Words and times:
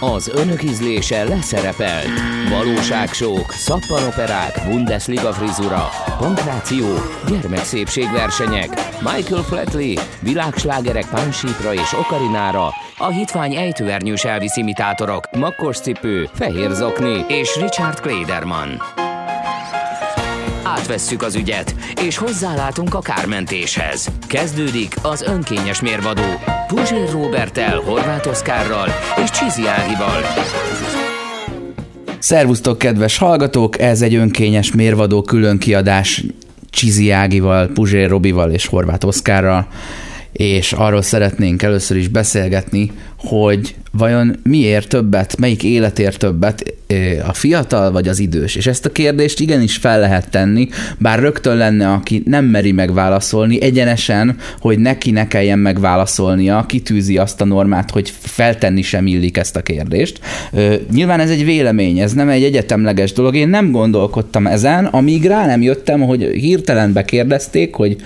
Az 0.00 0.28
önök 0.28 0.62
ízlése 0.62 1.24
leszerepel. 1.24 2.02
Valóságsók, 2.50 3.52
szappanoperák, 3.52 4.62
Bundesliga 4.68 5.32
frizura, 5.32 5.88
pankráció, 6.18 6.86
gyermekszépségversenyek, 7.28 8.68
Michael 9.00 9.42
Flatley, 9.42 9.94
világslágerek 10.20 11.06
pánsípra 11.10 11.74
és 11.74 11.92
okarinára, 11.92 12.68
a 12.98 13.08
hitvány 13.08 13.54
ejtőernyős 13.54 14.24
Elvis 14.24 14.56
imitátorok, 14.56 15.24
makkos 15.36 15.78
cipő, 15.78 16.28
fehér 16.32 16.70
zokni 16.70 17.24
és 17.28 17.56
Richard 17.56 18.00
Klederman. 18.00 18.99
Átvesszük 20.76 21.22
az 21.22 21.34
ügyet, 21.34 21.74
és 22.06 22.16
hozzálátunk 22.16 22.94
a 22.94 22.98
kármentéshez. 22.98 24.08
Kezdődik 24.26 24.94
az 25.02 25.22
önkényes 25.22 25.80
mérvadó 25.80 26.22
Puzsér 26.66 27.10
Robertel, 27.12 27.80
Horváth 27.80 28.28
Oszkárral 28.28 28.88
és 29.22 29.30
Csizi 29.30 29.66
Ágival. 29.66 30.20
Szervusztok, 32.18 32.78
kedves 32.78 33.18
hallgatók! 33.18 33.80
Ez 33.80 34.02
egy 34.02 34.14
önkényes 34.14 34.72
mérvadó 34.72 35.22
különkiadás 35.22 36.24
Csizi 36.70 37.10
Ágival, 37.10 37.66
Puzsér 37.66 38.08
Robival 38.08 38.50
és 38.50 38.66
Horváth 38.66 39.06
Oszkárral, 39.06 39.68
és 40.32 40.72
arról 40.72 41.02
szeretnénk 41.02 41.62
először 41.62 41.96
is 41.96 42.08
beszélgetni, 42.08 42.90
hogy 43.22 43.74
vajon 43.92 44.36
miért 44.42 44.88
többet, 44.88 45.38
melyik 45.38 45.62
életért 45.62 46.18
többet, 46.18 46.74
a 47.26 47.32
fiatal 47.32 47.92
vagy 47.92 48.08
az 48.08 48.18
idős? 48.18 48.54
És 48.54 48.66
ezt 48.66 48.86
a 48.86 48.92
kérdést 48.92 49.40
igenis 49.40 49.76
fel 49.76 50.00
lehet 50.00 50.30
tenni, 50.30 50.68
bár 50.98 51.18
rögtön 51.18 51.56
lenne, 51.56 51.92
aki 51.92 52.22
nem 52.26 52.44
meri 52.44 52.72
megválaszolni, 52.72 53.62
egyenesen, 53.62 54.36
hogy 54.60 54.78
neki 54.78 55.10
ne 55.10 55.26
kelljen 55.26 55.58
megválaszolnia, 55.58 56.64
kitűzi 56.68 57.18
azt 57.18 57.40
a 57.40 57.44
normát, 57.44 57.90
hogy 57.90 58.12
feltenni 58.20 58.82
sem 58.82 59.06
illik 59.06 59.36
ezt 59.36 59.56
a 59.56 59.62
kérdést. 59.62 60.20
Nyilván 60.92 61.20
ez 61.20 61.30
egy 61.30 61.44
vélemény, 61.44 61.98
ez 61.98 62.12
nem 62.12 62.28
egy 62.28 62.42
egyetemleges 62.42 63.12
dolog. 63.12 63.36
Én 63.36 63.48
nem 63.48 63.70
gondolkodtam 63.70 64.46
ezen, 64.46 64.84
amíg 64.84 65.24
rá 65.24 65.46
nem 65.46 65.62
jöttem, 65.62 66.00
hogy 66.00 66.22
hirtelen 66.22 66.92
bekérdezték, 66.92 67.74
hogy, 67.74 67.96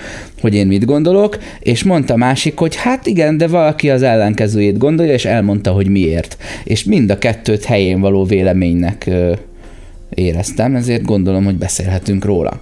hogy 0.40 0.54
én 0.54 0.66
mit 0.66 0.84
gondolok, 0.84 1.38
és 1.60 1.82
mondta 1.82 2.16
másik, 2.16 2.58
hogy 2.58 2.76
hát 2.76 3.06
igen, 3.06 3.36
de 3.36 3.46
valaki 3.46 3.90
az 3.90 4.02
ellenkezőjét 4.02 4.78
gondolja, 4.78 5.03
és 5.10 5.24
elmondta, 5.24 5.72
hogy 5.72 5.88
miért. 5.88 6.36
És 6.64 6.84
mind 6.84 7.10
a 7.10 7.19
kettőt 7.19 7.64
helyén 7.64 8.00
való 8.00 8.24
véleménynek 8.24 9.11
éreztem, 10.14 10.74
ezért 10.74 11.02
gondolom, 11.05 11.44
hogy 11.44 11.56
beszélhetünk 11.56 12.24
róla 12.24 12.61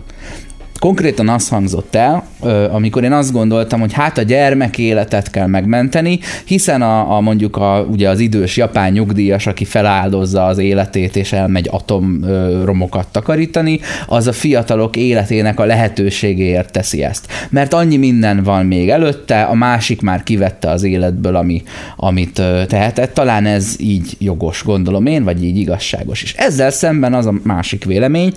konkrétan 0.83 1.29
az 1.29 1.49
hangzott 1.49 1.95
el, 1.95 2.25
amikor 2.71 3.05
én 3.05 3.13
azt 3.13 3.33
gondoltam, 3.33 3.81
hogy 3.81 3.93
hát 3.93 4.19
a 4.19 4.23
gyermek 4.23 4.79
életet 4.79 5.31
kell 5.31 5.47
megmenteni, 5.47 6.19
hiszen 6.45 6.83
a, 6.83 7.17
a 7.17 7.21
mondjuk 7.21 7.57
a, 7.57 7.87
ugye 7.91 8.09
az 8.09 8.19
idős 8.19 8.57
japán 8.57 8.93
nyugdíjas, 8.93 9.47
aki 9.47 9.65
feláldozza 9.65 10.45
az 10.45 10.59
életét 10.59 11.17
és 11.17 11.33
elmegy 11.33 11.69
atomromokat 11.71 13.07
takarítani, 13.09 13.81
az 14.07 14.27
a 14.27 14.33
fiatalok 14.33 14.97
életének 14.97 15.61
a 15.61 15.65
lehetőségéért 15.65 16.73
teszi 16.73 17.03
ezt. 17.05 17.27
Mert 17.51 17.75
annyi 17.75 17.97
minden 17.97 18.43
van 18.43 18.67
még 18.67 18.91
előtte, 18.91 19.43
a 19.43 19.55
másik 19.55 20.01
már 20.01 20.23
kivette 20.23 20.71
az 20.71 20.83
életből, 20.83 21.37
ami, 21.37 21.63
amit 21.97 22.43
tehetett. 22.69 23.15
Talán 23.15 23.47
ez 23.47 23.75
így 23.79 24.17
jogos, 24.19 24.65
gondolom 24.65 25.07
én, 25.07 25.25
vagy 25.25 25.45
így 25.45 25.57
igazságos. 25.57 26.23
És 26.23 26.35
ezzel 26.35 26.71
szemben 26.71 27.15
az 27.15 27.27
a 27.27 27.35
másik 27.43 27.85
vélemény, 27.85 28.33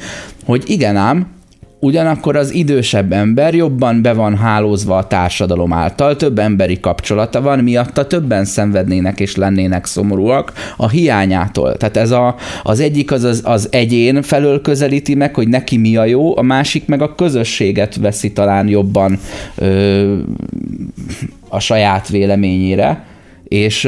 hogy 0.46 0.64
igen 0.66 0.96
ám, 0.96 1.35
Ugyanakkor 1.86 2.36
az 2.36 2.54
idősebb 2.54 3.12
ember 3.12 3.54
jobban 3.54 4.02
be 4.02 4.14
van 4.14 4.38
hálózva 4.38 4.98
a 4.98 5.08
társadalom 5.08 5.74
által, 5.74 6.16
több 6.16 6.40
emberi 6.40 6.80
kapcsolata 6.80 7.42
van, 7.42 7.60
miatta 7.60 8.08
többen 8.08 8.46
szenvednének 8.46 9.20
és 9.20 9.36
lennének 9.36 9.86
szomorúak 9.86 10.54
a 10.78 10.90
hiányától. 10.90 11.78
Tehát 11.78 11.98
ez 11.98 12.12
a, 12.12 12.36
az 12.64 12.80
egyik 12.80 13.12
az, 13.12 13.24
az 13.24 13.42
az 13.44 13.68
egyén 13.72 14.22
felől 14.22 14.62
közelíti 14.62 15.16
meg, 15.16 15.36
hogy 15.36 15.48
neki 15.48 15.78
mi 15.78 15.96
a 15.96 16.06
jó, 16.06 16.38
a 16.38 16.42
másik 16.42 16.88
meg 16.88 17.02
a 17.02 17.16
közösséget 17.16 17.96
veszi 17.96 18.34
talán 18.34 18.68
jobban 18.68 19.20
ö, 19.56 20.18
a 21.50 21.60
saját 21.60 22.10
véleményére 22.10 23.06
és 23.48 23.86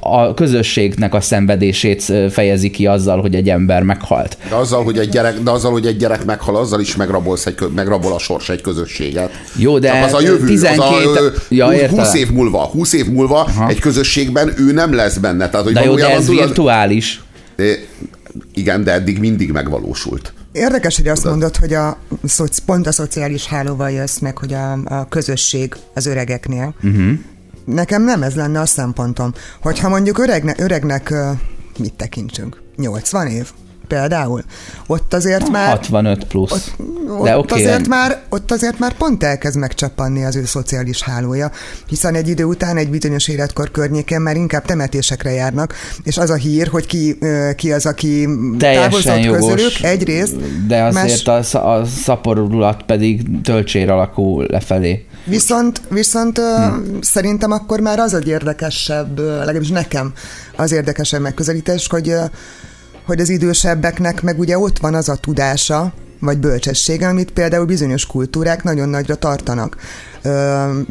a 0.00 0.34
közösségnek 0.34 1.14
a 1.14 1.20
szenvedését 1.20 2.12
fejezi 2.30 2.70
ki 2.70 2.86
azzal, 2.86 3.20
hogy 3.20 3.34
egy 3.34 3.48
ember 3.48 3.82
meghalt. 3.82 4.36
De 4.48 4.54
azzal, 4.54 4.84
hogy 4.84 4.98
egy 4.98 5.08
gyerek, 5.08 5.38
de 5.38 5.50
azzal, 5.50 5.72
hogy 5.72 5.86
egy 5.86 5.96
gyerek 5.96 6.24
meghal, 6.24 6.56
azzal 6.56 6.80
is 6.80 6.96
megrabolsz 6.96 7.46
egy, 7.46 7.54
megrabol 7.74 8.12
a 8.12 8.18
sors 8.18 8.48
egy 8.48 8.60
közösséget. 8.60 9.30
Jó, 9.56 9.78
de 9.78 9.92
Csak 9.92 10.04
az 10.04 10.14
a 10.14 10.20
jövő, 10.20 10.46
12... 10.46 11.10
az 11.10 11.16
a, 11.16 11.32
ja, 11.48 11.88
20 11.88 12.14
év 12.14 12.30
múlva, 12.30 12.64
20 12.64 12.92
év 12.92 13.06
múlva 13.06 13.40
Aha. 13.40 13.68
egy 13.68 13.78
közösségben 13.78 14.52
ő 14.58 14.72
nem 14.72 14.94
lesz 14.94 15.16
benne. 15.16 15.48
Tehát, 15.48 15.66
hogy 15.66 15.74
de 15.74 15.84
jó, 15.84 15.94
de 15.94 16.10
ez 16.10 16.24
tudod, 16.24 16.44
virtuális. 16.44 17.22
Igen, 18.54 18.84
de 18.84 18.92
eddig 18.92 19.18
mindig 19.18 19.50
megvalósult. 19.50 20.32
Érdekes, 20.52 20.96
hogy 20.96 21.08
azt 21.08 21.24
mondod, 21.24 21.56
hogy 21.56 21.72
a, 21.72 21.98
pont 22.66 22.86
a 22.86 22.92
szociális 22.92 23.46
hálóval 23.46 23.90
jössz 23.90 24.18
meg, 24.18 24.38
hogy 24.38 24.52
a, 24.52 24.72
a 24.84 25.08
közösség 25.08 25.74
az 25.94 26.06
öregeknél. 26.06 26.74
Uh-huh 26.82 27.18
nekem 27.66 28.02
nem 28.02 28.22
ez 28.22 28.34
lenne 28.34 28.60
a 28.60 28.66
szempontom. 28.66 29.32
Hogyha 29.62 29.88
mondjuk 29.88 30.18
öregne, 30.18 30.54
öregnek 30.58 31.14
mit 31.78 31.94
tekintsünk? 31.94 32.62
80 32.76 33.26
év? 33.26 33.50
Például. 33.88 34.42
Ott 34.86 35.14
azért 35.14 35.50
már... 35.50 35.68
65 35.68 36.24
plusz. 36.24 36.52
Ott, 36.52 36.74
ott, 37.08 37.24
De 37.24 37.38
okay. 37.38 37.64
azért 37.64 37.88
már, 37.88 38.22
ott 38.28 38.50
azért 38.50 38.78
már 38.78 38.92
pont 38.92 39.24
elkezd 39.24 39.58
megcsappanni 39.58 40.24
az 40.24 40.36
ő 40.36 40.44
szociális 40.44 41.02
hálója, 41.02 41.50
hiszen 41.88 42.14
egy 42.14 42.28
idő 42.28 42.44
után, 42.44 42.76
egy 42.76 42.90
bizonyos 42.90 43.28
életkor 43.28 43.70
környéken 43.70 44.22
már 44.22 44.36
inkább 44.36 44.64
temetésekre 44.64 45.30
járnak, 45.30 45.74
és 46.02 46.18
az 46.18 46.30
a 46.30 46.34
hír, 46.34 46.68
hogy 46.68 46.86
ki, 46.86 47.18
ki 47.56 47.72
az, 47.72 47.86
aki 47.86 48.28
távozott 48.58 49.22
jogos, 49.22 49.38
közülük, 49.38 49.82
egyrészt. 49.82 50.66
De 50.66 50.82
azért 50.82 51.26
más... 51.26 51.54
a, 51.54 51.72
a 51.72 51.84
szaporulat 51.84 52.82
pedig 52.82 53.40
töltsér 53.42 53.90
alakul 53.90 54.46
lefelé. 54.48 55.06
Viszont, 55.26 55.80
viszont 55.88 56.38
hmm. 56.38 56.98
szerintem 57.00 57.50
akkor 57.50 57.80
már 57.80 57.98
az 57.98 58.14
egy 58.14 58.28
érdekesebb, 58.28 59.18
legalábbis 59.18 59.68
nekem 59.68 60.12
az 60.56 60.72
érdekesebb 60.72 61.20
megközelítés, 61.20 61.86
hogy, 61.88 62.14
hogy 63.06 63.20
az 63.20 63.28
idősebbeknek 63.28 64.22
meg 64.22 64.38
ugye 64.38 64.58
ott 64.58 64.78
van 64.78 64.94
az 64.94 65.08
a 65.08 65.16
tudása, 65.16 65.92
vagy 66.20 66.38
bölcsessége, 66.38 67.08
amit 67.08 67.30
például 67.30 67.64
bizonyos 67.64 68.06
kultúrák 68.06 68.62
nagyon 68.62 68.88
nagyra 68.88 69.14
tartanak. 69.14 69.76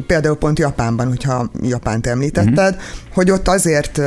Például 0.06 0.36
pont 0.36 0.58
Japánban, 0.58 1.08
hogyha 1.08 1.50
Japánt 1.62 2.06
említetted, 2.06 2.74
uh-huh. 2.74 3.14
hogy 3.14 3.30
ott 3.30 3.48
azért 3.48 4.00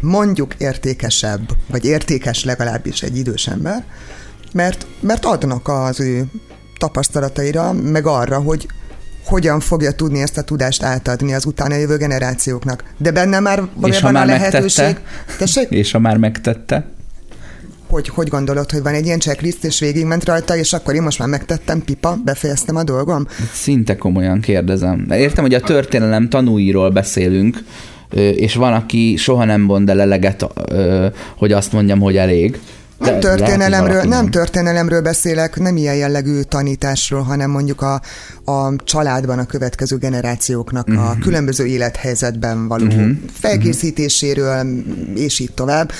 mondjuk 0.00 0.54
értékesebb, 0.54 1.40
vagy 1.70 1.84
értékes 1.84 2.44
legalábbis 2.44 3.02
egy 3.02 3.16
idős 3.16 3.46
ember, 3.46 3.84
mert, 4.52 4.86
mert 5.00 5.24
adnak 5.24 5.68
az 5.68 6.00
ő 6.00 6.24
tapasztalataira, 6.78 7.72
meg 7.72 8.06
arra, 8.06 8.38
hogy 8.38 8.66
hogyan 9.24 9.60
fogja 9.60 9.92
tudni 9.92 10.20
ezt 10.20 10.38
a 10.38 10.42
tudást 10.42 10.82
átadni 10.82 11.34
az 11.34 11.44
utána 11.44 11.74
jövő 11.74 11.96
generációknak. 11.96 12.84
De 12.96 13.10
benne 13.10 13.40
már 13.40 13.62
valójában 13.74 14.16
a 14.16 14.24
lehetőség... 14.24 14.96
Tessék? 15.38 15.70
És 15.70 15.92
ha 15.92 15.98
már 15.98 16.16
megtette? 16.16 16.84
Hogy, 17.88 18.08
hogy 18.08 18.28
gondolod, 18.28 18.70
hogy 18.70 18.82
van 18.82 18.94
egy 18.94 19.06
ilyen 19.06 19.18
checklist, 19.18 19.64
és 19.64 19.80
végigment 19.80 20.24
rajta, 20.24 20.56
és 20.56 20.72
akkor 20.72 20.94
én 20.94 21.02
most 21.02 21.18
már 21.18 21.28
megtettem, 21.28 21.82
pipa, 21.84 22.18
befejeztem 22.24 22.76
a 22.76 22.82
dolgom? 22.82 23.26
Szinte 23.52 23.96
komolyan 23.96 24.40
kérdezem. 24.40 25.04
De 25.06 25.18
értem, 25.18 25.44
hogy 25.44 25.54
a 25.54 25.60
történelem 25.60 26.28
tanúiról 26.28 26.90
beszélünk, 26.90 27.64
és 28.34 28.54
van, 28.54 28.72
aki 28.72 29.16
soha 29.16 29.44
nem 29.44 29.60
mond 29.60 29.90
el 29.90 30.00
eleget, 30.00 30.46
hogy 31.36 31.52
azt 31.52 31.72
mondjam, 31.72 32.00
hogy 32.00 32.16
elég. 32.16 32.60
Nem 33.02 33.20
történelemről, 33.20 34.02
nem 34.02 34.30
történelemről 34.30 35.00
beszélek, 35.00 35.58
nem 35.58 35.76
ilyen 35.76 35.94
jellegű 35.94 36.40
tanításról, 36.40 37.22
hanem 37.22 37.50
mondjuk 37.50 37.82
a, 37.82 38.00
a 38.44 38.76
családban 38.84 39.38
a 39.38 39.46
következő 39.46 39.96
generációknak 39.96 40.88
uh-huh. 40.88 41.08
a 41.08 41.12
mhm. 41.12 41.20
különböző 41.20 41.66
élethelyzetben 41.66 42.68
való 42.68 42.86
uh-huh. 42.86 43.10
felkészítéséről, 43.32 44.66
és 45.14 45.38
így 45.38 45.52
tovább. 45.54 45.90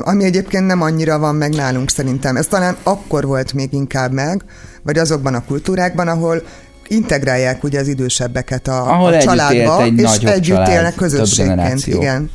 Ami 0.00 0.24
egyébként 0.24 0.66
nem 0.66 0.82
annyira 0.82 1.18
van 1.18 1.34
meg 1.34 1.54
nálunk 1.54 1.90
szerintem. 1.90 2.36
Ez 2.36 2.46
talán 2.46 2.76
akkor 2.82 3.26
volt 3.26 3.52
még 3.52 3.72
inkább 3.72 4.12
meg, 4.12 4.44
vagy 4.82 4.98
azokban 4.98 5.34
a 5.34 5.44
kultúrákban, 5.44 6.08
ahol 6.08 6.42
integrálják 6.88 7.64
ugye 7.64 7.80
az 7.80 7.88
idősebbeket 7.88 8.68
a, 8.68 8.92
ahol 8.92 9.12
a 9.12 9.18
családba, 9.18 9.82
egy 9.82 9.98
és 9.98 10.16
együtt 10.16 10.42
család, 10.42 10.68
élnek 10.68 10.94
közösségként. 10.94 11.86
Igen. 11.86 12.30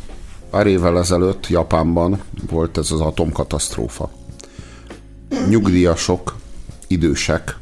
Pár 0.51 0.67
évvel 0.67 0.97
ezelőtt 0.97 1.47
Japánban 1.47 2.21
volt 2.49 2.77
ez 2.77 2.91
az 2.91 2.99
atomkatasztrófa. 2.99 4.09
Nyugdíjasok, 5.49 6.35
idősek 6.87 7.57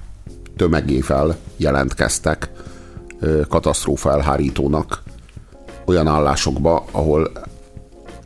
tömegével 0.57 1.37
jelentkeztek 1.57 2.49
katasztrófa 3.47 4.11
elhárítónak 4.11 5.03
olyan 5.85 6.07
állásokba, 6.07 6.85
ahol 6.91 7.31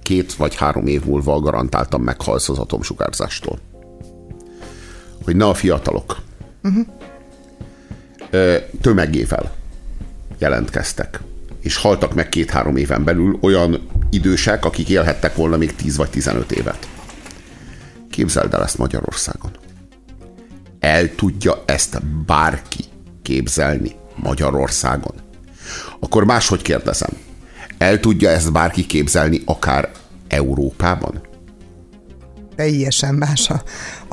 két 0.01 0.33
vagy 0.33 0.55
három 0.55 0.87
év 0.87 1.05
múlva 1.05 1.39
garantáltan 1.39 2.01
meghalsz 2.01 2.49
az 2.49 2.57
atomsugárzástól. 2.57 3.59
Hogy 5.23 5.35
ne 5.35 5.45
a 5.45 5.53
fiatalok. 5.53 6.17
Uh-huh. 6.63 6.85
Tömegével 8.81 9.55
jelentkeztek 10.37 11.21
és 11.59 11.77
haltak 11.77 12.13
meg 12.13 12.29
két-három 12.29 12.75
éven 12.75 13.03
belül 13.03 13.37
olyan 13.41 13.87
idősek, 14.13 14.65
akik 14.65 14.89
élhettek 14.89 15.35
volna 15.35 15.57
még 15.57 15.75
10 15.75 15.97
vagy 15.97 16.09
15 16.09 16.51
évet. 16.51 16.87
Képzeld 18.09 18.53
el 18.53 18.63
ezt 18.63 18.77
Magyarországon. 18.77 19.51
El 20.79 21.15
tudja 21.15 21.63
ezt 21.65 22.05
bárki 22.25 22.83
képzelni 23.21 23.91
Magyarországon? 24.15 25.15
Akkor 25.99 26.25
máshogy 26.25 26.61
kérdezem. 26.61 27.11
El 27.77 27.99
tudja 27.99 28.29
ezt 28.29 28.51
bárki 28.51 28.85
képzelni 28.85 29.41
akár 29.45 29.91
Európában? 30.27 31.31
teljesen 32.55 33.15
más 33.15 33.49
a, 33.49 33.63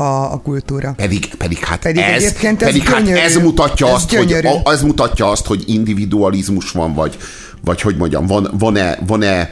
a, 0.03 0.33
a 0.33 0.41
kultúra. 0.41 0.93
Pedig, 0.97 1.35
pedig 1.35 1.59
hát 1.59 1.79
pedig 1.79 2.03
ez, 2.03 2.23
ez 2.23 2.33
pedig 2.57 2.89
hát 2.89 3.09
ez 3.09 3.37
mutatja 3.37 3.87
ez 3.87 3.93
azt, 3.93 4.11
gyönyörű. 4.11 4.47
hogy 4.47 4.61
ez 4.75 4.83
mutatja 4.83 5.31
azt, 5.31 5.47
hogy 5.47 5.63
individualizmus 5.67 6.71
van, 6.71 6.95
vagy, 6.95 7.17
vagy 7.65 7.81
hogy 7.81 7.97
mondjam, 7.97 8.27
van, 8.27 8.51
van-e, 8.53 8.99
van-e 9.07 9.51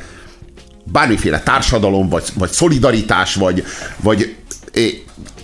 bármiféle 0.92 1.40
társadalom, 1.40 2.08
vagy, 2.08 2.24
vagy 2.34 2.50
szolidaritás, 2.50 3.34
vagy, 3.34 3.64
vagy 3.96 4.36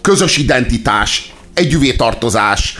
közös 0.00 0.36
identitás, 0.36 1.34
együvé 1.54 1.92
tartozás, 1.92 2.78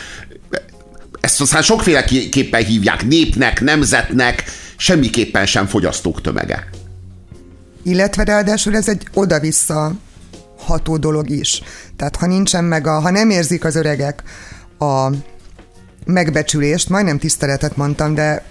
ezt 1.20 1.40
aztán 1.40 1.62
sokféleképpen 1.62 2.64
hívják 2.64 3.06
népnek, 3.06 3.60
nemzetnek, 3.60 4.44
semmiképpen 4.76 5.46
sem 5.46 5.66
fogyasztók 5.66 6.20
tömege. 6.20 6.68
Illetve 7.82 8.24
ráadásul 8.24 8.76
ez 8.76 8.88
egy 8.88 9.06
oda-vissza 9.14 9.92
ható 10.58 10.96
dolog 10.96 11.30
is. 11.30 11.62
Tehát 11.96 12.16
ha 12.16 12.26
nincsen 12.26 12.64
meg 12.64 12.86
a, 12.86 13.00
ha 13.00 13.10
nem 13.10 13.30
érzik 13.30 13.64
az 13.64 13.76
öregek 13.76 14.22
a 14.78 15.10
megbecsülést, 16.04 16.88
majdnem 16.88 17.18
tiszteletet 17.18 17.76
mondtam, 17.76 18.14
de 18.14 18.44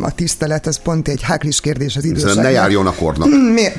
a 0.00 0.14
tisztelet 0.14 0.66
az 0.66 0.78
pont 0.78 1.08
egy 1.08 1.22
háklis 1.22 1.60
kérdés 1.60 1.96
az 1.96 2.04
időszakban. 2.04 2.42
Ne 2.44 2.50
járjon 2.50 2.86
a 2.86 2.94
kornak. 2.94 3.28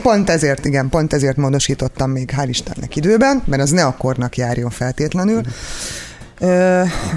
Pont 0.01 0.29
ezért, 0.29 0.65
igen, 0.65 0.89
pont 0.89 1.13
ezért 1.13 1.37
módosítottam 1.37 2.11
még 2.11 2.33
hál' 2.37 2.47
Istennek 2.47 2.95
időben, 2.95 3.43
mert 3.45 3.61
az 3.61 3.69
ne 3.69 3.85
a 3.85 3.95
kornak 3.97 4.37
járjon 4.37 4.69
feltétlenül. 4.69 5.41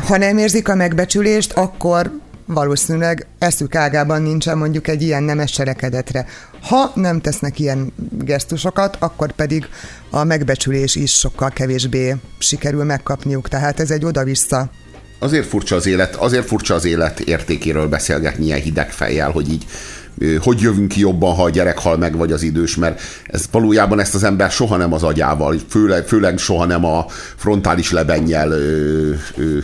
Ha 0.06 0.17
nem 0.17 0.38
érzik 0.38 0.69
a 0.69 0.75
megbecsülést, 0.75 1.53
akkor 1.53 2.11
valószínűleg 2.47 3.27
eszük 3.39 3.75
ágában 3.75 4.23
nincsen 4.23 4.59
mondjuk 4.59 4.89
egy 4.89 5.03
ilyen 5.03 5.23
nemes 5.23 5.50
cselekedetre. 5.50 6.27
Ha 6.62 6.93
nem 6.94 7.21
tesznek 7.21 7.59
ilyen 7.59 7.93
gesztusokat, 8.11 8.97
akkor 8.99 9.32
pedig 9.32 9.67
a 10.11 10.25
megbecsülés 10.25 10.94
is 10.94 11.12
sokkal 11.12 11.50
kevésbé 11.50 12.17
sikerül 12.39 12.85
megkapniuk, 12.85 13.49
tehát 13.49 13.81
ez 13.81 13.91
egy 13.91 14.05
oda-vissza 14.05 14.71
azért 15.19 15.47
furcsa 15.47 15.77
az 15.77 15.87
élet, 15.87 16.17
azért 16.17 16.47
furcsa 16.47 16.75
az 16.75 16.85
élet 16.85 17.21
értékéről 17.21 17.89
beszélgetni 17.89 18.45
ilyen 18.45 18.61
hideg 18.61 18.91
fejjel, 18.91 19.31
hogy 19.31 19.51
így 19.51 19.67
hogy 20.41 20.61
jövünk 20.61 20.89
ki 20.89 21.01
jobban, 21.01 21.35
ha 21.35 21.43
a 21.43 21.51
gyerek 21.51 21.79
hal 21.79 21.97
meg, 21.97 22.17
vagy 22.17 22.33
az 22.33 22.43
idős, 22.43 22.77
mert 22.77 23.01
ez 23.27 23.45
valójában 23.51 24.01
ezt 24.01 24.15
az 24.15 24.25
ember 24.25 24.51
soha 24.51 24.77
nem 24.77 24.93
az 24.93 25.03
agyával, 25.03 25.57
főleg, 25.69 26.07
főleg 26.07 26.39
soha 26.39 26.65
nem 26.65 26.85
a 26.85 27.07
frontális 27.37 27.91
lebennyel 27.91 28.51
ö, 28.51 29.13
ö, 29.37 29.59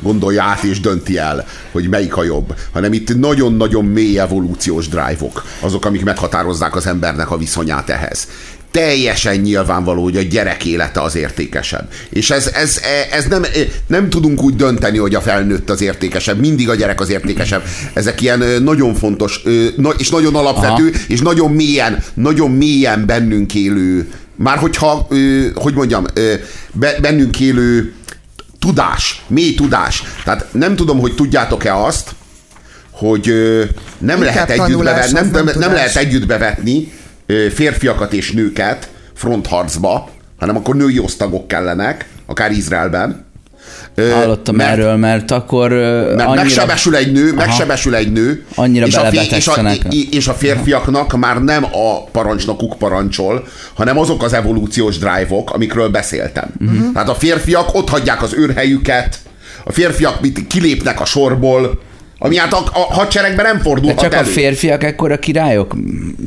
gondolja 0.00 0.42
át 0.42 0.62
és 0.62 0.80
dönti 0.80 1.18
el, 1.18 1.44
hogy 1.72 1.88
melyik 1.88 2.16
a 2.16 2.24
jobb, 2.24 2.54
hanem 2.72 2.92
itt 2.92 3.16
nagyon-nagyon 3.16 3.84
mély 3.84 4.18
evolúciós 4.18 4.88
drive-ok, 4.88 5.44
azok, 5.60 5.84
amik 5.84 6.04
meghatározzák 6.04 6.76
az 6.76 6.86
embernek 6.86 7.30
a 7.30 7.36
viszonyát 7.36 7.90
ehhez 7.90 8.28
teljesen 8.70 9.36
nyilvánvaló, 9.36 10.02
hogy 10.02 10.16
a 10.16 10.22
gyerek 10.22 10.64
élete 10.64 11.00
az 11.00 11.16
értékesebb. 11.16 11.88
És 12.08 12.30
ez, 12.30 12.46
ez, 12.54 12.80
ez 13.10 13.24
nem, 13.24 13.44
nem 13.86 14.10
tudunk 14.10 14.42
úgy 14.42 14.56
dönteni, 14.56 14.98
hogy 14.98 15.14
a 15.14 15.20
felnőtt 15.20 15.70
az 15.70 15.80
értékesebb, 15.80 16.38
mindig 16.38 16.68
a 16.68 16.74
gyerek 16.74 17.00
az 17.00 17.10
értékesebb. 17.10 17.62
Ezek 17.92 18.20
ilyen 18.20 18.62
nagyon 18.62 18.94
fontos, 18.94 19.42
és 19.96 20.10
nagyon 20.10 20.34
alapvető, 20.34 20.88
Aha. 20.88 21.04
és 21.08 21.20
nagyon 21.20 21.50
mélyen, 21.50 22.02
nagyon 22.14 22.50
mélyen 22.50 23.06
bennünk 23.06 23.54
élő, 23.54 24.08
már 24.34 24.58
hogyha, 24.58 25.08
hogy 25.54 25.74
mondjam, 25.74 26.04
bennünk 27.00 27.40
élő 27.40 27.92
tudás, 28.58 29.22
mély 29.26 29.54
tudás. 29.54 30.02
Tehát 30.24 30.46
nem 30.52 30.76
tudom, 30.76 30.98
hogy 30.98 31.14
tudjátok-e 31.14 31.76
azt, 31.76 32.14
hogy 32.90 33.32
nem 33.98 34.22
lehet, 34.22 34.50
együtt 34.50 34.82
bevetni, 34.82 35.12
nem, 35.12 35.30
nem, 35.30 35.50
nem 35.58 35.72
lehet 35.72 35.96
együtt 35.96 36.26
bevetni 36.26 36.92
férfiakat 37.54 38.12
és 38.12 38.32
nőket 38.32 38.88
frontharcba, 39.14 40.10
hanem 40.38 40.56
akkor 40.56 40.76
női 40.76 40.98
osztagok 40.98 41.48
kellenek, 41.48 42.08
akár 42.26 42.50
Izraelben. 42.50 43.24
Hallottam 44.12 44.56
mert, 44.56 44.70
erről, 44.70 44.96
mert 44.96 45.30
akkor 45.30 45.70
mert 45.70 46.20
annyira... 46.20 46.34
megsebesül 46.34 46.96
egy 46.96 47.12
nő, 47.12 47.26
aha, 47.26 47.34
megsebesül 47.34 47.94
egy 47.94 48.12
nő, 48.12 48.44
annyira 48.54 48.86
és 48.86 48.96
a, 48.96 49.08
és, 49.08 49.48
a, 49.48 49.60
és 50.10 50.28
a 50.28 50.34
férfiaknak 50.34 51.06
aha. 51.06 51.16
már 51.16 51.42
nem 51.42 51.64
a 51.64 52.04
parancsnokuk 52.04 52.78
parancsol, 52.78 53.46
hanem 53.74 53.98
azok 53.98 54.22
az 54.22 54.32
evolúciós 54.32 54.98
drive-ok, 54.98 55.50
amikről 55.50 55.88
beszéltem. 55.88 56.48
Uh-huh. 56.60 56.92
Tehát 56.92 57.08
a 57.08 57.14
férfiak 57.14 57.74
ott 57.74 57.88
hagyják 57.88 58.22
az 58.22 58.34
őrhelyüket, 58.34 59.18
a 59.64 59.72
férfiak 59.72 60.20
mit 60.20 60.46
kilépnek 60.46 61.00
a 61.00 61.04
sorból, 61.04 61.80
ami 62.18 62.36
hát 62.36 62.52
a, 62.52 62.58
a 62.72 62.94
hadseregben 62.94 63.44
nem 63.44 63.60
fordulhat 63.60 63.96
De 63.96 64.02
csak 64.02 64.14
elő. 64.14 64.28
a 64.28 64.32
férfiak 64.32 64.84
ekkor 64.84 65.12
a 65.12 65.18
királyok? 65.18 65.76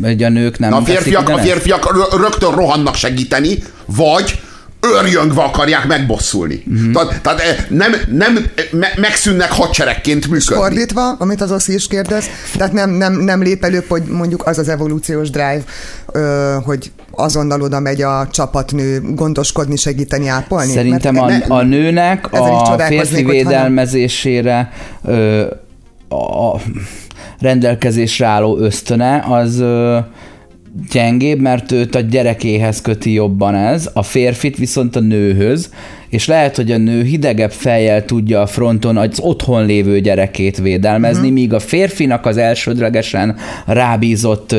Vagy 0.02 0.24
a 0.24 0.30
nők 0.30 0.60
nem 0.60 0.74
a 0.74 0.82
férfiak, 0.82 1.30
a 1.30 1.38
férfiak 1.38 2.16
rögtön 2.22 2.52
rohannak 2.52 2.96
segíteni, 2.96 3.64
vagy 3.86 4.40
örjöngve 4.80 5.42
akarják 5.42 5.88
megbosszulni. 5.88 6.64
Mm-hmm. 6.70 6.92
Tehát, 6.92 7.22
tehát 7.22 7.40
eh, 7.40 7.66
nem, 7.70 7.92
nem 8.12 8.46
me, 8.72 8.88
megszűnnek 8.98 9.52
hadseregként 9.52 10.28
működni. 10.28 10.56
Fordítva, 10.56 11.12
amit 11.12 11.42
az 11.42 11.52
Oszi 11.52 11.74
is 11.74 11.88
kérdez, 11.88 12.26
tehát 12.58 12.74
nem, 12.74 12.90
nem, 12.90 13.14
nem 13.14 13.42
lép 13.42 13.64
előbb, 13.64 13.86
hogy 13.88 14.04
mondjuk 14.04 14.48
az 14.48 14.58
az 14.58 14.70
evolúciós 14.70 15.30
drive, 15.30 15.62
ö, 16.12 16.56
hogy 16.64 16.92
azonnal 17.12 17.62
oda 17.62 17.80
megy 17.80 18.02
a 18.02 18.28
csapatnő 18.32 19.02
gondoskodni, 19.14 19.76
segíteni, 19.76 20.28
ápolni? 20.28 20.72
Szerintem 20.72 21.14
Mert, 21.14 21.44
a, 21.44 21.48
ne, 21.48 21.56
a 21.56 21.64
nőnek 21.64 22.32
a 22.32 22.80
férfi 22.88 23.24
védelmezésére 23.24 24.72
ö, 25.04 25.46
a 26.10 26.56
rendelkezésre 27.40 28.26
álló 28.26 28.58
ösztöne 28.58 29.26
az 29.30 29.64
gyengébb, 30.92 31.40
mert 31.40 31.72
őt 31.72 31.96
a 31.96 32.00
gyerekéhez 32.00 32.82
köti 32.82 33.14
jobban 33.14 33.56
ez, 33.56 33.90
a 33.94 34.04
férfit 34.04 34.58
viszont 34.58 34.96
a 34.96 35.00
nőhöz, 35.00 35.74
és 36.10 36.28
lehet, 36.28 36.56
hogy 36.56 36.72
a 36.72 36.78
nő 36.78 37.04
hidegebb 37.04 37.52
fejjel 37.52 38.06
tudja 38.06 38.42
a 38.42 38.48
fronton 38.48 38.98
az 38.98 39.20
otthon 39.20 39.66
lévő 39.66 40.00
gyerekét 40.00 40.58
védelmezni, 40.58 41.20
uh-huh. 41.20 41.34
míg 41.34 41.54
a 41.54 41.60
férfinak 41.60 42.26
az 42.26 42.38
elsődlegesen 42.38 43.36
rábízott 43.66 44.56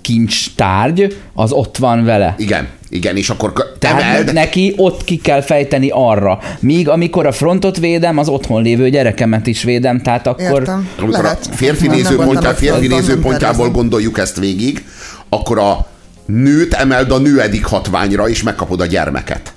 kincstárgy, 0.00 1.16
az 1.34 1.52
ott 1.52 1.76
van 1.76 2.04
vele. 2.04 2.34
Igen, 2.38 2.68
igen, 2.88 3.16
és 3.16 3.30
akkor 3.30 3.52
Tehát 3.78 4.02
emeld... 4.02 4.32
neki 4.32 4.74
ott 4.76 5.04
ki 5.04 5.16
kell 5.16 5.40
fejteni 5.40 5.88
arra. 5.92 6.38
Míg 6.60 6.88
amikor 6.88 7.26
a 7.26 7.32
frontot 7.32 7.78
védem, 7.78 8.18
az 8.18 8.28
otthon 8.28 8.62
lévő 8.62 8.88
gyerekemet 8.88 9.46
is 9.46 9.62
védem, 9.62 10.02
tehát 10.02 10.26
akkor... 10.26 10.60
Értem. 10.60 10.88
Amikor 10.98 11.22
Lehet. 11.22 11.48
a 11.52 11.54
férfi, 11.54 11.86
nézőpontjá, 11.86 12.52
férfi 12.52 12.86
nézőpontjából 12.86 13.70
gondoljuk 13.70 14.18
ezt 14.18 14.38
végig, 14.38 14.84
akkor 15.28 15.58
a 15.58 15.86
nőt 16.26 16.74
emeld 16.74 17.10
a 17.10 17.18
nőedik 17.18 17.64
hatványra, 17.64 18.28
és 18.28 18.42
megkapod 18.42 18.80
a 18.80 18.86
gyermeket. 18.86 19.52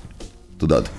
Tudod? 0.59 0.89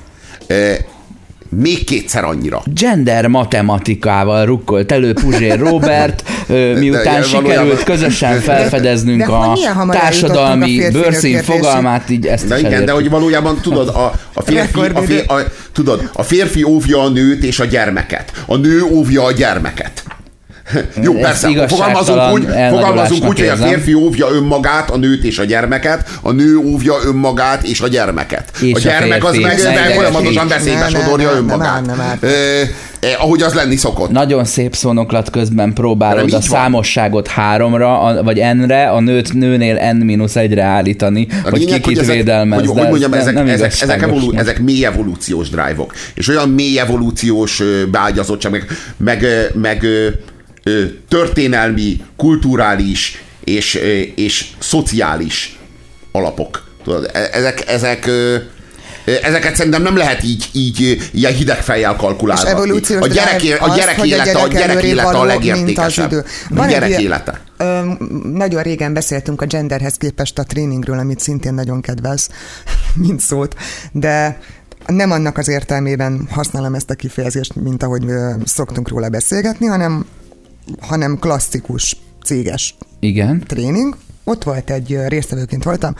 Még 1.56 1.84
kétszer 1.84 2.24
annyira. 2.24 2.62
Gender 2.74 3.26
matematikával 3.26 4.44
rukkolt 4.44 4.92
elő 4.92 5.12
Puzsér 5.12 5.58
Robert, 5.58 6.22
miután 6.80 7.20
de, 7.20 7.26
sikerült 7.26 7.82
közösen 7.82 8.40
felfedeznünk 8.40 9.18
de, 9.18 9.26
de 9.26 9.32
a 9.32 9.88
társadalmi 9.90 10.84
a 10.84 10.90
bőrszín 10.90 11.42
fogalmát, 11.42 12.10
így 12.10 12.26
ezt 12.26 12.48
de 12.48 12.58
is 12.58 12.62
igen, 12.62 12.84
de 12.84 12.92
hogy 12.92 13.10
valójában 13.10 13.60
tudod, 13.60 13.88
a, 13.88 14.12
a, 14.32 14.42
férfi, 14.42 14.80
a, 14.80 15.02
férfi, 15.02 15.18
a, 15.18 15.40
tudod, 15.72 16.10
a 16.12 16.22
férfi 16.22 16.62
óvja 16.62 17.02
a 17.02 17.08
nőt 17.08 17.44
és 17.44 17.60
a 17.60 17.64
gyermeket. 17.64 18.32
A 18.46 18.56
nő 18.56 18.82
óvja 18.82 19.24
a 19.24 19.32
gyermeket. 19.32 20.04
Jó, 21.02 21.14
persze, 21.14 21.66
fogalmazunk 21.68 22.32
úgy, 22.32 22.46
fogalmazunk 22.70 23.24
úgy 23.24 23.38
hogy 23.38 23.48
a 23.48 23.56
férfi 23.56 23.94
óvja 23.94 24.26
önmagát, 24.30 24.90
a 24.90 24.96
nőt 24.96 25.24
és 25.24 25.38
a 25.38 25.44
gyermeket, 25.44 26.08
a 26.20 26.30
nő 26.30 26.56
óvja 26.56 26.94
önmagát 27.04 27.62
és 27.62 27.80
a 27.80 27.88
gyermeket. 27.88 28.50
És 28.60 28.74
a 28.74 28.78
gyermek 28.78 29.24
a 29.24 29.28
az 29.28 29.36
meg, 29.36 29.62
meg 29.64 29.92
folyamatosan 29.94 30.48
veszélybe 30.48 30.88
sodorja 30.88 31.30
önmagát. 31.30 31.86
Nem, 31.86 31.96
nem, 31.96 32.06
nem, 32.20 32.30
eh, 32.30 32.68
ahogy 33.18 33.42
az 33.42 33.54
lenni 33.54 33.76
szokott. 33.76 34.10
Nagyon 34.10 34.44
szép 34.44 34.74
szónoklat 34.74 35.30
közben 35.30 35.72
próbálod 35.72 36.32
a 36.32 36.40
számosságot 36.40 37.28
háromra, 37.28 38.00
a, 38.00 38.22
vagy 38.22 38.42
n-re, 38.54 38.90
a 38.90 39.00
nőt 39.00 39.32
nőnél 39.32 39.92
n-1-re 39.92 40.62
állítani, 40.62 41.26
a 41.44 41.50
hogy 41.50 41.64
ki 41.64 41.80
kit 41.80 42.06
védelmez. 42.06 42.58
Hogy, 42.58 42.68
hogy 42.68 42.88
mondjam, 42.88 43.12
ezek, 43.12 43.36
ezek, 43.48 43.72
ezek, 43.80 44.02
evolu, 44.02 44.32
ezek 44.36 44.60
mély 44.60 44.84
evolúciós 44.84 45.48
drive-ok. 45.48 45.92
És 46.14 46.28
olyan 46.28 46.48
mély 46.48 46.78
evolúciós 46.78 47.62
beágyazottság, 47.90 48.52
meg, 48.52 48.66
meg, 48.96 49.26
meg 49.54 49.86
történelmi, 51.08 52.00
kulturális 52.16 53.22
és, 53.44 53.74
és 54.14 54.46
szociális 54.58 55.58
alapok. 56.12 56.68
Tudod, 56.84 57.10
e, 57.12 57.28
ezek, 57.32 57.68
ezek 57.68 58.10
Ezeket 59.22 59.56
szerintem 59.56 59.82
nem 59.82 59.96
lehet 59.96 60.22
így, 60.22 60.48
így 60.52 61.08
ilyen 61.12 61.32
hideg 61.32 61.62
fejjel 61.62 61.96
kalkulálni. 61.96 62.50
A 63.00 63.06
gyerek, 63.06 63.60
a 63.60 63.74
gyerek 63.74 63.98
az, 63.98 64.06
élete, 64.06 64.38
a 64.38 64.48
gyerek, 64.48 64.82
élete 64.82 65.08
a 65.08 65.24
legértékesebb. 65.24 66.12
A 66.56 66.66
gyerek 66.66 67.00
élete. 67.00 67.40
ö, 67.56 67.80
nagyon 68.32 68.62
régen 68.62 68.92
beszéltünk 68.92 69.42
a 69.42 69.46
genderhez 69.46 69.94
képest 69.94 70.38
a 70.38 70.42
tréningről, 70.42 70.98
amit 70.98 71.20
szintén 71.20 71.54
nagyon 71.54 71.80
kedvez, 71.80 72.28
mint 73.04 73.20
szót, 73.20 73.54
de 73.92 74.38
nem 74.86 75.10
annak 75.10 75.38
az 75.38 75.48
értelmében 75.48 76.28
használom 76.30 76.74
ezt 76.74 76.90
a 76.90 76.94
kifejezést, 76.94 77.54
mint 77.54 77.82
ahogy 77.82 78.04
szoktunk 78.44 78.88
róla 78.88 79.08
beszélgetni, 79.08 79.66
hanem, 79.66 80.06
hanem 80.80 81.18
klasszikus 81.18 81.96
céges 82.24 82.76
Igen. 83.00 83.44
tréning. 83.46 83.96
Ott 84.24 84.44
volt 84.44 84.70
egy 84.70 84.98
résztvevőként 85.06 85.64
voltam, 85.64 85.94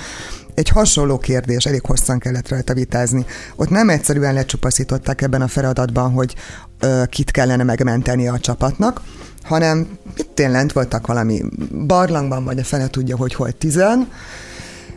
egy 0.55 0.69
hasonló 0.69 1.19
kérdés, 1.19 1.64
elég 1.64 1.85
hosszan 1.85 2.19
kellett 2.19 2.49
rajta 2.49 2.75
vitázni. 2.75 3.25
Ott 3.57 3.69
nem 3.69 3.88
egyszerűen 3.88 4.35
lecsupaszították 4.35 5.23
ebben 5.23 5.43
a 5.43 5.49
feladatban, 5.49 6.11
hogy 6.12 6.35
ö, 6.81 7.02
kit 7.09 7.31
kellene 7.31 7.62
megmenteni 7.62 8.29
a 8.29 8.38
csapatnak, 8.38 9.00
hanem 9.43 9.99
itt 10.17 10.38
lent 10.38 10.73
voltak 10.73 11.07
valami 11.07 11.43
barlangban, 11.87 12.45
vagy 12.45 12.59
a 12.59 12.64
fene 12.64 12.88
tudja, 12.88 13.17
hogy 13.17 13.35
hol 13.35 13.52
tizen, 13.52 14.09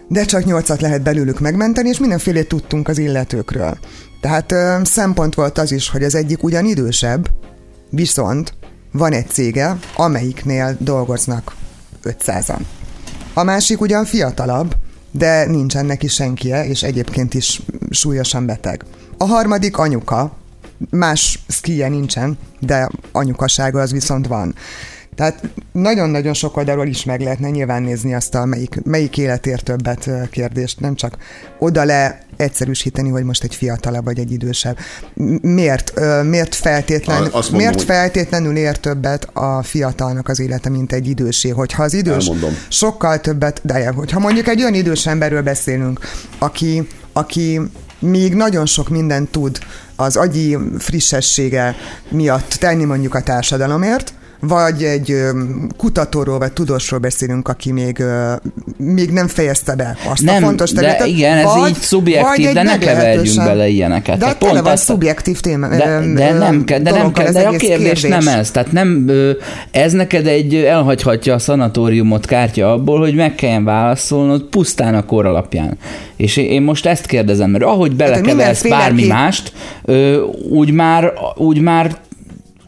de 0.08 0.26
csak 0.26 0.46
nyolcat 0.46 0.82
lehet 0.82 1.02
belőlük 1.02 1.40
megmenteni, 1.40 1.90
és 1.90 2.00
mindenfélét 2.00 2.48
tudtunk 2.48 2.88
az 2.88 2.98
illetőkről. 2.98 3.78
Tehát 4.22 4.52
ö, 4.52 4.80
szempont 4.84 5.36
volt 5.36 5.58
az 5.58 5.72
is, 5.72 5.90
hogy 5.90 6.04
az 6.04 6.16
egyik 6.16 6.44
ugyan 6.44 6.66
idősebb, 6.66 7.30
viszont 7.90 8.54
van 8.94 9.14
egy 9.14 9.30
cége, 9.30 9.78
amelyiknél 9.96 10.78
dolgoznak 10.80 11.56
500-an. 12.04 12.60
A 13.34 13.44
másik 13.44 13.82
ugyan 13.82 14.06
fiatalabb, 14.06 14.76
de 15.12 15.46
nincsen 15.46 15.86
neki 15.86 16.08
senkie, 16.08 16.66
és 16.66 16.84
egyébként 16.84 17.34
is 17.34 17.62
súlyosan 17.90 18.46
beteg. 18.46 18.84
A 19.18 19.26
harmadik 19.26 19.78
anyuka, 19.78 20.32
más 20.90 21.40
szkije 21.48 21.88
nincsen, 21.88 22.38
de 22.60 22.90
anyukasága 23.12 23.82
az 23.82 23.92
viszont 23.92 24.28
van. 24.28 24.56
Tehát 25.16 25.42
nagyon-nagyon 25.72 26.34
sok 26.34 26.58
oldalról 26.58 26.88
is 26.88 27.04
meg 27.04 27.22
lehetne 27.22 27.50
nyilván 27.50 27.84
nézni 27.84 28.14
azt 28.14 28.36
a 28.36 28.46
melyik, 28.46 28.80
melyik 28.84 29.18
életért 29.18 29.64
többet 29.64 30.10
kérdést, 30.32 30.80
nem 30.80 30.96
csak 30.96 31.18
oda 31.60 31.84
le 31.84 32.22
egyszerűsíteni, 32.38 33.10
hogy 33.10 33.24
most 33.24 33.44
egy 33.44 33.56
fiatalabb 33.56 34.04
vagy 34.04 34.20
egy 34.20 34.32
idősebb. 34.32 34.78
Miért? 35.42 35.94
Miért, 36.24 36.56
feltétlen, 36.56 37.22
Azt 37.24 37.34
mondom, 37.34 37.56
miért 37.56 37.74
hogy- 37.74 37.84
feltétlenül 37.84 38.56
ér 38.58 38.78
többet 38.78 39.24
a 39.34 39.64
fiatalnak 39.64 40.28
az 40.30 40.40
élete, 40.40 40.70
mint 40.70 40.94
egy 40.94 41.08
idősé? 41.08 41.50
Hogyha 41.50 41.84
az 41.84 41.94
idős 41.94 42.26
Elmondom. 42.26 42.58
sokkal 42.68 43.20
többet, 43.22 43.60
de 43.64 43.88
hogyha 43.92 44.20
mondjuk 44.20 44.48
egy 44.48 44.62
olyan 44.62 44.74
idős 44.74 45.08
emberről 45.08 45.42
beszélünk, 45.42 46.00
aki, 46.38 46.88
aki 47.14 47.62
még 48.00 48.34
nagyon 48.34 48.66
sok 48.66 48.90
mindent 48.90 49.30
tud 49.32 49.60
az 49.96 50.16
agyi 50.16 50.58
frissessége 50.78 51.76
miatt 52.10 52.50
tenni 52.60 52.84
mondjuk 52.84 53.16
a 53.16 53.22
társadalomért, 53.22 54.14
vagy 54.48 54.84
egy 54.84 55.16
kutatóról, 55.78 56.40
vagy 56.40 56.54
tudósról 56.54 57.00
beszélünk, 57.00 57.48
aki 57.48 57.72
még, 57.72 58.04
még 58.78 59.10
nem 59.10 59.28
fejezte 59.28 59.76
be 59.76 59.98
azt 60.10 60.22
Nem, 60.22 60.44
a 60.44 60.46
fontos 60.46 60.72
de 60.72 60.82
területet. 60.82 61.08
igen, 61.08 61.38
ez 61.38 61.68
így 61.68 61.76
szubjektív, 61.76 62.52
de 62.52 62.64
ne 62.64 62.78
keverjünk 62.78 63.36
bele 63.36 63.68
ilyeneket. 63.68 64.18
De 64.18 64.26
tele 64.26 64.36
pont 64.38 64.60
van 64.62 64.72
ezt 64.72 64.84
szubjektív 64.84 65.40
téma. 65.40 65.68
De, 65.68 66.02
de 66.16 66.34
nem 66.34 66.64
kell, 66.64 66.80
de 66.80 66.92
nem 66.92 67.12
kell, 67.12 67.32
de 67.32 67.40
a 67.40 67.48
egész 67.54 67.60
kérdés, 67.60 68.02
nem 68.02 68.28
ez. 68.28 68.52
Tehát 68.52 68.72
nem, 68.72 69.12
ez 69.72 69.92
neked 69.94 70.28
egy 70.28 70.56
elhagyhatja 70.56 71.34
a 71.34 71.40
szanatóriumot 71.40 72.26
kártya 72.26 72.72
abból, 72.72 73.00
hogy 73.00 73.16
meg 73.16 73.36
kelljen 73.36 73.64
válaszolnod 73.64 74.42
pusztán 74.42 74.96
a 74.96 75.06
kor 75.06 75.26
alapján. 75.26 75.78
És 76.16 76.38
én- 76.38 76.62
most 76.62 76.86
ezt 76.86 77.06
kérdezem, 77.06 77.50
mert 77.50 77.64
ahogy 77.64 77.96
belekeversz 77.96 78.64
mindenféle 78.64 78.78
bármi 78.78 79.08
mást, 79.08 79.52
úgy 80.50 80.72
már, 80.72 81.14
úgy 81.38 81.60
már 81.60 81.98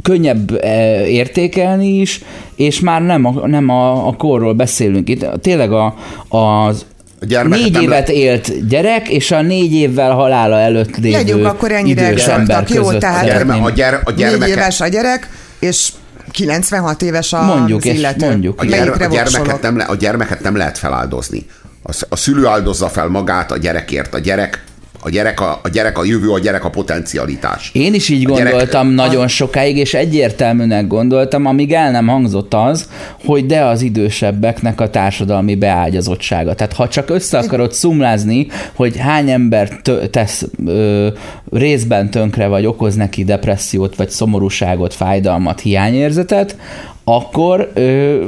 könnyebb 0.05 0.59
eh, 0.61 1.11
értékelni 1.11 1.99
is, 1.99 2.21
és 2.55 2.79
már 2.79 3.01
nem 3.01 3.25
a, 3.25 3.47
nem 3.47 3.69
a, 3.69 4.07
a 4.07 4.13
korról 4.15 4.53
beszélünk. 4.53 5.09
Itt 5.09 5.25
tényleg 5.41 5.71
a, 5.71 5.95
az 6.27 6.85
A 7.21 7.25
gyermeket 7.25 7.63
négy 7.63 7.81
évet 7.81 8.07
le- 8.07 8.13
élt 8.13 8.67
gyerek, 8.67 9.09
és 9.09 9.31
a 9.31 9.41
négy 9.41 9.73
évvel 9.73 10.11
halála 10.11 10.59
előtt 10.59 10.97
lévő 10.97 11.17
Legyünk 11.17 11.45
akkor 11.45 11.71
ennyire 11.71 12.01
ember 12.01 12.17
exaktak. 12.17 12.69
Jó, 12.69 12.91
tehát- 12.91 13.23
A, 13.23 13.25
gyerme, 13.25 13.53
a, 13.53 13.69
gyere, 13.69 13.95
a 14.03 14.09
Négy 14.09 14.19
gyermeket, 14.19 14.47
éves 14.55 14.81
a 14.81 14.87
gyerek, 14.87 15.29
és 15.59 15.89
96 16.31 17.01
éves 17.01 17.33
a 17.33 17.43
Mondjuk, 17.43 17.85
és 17.85 17.97
illető. 17.97 18.25
mondjuk. 18.25 18.61
a, 18.61 18.65
gyere, 18.65 18.91
a, 18.91 19.07
gyermeket 19.07 19.61
nem 19.61 19.77
le, 19.77 19.83
a 19.83 19.95
gyermeket 19.95 20.41
nem 20.41 20.55
lehet 20.55 20.77
feláldozni. 20.77 21.45
A, 21.83 22.05
a 22.09 22.15
szülő 22.15 22.45
áldozza 22.45 22.87
fel 22.87 23.07
magát 23.07 23.51
a 23.51 23.57
gyerekért. 23.57 24.13
A 24.13 24.19
gyerek 24.19 24.63
a 25.05 25.09
gyerek 25.09 25.41
a, 25.41 25.59
a 25.63 25.69
gyerek 25.69 25.97
a 25.97 26.03
jövő, 26.03 26.29
a 26.29 26.39
gyerek 26.39 26.63
a 26.65 26.69
potencialitás. 26.69 27.69
Én 27.73 27.93
is 27.93 28.09
így 28.09 28.25
A 28.31 28.35
gyerek- 28.35 28.51
gondoltam 28.51 28.87
nagyon 28.87 29.27
sokáig, 29.27 29.77
és 29.77 29.93
egyértelműnek 29.93 30.87
gondoltam, 30.87 31.45
amíg 31.45 31.73
el 31.73 31.91
nem 31.91 32.07
hangzott 32.07 32.53
az, 32.53 32.89
hogy 33.25 33.45
de 33.45 33.63
az 33.63 33.81
idősebbeknek 33.81 34.81
a 34.81 34.89
társadalmi 34.89 35.55
beágyazottsága. 35.55 36.53
Tehát 36.53 36.73
ha 36.73 36.87
csak 36.87 37.09
össze 37.09 37.37
akarod 37.37 37.73
szumlázni, 37.73 38.47
hogy 38.75 38.97
hány 38.97 39.29
ember 39.29 39.69
tö- 39.81 40.09
tesz 40.09 40.45
ö, 40.65 41.07
részben 41.51 42.09
tönkre, 42.11 42.47
vagy 42.47 42.65
okoz 42.65 42.95
neki 42.95 43.23
depressziót, 43.23 43.95
vagy 43.95 44.09
szomorúságot, 44.09 44.93
fájdalmat, 44.93 45.59
hiányérzetet, 45.59 46.57
akkor 47.03 47.71
ö, 47.73 48.23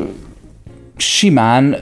simán 0.98 1.78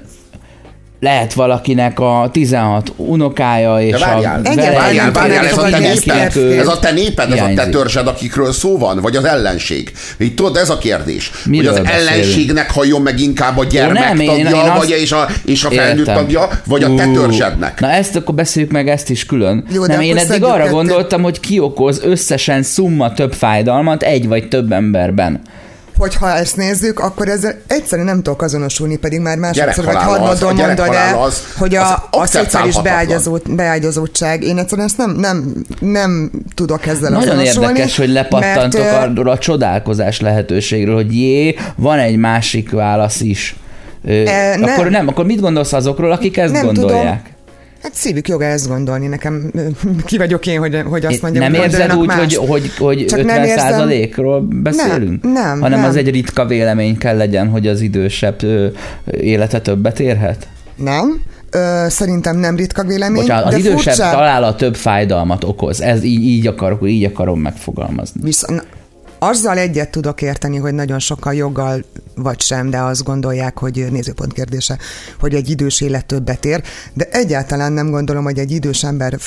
lehet 1.05 1.33
valakinek 1.33 1.99
a 1.99 2.29
16 2.31 2.91
unokája 2.95 3.79
és 3.81 3.91
De 3.91 3.97
várjál, 4.05 4.39
a 4.43 4.55
vele 4.55 4.71
várjál, 4.71 5.11
várjál, 5.11 5.45
ez 5.45 5.57
a 5.57 5.69
te 5.69 5.79
néped, 5.79 6.37
ez 6.59 6.67
a 6.67 6.79
te 6.79 6.91
néped, 6.91 7.31
ez 7.31 7.41
a 7.41 7.51
te 7.55 7.69
törzsed, 7.69 8.07
akikről 8.07 8.51
szó 8.53 8.77
van, 8.77 8.99
vagy 9.01 9.15
az 9.15 9.23
ellenség. 9.23 9.91
Így 10.19 10.35
tudod, 10.35 10.57
ez 10.57 10.69
a 10.69 10.77
kérdés. 10.77 11.31
Miről 11.45 11.71
hogy 11.71 11.79
az 11.81 11.85
beszélünk? 11.87 12.09
ellenségnek 12.09 12.71
halljon 12.71 13.01
meg 13.01 13.19
inkább 13.19 13.57
a 13.57 13.63
gyermek 13.63 14.03
nem, 14.03 14.19
én- 14.19 14.27
tagja, 14.27 14.49
én 14.49 14.55
azt- 14.55 14.77
vagy 14.77 14.89
és 14.89 15.11
a, 15.11 15.27
és 15.45 15.63
a 15.63 15.69
felnőtt 15.71 16.05
tagja, 16.05 16.49
vagy 16.65 16.83
a 16.83 16.95
te 16.95 17.07
törzsednek. 17.13 17.79
Na 17.79 17.89
ezt 17.91 18.15
akkor 18.15 18.35
beszéljük 18.35 18.71
meg 18.71 18.89
ezt 18.89 19.09
is 19.09 19.25
külön. 19.25 19.65
Jó, 19.71 19.85
de 19.85 19.93
nem, 19.93 20.01
én 20.01 20.17
eddig 20.17 20.43
arra 20.43 20.69
gondoltam, 20.69 21.21
hogy 21.21 21.39
ki 21.39 21.59
okoz 21.59 21.99
összesen 22.03 22.63
szumma 22.63 23.13
több 23.13 23.33
fájdalmat 23.33 24.03
egy 24.03 24.27
vagy 24.27 24.47
több 24.47 24.71
emberben. 24.71 25.41
Hogyha 25.97 26.29
ezt 26.35 26.55
nézzük, 26.57 26.99
akkor 26.99 27.27
ezzel 27.27 27.55
egyszerűen 27.67 28.07
nem 28.07 28.21
tudok 28.21 28.41
azonosulni, 28.41 28.95
pedig 28.97 29.19
már 29.19 29.37
másodszor 29.37 29.85
vagy 29.85 29.95
az- 29.95 30.03
harmadon 30.03 30.59
a 30.59 30.65
mondod 30.65 30.93
el, 30.93 31.19
az- 31.19 31.43
hogy 31.57 31.75
az 31.75 31.89
a, 31.89 31.93
a 32.11 32.25
szociális 32.25 32.35
akceptálhatatlan. 32.35 32.83
beágyazott, 32.83 33.51
beágyazottság, 33.51 34.43
én 34.43 34.57
egyszerűen 34.57 34.87
ezt 34.87 34.97
nem, 34.97 35.11
nem, 35.11 35.65
nem 35.79 36.31
tudok 36.55 36.85
ezzel 36.85 37.09
Nagyon 37.11 37.29
azonosulni. 37.29 37.67
érdekes, 37.67 37.97
hogy 37.97 38.09
lepattantok 38.09 38.81
mert, 38.81 38.95
arról 38.95 39.29
a 39.29 39.37
csodálkozás 39.37 40.19
lehetőségről, 40.19 40.95
hogy 40.95 41.15
jé, 41.15 41.55
van 41.75 41.99
egy 41.99 42.17
másik 42.17 42.71
válasz 42.71 43.19
is. 43.21 43.55
Ö, 44.05 44.11
E, 44.27 44.55
nem. 44.57 44.69
akkor 44.69 44.89
nem, 44.89 45.07
akkor 45.07 45.25
mit 45.25 45.39
gondolsz 45.41 45.73
azokról, 45.73 46.11
akik 46.11 46.37
ezt 46.37 46.53
Nem 46.53 46.65
gondolják? 46.65 47.21
tudom. 47.23 47.33
Hát 47.85 47.95
szívük 47.95 48.27
joga 48.27 48.45
ezt 48.45 48.67
gondolni, 48.67 49.07
nekem 49.07 49.51
ki 50.05 50.17
vagyok 50.17 50.47
én, 50.47 50.59
hogy, 50.59 50.81
hogy 50.89 51.05
azt 51.05 51.21
mondjam, 51.21 51.43
nem 51.43 51.53
hogy 51.53 51.71
érzed 51.71 51.91
úgy, 51.91 51.97
hogy, 51.97 52.07
mást. 52.07 52.35
hogy, 52.35 52.71
hogy 52.77 53.05
Csak 53.05 53.19
50 53.19 53.35
nem 53.35 53.45
érzem- 53.45 53.59
százalékról 53.69 54.41
beszélünk? 54.41 55.23
Nem, 55.23 55.33
nem, 55.33 55.61
Hanem 55.61 55.79
nem. 55.79 55.89
az 55.89 55.95
egy 55.95 56.09
ritka 56.09 56.45
vélemény 56.45 56.97
kell 56.97 57.17
legyen, 57.17 57.47
hogy 57.49 57.67
az 57.67 57.81
idősebb 57.81 58.43
ö, 58.43 58.67
élete 59.11 59.61
többet 59.61 59.99
érhet? 59.99 60.47
Nem, 60.75 61.21
ö, 61.49 61.85
szerintem 61.89 62.37
nem 62.37 62.55
ritka 62.55 62.83
vélemény, 62.83 63.21
Bocsánat, 63.21 63.45
az 63.45 63.51
de 63.53 63.57
idősebb 63.59 63.93
furcsa, 63.93 64.11
találat 64.11 64.57
több 64.57 64.75
fájdalmat 64.75 65.43
okoz. 65.43 65.81
Ez 65.81 66.03
így, 66.03 66.23
így 66.23 66.47
akarok, 66.47 66.89
így 66.89 67.03
akarom 67.03 67.39
megfogalmazni. 67.39 68.21
Viszont 68.23 68.65
azzal 69.19 69.57
egyet 69.57 69.89
tudok 69.89 70.21
érteni, 70.21 70.57
hogy 70.57 70.73
nagyon 70.73 70.99
sokan 70.99 71.33
joggal 71.33 71.83
vagy 72.15 72.41
sem, 72.41 72.69
de 72.69 72.77
azt 72.77 73.03
gondolják, 73.03 73.59
hogy 73.59 73.85
nézőpont 73.91 74.33
kérdése, 74.33 74.77
hogy 75.19 75.33
egy 75.33 75.49
idős 75.49 75.81
élet 75.81 76.05
többet 76.05 76.45
ér, 76.45 76.61
de 76.93 77.07
egyáltalán 77.11 77.71
nem 77.71 77.89
gondolom, 77.89 78.23
hogy 78.23 78.37
egy 78.37 78.51
idős 78.51 78.83
ember 78.83 79.17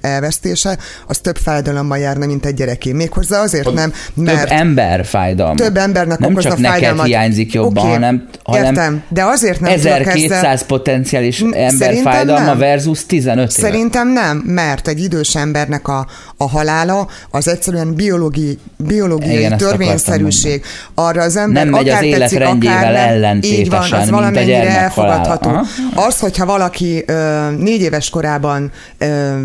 elvesztése 0.00 0.78
az 1.06 1.18
több 1.18 1.36
fájdalommal 1.36 1.98
járna, 1.98 2.26
mint 2.26 2.46
egy 2.46 2.54
gyereké. 2.54 2.92
Méghozzá 2.92 3.40
azért 3.42 3.72
nem, 3.72 3.92
mert 4.14 4.40
Több 4.40 4.58
ember 4.58 5.04
fájdalma. 5.04 5.54
több 5.54 5.76
embernek 5.76 6.18
Nem 6.18 6.30
okozna 6.30 6.50
csak 6.50 6.58
neked 6.58 6.72
fájdalmat. 6.78 7.06
hiányzik 7.06 7.52
jobban, 7.52 7.84
Oké, 7.84 7.92
hanem, 7.92 8.28
hanem 8.42 8.64
értem, 8.64 9.02
de 9.08 9.24
azért 9.24 9.60
nem 9.60 9.76
tudok 9.76 9.90
1200 9.90 10.44
ezzel... 10.44 10.66
potenciális 10.66 11.40
ember 11.50 11.94
fájdalma 12.02 12.44
nem. 12.44 12.58
versus 12.58 13.06
15 13.06 13.58
éve. 13.58 13.68
Szerintem 13.68 14.12
nem, 14.12 14.42
mert 14.46 14.88
egy 14.88 15.00
idős 15.02 15.36
embernek 15.36 15.88
a, 15.88 16.06
a 16.36 16.48
halála 16.48 17.08
az 17.30 17.48
egyszerűen 17.48 17.94
biológi, 17.94 18.58
biológiai 18.76 19.36
Igen, 19.36 19.56
törvényszerűség. 19.56 20.64
Arra 20.94 21.22
az 21.22 21.36
ember 21.36 21.64
Nem 21.64 21.72
megy 21.72 21.88
az 21.88 22.02
akár 22.08 22.16
élet 22.16 22.30
tetszik, 22.30 22.38
rendjével 22.38 22.78
akár 22.78 22.92
nem, 22.92 23.08
ellentétesen, 23.08 23.60
így 23.60 23.90
van, 23.90 24.00
az 24.00 24.10
valamennyire 24.10 24.78
elfogadható. 24.78 25.48
Aha. 25.48 25.64
Az, 25.94 26.18
hogyha 26.18 26.46
valaki 26.46 27.02
ö, 27.06 27.50
négy 27.58 27.80
éves 27.80 28.10
korában 28.10 28.70
ö, 28.98 29.38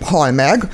hal 0.00 0.30
meg, 0.30 0.68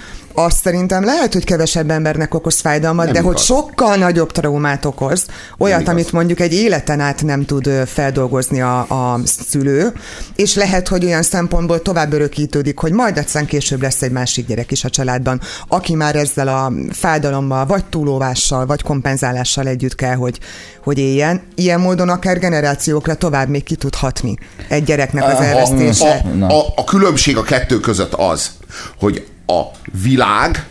azt 0.44 0.62
szerintem 0.62 1.04
lehet, 1.04 1.32
hogy 1.32 1.44
kevesebb 1.44 1.90
embernek 1.90 2.34
okoz 2.34 2.60
fájdalmat, 2.60 3.04
Nem 3.04 3.14
de 3.14 3.20
igaz. 3.20 3.32
hogy 3.32 3.42
sokkal 3.42 3.96
nagyobb 3.96 4.32
traumát 4.32 4.84
okoz, 4.84 5.26
olyat, 5.58 5.80
igaz. 5.80 5.92
amit 5.92 6.12
mondjuk 6.12 6.40
egy 6.40 6.52
életen 6.54 7.00
át 7.00 7.24
nem 7.24 7.44
tud 7.44 7.70
feldolgozni 7.86 8.60
a, 8.60 8.78
a 8.78 9.20
szülő, 9.48 9.92
és 10.36 10.54
lehet, 10.54 10.88
hogy 10.88 11.04
olyan 11.04 11.22
szempontból 11.22 11.82
tovább 11.82 12.12
örökítődik, 12.12 12.78
hogy 12.78 12.92
majd 12.92 13.18
egyszer 13.18 13.44
később 13.44 13.82
lesz 13.82 14.02
egy 14.02 14.10
másik 14.10 14.46
gyerek 14.46 14.70
is 14.70 14.84
a 14.84 14.90
családban, 14.90 15.40
aki 15.68 15.94
már 15.94 16.16
ezzel 16.16 16.48
a 16.48 16.72
fájdalommal, 16.90 17.66
vagy 17.66 17.84
túlóvással, 17.84 18.66
vagy 18.66 18.82
kompenzálással 18.82 19.66
együtt 19.66 19.94
kell, 19.94 20.14
hogy, 20.14 20.38
hogy 20.82 20.98
éljen. 20.98 21.42
Ilyen 21.54 21.80
módon 21.80 22.08
akár 22.08 22.38
generációkra 22.38 23.14
tovább 23.14 23.48
még 23.48 23.62
ki 23.62 23.74
tud 23.74 23.94
hatni 23.94 24.38
egy 24.68 24.84
gyereknek 24.84 25.24
az 25.24 25.38
a, 25.38 25.44
elvesztése. 25.44 26.24
a, 26.40 26.52
a, 26.52 26.64
a 26.76 26.84
különbség 26.84 27.36
a 27.36 27.42
kettő 27.42 27.80
között 27.80 28.12
az, 28.14 28.50
hogy 28.98 29.26
a 29.48 29.70
világ 30.02 30.66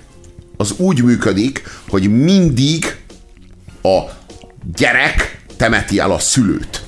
az 0.57 0.73
úgy 0.77 1.03
működik, 1.03 1.63
hogy 1.87 2.09
mindig 2.09 2.95
a 3.81 3.99
gyerek 4.75 5.41
temeti 5.57 5.99
el 5.99 6.11
a 6.11 6.19
szülőt. 6.19 6.83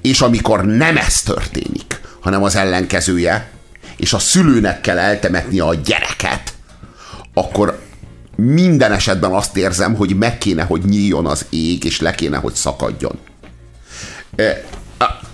És 0.00 0.20
amikor 0.20 0.64
nem 0.64 0.96
ez 0.96 1.22
történik, 1.22 2.00
hanem 2.20 2.42
az 2.42 2.56
ellenkezője, 2.56 3.50
és 3.96 4.12
a 4.12 4.18
szülőnek 4.18 4.80
kell 4.80 4.98
eltemetni 4.98 5.60
a 5.60 5.74
gyereket, 5.74 6.54
akkor 7.34 7.80
minden 8.36 8.92
esetben 8.92 9.32
azt 9.32 9.56
érzem, 9.56 9.94
hogy 9.94 10.16
meg 10.16 10.38
kéne, 10.38 10.62
hogy 10.62 10.84
nyíljon 10.84 11.26
az 11.26 11.46
ég, 11.50 11.84
és 11.84 12.00
le 12.00 12.14
kéne, 12.14 12.36
hogy 12.36 12.54
szakadjon. 12.54 13.18
E, 14.36 14.64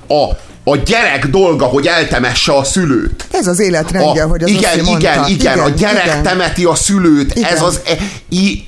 A, 0.07 0.27
a, 0.71 0.77
gyerek 0.77 1.27
dolga, 1.27 1.65
hogy 1.65 1.87
eltemesse 1.87 2.53
a 2.53 2.65
szülőt. 2.65 3.27
Ez 3.31 3.47
az 3.47 3.61
életrendje, 3.61 4.23
hogy 4.23 4.43
az 4.43 4.51
igen, 4.51 4.79
igen, 4.79 4.89
igen, 4.99 5.29
igen, 5.29 5.59
a 5.59 5.69
gyerek 5.69 6.05
igen. 6.05 6.23
temeti 6.23 6.65
a 6.65 6.75
szülőt. 6.75 7.35
Igen. 7.35 7.53
Ez 7.53 7.63
az... 7.63 7.81
E, 7.85 7.97
i, 8.29 8.67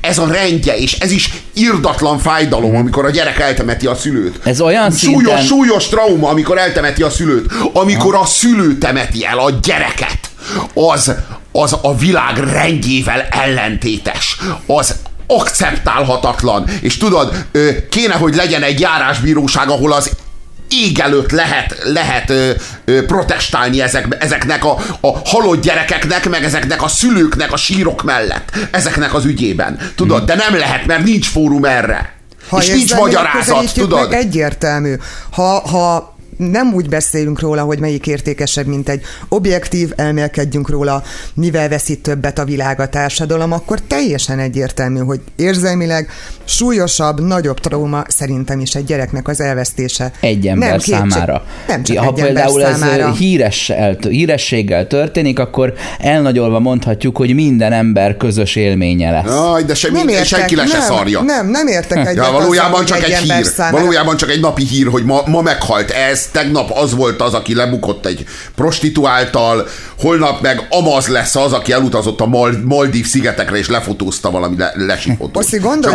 ez 0.00 0.18
a 0.18 0.26
rendje, 0.26 0.76
és 0.76 0.98
ez 0.98 1.10
is 1.10 1.30
irdatlan 1.52 2.18
fájdalom, 2.18 2.76
amikor 2.76 3.04
a 3.04 3.10
gyerek 3.10 3.38
eltemeti 3.38 3.86
a 3.86 3.94
szülőt. 3.94 4.40
Ez 4.44 4.60
olyan 4.60 4.90
súlyos, 4.90 5.22
szinten- 5.22 5.44
súlyos 5.46 5.88
trauma, 5.88 6.28
amikor 6.28 6.58
eltemeti 6.58 7.02
a 7.02 7.10
szülőt. 7.10 7.52
Amikor 7.72 8.14
a 8.14 8.24
szülő 8.26 8.78
temeti 8.78 9.24
el 9.24 9.38
a 9.38 9.50
gyereket, 9.50 10.18
az, 10.74 11.12
az 11.52 11.76
a 11.82 11.96
világ 11.96 12.36
rendjével 12.36 13.20
ellentétes. 13.20 14.36
Az 14.66 14.94
akceptálhatatlan. 15.26 16.64
És 16.80 16.96
tudod, 16.96 17.44
kéne, 17.90 18.14
hogy 18.14 18.34
legyen 18.34 18.62
egy 18.62 18.80
járásbíróság, 18.80 19.68
ahol 19.68 19.92
az 19.92 20.10
ég 20.70 20.98
előtt 20.98 21.30
lehet, 21.30 21.76
lehet 21.84 22.30
ö, 22.30 22.50
ö, 22.84 23.04
protestálni 23.04 23.80
ezek, 23.80 24.16
ezeknek 24.18 24.64
a, 24.64 24.78
a 25.00 25.18
halott 25.24 25.62
gyerekeknek, 25.62 26.28
meg 26.28 26.44
ezeknek 26.44 26.82
a 26.82 26.88
szülőknek 26.88 27.52
a 27.52 27.56
sírok 27.56 28.02
mellett, 28.02 28.50
ezeknek 28.70 29.14
az 29.14 29.24
ügyében. 29.24 29.78
Tudod, 29.94 30.24
de 30.24 30.34
nem 30.34 30.56
lehet, 30.56 30.86
mert 30.86 31.04
nincs 31.04 31.28
fórum 31.28 31.64
erre. 31.64 32.16
Ha 32.48 32.58
és 32.58 32.68
nincs 32.68 32.94
magyarázat, 32.94 33.74
tudod? 33.74 34.12
Egyértelmű. 34.12 34.94
Ha, 35.30 35.68
ha 35.68 36.17
nem 36.38 36.74
úgy 36.74 36.88
beszélünk 36.88 37.40
róla, 37.40 37.62
hogy 37.62 37.78
melyik 37.78 38.06
értékesebb, 38.06 38.66
mint 38.66 38.88
egy 38.88 39.02
objektív, 39.28 39.92
elmélkedjünk 39.96 40.68
róla, 40.68 41.02
mivel 41.34 41.68
veszít 41.68 42.02
többet 42.02 42.38
a 42.38 42.44
világ 42.44 42.80
a 42.80 42.88
társadalom, 42.88 43.52
akkor 43.52 43.78
teljesen 43.86 44.38
egyértelmű, 44.38 44.98
hogy 45.00 45.20
érzelmileg 45.36 46.08
súlyosabb, 46.44 47.20
nagyobb 47.26 47.60
trauma 47.60 48.02
szerintem 48.08 48.60
is 48.60 48.74
egy 48.74 48.84
gyereknek 48.84 49.28
az 49.28 49.40
elvesztése. 49.40 50.12
egy 50.20 50.46
ember 50.46 50.68
nem 50.70 50.78
számára. 50.78 51.44
Nem 51.68 51.82
csak 51.82 51.96
ha 51.96 52.02
egy 52.02 52.08
ember 52.08 52.24
például 52.24 52.64
ez 52.64 52.78
számára. 52.78 53.12
híres, 53.12 53.70
el- 53.70 53.96
hírességgel 54.08 54.86
történik, 54.86 55.38
akkor 55.38 55.72
elnagyolva 55.98 56.58
mondhatjuk, 56.58 57.16
hogy 57.16 57.34
minden 57.34 57.72
ember 57.72 58.16
közös 58.16 58.56
élménye 58.56 59.10
lesz. 59.10 59.30
Aj, 59.34 59.62
de 59.64 59.74
semmi, 59.74 59.96
Nem 59.98 60.08
értek, 60.08 60.26
senki 60.26 60.54
le 60.56 60.66
se 60.66 60.76
nem, 60.78 60.86
szarja. 60.86 61.20
Nem, 61.22 61.48
nem 61.50 61.66
értek 61.66 61.98
egyet 62.06 62.14
Ja, 62.24 62.30
valójában 62.32 62.72
azzal, 62.72 62.84
csak 62.84 63.02
egy 63.04 63.10
ember 63.10 63.36
hír. 63.36 63.46
számára- 63.46 63.78
Valójában 63.78 64.16
csak 64.16 64.30
egy 64.30 64.40
napi 64.40 64.64
hír, 64.64 64.86
hogy 64.86 65.04
ma, 65.04 65.22
ma 65.26 65.42
meghalt 65.42 65.90
ez, 65.90 66.27
tegnap 66.32 66.70
az 66.70 66.94
volt 66.94 67.22
az, 67.22 67.34
aki 67.34 67.54
lebukott 67.54 68.06
egy 68.06 68.24
prostituáltal, 68.54 69.66
holnap 69.98 70.40
meg 70.40 70.66
Amaz 70.70 71.06
lesz 71.06 71.36
az, 71.36 71.52
aki 71.52 71.72
elutazott 71.72 72.20
a 72.20 72.26
Mal- 72.26 72.64
Maldív 72.64 73.06
szigetekre 73.06 73.56
és 73.56 73.68
lefotózta 73.68 74.30
valami 74.30 74.56
le, 74.58 74.72
lesifotót. 74.74 75.36
Oszi, 75.36 75.58
gondolj 75.58 75.94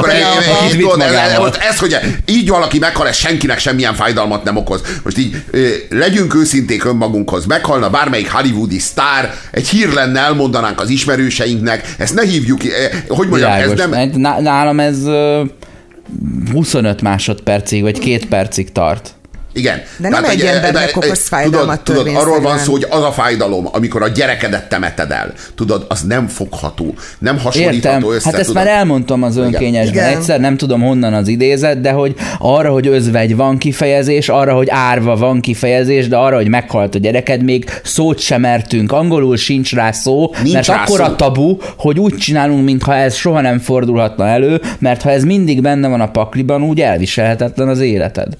bele 1.12 1.36
abba- 1.36 1.58
ez, 1.70 1.80
hogy 1.80 1.98
így 2.26 2.50
valaki 2.50 2.80
meghal, 2.80 3.08
ez 3.08 3.16
senkinek 3.16 3.60
semmilyen 3.60 3.94
fájdalmat 3.94 4.44
nem 4.44 4.58
okoz. 4.58 4.82
Most 5.04 5.18
így 5.18 5.44
legyünk 5.90 6.36
őszinték 6.36 6.86
önmagunkhoz. 6.86 7.46
Meghalna 7.46 7.90
bármelyik 7.90 8.32
hollywoodi 8.32 8.80
sztár, 8.80 9.34
egy 9.52 9.68
hír 9.68 9.94
lenne, 9.94 10.20
elmondanánk 10.20 10.82
az 10.82 10.90
ismerőseinknek, 10.90 11.96
ezt 11.98 12.14
ne 12.14 12.24
hívjuk, 12.24 12.62
hogy 13.08 13.28
mondjam, 13.28 13.52
ez 13.52 13.72
nem, 13.78 14.10
Nálam 14.44 14.80
ez 14.80 15.06
ö, 15.06 15.44
25 16.52 17.02
másodpercig, 17.02 17.82
vagy 17.82 18.00
két 18.00 18.26
percig 18.26 18.72
tart. 18.72 19.14
Igen. 19.54 19.82
De 19.98 20.10
nem 20.10 20.24
egy 20.24 20.30
hogy, 20.30 20.42
eh, 20.42 20.56
embernek 20.56 20.86
de, 20.86 20.92
okoz 20.96 21.10
eh, 21.10 21.16
fájdalmat 21.16 21.82
tudod, 21.82 22.04
tudod, 22.04 22.22
arról 22.22 22.42
van 22.42 22.58
szó, 22.58 22.72
hogy 22.72 22.86
az 22.90 23.04
a 23.04 23.12
fájdalom, 23.12 23.68
amikor 23.72 24.02
a 24.02 24.08
gyerekedet 24.08 24.70
temeted 24.70 25.12
el, 25.12 25.34
tudod, 25.56 25.86
az 25.90 26.02
nem 26.02 26.28
fogható, 26.28 26.94
nem 27.20 27.40
hasonlítható 27.40 27.96
Értem. 27.96 28.12
össze. 28.12 28.30
Hát 28.30 28.40
ezt 28.40 28.48
tudod. 28.48 28.64
már 28.64 28.74
elmondtam 28.74 29.24
az 29.24 29.38
önkényesben 29.38 30.04
Igen. 30.04 30.18
egyszer, 30.18 30.40
nem 30.40 30.58
tudom 30.58 30.82
honnan 30.82 31.14
az 31.14 31.28
idézet, 31.28 31.82
de 31.82 31.92
hogy 31.92 32.16
arra, 32.40 32.72
hogy 32.72 32.88
özvegy 32.88 33.36
van 33.36 33.58
kifejezés, 33.58 34.30
arra, 34.30 34.54
hogy 34.54 34.68
árva 34.70 35.16
van 35.16 35.42
kifejezés, 35.42 36.08
de 36.08 36.18
arra, 36.18 36.36
hogy 36.36 36.48
meghalt 36.48 36.96
a 36.96 37.00
gyereked, 37.00 37.44
még 37.44 37.70
szót 37.84 38.20
sem 38.20 38.42
mertünk. 38.42 38.92
Angolul 38.92 39.38
sincs 39.38 39.74
rá 39.74 39.92
szó, 39.92 40.34
Nincs 40.44 40.54
mert 40.54 40.68
rá 40.68 40.82
akkor 40.82 40.98
szó. 40.98 41.04
a 41.04 41.16
tabu, 41.16 41.58
hogy 41.78 42.00
úgy 42.00 42.16
csinálunk, 42.16 42.64
mintha 42.64 42.96
ez 42.96 43.16
soha 43.16 43.42
nem 43.42 43.60
fordulhatna 43.60 44.28
elő, 44.28 44.62
mert 44.80 45.02
ha 45.02 45.10
ez 45.10 45.24
mindig 45.24 45.62
benne 45.62 45.88
van 45.88 46.02
a 46.02 46.12
pakliban, 46.12 46.64
úgy 46.64 46.82
elviselhetetlen 46.82 47.68
az 47.68 47.80
életed. 47.80 48.38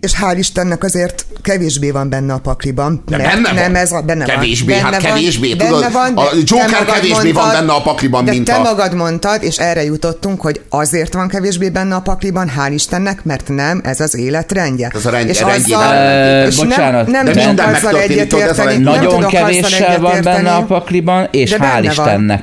És 0.00 0.12
hál' 0.22 0.34
Istennek 0.38 0.84
azért 0.84 1.26
kevésbé 1.42 1.90
van 1.90 2.08
benne 2.08 2.32
a 2.32 2.38
pakliban. 2.38 3.02
De 3.06 3.16
mert 3.16 3.30
benne 3.30 3.48
van. 3.48 3.54
nem 3.54 3.74
ez 3.74 3.92
a, 3.92 4.00
benne 4.00 4.24
Kevésbé, 4.24 4.72
van. 4.72 4.82
hát 4.82 4.90
Benne 4.90 5.02
van, 5.08 5.12
kevésbé, 5.12 5.54
benne 5.54 5.70
tudod, 5.70 5.92
van, 5.92 6.16
a 6.16 6.24
Joker 6.44 6.84
kevésbé 6.84 7.32
van 7.32 7.50
benne 7.52 7.72
a 7.72 7.80
pakliban, 7.82 8.24
de 8.24 8.30
mint 8.30 8.44
te 8.44 8.54
a- 8.54 8.62
magad 8.62 8.94
mondtad, 8.94 9.42
és 9.42 9.56
erre 9.58 9.84
jutottunk, 9.84 10.40
hogy 10.40 10.60
azért 10.68 11.12
van 11.14 11.28
kevésbé 11.28 11.68
benne 11.68 11.94
a 11.94 12.00
pakliban, 12.00 12.50
hál' 12.58 12.70
Istennek, 12.72 13.24
mert 13.24 13.48
nem 13.48 13.80
ez 13.84 14.00
az 14.00 14.16
életrendje. 14.16 14.90
Ez 14.94 15.06
a 15.06 15.10
rend- 15.10 15.28
és 15.28 15.40
rendjében 15.40 15.80
azzal, 15.80 15.94
ellentétes. 15.94 16.54
és 16.58 16.64
Bocsánat, 16.64 17.06
nem, 17.06 17.24
nem 17.24 17.34
de 17.34 17.44
minden 17.44 17.74
azzal 17.74 17.90
tudod, 17.90 17.94
ez 17.94 18.08
a 18.08 18.12
egyetérteni, 18.12 18.82
Nagyon 18.82 19.26
kevéssel 19.28 20.00
van 20.00 20.10
benne 20.10 20.16
egyetérteni, 20.30 20.48
a 20.48 20.64
pakliban, 20.64 21.28
és 21.30 21.52
hál' 21.52 21.58
benne 21.58 21.92
van. 21.94 22.40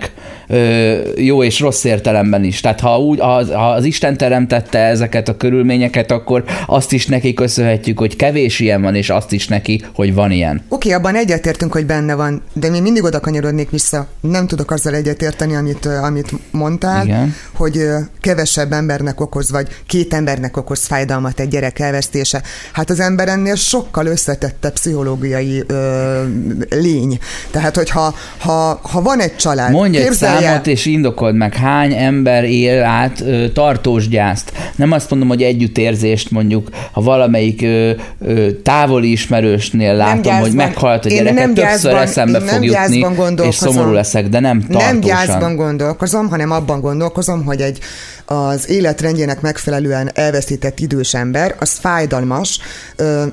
Jó 1.15 1.43
és 1.43 1.59
rossz 1.59 1.83
értelemben 1.83 2.43
is. 2.43 2.59
Tehát 2.59 2.79
ha, 2.79 2.99
úgy, 2.99 3.19
ha, 3.19 3.57
ha 3.57 3.69
az 3.69 3.83
Isten 3.83 4.17
teremtette 4.17 4.79
ezeket 4.79 5.29
a 5.29 5.37
körülményeket, 5.37 6.11
akkor 6.11 6.43
azt 6.65 6.91
is 6.91 7.05
neki 7.05 7.33
köszönhetjük, 7.33 7.99
hogy 7.99 8.15
kevés 8.15 8.59
ilyen 8.59 8.81
van, 8.81 8.95
és 8.95 9.09
azt 9.09 9.31
is 9.31 9.47
neki, 9.47 9.81
hogy 9.93 10.13
van 10.13 10.31
ilyen. 10.31 10.61
Oké, 10.69 10.91
abban 10.91 11.15
egyetértünk, 11.15 11.71
hogy 11.71 11.85
benne 11.85 12.15
van, 12.15 12.41
de 12.53 12.69
mi 12.69 12.79
mindig 12.79 13.03
oda 13.03 13.19
kanyarodnék 13.19 13.69
vissza. 13.69 14.07
Nem 14.21 14.47
tudok 14.47 14.71
azzal 14.71 14.93
egyetérteni, 14.93 15.55
amit, 15.55 15.85
amit 15.85 16.31
mondtál, 16.51 17.05
Igen. 17.05 17.35
Hogy 17.55 17.85
kevesebb 18.21 18.71
embernek 18.71 19.21
okoz, 19.21 19.51
vagy 19.51 19.67
két 19.87 20.13
embernek 20.13 20.57
okoz 20.57 20.85
fájdalmat 20.85 21.39
egy 21.39 21.47
gyerek 21.47 21.79
elvesztése. 21.79 22.41
Hát 22.71 22.89
az 22.89 22.99
ember 22.99 23.27
ennél 23.27 23.55
sokkal 23.55 24.05
összetettebb 24.05 24.73
pszichológiai 24.73 25.63
ö, 25.67 26.21
lény. 26.69 27.19
Tehát, 27.51 27.75
hogyha 27.75 28.13
ha, 28.37 28.79
ha 28.83 29.01
van 29.01 29.19
egy 29.19 29.35
család, 29.35 29.71
Mondj 29.71 29.97
egy 29.97 30.11
számot, 30.11 30.67
és 30.67 30.85
indokold 30.85 31.35
meg, 31.35 31.53
hány 31.53 31.93
ember 31.93 32.43
él 32.43 32.83
át 32.83 33.21
ö, 33.21 33.49
tartós 33.53 34.07
gyászt. 34.07 34.51
Nem 34.75 34.91
azt 34.91 35.09
mondom, 35.09 35.27
hogy 35.27 35.41
együttérzést 35.41 36.31
mondjuk, 36.31 36.69
ha 36.91 37.01
valamelyik 37.01 37.61
ö, 37.61 37.91
ö, 38.19 38.51
távoli 38.51 39.11
ismerősnél 39.11 39.95
látom, 39.95 40.13
hogy 40.15 40.23
gyászban- 40.23 40.51
meghalt 40.55 41.05
a 41.05 41.09
én 41.09 41.15
gyereke, 41.17 41.33
nem 41.39 41.53
többször 41.53 41.63
gyászban- 41.91 42.01
eszembe 42.01 42.37
én 42.37 42.43
nem 42.45 42.53
fog 42.55 42.63
jutni, 42.63 43.47
és 43.47 43.55
szomorú 43.55 43.91
leszek, 43.91 44.27
de 44.29 44.39
nem 44.39 44.59
tartósan. 44.61 44.87
Nem 44.91 44.99
gyászban 44.99 45.55
gondolkozom, 45.55 46.29
hanem 46.29 46.51
abban 46.51 46.81
gondolkozom, 46.81 47.42
hogy 47.43 47.62
egy 47.62 47.79
az 48.25 48.69
életrendjének 48.69 49.41
megfelelően 49.41 50.12
elveszített 50.13 50.79
idős 50.79 51.13
ember, 51.13 51.56
az 51.60 51.71
fájdalmas, 51.71 52.60
ö, 52.95 53.25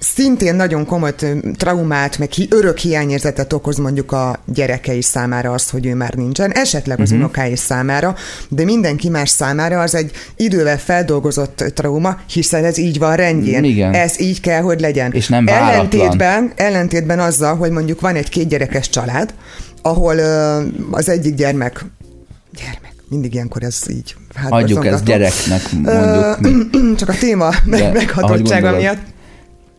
szintén 0.00 0.54
nagyon 0.54 0.86
komoly 0.86 1.14
traumát, 1.56 2.18
meg 2.18 2.32
hi, 2.32 2.46
örök 2.50 2.78
hiányérzetet 2.78 3.52
okoz 3.52 3.76
mondjuk 3.76 4.12
a 4.12 4.38
gyerekei 4.46 5.02
számára 5.02 5.52
az, 5.52 5.70
hogy 5.70 5.86
ő 5.86 5.94
már 5.94 6.14
nincsen, 6.14 6.52
esetleg 6.52 6.96
Mhm. 6.96 7.02
az 7.06 7.12
uh-huh. 7.12 7.24
unokái 7.24 7.56
számára, 7.56 8.14
de 8.48 8.64
mindenki 8.64 9.08
más 9.08 9.28
számára 9.30 9.80
az 9.80 9.94
egy 9.94 10.10
idővel 10.36 10.78
feldolgozott 10.78 11.64
trauma, 11.74 12.16
hiszen 12.32 12.64
ez 12.64 12.78
így 12.78 12.98
van 12.98 13.16
rendjén. 13.16 13.64
Igen. 13.64 13.92
Ez 13.94 14.20
így 14.20 14.40
kell, 14.40 14.60
hogy 14.62 14.80
legyen. 14.80 15.12
És 15.12 15.28
nem 15.28 15.44
váratlan. 15.44 15.70
Ellentétben, 15.72 16.52
ellentétben 16.56 17.18
azzal, 17.18 17.56
hogy 17.56 17.70
mondjuk 17.70 18.00
van 18.00 18.14
egy 18.14 18.28
kétgyerekes 18.28 18.88
család, 18.88 19.34
ahol 19.82 20.16
ö, 20.16 20.60
az 20.90 21.08
egyik 21.08 21.34
gyermek, 21.34 21.84
gyermek, 22.52 22.92
mindig 23.08 23.34
ilyenkor 23.34 23.62
ez 23.62 23.82
így. 23.90 24.16
Hát 24.34 24.50
Adjuk 24.50 24.86
ezt 24.86 25.04
gyereknek, 25.04 25.62
mondjuk. 25.72 26.40
mi. 26.40 26.94
Csak 27.00 27.08
a 27.08 27.14
téma 27.18 27.50
De, 27.66 27.92
meghatottsága 27.92 28.76
miatt, 28.76 28.98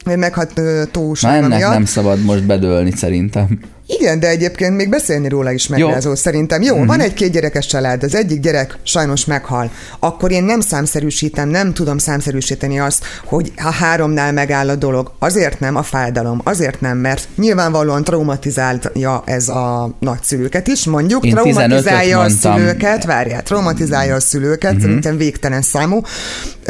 vagy 0.04 0.18
meghatósága 0.18 1.36
ennek 1.46 1.58
miatt. 1.58 1.72
nem 1.74 1.86
szabad 1.86 2.24
most 2.24 2.46
bedőlni 2.46 2.92
szerintem. 2.92 3.60
Igen, 3.98 4.20
de 4.20 4.28
egyébként 4.28 4.76
még 4.76 4.90
beszélni 4.90 5.28
róla 5.30 5.52
is 5.52 5.68
megrázó 5.68 6.16
szerintem. 6.16 6.62
Jó, 6.62 6.86
van 6.86 7.00
egy 7.00 7.14
két 7.14 7.32
gyerekes 7.32 7.66
család, 7.66 8.04
az 8.04 8.16
egyik 8.16 8.40
gyerek 8.40 8.78
sajnos 8.84 9.26
meghal. 9.26 9.72
Akkor 10.00 10.32
én 10.32 10.44
nem 10.44 10.60
számszerűsítem, 10.60 11.50
nem 11.50 11.74
tudom 11.74 11.98
számszerűsíteni 11.98 12.80
azt, 12.80 13.04
hogy 13.26 13.52
ha 13.58 13.70
háromnál 13.70 14.34
megáll 14.34 14.70
a 14.70 14.76
dolog. 14.76 15.12
Azért 15.20 15.60
nem 15.60 15.76
a 15.76 15.84
fájdalom, 15.84 16.42
azért 16.44 16.82
nem, 16.82 16.98
mert 16.98 17.28
nyilvánvalóan 17.36 18.04
traumatizálja 18.04 19.22
ez 19.26 19.48
a 19.48 19.96
nagyszülőket 20.00 20.68
is, 20.68 20.86
mondjuk, 20.86 21.26
Én 21.26 21.36
15-öt 21.36 21.54
traumatizálja 21.54 22.20
a 22.20 22.30
szülőket, 22.30 23.06
várjál, 23.06 23.44
traumatizálja 23.44 24.16
a 24.16 24.20
szülőket, 24.20 24.72
Mhm. 24.74 24.82
szerintem 24.82 25.18
végtelen 25.18 25.62
számú 25.62 26.02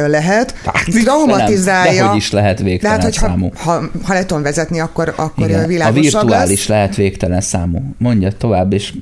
lehet. 0.08 0.56
Hát, 0.66 0.86
Traumatizálja. 1.04 1.92
de 1.92 1.98
dehogy 1.98 2.18
is 2.18 2.32
lehet 2.32 2.58
De 2.58 2.64
végtelen 2.64 2.96
hát, 2.96 3.04
hogyha 3.06 3.28
számú. 3.28 3.52
ha, 3.56 3.82
ha 4.04 4.14
le 4.14 4.26
tudom 4.26 4.44
vezetni, 4.44 4.80
akkor, 4.80 5.14
akkor 5.16 5.50
Igen, 5.50 5.64
a 5.64 5.68
világosabb 5.68 6.04
virtuális 6.04 6.60
lesz. 6.60 6.68
lehet 6.68 6.96
végtelen 6.96 7.42
számú. 7.42 7.82
Mondja 7.98 8.32
tovább, 8.32 8.74
és 8.74 8.94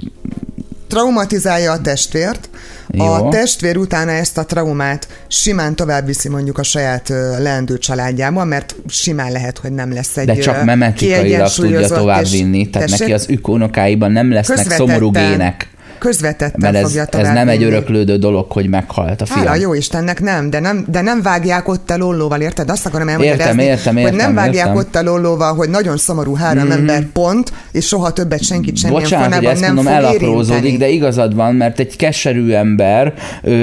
traumatizálja 0.87 1.71
a 1.71 1.81
testvért, 1.81 2.49
Jó. 2.87 3.05
a 3.05 3.29
testvér 3.29 3.77
utána 3.77 4.11
ezt 4.11 4.37
a 4.37 4.45
traumát 4.45 5.07
simán 5.27 5.75
tovább 5.75 6.05
viszi 6.05 6.29
mondjuk 6.29 6.57
a 6.57 6.63
saját 6.63 7.09
leendő 7.39 7.77
családjába, 7.77 8.43
mert 8.43 8.75
simán 8.87 9.31
lehet, 9.31 9.57
hogy 9.57 9.71
nem 9.71 9.93
lesz 9.93 10.17
egy 10.17 10.25
de 10.25 10.35
csak 10.35 10.63
memetikailag 10.63 11.49
tudja 11.51 11.87
tovább 11.87 12.27
vinni, 12.29 12.69
tehát 12.69 12.87
Tessék? 12.87 12.99
neki 13.07 13.13
az 13.13 13.25
ükunokáiban 13.29 14.11
nem 14.11 14.31
lesznek 14.31 14.71
szomorú 14.71 15.11
gének. 15.11 15.67
Közvetetten 15.99 16.59
Mert 16.59 16.75
ez, 16.75 16.81
fogja 16.81 17.05
ez 17.05 17.27
nem 17.27 17.49
egy 17.49 17.57
vinni. 17.57 17.71
öröklődő 17.71 18.15
dolog, 18.15 18.51
hogy 18.51 18.69
meghalt 18.69 19.21
a 19.21 19.25
fiam. 19.25 19.45
Hála 19.45 19.55
jó 19.59 19.73
Istennek 19.73 20.21
nem, 20.21 20.49
de 20.49 20.59
nem, 20.59 20.85
de 20.87 21.01
nem 21.01 21.21
vágják 21.21 21.67
ott 21.67 21.89
a 21.89 21.97
lollóval, 21.97 22.41
érted? 22.41 22.69
Azt 22.69 22.85
akarom 22.85 23.07
elmagyarázni, 23.07 23.63
értem, 23.63 23.93
hogy 23.93 24.03
értem, 24.03 24.15
nem 24.15 24.33
vágják 24.33 24.65
értem. 24.65 24.75
ott 24.75 24.95
a 24.95 25.03
lollóval, 25.03 25.53
hogy 25.53 25.69
nagyon 25.69 25.97
szomorú 25.97 26.35
három 26.35 26.65
mm. 26.65 26.71
ember 26.71 27.05
pont, 27.13 27.51
és 27.71 27.87
soha 27.87 28.11
többet 28.13 28.43
senkit 28.43 28.77
semmilyen 28.77 29.01
Bocsánat, 29.01 29.25
hogy 29.25 29.33
formában 29.33 29.51
ezt 29.51 29.61
nem 29.61 29.75
mondom, 29.75 29.93
fog 29.93 30.03
elaprózódik, 30.03 30.63
érinteni. 30.63 30.91
de 30.91 30.95
igazad 30.97 31.35
van, 31.35 31.55
mert 31.55 31.79
egy 31.79 31.95
keserű 31.95 32.51
ember 32.51 33.13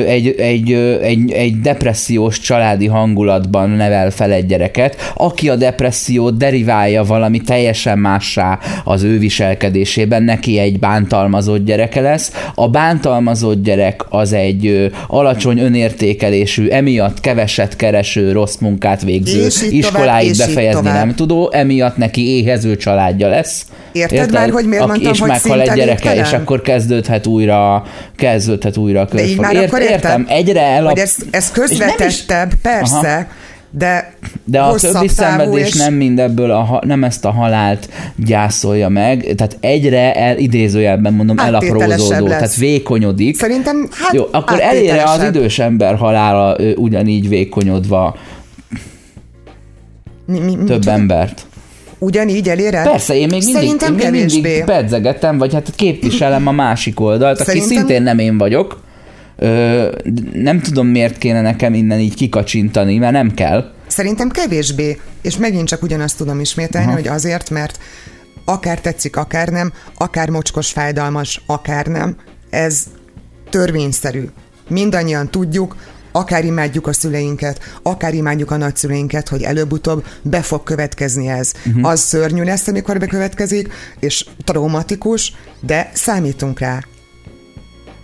egy, 0.06 0.28
egy, 0.38 0.72
egy, 1.02 1.30
egy 1.30 1.60
depressziós 1.60 2.38
családi 2.38 2.86
hangulatban 2.86 3.70
nevel 3.70 4.10
fel 4.10 4.32
egy 4.32 4.46
gyereket, 4.46 5.12
aki 5.14 5.48
a 5.48 5.56
depressziót 5.56 6.36
deriválja 6.36 7.04
valami 7.04 7.40
teljesen 7.40 7.98
mássá 7.98 8.58
az 8.84 9.02
ő 9.02 9.18
viselkedésében, 9.18 10.22
neki 10.22 10.58
egy 10.58 10.78
bántalmazott 10.78 11.64
gyereke 11.64 12.00
lesz. 12.00 12.23
A 12.54 12.68
bántalmazott 12.68 13.62
gyerek 13.62 14.04
az 14.08 14.32
egy 14.32 14.90
alacsony 15.06 15.58
önértékelésű, 15.58 16.68
emiatt 16.68 17.20
keveset 17.20 17.76
kereső, 17.76 18.32
rossz 18.32 18.56
munkát 18.56 19.02
végző, 19.02 19.44
És 19.44 19.62
így 19.62 19.86
tovább, 19.86 20.22
befejezni 20.36 20.88
nem 20.88 21.14
tudó, 21.14 21.50
emiatt 21.52 21.96
neki 21.96 22.28
éhező 22.36 22.76
családja 22.76 23.28
lesz. 23.28 23.66
Érted 23.92 24.32
már, 24.32 24.50
hogy 24.50 24.66
miért 24.66 24.82
Aki- 24.82 24.90
mondtam, 24.90 25.12
és 25.12 25.18
hogy 25.20 25.28
meghal 25.28 25.60
egy 25.60 25.72
gyereke, 25.72 26.14
és 26.14 26.32
akkor 26.32 26.62
kezdődhet 26.62 27.26
újra, 27.26 27.84
kezdődhet 28.16 28.76
újra 28.76 29.00
a 29.00 29.04
De 29.12 29.24
így 29.24 29.38
már 29.38 29.56
akkor 29.56 29.80
értem, 29.80 29.94
értem, 29.94 30.26
egyre 30.28 30.60
elap... 30.60 30.90
Hogy 30.90 31.00
ez, 31.00 31.14
ez 31.30 31.50
közvetettebb, 31.50 32.52
persze, 32.62 32.96
Aha. 32.96 33.26
De 33.78 34.14
De 34.44 34.60
a 34.60 34.74
többi 34.74 35.08
szenvedés 35.08 35.66
és- 35.68 35.74
nem 35.74 35.94
mindebből, 35.94 36.50
a, 36.50 36.82
nem 36.86 37.04
ezt 37.04 37.24
a 37.24 37.30
halált 37.30 37.88
gyászolja 38.16 38.88
meg, 38.88 39.32
tehát 39.36 39.56
egyre 39.60 40.14
el, 40.14 40.38
idézőjelben 40.38 41.12
mondom, 41.14 41.38
elaprózódó, 41.38 42.26
lesz. 42.26 42.36
tehát 42.38 42.54
vékonyodik. 42.56 43.36
Szerintem, 43.36 43.88
hát 43.90 44.14
Jó, 44.14 44.24
akkor 44.30 44.60
elére 44.60 45.02
az 45.04 45.22
idős 45.22 45.58
ember 45.58 45.96
halála 45.96 46.60
ő, 46.60 46.74
ugyanígy 46.74 47.28
vékonyodva 47.28 48.16
Mi, 50.26 50.38
mi, 50.38 50.54
mi, 50.54 50.64
több 50.64 50.88
embert. 50.88 51.46
Ugyanígy 51.98 52.48
elére? 52.48 52.82
Persze, 52.82 53.14
én 53.14 53.28
még 53.28 53.42
mindig, 53.44 53.54
Szerintem 53.54 53.98
én 53.98 54.10
még 54.10 54.24
mindig 54.32 54.64
pedzegetem, 54.64 55.38
vagy 55.38 55.52
hát 55.52 55.72
képviselem 55.76 56.46
a 56.46 56.52
másik 56.52 57.00
oldalt, 57.00 57.40
aki 57.40 57.44
Szerintem- 57.50 57.76
szintén 57.76 58.02
nem 58.02 58.18
én 58.18 58.38
vagyok. 58.38 58.82
Ö, 59.36 59.88
nem 60.32 60.60
tudom, 60.60 60.86
miért 60.86 61.18
kéne 61.18 61.40
nekem 61.40 61.74
innen 61.74 61.98
így 61.98 62.14
kikacsintani, 62.14 62.98
mert 62.98 63.12
nem 63.12 63.34
kell. 63.34 63.72
Szerintem 63.86 64.28
kevésbé, 64.28 65.00
és 65.22 65.36
megint 65.36 65.68
csak 65.68 65.82
ugyanazt 65.82 66.16
tudom 66.16 66.40
ismételni, 66.40 66.86
Aha. 66.86 66.96
hogy 66.96 67.08
azért, 67.08 67.50
mert 67.50 67.78
akár 68.44 68.80
tetszik, 68.80 69.16
akár 69.16 69.48
nem, 69.48 69.72
akár 69.96 70.28
mocskos, 70.28 70.70
fájdalmas, 70.70 71.42
akár 71.46 71.86
nem, 71.86 72.16
ez 72.50 72.84
törvényszerű. 73.50 74.24
Mindannyian 74.68 75.30
tudjuk, 75.30 75.76
akár 76.12 76.44
imádjuk 76.44 76.86
a 76.86 76.92
szüleinket, 76.92 77.78
akár 77.82 78.14
imádjuk 78.14 78.50
a 78.50 78.56
nagyszüleinket, 78.56 79.28
hogy 79.28 79.42
előbb-utóbb 79.42 80.04
be 80.22 80.42
fog 80.42 80.62
következni 80.62 81.28
ez. 81.28 81.52
Uh-huh. 81.66 81.88
Az 81.88 82.00
szörnyű 82.00 82.42
lesz, 82.42 82.66
amikor 82.66 82.98
bekövetkezik, 82.98 83.72
és 84.00 84.26
traumatikus, 84.44 85.32
de 85.60 85.90
számítunk 85.92 86.58
rá. 86.58 86.80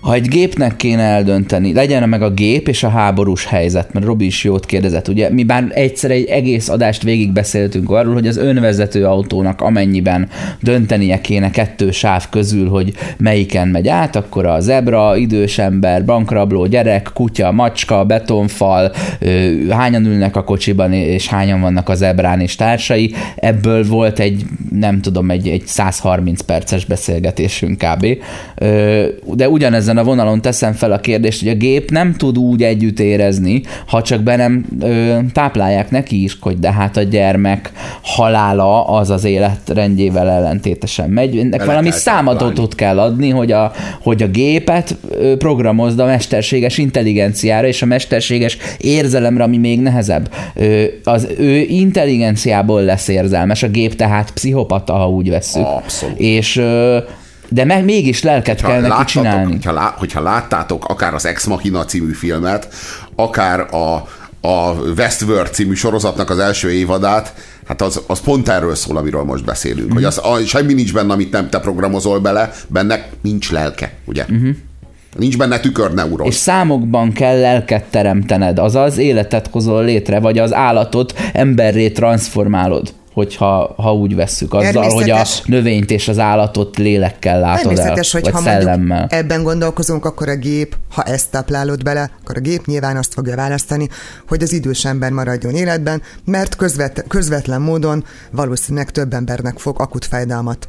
Ha 0.00 0.14
egy 0.14 0.28
gépnek 0.28 0.76
kéne 0.76 1.02
eldönteni, 1.02 1.72
legyen 1.72 2.08
meg 2.08 2.22
a 2.22 2.30
gép 2.30 2.68
és 2.68 2.82
a 2.82 2.88
háborús 2.88 3.44
helyzet, 3.44 3.92
mert 3.92 4.06
Robi 4.06 4.26
is 4.26 4.44
jót 4.44 4.66
kérdezett, 4.66 5.08
ugye 5.08 5.30
mi 5.30 5.44
bár 5.44 5.66
egyszer 5.74 6.10
egy 6.10 6.24
egész 6.24 6.68
adást 6.68 7.02
végig 7.02 7.32
beszéltünk 7.32 7.90
arról, 7.90 8.14
hogy 8.14 8.26
az 8.26 8.36
önvezető 8.36 9.04
autónak 9.06 9.60
amennyiben 9.60 10.28
döntenie 10.60 11.20
kéne 11.20 11.50
kettő 11.50 11.90
sáv 11.90 12.28
közül, 12.28 12.68
hogy 12.68 12.92
melyiken 13.16 13.68
megy 13.68 13.88
át, 13.88 14.16
akkor 14.16 14.46
a 14.46 14.60
zebra, 14.60 15.16
idős 15.16 15.58
ember, 15.58 16.04
bankrabló, 16.04 16.66
gyerek, 16.66 17.10
kutya, 17.14 17.52
macska, 17.52 18.04
betonfal, 18.04 18.92
hányan 19.70 20.06
ülnek 20.06 20.36
a 20.36 20.44
kocsiban, 20.44 20.92
és 20.92 21.28
hányan 21.28 21.60
vannak 21.60 21.88
a 21.88 21.94
zebrán 21.94 22.40
és 22.40 22.54
társai. 22.54 23.14
Ebből 23.36 23.84
volt 23.86 24.18
egy, 24.18 24.44
nem 24.70 25.00
tudom, 25.00 25.30
egy, 25.30 25.48
egy 25.48 25.62
130 25.66 26.40
perces 26.40 26.84
beszélgetésünk 26.84 27.78
kb. 27.78 28.06
De 29.24 29.48
ugyanezen 29.90 29.96
a 29.96 30.16
vonalon 30.16 30.40
teszem 30.40 30.72
fel 30.72 30.92
a 30.92 31.00
kérdést, 31.00 31.40
hogy 31.40 31.48
a 31.48 31.54
gép 31.54 31.90
nem 31.90 32.14
tud 32.14 32.38
úgy 32.38 32.62
együtt 32.62 33.00
érezni, 33.00 33.62
ha 33.86 34.02
csak 34.02 34.22
be 34.22 34.36
nem 34.36 34.66
ö, 34.80 35.18
táplálják 35.32 35.90
neki 35.90 36.22
is, 36.22 36.36
hogy 36.40 36.58
de 36.58 36.72
hát 36.72 36.96
a 36.96 37.02
gyermek 37.02 37.72
halála 38.02 38.86
az 38.86 39.10
az 39.10 39.24
életrendjével 39.24 40.28
ellentétesen 40.30 41.10
megy. 41.10 41.38
Ennek 41.38 41.64
valami 41.64 41.90
számadatot 41.90 42.74
kell 42.74 42.98
adni, 42.98 43.30
hogy 43.30 43.52
a, 43.52 43.72
hogy 44.02 44.22
a 44.22 44.26
gépet 44.28 44.96
programozd 45.38 45.98
a 45.98 46.04
mesterséges 46.04 46.78
intelligenciára 46.78 47.66
és 47.66 47.82
a 47.82 47.86
mesterséges 47.86 48.56
érzelemre, 48.78 49.42
ami 49.42 49.56
még 49.56 49.80
nehezebb. 49.80 50.30
Ö, 50.54 50.84
Az 51.04 51.28
ő 51.38 51.56
intelligenciából 51.58 52.82
lesz 52.82 53.08
érzelmes, 53.08 53.62
a 53.62 53.68
gép 53.68 53.94
tehát 53.94 54.30
pszichopata, 54.32 54.92
ha 54.92 55.08
úgy 55.08 55.30
vesszük. 55.30 55.66
Abszolút. 55.66 56.18
És 56.18 56.56
ö, 56.56 56.98
de 57.52 57.64
meg 57.64 57.84
mégis 57.84 58.22
lelket 58.22 58.62
kell 58.62 58.80
neki 58.80 59.04
csinálni. 59.04 59.52
hogyha, 59.52 59.72
lá, 59.72 59.94
hogyha 59.98 60.20
láttátok 60.20 60.84
akár 60.84 61.14
az 61.14 61.26
Ex 61.26 61.46
Machina 61.46 61.84
című 61.84 62.12
filmet, 62.12 62.68
akár 63.14 63.74
a, 63.74 63.94
a 64.48 64.72
Westworld 64.96 65.52
című 65.52 65.74
sorozatnak 65.74 66.30
az 66.30 66.38
első 66.38 66.72
évadát, 66.72 67.34
hát 67.66 67.82
az, 67.82 68.00
az 68.06 68.20
pont 68.20 68.48
erről 68.48 68.74
szól, 68.74 68.96
amiről 68.96 69.22
most 69.22 69.44
beszélünk. 69.44 69.90
Mm. 69.90 69.94
Hogy 69.94 70.04
az, 70.04 70.18
a, 70.18 70.38
semmi 70.46 70.72
nincs 70.72 70.92
benne, 70.92 71.12
amit 71.12 71.32
nem 71.32 71.48
te 71.48 71.60
programozol 71.60 72.18
bele, 72.18 72.52
benne 72.68 73.06
nincs 73.22 73.50
lelke, 73.50 73.92
ugye? 74.04 74.24
Mm. 74.32 74.50
Nincs 75.16 75.38
benne 75.38 75.60
tükörneuron. 75.60 76.26
És 76.26 76.34
számokban 76.34 77.12
kell 77.12 77.40
lelket 77.40 77.84
teremtened, 77.84 78.58
azaz 78.58 78.98
életet 78.98 79.48
hozol 79.50 79.84
létre, 79.84 80.20
vagy 80.20 80.38
az 80.38 80.54
állatot 80.54 81.14
emberré 81.32 81.90
transformálod, 81.90 82.92
hogyha 83.12 83.74
ha 83.76 83.94
úgy 83.94 84.14
vesszük, 84.14 84.54
azzal, 84.54 84.90
hogy 84.90 85.10
a 85.10 85.26
növényt 85.44 85.90
és 85.90 86.08
az 86.08 86.18
állatot 86.18 86.76
lélekkel 86.76 87.40
látod 87.40 87.78
el, 87.78 87.94
hogy 87.94 88.06
vagy 88.10 88.32
ha 88.32 88.40
szellemmel. 88.40 89.06
ebben 89.08 89.42
gondolkozunk, 89.42 90.04
akkor 90.04 90.28
a 90.28 90.36
gép, 90.36 90.76
ha 90.90 91.02
ezt 91.02 91.30
táplálod 91.30 91.82
bele, 91.82 92.10
akkor 92.20 92.36
a 92.36 92.40
gép 92.40 92.66
nyilván 92.66 92.96
azt 92.96 93.14
fogja 93.14 93.36
választani, 93.36 93.88
hogy 94.28 94.42
az 94.42 94.52
idős 94.52 94.84
ember 94.84 95.10
maradjon 95.10 95.54
életben, 95.54 96.02
mert 96.24 96.56
közvet, 96.56 97.04
közvetlen 97.08 97.60
módon 97.60 98.04
valószínűleg 98.30 98.90
több 98.90 99.12
embernek 99.12 99.58
fog 99.58 99.80
akut 99.80 100.04
fájdalmat 100.04 100.66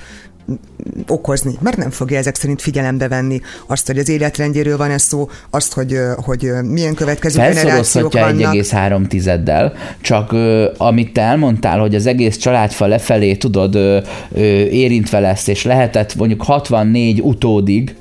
okozni, 1.07 1.57
mert 1.59 1.77
nem 1.77 1.89
fogja 1.89 2.17
ezek 2.17 2.35
szerint 2.35 2.61
figyelembe 2.61 3.07
venni 3.07 3.41
azt, 3.67 3.87
hogy 3.87 3.97
az 3.97 4.09
életrendjéről 4.09 4.77
van 4.77 4.91
ez 4.91 5.01
szó, 5.01 5.29
azt, 5.49 5.73
hogy, 5.73 5.97
hogy 6.15 6.51
milyen 6.63 6.93
következő 6.93 7.39
generációk 7.39 8.13
vannak. 8.13 8.53
1,3 8.53 9.07
tizeddel, 9.07 9.73
csak 10.01 10.31
ö, 10.31 10.69
amit 10.77 11.13
te 11.13 11.21
elmondtál, 11.21 11.79
hogy 11.79 11.95
az 11.95 12.05
egész 12.05 12.37
családfa 12.37 12.87
lefelé 12.87 13.35
tudod 13.35 13.75
ö, 13.75 13.99
ö, 14.31 14.39
érintve 14.63 15.19
lesz, 15.19 15.47
és 15.47 15.63
lehetett 15.63 16.15
mondjuk 16.15 16.43
64 16.43 17.21
utódig, 17.21 17.95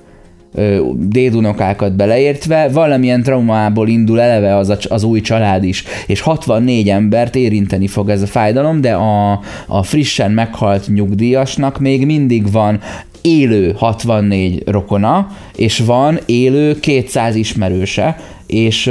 dédunokákat 0.94 1.96
beleértve, 1.96 2.68
valamilyen 2.68 3.22
traumából 3.22 3.88
indul 3.88 4.20
eleve 4.20 4.56
az, 4.56 4.68
a, 4.68 4.76
az 4.88 5.02
új 5.04 5.20
család 5.20 5.64
is, 5.64 5.84
és 6.06 6.20
64 6.20 6.88
embert 6.88 7.34
érinteni 7.34 7.86
fog 7.86 8.08
ez 8.08 8.22
a 8.22 8.26
fájdalom, 8.26 8.80
de 8.80 8.92
a, 8.94 9.40
a 9.66 9.82
frissen 9.82 10.30
meghalt 10.30 10.88
nyugdíjasnak 10.88 11.78
még 11.78 12.06
mindig 12.06 12.52
van 12.52 12.80
élő 13.20 13.74
64 13.76 14.62
rokona, 14.66 15.28
és 15.56 15.78
van 15.78 16.18
élő 16.26 16.80
200 16.80 17.34
ismerőse, 17.34 18.16
és, 18.50 18.90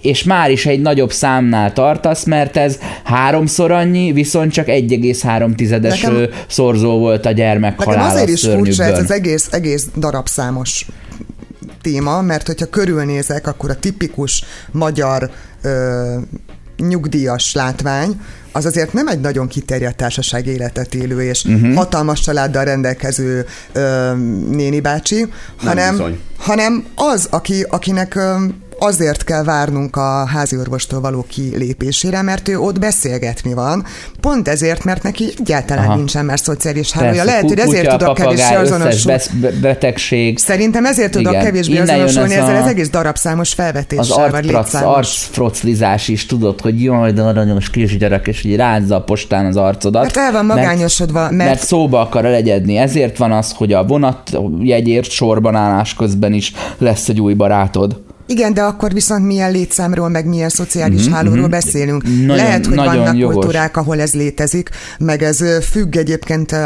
és 0.00 0.24
már 0.24 0.50
is 0.50 0.66
egy 0.66 0.80
nagyobb 0.80 1.12
számnál 1.12 1.72
tartasz, 1.72 2.24
mert 2.24 2.56
ez 2.56 2.78
háromszor 3.04 3.70
annyi, 3.70 4.12
viszont 4.12 4.52
csak 4.52 4.66
1,3 4.66 5.54
tizedes 5.54 6.00
Nekem... 6.00 6.28
szorzó 6.48 6.98
volt 6.98 7.26
a 7.26 7.30
gyermek 7.30 7.78
Nekem 7.78 8.02
azért 8.02 8.28
is 8.28 8.40
furcsa 8.40 8.82
ez 8.82 8.98
az 8.98 9.10
egész, 9.10 9.48
egész 9.50 9.86
darabszámos 9.96 10.86
téma, 11.82 12.20
mert 12.20 12.46
hogyha 12.46 12.66
körülnézek, 12.66 13.46
akkor 13.46 13.70
a 13.70 13.78
tipikus 13.78 14.44
magyar 14.70 15.30
ö, 15.62 16.16
nyugdíjas 16.76 17.54
látvány, 17.54 18.20
az 18.52 18.66
azért 18.66 18.92
nem 18.92 19.08
egy 19.08 19.20
nagyon 19.20 19.48
kiterjedt 19.48 19.96
társaság 19.96 20.46
életet 20.46 20.94
élő 20.94 21.22
és 21.22 21.44
uh-huh. 21.44 21.74
hatalmas 21.74 22.20
családdal 22.20 22.64
rendelkező 22.64 23.46
ö, 23.72 24.12
néni 24.50 24.80
bácsi, 24.80 25.26
hanem, 25.56 26.18
hanem 26.38 26.84
az, 26.94 27.26
aki, 27.30 27.66
akinek 27.68 28.14
ö, 28.14 28.34
azért 28.78 29.24
kell 29.24 29.44
várnunk 29.44 29.96
a 29.96 30.26
háziorvostól 30.26 31.00
való 31.00 31.24
kilépésére, 31.28 32.22
mert 32.22 32.48
ő 32.48 32.58
ott 32.58 32.78
beszélgetni 32.78 33.54
van. 33.54 33.84
Pont 34.20 34.48
ezért, 34.48 34.84
mert 34.84 35.02
neki 35.02 35.32
egyáltalán 35.38 35.86
Aha. 35.86 35.96
nincsen 35.96 36.24
már 36.24 36.38
szociális 36.38 36.92
hálója. 36.92 37.24
Lehet, 37.24 37.42
hogy 37.42 37.58
ezért 37.58 37.88
tudok 37.88 38.14
kevésbé 38.14 38.54
azonosulni. 38.54 39.20
betegség. 39.60 40.38
Szerintem 40.38 40.84
ezért 40.84 41.10
tudok 41.10 41.32
Igen. 41.32 41.44
kevésbé 41.44 41.74
Innen 41.74 41.88
azonosulni 41.88 42.34
ezzel 42.34 42.62
az 42.62 42.68
egész 42.68 42.90
darabszámos 42.90 43.52
felvetéssel. 43.52 44.28
Az 44.58 44.74
arcfroclizás 44.74 46.08
is 46.08 46.26
tudod, 46.26 46.60
hogy 46.60 46.82
jaj, 46.82 47.12
de 47.12 47.22
aranyos 47.22 47.70
kisgyerek, 47.70 48.26
és 48.26 48.44
így 48.44 48.56
rázza 48.56 48.96
a 48.96 49.02
postán 49.02 49.46
az 49.46 49.56
arcodat. 49.56 50.02
Mert 50.02 50.16
el 50.16 50.32
van 50.32 50.44
magányosodva. 50.46 51.20
Mert, 51.20 51.32
mert, 51.32 51.48
mert 51.48 51.64
szóba 51.64 52.00
akar 52.00 52.22
legyedni. 52.22 52.76
Ezért 52.76 53.16
van 53.16 53.32
az, 53.32 53.52
hogy 53.56 53.72
a 53.72 53.84
vonat 53.84 54.38
jegyért 54.60 55.10
sorban 55.10 55.54
állás 55.54 55.94
közben 55.94 56.32
is 56.32 56.52
lesz 56.78 57.08
egy 57.08 57.20
új 57.20 57.34
barátod. 57.34 58.04
Igen, 58.26 58.54
de 58.54 58.62
akkor 58.62 58.92
viszont 58.92 59.26
milyen 59.26 59.50
létszámról, 59.50 60.08
meg 60.08 60.26
milyen 60.26 60.48
szociális 60.48 61.02
mm-hmm, 61.02 61.12
hálóról 61.12 61.38
mm-hmm. 61.38 61.50
beszélünk. 61.50 62.02
Nagyon, 62.02 62.36
Lehet, 62.36 62.66
hogy 62.66 62.74
nagyon 62.74 62.96
vannak 62.96 63.16
jogos. 63.16 63.34
kultúrák, 63.34 63.76
ahol 63.76 64.00
ez 64.00 64.14
létezik, 64.14 64.70
meg 64.98 65.22
ez 65.22 65.44
függ 65.70 65.96
egyébként 65.96 66.56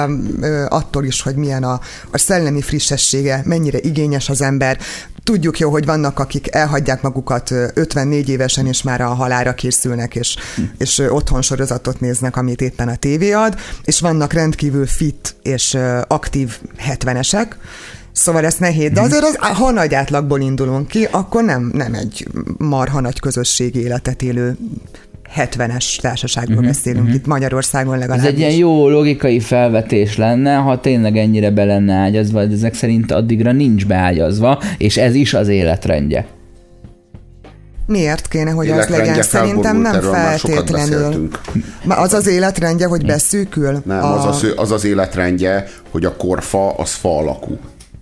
attól 0.69 1.05
is, 1.05 1.23
hogy 1.23 1.35
milyen 1.35 1.63
a, 1.63 1.81
a 2.11 2.19
szellemi 2.19 2.61
frissessége, 2.61 3.43
mennyire 3.45 3.79
igényes 3.79 4.29
az 4.29 4.43
ember. 4.43 4.79
Tudjuk 5.25 5.59
jó, 5.59 5.71
hogy 5.71 5.85
vannak, 5.85 6.19
akik 6.19 6.55
elhagyják 6.55 7.03
magukat 7.03 7.51
54 7.75 8.29
évesen, 8.29 8.67
és 8.67 8.83
már 8.83 9.01
a 9.01 9.09
halára 9.15 9.55
készülnek, 9.55 10.15
és, 10.15 10.37
hm. 10.57 10.63
és 10.79 10.99
otthon 10.99 11.43
sorozatot 11.43 12.01
néznek, 12.01 12.37
amit 12.37 12.61
éppen 12.61 12.89
a 12.89 12.97
tévé 12.97 13.33
ad, 13.33 13.55
és 13.85 14.01
vannak 14.01 14.33
rendkívül 14.33 14.87
fit 14.87 15.35
és 15.43 15.77
aktív 16.07 16.59
70-esek, 16.89 17.47
Szóval 18.13 18.45
ez 18.45 18.55
nehéz, 18.55 18.91
de 18.91 19.01
mhm. 19.01 19.11
azért 19.11 19.25
az, 19.25 19.37
ha 19.37 19.71
nagy 19.71 19.95
átlagból 19.95 20.41
indulunk 20.41 20.89
ki, 20.89 21.09
akkor 21.11 21.45
nem, 21.45 21.71
nem 21.75 21.95
egy 21.95 22.27
marha 22.59 23.01
nagy 23.01 23.21
közösség 23.21 23.75
életet 23.75 24.23
élő 24.23 24.57
70-es 25.37 26.01
társaságról 26.01 26.57
uh-huh, 26.57 26.73
beszélünk 26.73 27.03
uh-huh. 27.03 27.19
itt 27.19 27.27
Magyarországon 27.27 27.99
legalábbis. 27.99 28.27
Ez 28.27 28.33
egy 28.33 28.39
ilyen 28.39 28.53
jó 28.53 28.89
logikai 28.89 29.41
felvetés 29.41 30.17
lenne, 30.17 30.55
ha 30.55 30.81
tényleg 30.81 31.17
ennyire 31.17 31.51
be 31.51 31.65
lenne 31.65 31.95
ágyazva, 31.95 32.45
de 32.45 32.55
ezek 32.55 32.75
szerint 32.75 33.13
addigra 33.13 33.53
nincs 33.53 33.87
beágyazva, 33.87 34.63
és 34.79 34.97
ez 34.97 35.15
is 35.15 35.35
az 35.35 35.49
életrendje. 35.49 36.27
Miért 37.87 38.29
kéne, 38.29 38.51
hogy 38.51 38.71
az 38.71 38.89
legyen? 38.89 39.23
Szerintem 39.23 39.77
nem 39.77 40.01
feltétlenül. 40.01 41.29
Az 41.89 42.13
az 42.13 42.27
életrendje, 42.27 42.87
hogy 42.87 43.07
beszűkül? 43.07 43.83
Nem, 43.85 44.03
a... 44.03 44.19
az, 44.19 44.25
az, 44.25 44.53
az 44.57 44.71
az 44.71 44.85
életrendje, 44.85 45.67
hogy 45.91 46.05
a 46.05 46.17
korfa 46.17 46.71
az 46.71 46.93
fa 46.93 47.19
alakú 47.19 47.59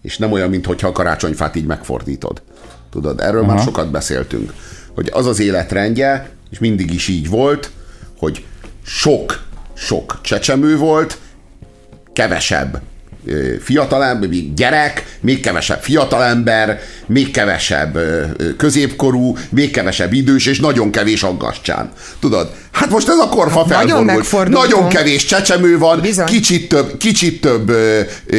és 0.09 0.19
nem 0.19 0.33
olyan, 0.33 0.51
mintha 0.51 0.87
a 0.87 0.93
karácsonyfát 0.93 1.57
így 1.57 1.67
megfordítod. 1.67 2.43
Tudod, 2.91 3.21
erről 3.21 3.43
Aha. 3.43 3.55
már 3.55 3.63
sokat 3.63 3.91
beszéltünk. 3.91 4.53
Hogy 4.95 5.11
az 5.13 5.27
az 5.27 5.41
életrendje, 5.41 6.31
és 6.51 6.59
mindig 6.59 6.95
is 6.95 7.09
így 7.09 7.29
volt, 7.29 7.71
hogy 8.19 8.45
sok, 8.83 9.43
sok 9.75 10.19
csecsemő 10.23 10.77
volt, 10.77 11.19
kevesebb 12.13 12.81
fiatalember, 13.63 14.29
gyerek, 14.55 15.19
még 15.21 15.41
kevesebb 15.41 15.83
fiatalember, 15.83 16.81
még 17.07 17.31
kevesebb 17.31 17.99
középkorú, 18.57 19.37
még 19.51 19.71
kevesebb 19.71 20.13
idős, 20.13 20.47
és 20.47 20.61
nagyon 20.61 20.91
kevés 20.91 21.23
aggastyán. 21.23 21.93
Tudod? 22.21 22.55
Hát 22.73 22.91
most 22.91 23.09
ez 23.09 23.19
a 23.19 23.29
korfa 23.29 23.75
hát 23.75 23.89
felfordult. 23.89 24.49
Nagyon 24.49 24.89
kevés 24.89 25.25
csecsemő 25.25 25.79
van, 25.79 26.03
kicsit 26.27 26.69
több, 26.69 26.97
kicsit 26.97 27.41
több 27.41 27.73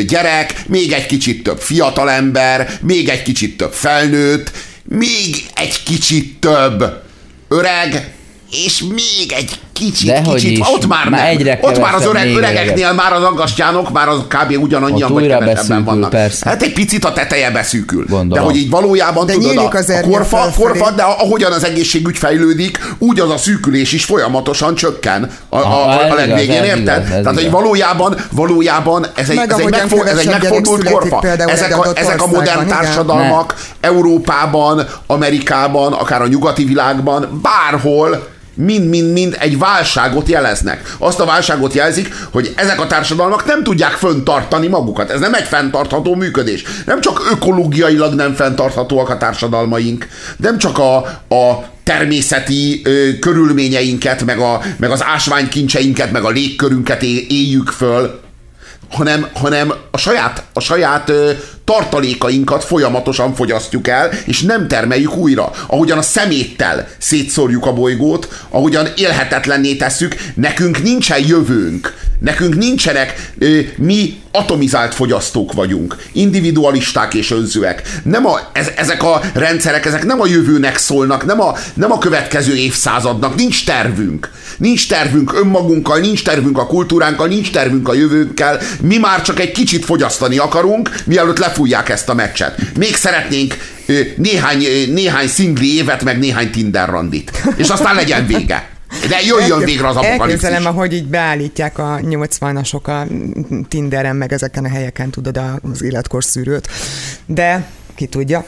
gyerek, 0.07 0.53
még 0.67 0.91
egy 0.91 1.05
kicsit 1.05 1.43
több 1.43 1.59
fiatalember, 1.59 2.71
még 2.81 3.09
egy 3.09 3.21
kicsit 3.21 3.57
több 3.57 3.73
felnőtt, 3.73 4.51
még 4.83 5.45
egy 5.55 5.83
kicsit 5.83 6.39
több 6.39 7.01
öreg, 7.47 8.13
és 8.51 8.83
még 8.93 9.31
egy 9.35 9.59
kicsit, 9.79 10.11
De 10.11 10.21
kicsit, 10.21 10.57
is, 10.57 10.67
ott 10.73 10.87
már, 10.87 11.09
már 11.09 11.27
egyre 11.27 11.59
ott 11.61 11.79
már 11.79 11.93
az 11.93 12.05
öreg, 12.05 12.35
öregeknél 12.35 12.93
már 12.93 13.13
az 13.13 13.23
aggastyánok 13.23 13.91
már 13.91 14.07
az 14.07 14.19
kb. 14.27 14.57
ugyanannyian 14.61 15.13
vagy 15.13 15.27
kevesebben 15.27 15.83
vannak. 15.83 16.09
Persze. 16.09 16.49
Hát 16.49 16.61
egy 16.61 16.73
picit 16.73 17.05
a 17.05 17.13
teteje 17.13 17.51
beszűkül. 17.51 18.05
Gondolom. 18.09 18.29
De 18.29 18.39
hogy 18.39 18.55
így 18.55 18.69
valójában 18.69 19.25
de 19.25 19.33
tudod, 19.33 19.57
a, 19.57 19.61
a 19.63 20.01
korfa, 20.01 20.49
korfa, 20.57 20.91
de 20.91 21.03
ahogyan 21.03 21.51
az 21.51 21.65
egészségügy 21.65 22.17
fejlődik, 22.17 22.79
úgy 22.97 23.19
az 23.19 23.29
a 23.29 23.37
szűkülés 23.37 23.91
is 23.91 24.05
folyamatosan 24.05 24.75
csökken 24.75 25.31
a, 25.49 25.57
a, 25.57 25.87
a, 25.87 26.11
a 26.11 26.13
legvégén, 26.13 26.63
érted? 26.63 27.03
Tehát, 27.03 27.35
hogy 27.35 27.51
valójában, 27.51 28.15
valójában 28.31 29.05
ez 29.15 29.29
egy, 29.29 29.35
Meg, 29.35 29.51
ez 29.51 29.57
egy, 29.57 29.69
megfog, 29.69 30.07
ez 30.07 30.17
egy 30.17 30.27
megfordult 30.27 30.89
korfa. 30.89 31.21
Ezek 31.27 31.77
a, 31.77 31.91
ezek 31.93 32.21
a 32.21 32.27
modern 32.27 32.67
társadalmak 32.67 33.55
Európában, 33.81 34.87
Amerikában, 35.07 35.93
akár 35.93 36.21
a 36.21 36.27
nyugati 36.27 36.63
világban, 36.63 37.41
bárhol 37.41 38.37
mind-mind-mind 38.59 39.37
egy 39.39 39.57
válságot 39.57 40.27
jeleznek. 40.27 40.95
Azt 40.97 41.19
a 41.19 41.25
válságot 41.25 41.73
jelzik, 41.73 42.13
hogy 42.31 42.53
ezek 42.55 42.81
a 42.81 42.87
társadalmak 42.87 43.45
nem 43.45 43.63
tudják 43.63 43.91
föntartani 43.91 44.67
magukat. 44.67 45.09
Ez 45.09 45.19
nem 45.19 45.33
egy 45.33 45.47
fenntartható 45.47 46.15
működés. 46.15 46.63
Nem 46.85 47.01
csak 47.01 47.27
ökológiailag 47.31 48.13
nem 48.13 48.33
fenntarthatóak 48.33 49.09
a 49.09 49.17
társadalmaink, 49.17 50.07
nem 50.37 50.57
csak 50.57 50.77
a, 50.77 50.95
a 51.35 51.63
természeti 51.83 52.81
ö, 52.83 53.09
körülményeinket, 53.19 54.25
meg, 54.25 54.39
a, 54.39 54.61
meg 54.77 54.91
az 54.91 55.03
ásványkincseinket, 55.03 56.11
meg 56.11 56.23
a 56.23 56.29
légkörünket 56.29 57.03
éljük 57.03 57.69
föl, 57.69 58.19
hanem, 58.91 59.27
hanem 59.33 59.73
a 59.91 59.97
saját, 59.97 60.43
a 60.53 60.59
saját 60.59 61.09
ö, 61.09 61.31
tartalékainkat 61.69 62.63
folyamatosan 62.63 63.35
fogyasztjuk 63.35 63.87
el, 63.87 64.09
és 64.25 64.41
nem 64.41 64.67
termeljük 64.67 65.15
újra. 65.15 65.51
Ahogyan 65.67 65.97
a 65.97 66.01
szeméttel 66.01 66.87
szétszórjuk 66.97 67.65
a 67.65 67.73
bolygót, 67.73 68.27
ahogyan 68.49 68.87
élhetetlenné 68.95 69.75
tesszük, 69.75 70.15
nekünk 70.35 70.83
nincsen 70.83 71.19
jövőnk. 71.27 71.93
Nekünk 72.19 72.55
nincsenek, 72.55 73.31
mi 73.77 74.21
atomizált 74.31 74.93
fogyasztók 74.93 75.53
vagyunk, 75.53 75.95
individualisták 76.11 77.13
és 77.13 77.31
önzőek. 77.31 77.81
Nem 78.03 78.25
a, 78.25 78.39
ez, 78.53 78.67
ezek 78.75 79.03
a 79.03 79.21
rendszerek, 79.33 79.85
ezek 79.85 80.05
nem 80.05 80.21
a 80.21 80.27
jövőnek 80.27 80.77
szólnak, 80.77 81.25
nem 81.25 81.41
a, 81.41 81.55
nem 81.73 81.91
a 81.91 81.97
következő 81.97 82.55
évszázadnak, 82.55 83.35
nincs 83.35 83.65
tervünk. 83.65 84.31
Nincs 84.57 84.87
tervünk 84.87 85.33
önmagunkkal, 85.33 85.99
nincs 85.99 86.23
tervünk 86.23 86.57
a 86.57 86.67
kultúránkkal, 86.67 87.27
nincs 87.27 87.51
tervünk 87.51 87.87
a 87.89 87.93
jövőnkkel, 87.93 88.59
mi 88.81 88.97
már 88.97 89.21
csak 89.21 89.39
egy 89.39 89.51
kicsit 89.51 89.85
fogyasztani 89.85 90.37
akarunk, 90.37 90.95
mielőtt 91.05 91.39
lefújják 91.59 91.89
ezt 91.89 92.09
a 92.09 92.13
meccset. 92.13 92.77
Még 92.77 92.95
szeretnénk 92.95 93.55
néhány, 94.17 94.57
néhány 94.93 95.27
szingli 95.27 95.75
évet, 95.75 96.03
meg 96.03 96.19
néhány 96.19 96.51
Tinder 96.51 96.89
randit. 96.89 97.31
És 97.55 97.69
aztán 97.69 97.95
legyen 97.95 98.25
vége. 98.25 98.69
De 99.09 99.21
jöjjön 99.25 99.63
végre 99.63 99.87
az 99.87 99.95
apokalipszis. 99.95 100.19
Elképzelem, 100.19 100.65
ahogy 100.65 100.93
így 100.93 101.07
beállítják 101.07 101.77
a 101.77 101.99
80-asok 102.01 102.81
a 102.81 103.07
Tinderen, 103.67 104.15
meg 104.15 104.33
ezeken 104.33 104.65
a 104.65 104.69
helyeken, 104.69 105.09
tudod, 105.09 105.41
az 105.71 105.83
életkor 105.83 106.23
szűrőt. 106.23 106.67
De 107.25 107.67
ki 107.95 108.05
tudja. 108.05 108.45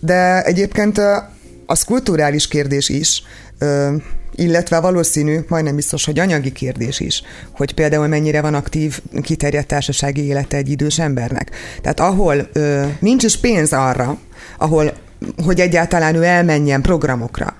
De 0.00 0.42
egyébként 0.42 1.00
az 1.66 1.82
kulturális 1.82 2.48
kérdés 2.48 2.88
is, 2.88 3.22
illetve 4.34 4.80
valószínű, 4.80 5.38
majdnem 5.48 5.74
biztos, 5.74 6.04
hogy 6.04 6.18
anyagi 6.18 6.52
kérdés 6.52 7.00
is, 7.00 7.22
hogy 7.52 7.74
például 7.74 8.06
mennyire 8.06 8.40
van 8.40 8.54
aktív, 8.54 9.00
kiterjedt 9.22 9.66
társasági 9.66 10.24
élete 10.24 10.56
egy 10.56 10.70
idős 10.70 10.98
embernek. 10.98 11.50
Tehát 11.80 12.00
ahol 12.00 12.48
ö, 12.52 12.86
nincs 13.00 13.24
is 13.24 13.36
pénz 13.40 13.72
arra, 13.72 14.18
ahol, 14.58 14.92
hogy 15.44 15.60
egyáltalán 15.60 16.14
ő 16.14 16.22
elmenjen 16.22 16.82
programokra, 16.82 17.56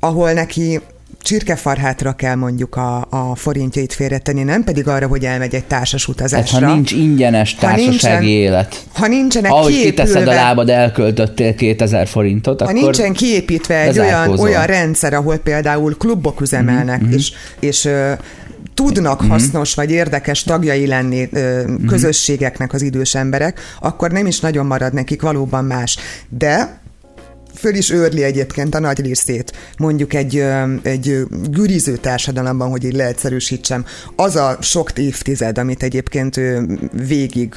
ahol 0.00 0.32
neki 0.32 0.80
csirkefarhátra 1.22 2.12
kell 2.12 2.34
mondjuk 2.34 2.76
a, 2.76 3.06
a 3.10 3.34
forintjait 3.34 3.92
félretenni, 3.92 4.42
nem 4.42 4.64
pedig 4.64 4.88
arra, 4.88 5.06
hogy 5.06 5.24
elmegy 5.24 5.54
egy 5.54 5.64
társas 5.64 6.08
utazásra. 6.08 6.58
Hát, 6.58 6.68
ha 6.68 6.74
nincs 6.74 6.92
ingyenes 6.92 7.54
társasági 7.54 7.84
ha 7.84 7.90
nincsen, 7.90 8.22
élet. 8.22 8.84
Ha 8.92 9.06
nincsenek 9.06 9.50
Ahogy 9.50 9.72
kiépülve, 9.72 9.90
kiteszed 9.90 10.28
a 10.28 10.34
lábad, 10.34 10.68
elköltöttél 10.68 11.54
2000 11.54 12.06
forintot, 12.06 12.60
ha 12.60 12.66
akkor 12.66 12.80
nincsen 12.80 13.12
kiépítve 13.12 13.80
egy 13.80 13.98
olyan, 13.98 14.38
olyan 14.38 14.66
rendszer, 14.66 15.14
ahol 15.14 15.36
például 15.36 15.96
klubok 15.96 16.40
üzemelnek, 16.40 17.02
mm-hmm. 17.02 17.12
és, 17.12 17.32
és 17.60 17.88
tudnak 18.74 19.14
uh-huh. 19.14 19.30
hasznos 19.30 19.74
vagy 19.74 19.90
érdekes 19.90 20.42
tagjai 20.42 20.86
lenni 20.86 21.28
ö, 21.32 21.60
uh-huh. 21.60 21.84
közösségeknek 21.86 22.72
az 22.72 22.82
idős 22.82 23.14
emberek, 23.14 23.60
akkor 23.80 24.10
nem 24.10 24.26
is 24.26 24.40
nagyon 24.40 24.66
marad 24.66 24.92
nekik 24.92 25.22
valóban 25.22 25.64
más. 25.64 25.96
De 26.28 26.80
föl 27.54 27.74
is 27.74 27.90
őrli 27.90 28.22
egyébként 28.22 28.74
a 28.74 28.78
nagy 28.78 29.00
részét, 29.00 29.52
mondjuk 29.78 30.14
egy, 30.14 30.44
egy 30.82 31.22
güriző 31.50 31.96
társadalomban, 31.96 32.70
hogy 32.70 32.84
így 32.84 32.94
leegyszerűsítsem, 32.94 33.84
az 34.16 34.36
a 34.36 34.56
sok 34.60 34.98
évtized, 34.98 35.58
amit 35.58 35.82
egyébként 35.82 36.36
ő 36.36 36.78
végig 37.06 37.54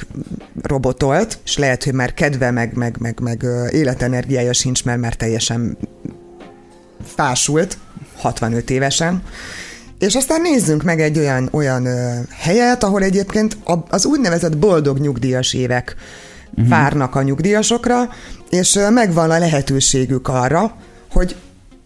robotolt, 0.62 1.38
és 1.44 1.58
lehet, 1.58 1.84
hogy 1.84 1.92
már 1.92 2.14
kedve, 2.14 2.50
meg, 2.50 2.74
meg, 2.74 2.96
meg, 2.98 3.20
meg 3.20 3.46
életenergiája 3.70 4.52
sincs, 4.52 4.84
mert 4.84 5.00
már 5.00 5.14
teljesen 5.14 5.78
fásult, 7.04 7.78
65 8.16 8.70
évesen, 8.70 9.22
és 9.98 10.14
aztán 10.14 10.40
nézzünk 10.40 10.82
meg 10.82 11.00
egy 11.00 11.18
olyan, 11.18 11.48
olyan 11.52 11.86
ö, 11.86 12.14
helyet, 12.30 12.84
ahol 12.84 13.02
egyébként 13.02 13.56
az 13.88 14.06
úgynevezett 14.06 14.56
boldog 14.56 14.98
nyugdíjas 14.98 15.54
évek 15.54 15.96
uh-huh. 16.50 16.68
várnak 16.68 17.14
a 17.14 17.22
nyugdíjasokra, 17.22 18.08
és 18.50 18.78
megvan 18.90 19.30
a 19.30 19.38
lehetőségük 19.38 20.28
arra, 20.28 20.76
hogy 21.10 21.36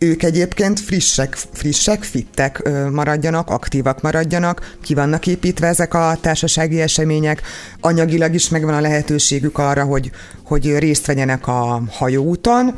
ők 0.03 0.23
egyébként 0.23 0.81
frissek, 0.81 1.37
frissek, 1.53 2.03
fittek 2.03 2.71
maradjanak, 2.93 3.51
aktívak 3.51 4.03
maradjanak, 4.03 4.77
ki 4.83 4.95
vannak 4.95 5.27
építve 5.27 5.67
ezek 5.67 5.95
a 5.95 6.17
társasági 6.21 6.81
események, 6.81 7.43
anyagilag 7.81 8.35
is 8.35 8.49
megvan 8.49 8.75
a 8.75 8.81
lehetőségük 8.81 9.59
arra, 9.59 9.85
hogy, 9.85 10.11
hogy 10.45 10.79
részt 10.79 11.07
vegyenek 11.07 11.47
a 11.47 11.83
hajóúton, 11.91 12.75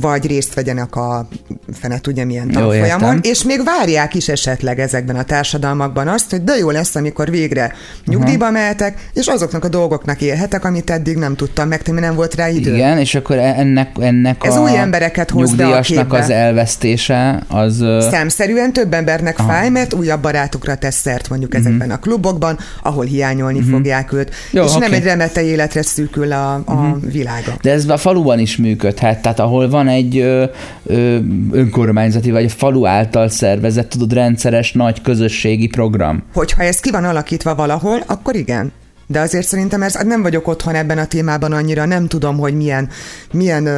vagy 0.00 0.26
részt 0.26 0.54
vegyenek 0.54 0.96
a 0.96 1.28
fene 1.72 2.00
tudja 2.00 2.26
milyen 2.26 2.50
tanfolyamon, 2.50 3.18
és 3.22 3.42
még 3.42 3.64
várják 3.64 4.14
is 4.14 4.28
esetleg 4.28 4.80
ezekben 4.80 5.16
a 5.16 5.22
társadalmakban 5.22 6.08
azt, 6.08 6.30
hogy 6.30 6.44
de 6.44 6.56
jó 6.56 6.70
lesz, 6.70 6.94
amikor 6.94 7.30
végre 7.30 7.72
nyugdíjba 8.04 8.50
mehetek, 8.50 9.08
és 9.12 9.26
azoknak 9.26 9.64
a 9.64 9.68
dolgoknak 9.68 10.20
élhetek, 10.20 10.64
amit 10.64 10.90
eddig 10.90 11.16
nem 11.16 11.36
tudtam 11.36 11.68
megtenni, 11.68 12.00
nem 12.00 12.14
volt 12.14 12.34
rá 12.34 12.48
idő. 12.48 12.74
Igen, 12.74 12.98
és 12.98 13.14
akkor 13.14 13.36
e- 13.36 13.54
ennek, 13.58 13.90
ennek 14.00 14.44
Ez 14.44 14.56
a 14.56 14.60
új 14.60 14.76
embereket 14.76 15.30
hoz 15.30 15.54
be 15.54 15.66
a 15.66 15.80
képbe. 15.80 16.18
az 16.18 16.30
elvesztése, 16.66 17.42
az... 17.48 17.84
Számszerűen 18.10 18.72
több 18.72 18.92
embernek 18.92 19.38
Aha. 19.38 19.48
fáj, 19.48 19.68
mert 19.68 19.94
újabb 19.94 20.20
barátokra 20.20 20.74
tesz 20.74 20.96
szert 20.96 21.28
mondjuk 21.28 21.54
uh-huh. 21.54 21.66
ezekben 21.66 21.90
a 21.90 21.98
klubokban, 21.98 22.58
ahol 22.82 23.04
hiányolni 23.04 23.58
uh-huh. 23.58 23.72
fogják 23.72 24.12
őt, 24.12 24.30
Jó, 24.50 24.64
és 24.64 24.72
nem 24.72 24.82
oké. 24.82 24.94
egy 24.94 25.02
remete 25.02 25.42
életre 25.42 25.82
szűkül 25.82 26.32
a, 26.32 26.54
a 26.54 26.62
uh-huh. 26.66 27.10
világa. 27.12 27.52
De 27.62 27.70
ez 27.70 27.88
a 27.88 27.96
faluban 27.96 28.38
is 28.38 28.56
működhet, 28.56 29.22
tehát 29.22 29.40
ahol 29.40 29.68
van 29.68 29.88
egy 29.88 30.18
ö, 30.18 30.44
ö, 30.86 31.18
önkormányzati 31.50 32.30
vagy 32.30 32.52
falu 32.52 32.86
által 32.86 33.28
szervezett, 33.28 33.88
tudod, 33.88 34.12
rendszeres 34.12 34.72
nagy 34.72 35.02
közösségi 35.02 35.66
program. 35.66 36.22
Hogyha 36.34 36.62
ez 36.62 36.80
ki 36.80 36.90
van 36.90 37.04
alakítva 37.04 37.54
valahol, 37.54 38.02
akkor 38.06 38.36
igen. 38.36 38.72
De 39.06 39.20
azért 39.20 39.46
szerintem 39.46 39.82
ez, 39.82 39.94
nem 39.94 40.22
vagyok 40.22 40.48
otthon 40.48 40.74
ebben 40.74 40.98
a 40.98 41.06
témában 41.06 41.52
annyira, 41.52 41.84
nem 41.84 42.06
tudom, 42.06 42.38
hogy 42.38 42.54
milyen, 42.54 42.88
milyen 43.32 43.68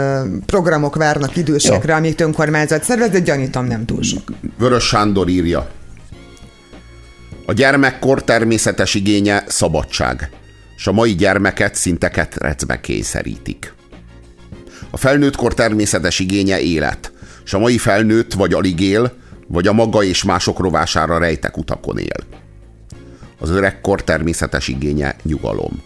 programok 0.46 0.96
várnak 0.96 1.36
idősekre, 1.36 1.92
Jó. 1.92 1.98
amit 1.98 2.20
önkormányzat 2.20 2.84
szervez, 2.84 3.10
de 3.10 3.18
gyanítom 3.18 3.66
nem 3.66 3.84
túl 3.84 4.02
sok. 4.02 4.32
Vörös 4.58 4.84
Sándor 4.84 5.28
írja. 5.28 5.70
A 7.46 7.52
gyermekkor 7.52 8.24
természetes 8.24 8.94
igénye 8.94 9.44
szabadság, 9.46 10.30
és 10.76 10.86
a 10.86 10.92
mai 10.92 11.14
gyermeket 11.14 11.74
szinte 11.74 12.08
ketrecbe 12.08 12.80
kényszerítik. 12.80 13.72
A 14.90 14.96
felnőttkor 14.96 15.54
természetes 15.54 16.18
igénye 16.18 16.60
élet, 16.60 17.12
és 17.44 17.54
a 17.54 17.58
mai 17.58 17.78
felnőtt 17.78 18.32
vagy 18.32 18.52
alig 18.52 18.80
él, 18.80 19.12
vagy 19.46 19.66
a 19.66 19.72
maga 19.72 20.02
és 20.02 20.24
mások 20.24 20.58
rovására 20.58 21.18
rejtek 21.18 21.56
utakon 21.56 21.98
él. 21.98 22.46
Az 23.38 23.50
öregkor 23.50 24.04
természetes 24.04 24.68
igénye 24.68 25.16
nyugalom. 25.22 25.82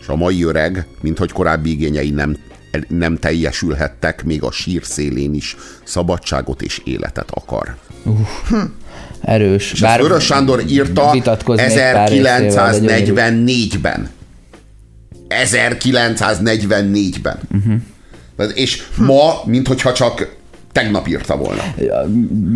És 0.00 0.08
a 0.08 0.16
mai 0.16 0.42
öreg, 0.42 0.86
minthogy 1.00 1.32
korábbi 1.32 1.70
igényei 1.70 2.10
nem, 2.10 2.36
nem 2.88 3.16
teljesülhettek, 3.16 4.24
még 4.24 4.42
a 4.42 4.50
sír 4.50 4.84
szélén 4.84 5.34
is 5.34 5.56
szabadságot 5.84 6.62
és 6.62 6.80
életet 6.84 7.30
akar. 7.30 7.76
Erős. 9.20 9.72
És 9.72 9.82
ezt 9.82 10.00
Vörös 10.00 10.24
Sándor 10.24 10.62
írta 10.68 11.10
vitatkoznék 11.10 11.92
pár 11.92 12.08
részével, 12.08 12.80
de 12.80 13.00
gyönyörű. 13.00 13.14
1944-ben. 13.14 14.10
1944-ben. 15.28 17.38
Uh-huh. 17.52 17.74
És 18.54 18.82
ma, 18.96 19.42
minthogyha 19.44 19.92
csak 19.92 20.36
tegnap 20.76 21.08
írta 21.08 21.36
volna. 21.36 21.62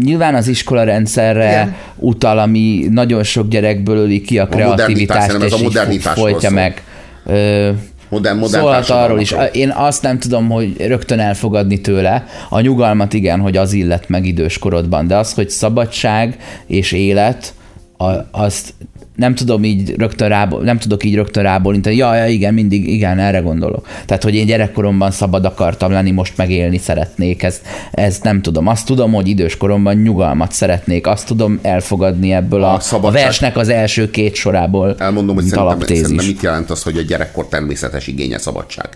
Nyilván 0.02 0.34
az 0.34 0.48
iskola 0.48 0.84
rendszerre 0.84 1.50
Igen. 1.50 1.74
utal, 1.96 2.38
ami 2.38 2.86
nagyon 2.90 3.22
sok 3.22 3.48
gyerekből 3.48 3.96
öli 3.96 4.20
ki 4.20 4.38
a 4.38 4.46
kreativitást, 4.46 5.30
szerintem 5.30 5.46
ez 5.46 5.52
és 5.52 5.52
a 5.52 5.56
így 5.56 5.62
modernitásról 5.62 6.28
folytja 6.28 6.48
szól. 6.48 6.58
meg. 6.58 6.82
Ö, 7.26 7.70
Modern, 8.08 8.38
modern 8.38 8.62
Szólhat 8.62 8.88
arról 8.88 9.20
is. 9.20 9.34
Én 9.52 9.70
azt 9.70 10.02
nem 10.02 10.18
tudom, 10.18 10.48
hogy 10.48 10.86
rögtön 10.86 11.18
elfogadni 11.18 11.80
tőle. 11.80 12.24
A 12.48 12.60
nyugalmat 12.60 13.12
igen, 13.12 13.40
hogy 13.40 13.56
az 13.56 13.72
illet 13.72 14.08
meg 14.08 14.26
időskorodban, 14.26 15.06
de 15.06 15.16
az, 15.16 15.32
hogy 15.32 15.50
szabadság 15.50 16.36
és 16.66 16.92
élet, 16.92 17.54
a, 17.96 18.10
azt 18.30 18.74
nem 19.20 19.34
tudom 19.34 19.64
így 19.64 19.94
rögtön 19.96 20.28
rából, 20.28 20.62
nem 20.62 20.78
tudok 20.78 21.04
így 21.04 21.14
rögtön 21.14 21.42
rábólintani. 21.42 21.96
Ja, 21.96 22.14
ja, 22.14 22.26
igen, 22.26 22.54
mindig, 22.54 22.88
igen, 22.88 23.18
erre 23.18 23.38
gondolok. 23.38 23.86
Tehát, 24.06 24.22
hogy 24.22 24.34
én 24.34 24.46
gyerekkoromban 24.46 25.10
szabad 25.10 25.44
akartam 25.44 25.92
lenni, 25.92 26.10
most 26.10 26.36
megélni 26.36 26.78
szeretnék, 26.78 27.42
ez, 27.42 27.60
ez 27.90 28.18
nem 28.22 28.42
tudom. 28.42 28.66
Azt 28.66 28.86
tudom, 28.86 29.12
hogy 29.12 29.28
időskoromban 29.28 29.96
nyugalmat 29.96 30.52
szeretnék, 30.52 31.06
azt 31.06 31.26
tudom 31.26 31.58
elfogadni 31.62 32.32
ebből 32.32 32.62
a, 32.62 32.72
A 32.72 32.74
a, 32.74 32.80
szabadság- 32.80 33.22
a 33.22 33.24
versnek 33.24 33.56
az 33.56 33.68
első 33.68 34.10
két 34.10 34.34
sorából. 34.34 34.94
Elmondom, 34.98 35.34
hogy 35.34 35.44
szerintem, 35.44 35.80
szerintem 35.80 36.26
mit 36.26 36.42
jelent 36.42 36.70
az, 36.70 36.82
hogy 36.82 36.96
a 36.96 37.02
gyerekkor 37.02 37.48
természetes 37.48 38.06
igénye 38.06 38.38
szabadság. 38.38 38.88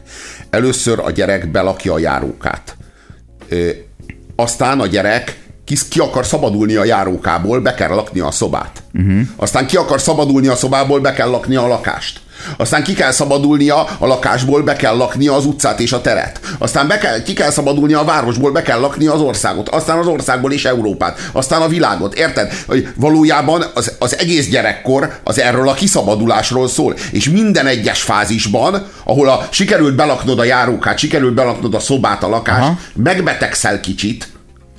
Először 0.50 0.98
a 0.98 1.10
gyerek 1.10 1.50
belakja 1.50 1.92
a 1.92 1.98
járókát. 1.98 2.76
Ö, 3.48 3.68
aztán 4.36 4.80
a 4.80 4.86
gyerek 4.86 5.43
ki, 5.64 5.76
ki 5.88 6.00
akar 6.00 6.26
szabadulni 6.26 6.74
a 6.74 6.84
járókából, 6.84 7.60
be 7.60 7.74
kell 7.74 7.94
lakni 7.94 8.20
a 8.20 8.30
szobát. 8.30 8.82
Uh-huh. 8.94 9.20
Aztán 9.36 9.66
ki 9.66 9.76
akar 9.76 10.00
szabadulni 10.00 10.46
a 10.46 10.56
szobából, 10.56 11.00
be 11.00 11.12
kell 11.12 11.30
lakni 11.30 11.56
a 11.56 11.66
lakást. 11.66 12.20
Aztán 12.56 12.82
ki 12.82 12.92
kell 12.92 13.10
szabadulnia 13.10 13.84
a 13.98 14.06
lakásból, 14.06 14.62
be 14.62 14.76
kell 14.76 14.96
laknia 14.96 15.34
az 15.34 15.46
utcát 15.46 15.80
és 15.80 15.92
a 15.92 16.00
teret. 16.00 16.40
Aztán 16.58 16.88
be 16.88 16.98
kell, 16.98 17.22
ki 17.22 17.32
kell 17.32 17.50
szabadulnia 17.50 18.00
a 18.00 18.04
városból, 18.04 18.52
be 18.52 18.62
kell 18.62 18.80
laknia 18.80 19.12
az 19.12 19.20
országot. 19.20 19.68
Aztán 19.68 19.98
az 19.98 20.06
országból 20.06 20.52
is 20.52 20.64
Európát. 20.64 21.28
Aztán 21.32 21.62
a 21.62 21.68
világot. 21.68 22.14
Érted? 22.14 22.52
Hogy 22.66 22.88
valójában 22.96 23.64
az, 23.74 23.92
az 23.98 24.18
egész 24.18 24.48
gyerekkor 24.48 25.18
az 25.24 25.40
erről 25.40 25.68
a 25.68 25.74
kiszabadulásról 25.74 26.68
szól. 26.68 26.94
És 27.10 27.28
minden 27.28 27.66
egyes 27.66 28.02
fázisban, 28.02 28.86
ahol 29.04 29.28
a, 29.28 29.48
sikerült 29.50 29.94
belaknod 29.94 30.38
a 30.38 30.44
járókát, 30.44 30.98
sikerült 30.98 31.34
belaknod 31.34 31.74
a 31.74 31.80
szobát, 31.80 32.22
a 32.22 32.28
lakást, 32.28 32.60
Aha. 32.60 32.78
megbetegszel 32.94 33.80
kicsit, 33.80 34.28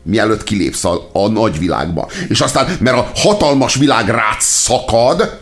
mielőtt 0.05 0.43
kilépsz 0.43 0.83
a, 0.83 1.09
a 1.13 1.27
nagyvilágba. 1.27 2.09
És 2.27 2.41
aztán, 2.41 2.77
mert 2.79 2.97
a 2.97 3.11
hatalmas 3.15 3.75
világ 3.75 4.07
rád 4.07 4.39
szakad, 4.39 5.39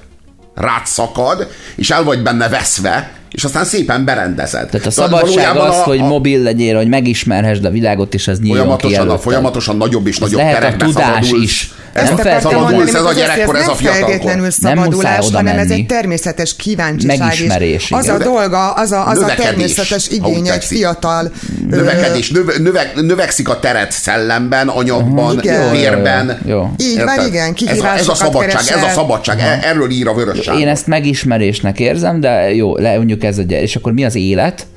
rád 0.55 0.85
szakad, 0.85 1.47
és 1.75 1.91
el 1.91 2.03
vagy 2.03 2.23
benne 2.23 2.49
veszve, 2.49 3.11
és 3.33 3.43
aztán 3.43 3.65
szépen 3.65 4.05
berendezed. 4.05 4.69
Tehát 4.69 4.85
a 4.85 4.91
szabadság 4.91 5.55
az, 5.57 5.75
a- 5.77 5.83
hogy 5.83 5.99
a- 5.99 6.05
mobil 6.07 6.41
legyél, 6.41 6.75
hogy 6.77 6.87
megismerhessd 6.87 7.65
a 7.65 7.69
világot, 7.69 8.13
és 8.13 8.27
ez 8.27 8.39
nyíljon 8.39 8.55
ki 8.57 8.63
Folyamatosan, 8.63 8.97
a, 8.99 9.01
előtted. 9.03 9.21
folyamatosan 9.23 9.77
nagyobb 9.77 10.07
és 10.07 10.17
nagyobb 10.17 10.39
lehet 10.39 10.81
a 10.81 10.85
tudás 10.85 11.05
szabadulsz. 11.25 11.43
is. 11.43 11.71
Ez 11.93 12.03
Nem 12.03 12.13
a 12.13 12.17
feltétlenül 12.17 12.59
szabadulsz, 12.61 12.93
ez 12.93 13.03
a 13.03 13.13
gyerekkor, 13.13 13.55
ez 13.55 13.61
a 13.63 13.65
nem 13.65 13.75
fiatalkor. 13.75 14.07
feltétlenül 14.09 14.41
Nem 14.41 14.51
szabadulás, 14.51 15.25
oda 15.27 15.35
hanem 15.37 15.57
ez 15.57 15.67
menni. 15.67 15.79
egy 15.79 15.85
természetes 15.85 16.55
kíváncsiság. 16.55 17.17
Megismerés, 17.17 17.83
és 17.83 17.91
Az 17.91 18.07
a 18.07 18.17
dolga, 18.17 18.71
az 18.71 18.91
a, 18.91 19.07
az 19.07 19.17
a 19.17 19.21
Növekedés, 19.21 19.45
természetes 19.45 20.07
ha 20.07 20.27
úgy 20.27 20.31
igény 20.31 20.47
egy 20.47 20.63
fiatal 20.63 21.31
Növekedés, 21.69 22.29
növe, 22.31 22.53
növek, 22.57 22.95
növekszik 23.01 23.49
a 23.49 23.59
teret 23.59 23.91
szellemben, 23.91 24.67
anyagban, 24.67 25.41
vérben. 25.71 26.39
Jó, 26.45 26.51
jó, 26.53 26.57
jó. 26.57 26.69
Így 26.77 26.97
van, 26.97 27.07
Érted? 27.07 27.27
igen, 27.27 27.55
ez 27.65 27.79
a, 27.79 27.93
ez 27.97 28.07
a 28.07 28.15
szabadság, 28.15 28.61
ez 28.77 28.83
a 28.83 28.89
szabadság, 28.93 29.39
e- 29.39 29.59
erről 29.63 29.89
ír 29.91 30.07
a 30.07 30.13
Vörös. 30.13 30.49
Én 30.59 30.67
ezt 30.67 30.87
megismerésnek 30.87 31.79
érzem, 31.79 32.19
de 32.19 32.53
jó, 32.53 32.77
le, 32.77 32.95
mondjuk 32.97 33.22
ez 33.23 33.37
a 33.37 33.41
gyere. 33.41 33.61
És 33.61 33.75
akkor 33.75 33.93
mi 33.93 34.05
az 34.05 34.15
élet? 34.15 34.67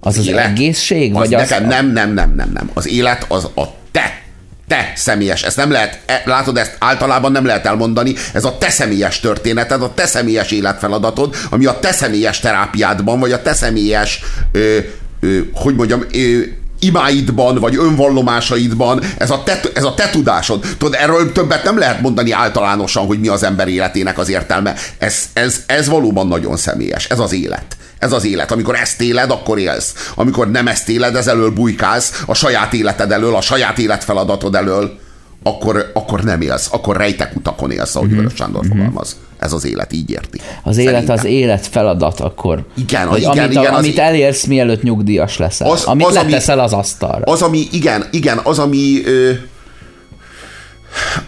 Az 0.00 0.18
az, 0.18 0.26
élet? 0.26 0.46
egészség? 0.46 1.14
Az 1.14 1.18
vagy 1.18 1.30
nekem 1.30 1.64
az, 1.64 1.70
nem, 1.70 1.92
nem, 1.92 2.14
nem, 2.14 2.34
nem, 2.36 2.50
nem. 2.52 2.70
Az 2.74 2.88
élet 2.88 3.24
az 3.28 3.44
a 3.44 3.74
te 3.90 4.24
te 4.68 4.92
személyes, 4.94 5.42
ezt 5.42 5.56
nem 5.56 5.70
lehet, 5.70 6.00
e- 6.06 6.22
látod, 6.24 6.56
ezt 6.56 6.76
általában 6.78 7.32
nem 7.32 7.46
lehet 7.46 7.66
elmondani, 7.66 8.14
ez 8.32 8.44
a 8.44 8.58
te 8.58 8.70
személyes 8.70 9.20
történeted, 9.20 9.82
a 9.82 9.94
te 9.94 10.06
személyes 10.06 10.50
életfeladatod, 10.50 11.36
ami 11.50 11.66
a 11.66 11.78
te 11.78 11.92
személyes 11.92 12.38
terápiádban, 12.38 13.20
vagy 13.20 13.32
a 13.32 13.42
te 13.42 13.52
személyes, 13.52 14.20
ö, 14.52 14.78
ö, 15.20 15.38
hogy 15.54 15.74
mondjam, 15.74 16.04
ö, 16.12 16.40
imáidban, 16.78 17.58
vagy 17.58 17.76
önvallomásaidban, 17.76 19.02
ez 19.18 19.30
a, 19.30 19.42
te, 19.42 19.60
ez 19.74 19.84
a 19.84 19.94
te 19.94 20.10
tudásod. 20.10 20.64
Tudod, 20.78 20.94
erről 21.00 21.32
többet 21.32 21.64
nem 21.64 21.78
lehet 21.78 22.00
mondani 22.00 22.32
általánosan, 22.32 23.06
hogy 23.06 23.20
mi 23.20 23.28
az 23.28 23.42
ember 23.42 23.68
életének 23.68 24.18
az 24.18 24.28
értelme. 24.28 24.74
Ez, 24.98 25.28
ez, 25.32 25.62
ez 25.66 25.88
valóban 25.88 26.26
nagyon 26.26 26.56
személyes. 26.56 27.04
Ez 27.08 27.18
az 27.18 27.32
élet. 27.32 27.76
Ez 27.98 28.12
az 28.12 28.24
élet. 28.24 28.50
Amikor 28.52 28.74
ezt 28.74 29.00
éled, 29.00 29.30
akkor 29.30 29.58
élsz. 29.58 30.10
Amikor 30.14 30.50
nem 30.50 30.66
ezt 30.66 30.88
éled, 30.88 31.16
ez 31.16 31.26
elől 31.26 31.50
bujkálsz, 31.50 32.22
a 32.26 32.34
saját 32.34 32.72
életed 32.72 33.12
elől, 33.12 33.34
a 33.34 33.40
saját 33.40 33.78
életfeladatod 33.78 34.54
elől, 34.54 34.98
akkor, 35.42 35.90
akkor 35.94 36.22
nem 36.22 36.40
élsz. 36.40 36.68
Akkor 36.72 36.96
rejtek 36.96 37.36
utakon 37.36 37.70
élsz, 37.70 37.96
ahogy 37.96 38.10
Vörös 38.10 38.32
Sándor 38.34 38.64
fogalmaz. 38.68 39.16
Ez 39.38 39.52
az 39.52 39.64
élet, 39.66 39.92
így 39.92 40.10
érti. 40.10 40.40
Az 40.62 40.76
élet 40.76 40.92
Szerintem. 40.92 41.16
az 41.16 41.24
élet 41.24 41.66
feladat 41.66 42.20
akkor. 42.20 42.64
Igen, 42.76 43.06
Hogy 43.08 43.18
igen, 43.18 43.30
amit, 43.38 43.50
igen, 43.50 43.72
az- 43.72 43.78
amit 43.78 43.98
elérsz, 43.98 44.44
mielőtt 44.44 44.82
nyugdíjas 44.82 45.36
leszel. 45.36 45.70
Az- 45.70 45.84
amit 45.84 46.06
az, 46.06 46.16
ami- 46.16 46.30
leteszel 46.30 46.58
az 46.60 46.72
asztalra. 46.72 47.32
Az, 47.32 47.42
ami, 47.42 47.68
igen, 47.72 48.04
igen, 48.10 48.40
az, 48.42 48.58
ami 48.58 49.02
ö, 49.04 49.30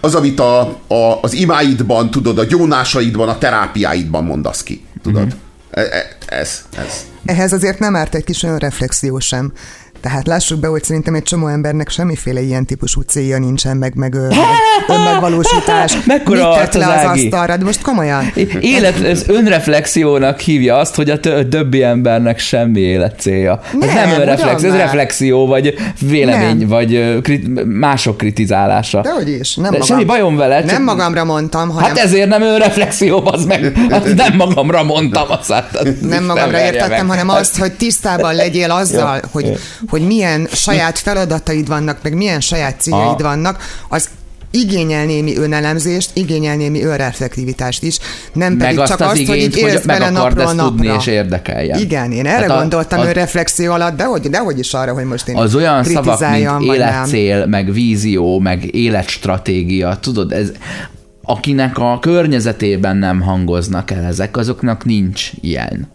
az, 0.00 0.14
amit 0.14 0.40
a, 0.40 0.60
a, 0.88 1.18
az 1.22 1.32
imáidban, 1.32 2.10
tudod, 2.10 2.38
a 2.38 2.44
gyónásaidban, 2.44 3.28
a 3.28 3.38
terápiáidban 3.38 4.24
mondasz 4.24 4.62
ki, 4.62 4.84
tudod. 5.02 5.24
Mhm. 5.26 5.34
E, 5.78 5.80
e, 5.80 6.08
ez, 6.26 6.62
ez. 6.76 7.04
Ehhez 7.24 7.52
azért 7.52 7.78
nem 7.78 7.96
árt 7.96 8.14
egy 8.14 8.24
kis 8.24 8.42
önreflexió 8.42 9.18
sem. 9.18 9.52
Tehát 10.00 10.26
lássuk 10.26 10.60
be, 10.60 10.68
hogy 10.68 10.84
szerintem 10.84 11.14
egy 11.14 11.22
csomó 11.22 11.46
embernek 11.46 11.88
semmiféle 11.88 12.40
ilyen 12.40 12.66
típusú 12.66 13.00
célja 13.00 13.38
nincsen, 13.38 13.76
meg, 13.76 13.94
meg, 13.94 14.14
meg 14.14 14.32
önmegvalósítás. 14.96 15.96
Mekkora 16.06 16.48
Mit 16.60 16.74
le 16.74 16.86
az 16.86 16.92
az 16.92 17.04
Ági? 17.08 17.24
asztalra? 17.24 17.56
De 17.56 17.64
most 17.64 17.82
komolyan. 17.82 18.32
Élet, 18.60 19.00
ez 19.04 19.24
önreflexiónak 19.28 20.40
hívja 20.40 20.76
azt, 20.76 20.94
hogy 20.94 21.10
a 21.10 21.20
tö- 21.20 21.48
többi 21.48 21.82
embernek 21.82 22.38
semmi 22.38 22.80
életcélja. 22.80 23.60
ez 23.80 23.88
Nem, 23.94 24.08
nem 24.08 24.20
önreflexió, 24.20 24.68
ez 24.68 24.76
reflexió, 24.76 25.46
vagy 25.46 25.74
vélemény, 26.00 26.56
Nem. 26.58 26.68
vagy 26.68 27.18
krit- 27.22 27.64
mások 27.64 28.16
kritizálása. 28.16 29.00
Dehogy 29.00 29.28
is, 29.28 29.54
nem 29.54 29.64
De 29.64 29.70
magam. 29.70 29.86
semmi 29.86 30.04
bajom 30.04 30.36
vele, 30.36 30.60
csak- 30.60 30.70
Nem 30.70 30.82
magamra 30.82 31.24
mondtam, 31.24 31.68
hanem 31.68 31.88
Hát 31.88 31.98
ezért 31.98 32.28
nem 32.28 32.42
önreflexió, 32.42 33.22
az 33.32 33.44
meg. 33.44 33.72
Hát 33.90 34.14
nem 34.14 34.36
magamra 34.36 34.82
mondtam 34.82 35.26
azt. 35.28 35.50
Az 35.50 35.88
nem 36.00 36.24
magamra 36.24 36.60
értettem, 36.60 37.06
meg. 37.06 37.16
hanem 37.16 37.28
azt, 37.28 37.58
hogy 37.58 37.72
tisztában 37.72 38.34
legyél 38.34 38.70
azzal, 38.70 39.20
hogy, 39.32 39.58
hogy 39.88 40.06
milyen 40.06 40.46
saját 40.52 40.98
feladataid 40.98 41.68
vannak, 41.68 41.98
meg 42.02 42.14
milyen 42.14 42.40
saját 42.40 42.80
céljaid 42.80 43.08
Ah. 43.20 43.20
vannak, 43.22 43.62
az 43.88 44.08
igényel 44.50 45.04
némi 45.04 45.36
önelemzést, 45.36 46.10
igényel 46.14 46.56
némi 46.56 46.82
önreflektivitást 46.84 47.82
is, 47.82 47.98
nem 48.32 48.52
meg 48.52 48.60
pedig 48.66 48.78
azt 48.78 48.90
csak 48.90 49.00
az 49.00 49.06
azt, 49.06 49.26
hogy 49.26 49.36
igényt, 49.36 49.60
hogy 49.60 49.70
élsz 49.72 49.84
bele 49.84 50.10
napról 50.10 50.44
ezt 50.44 50.54
napra. 50.56 50.70
tudni 50.76 50.94
és 50.98 51.06
érdekeljen. 51.06 51.78
Igen, 51.78 52.12
én 52.12 52.26
erre 52.26 52.40
Hát 52.40 52.50
a- 52.50 52.58
gondoltam 52.58 53.00
az- 53.00 53.06
önreflexió 53.06 53.72
alatt, 53.72 53.96
de 53.96 54.04
hogy, 54.04 54.20
de 54.30 54.38
hogy 54.38 54.58
is 54.58 54.74
arra, 54.74 54.92
hogy 54.92 55.04
most 55.04 55.28
én 55.28 55.36
Az 55.36 55.54
olyan 55.54 55.84
szavak, 55.84 56.20
mint 56.30 56.44
vagy 56.44 56.44
nem. 56.44 56.60
életcél, 56.62 57.46
meg 57.46 57.72
vízió, 57.72 58.38
meg 58.38 58.74
életstratégia, 58.74 59.96
tudod, 60.00 60.32
ez, 60.32 60.52
akinek 61.22 61.78
a 61.78 61.98
környezetében 62.00 62.96
nem 62.96 63.20
hangoznak 63.20 63.90
el 63.90 64.04
ezek, 64.04 64.36
azoknak 64.36 64.84
nincs 64.84 65.30
ilyen. 65.40 65.88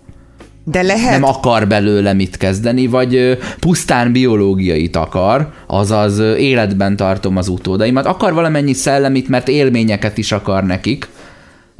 De 0.66 0.82
lehet, 0.82 1.11
Nem 1.11 1.24
akar 1.24 1.68
belőle 1.68 2.14
mit 2.14 2.38
kezdeni, 2.38 2.88
vagy 2.88 3.38
pusztán 3.59 4.11
biológiait 4.11 4.95
akar, 4.95 5.53
azaz 5.68 6.20
életben 6.20 6.95
tartom 6.95 7.38
az 7.38 7.47
utódaimat. 7.47 8.05
Akar 8.05 8.34
valamennyi 8.34 8.74
szellemit, 8.74 9.28
mert 9.28 9.47
élményeket 9.47 10.18
is 10.18 10.32
akar 10.32 10.64
nekik, 10.64 11.07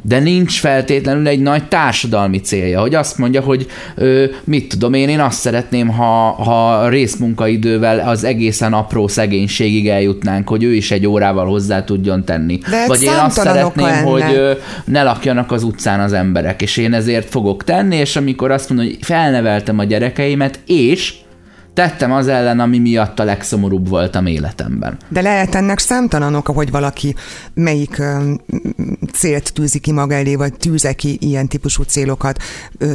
de 0.06 0.20
nincs 0.20 0.60
feltétlenül 0.60 1.28
egy 1.28 1.39
nagy 1.39 1.68
társadalmi 1.68 2.39
célja, 2.39 2.82
hogy 2.82 2.95
azt 2.95 3.18
mondja, 3.18 3.41
hogy 3.41 3.68
ö, 3.95 4.26
mit 4.43 4.70
tudom 4.70 4.93
én, 4.93 5.10
én 5.10 5.20
azt 5.20 5.39
szeretném, 5.39 5.88
ha, 5.88 6.32
ha 6.32 6.89
részmunkaidővel 6.89 7.99
az 7.99 8.24
egészen 8.24 8.74
apró 8.74 9.08
szegénységig 9.08 9.88
eljutnánk, 9.88 10.49
hogy 10.49 10.64
ő 10.64 10.74
is 10.74 10.91
egy 10.91 11.08
órával 11.08 11.45
hozzá 11.45 11.84
tudjon 11.84 12.26
tenni. 12.26 12.58
De 12.70 12.88
Vagy 12.88 13.04
én 13.04 13.10
azt 13.10 13.38
szeretném, 13.38 14.04
hogy 14.04 14.34
ö, 14.34 14.51
ne 14.86 15.04
lakjanak 15.04 15.51
az 15.51 15.64
utcán 15.64 15.99
az 15.99 16.14
emberek, 16.14 16.62
és 16.62 16.78
én 16.78 16.93
ezért 16.93 17.30
fogok 17.30 17.64
tenni, 17.64 17.95
és 17.95 18.16
amikor 18.16 18.51
azt 18.51 18.70
mondom, 18.70 18.88
hogy 18.88 18.97
felneveltem 19.01 19.80
a 19.80 19.84
gyerekeimet, 19.84 20.60
és 20.66 21.14
tettem 21.74 22.11
az 22.11 22.28
ellen, 22.28 22.59
ami 22.59 22.80
miatt 22.80 23.19
a 23.19 23.24
legszomorúbb 23.24 23.89
voltam 23.89 24.26
életemben. 24.26 24.97
De 25.09 25.21
lehet 25.21 25.55
ennek 25.55 25.80
számtalan 25.80 26.36
oka, 26.36 26.53
hogy 26.53 26.71
valaki 26.71 27.15
melyik 27.53 27.97
ö, 27.97 28.34
célt 29.13 29.53
tűzi 29.53 29.80
ki 29.80 29.91
maga 29.91 30.15
elé, 30.15 30.36
vagy 30.36 30.53
tűze 30.53 30.93
ki 30.93 31.17
ilyen 31.21 31.47
típusú 31.47 31.84
célokat. 31.84 32.38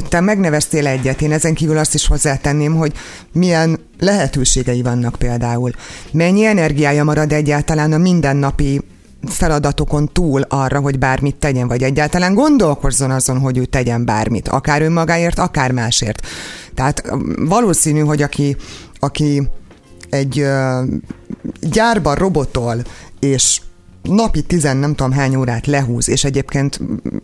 Te 0.09 0.21
megneveztél 0.21 0.87
egyet, 0.87 1.23
én 1.23 1.33
ezen 1.33 1.55
kívül 1.55 1.79
azt 1.79 1.95
is 1.95 2.07
hozzátenném, 2.07 2.77
hogy 2.77 2.93
milyen 3.33 3.79
lehetőségei 3.99 4.83
vannak 4.83 5.15
például. 5.15 5.71
Mennyi 6.13 6.45
energiája 6.45 7.05
marad 7.05 7.33
egyáltalán 7.33 7.93
a 7.93 7.99
mindennapi 7.99 8.81
feladatokon 9.27 10.09
túl 10.13 10.43
arra, 10.49 10.81
hogy 10.81 10.99
bármit 10.99 11.37
tegyen, 11.37 11.69
vagy 11.69 11.83
egyáltalán 11.83 12.35
gondolkozzon 12.35 13.11
azon, 13.11 13.39
hogy 13.39 13.59
ő 13.59 13.65
tegyen 13.65 14.05
bármit, 14.05 14.49
akár 14.49 14.83
önmagáért, 14.83 15.39
akár 15.39 15.73
másért. 15.73 16.27
Tehát 16.75 17.03
ö, 17.07 17.17
valószínű, 17.37 18.01
hogy 18.01 18.23
aki, 18.23 18.57
aki 18.99 19.49
egy 20.11 20.39
ö, 20.39 20.83
gyárban 21.61 22.15
robotol, 22.15 22.83
és 23.21 23.61
napi 24.03 24.43
tizen 24.43 24.77
nem 24.77 24.95
tudom 24.95 25.13
hány 25.13 25.37
órát 25.37 25.67
lehúz, 25.67 26.09
és 26.09 26.25
egyébként 26.25 26.81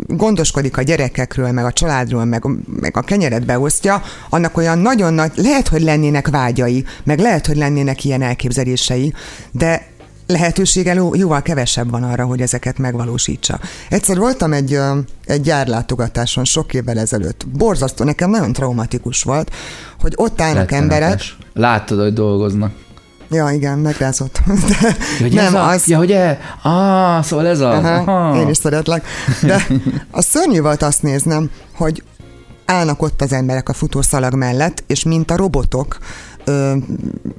gondoskodik 0.07 0.77
a 0.77 0.83
gyerekekről, 0.83 1.53
meg 1.53 1.65
a 1.65 1.73
családról, 1.73 2.25
meg, 2.25 2.45
meg 2.81 2.97
a 2.97 3.01
kenyeret 3.01 3.47
beosztja, 3.47 4.03
annak 4.31 4.57
olyan 4.57 4.79
nagyon 4.79 5.15
nagy, 5.15 5.33
lehet, 5.35 5.69
hogy 5.69 5.83
lennének 5.83 6.29
vágyai, 6.29 6.85
meg 7.05 7.19
lehet, 7.19 7.47
hogy 7.47 7.57
lennének 7.57 8.05
ilyen 8.05 8.23
elképzelései, 8.23 9.13
de 9.51 9.94
lehetősége 10.27 10.95
jó- 10.95 11.15
jóval 11.15 11.43
kevesebb 11.43 11.91
van 11.91 12.03
arra, 12.03 12.25
hogy 12.25 12.41
ezeket 12.41 12.79
megvalósítsa. 12.79 13.61
Egyszer 13.89 14.19
voltam 14.19 14.53
egy, 14.53 14.79
egy 15.25 15.41
gyárlátogatáson 15.41 16.45
sok 16.45 16.75
évvel 16.75 16.99
ezelőtt. 16.99 17.47
Borzasztó, 17.49 18.05
nekem 18.05 18.31
nagyon 18.31 18.53
traumatikus 18.53 19.23
volt, 19.23 19.51
hogy 20.01 20.13
ott 20.17 20.41
állnak 20.41 20.73
emberek, 20.73 21.01
Rettenetes. 21.01 21.37
Láttad, 21.53 22.01
hogy 22.01 22.13
dolgoznak. 22.13 22.73
Ja, 23.31 23.51
igen, 23.51 23.79
megrázott. 23.79 24.41
De 24.47 24.97
Hogy 25.21 25.33
nem, 25.33 25.55
a, 25.55 25.69
az... 25.69 25.87
Ja, 25.87 25.97
hogy 25.97 26.11
e? 26.13 26.39
Ah, 26.63 27.23
szóval 27.25 27.47
ez 27.47 27.61
az. 27.61 27.75
Aha, 27.85 28.13
Aha. 28.13 28.41
én 28.41 28.49
is 28.49 28.57
szeretlek. 28.57 29.07
De 29.43 29.67
a 30.11 30.23
szörnyű 30.23 30.61
volt 30.61 30.83
azt 30.83 31.03
néznem, 31.03 31.51
hogy 31.77 32.03
állnak 32.65 33.03
ott 33.03 33.23
az 33.23 33.33
emberek 33.33 33.69
a 33.69 33.73
futószalag 33.73 34.35
mellett, 34.35 34.85
és 34.87 35.05
mint 35.05 35.31
a 35.31 35.37
robotok, 35.37 35.99
ö, 36.45 36.77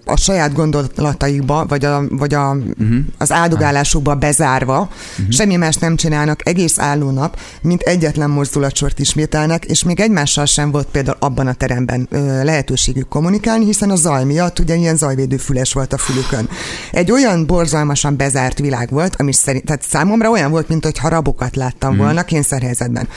a 0.06 0.18
saját 0.18 0.54
gondolataikba, 0.54 1.66
vagy, 1.66 1.86
a, 1.86 2.04
vagy 2.10 2.34
a, 2.34 2.50
uh-huh. 2.52 2.98
az 3.18 3.32
áldogálásukba 3.32 4.16
bezárva, 4.16 4.80
uh-huh. 4.80 5.34
semmi 5.34 5.56
más 5.56 5.76
nem 5.76 5.96
csinálnak 5.96 6.48
egész 6.48 6.80
álló 6.80 7.12
nap, 7.12 7.40
mint 7.62 7.82
egyetlen 7.82 8.30
mozdulatsort 8.30 9.00
ismételnek, 9.00 9.66
és 9.66 9.84
még 9.84 10.00
egymással 10.00 10.46
sem 10.46 10.72
volt 10.72 10.88
például 10.88 11.18
abban 11.20 11.48
a 11.48 11.54
teremben 11.54 12.08
ö, 12.12 12.44
lehetőségük 12.44 13.08
kommunikálni, 13.08 13.66
hiszen 13.66 13.90
a 13.90 13.96
zaj 13.96 14.24
miatt 14.24 14.60
ugye 14.60 14.76
ilyen 14.76 14.98
zajvédő 14.98 15.38
füles 15.38 15.74
volt 15.74 15.94
a 15.94 15.98
fülükön. 15.98 16.50
Egy 16.92 17.12
olyan 17.12 17.46
borzalmasan 17.46 18.18
bezárt 18.18 18.60
világ 18.60 18.90
volt, 18.90 19.16
ami 19.16 19.34
szerint, 19.34 19.66
tehát 19.66 19.82
számomra 19.82 20.30
olyan 20.30 20.52
volt, 20.52 20.68
mint 20.68 20.84
hogyha 20.84 21.10
rabokat 21.10 21.56
láttam 21.56 21.90
uh-huh. 21.90 22.06
volna 22.06 22.24
kényszerhelyzetben. 22.24 23.08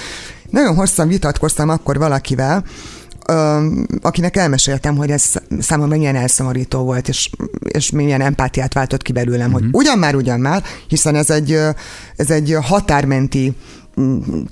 Nagyon 0.50 0.74
hosszan 0.74 1.08
vitatkoztam 1.08 1.68
akkor 1.68 1.98
valakivel, 1.98 2.64
akinek 4.00 4.36
elmeséltem, 4.36 4.96
hogy 4.96 5.10
ez 5.10 5.32
számomra 5.58 5.96
milyen 5.96 6.16
elszomorító 6.16 6.82
volt, 6.82 7.08
és, 7.08 7.30
és 7.62 7.90
milyen 7.90 8.20
empátiát 8.20 8.74
váltott 8.74 9.02
ki 9.02 9.12
belőlem, 9.12 9.50
mm-hmm. 9.50 9.52
hogy 9.52 9.68
ugyan 9.72 9.98
már, 9.98 10.14
ugyan 10.14 10.40
már, 10.40 10.62
hiszen 10.88 11.14
ez 11.14 11.30
egy, 11.30 11.58
ez 12.16 12.30
egy 12.30 12.56
határmenti 12.62 13.52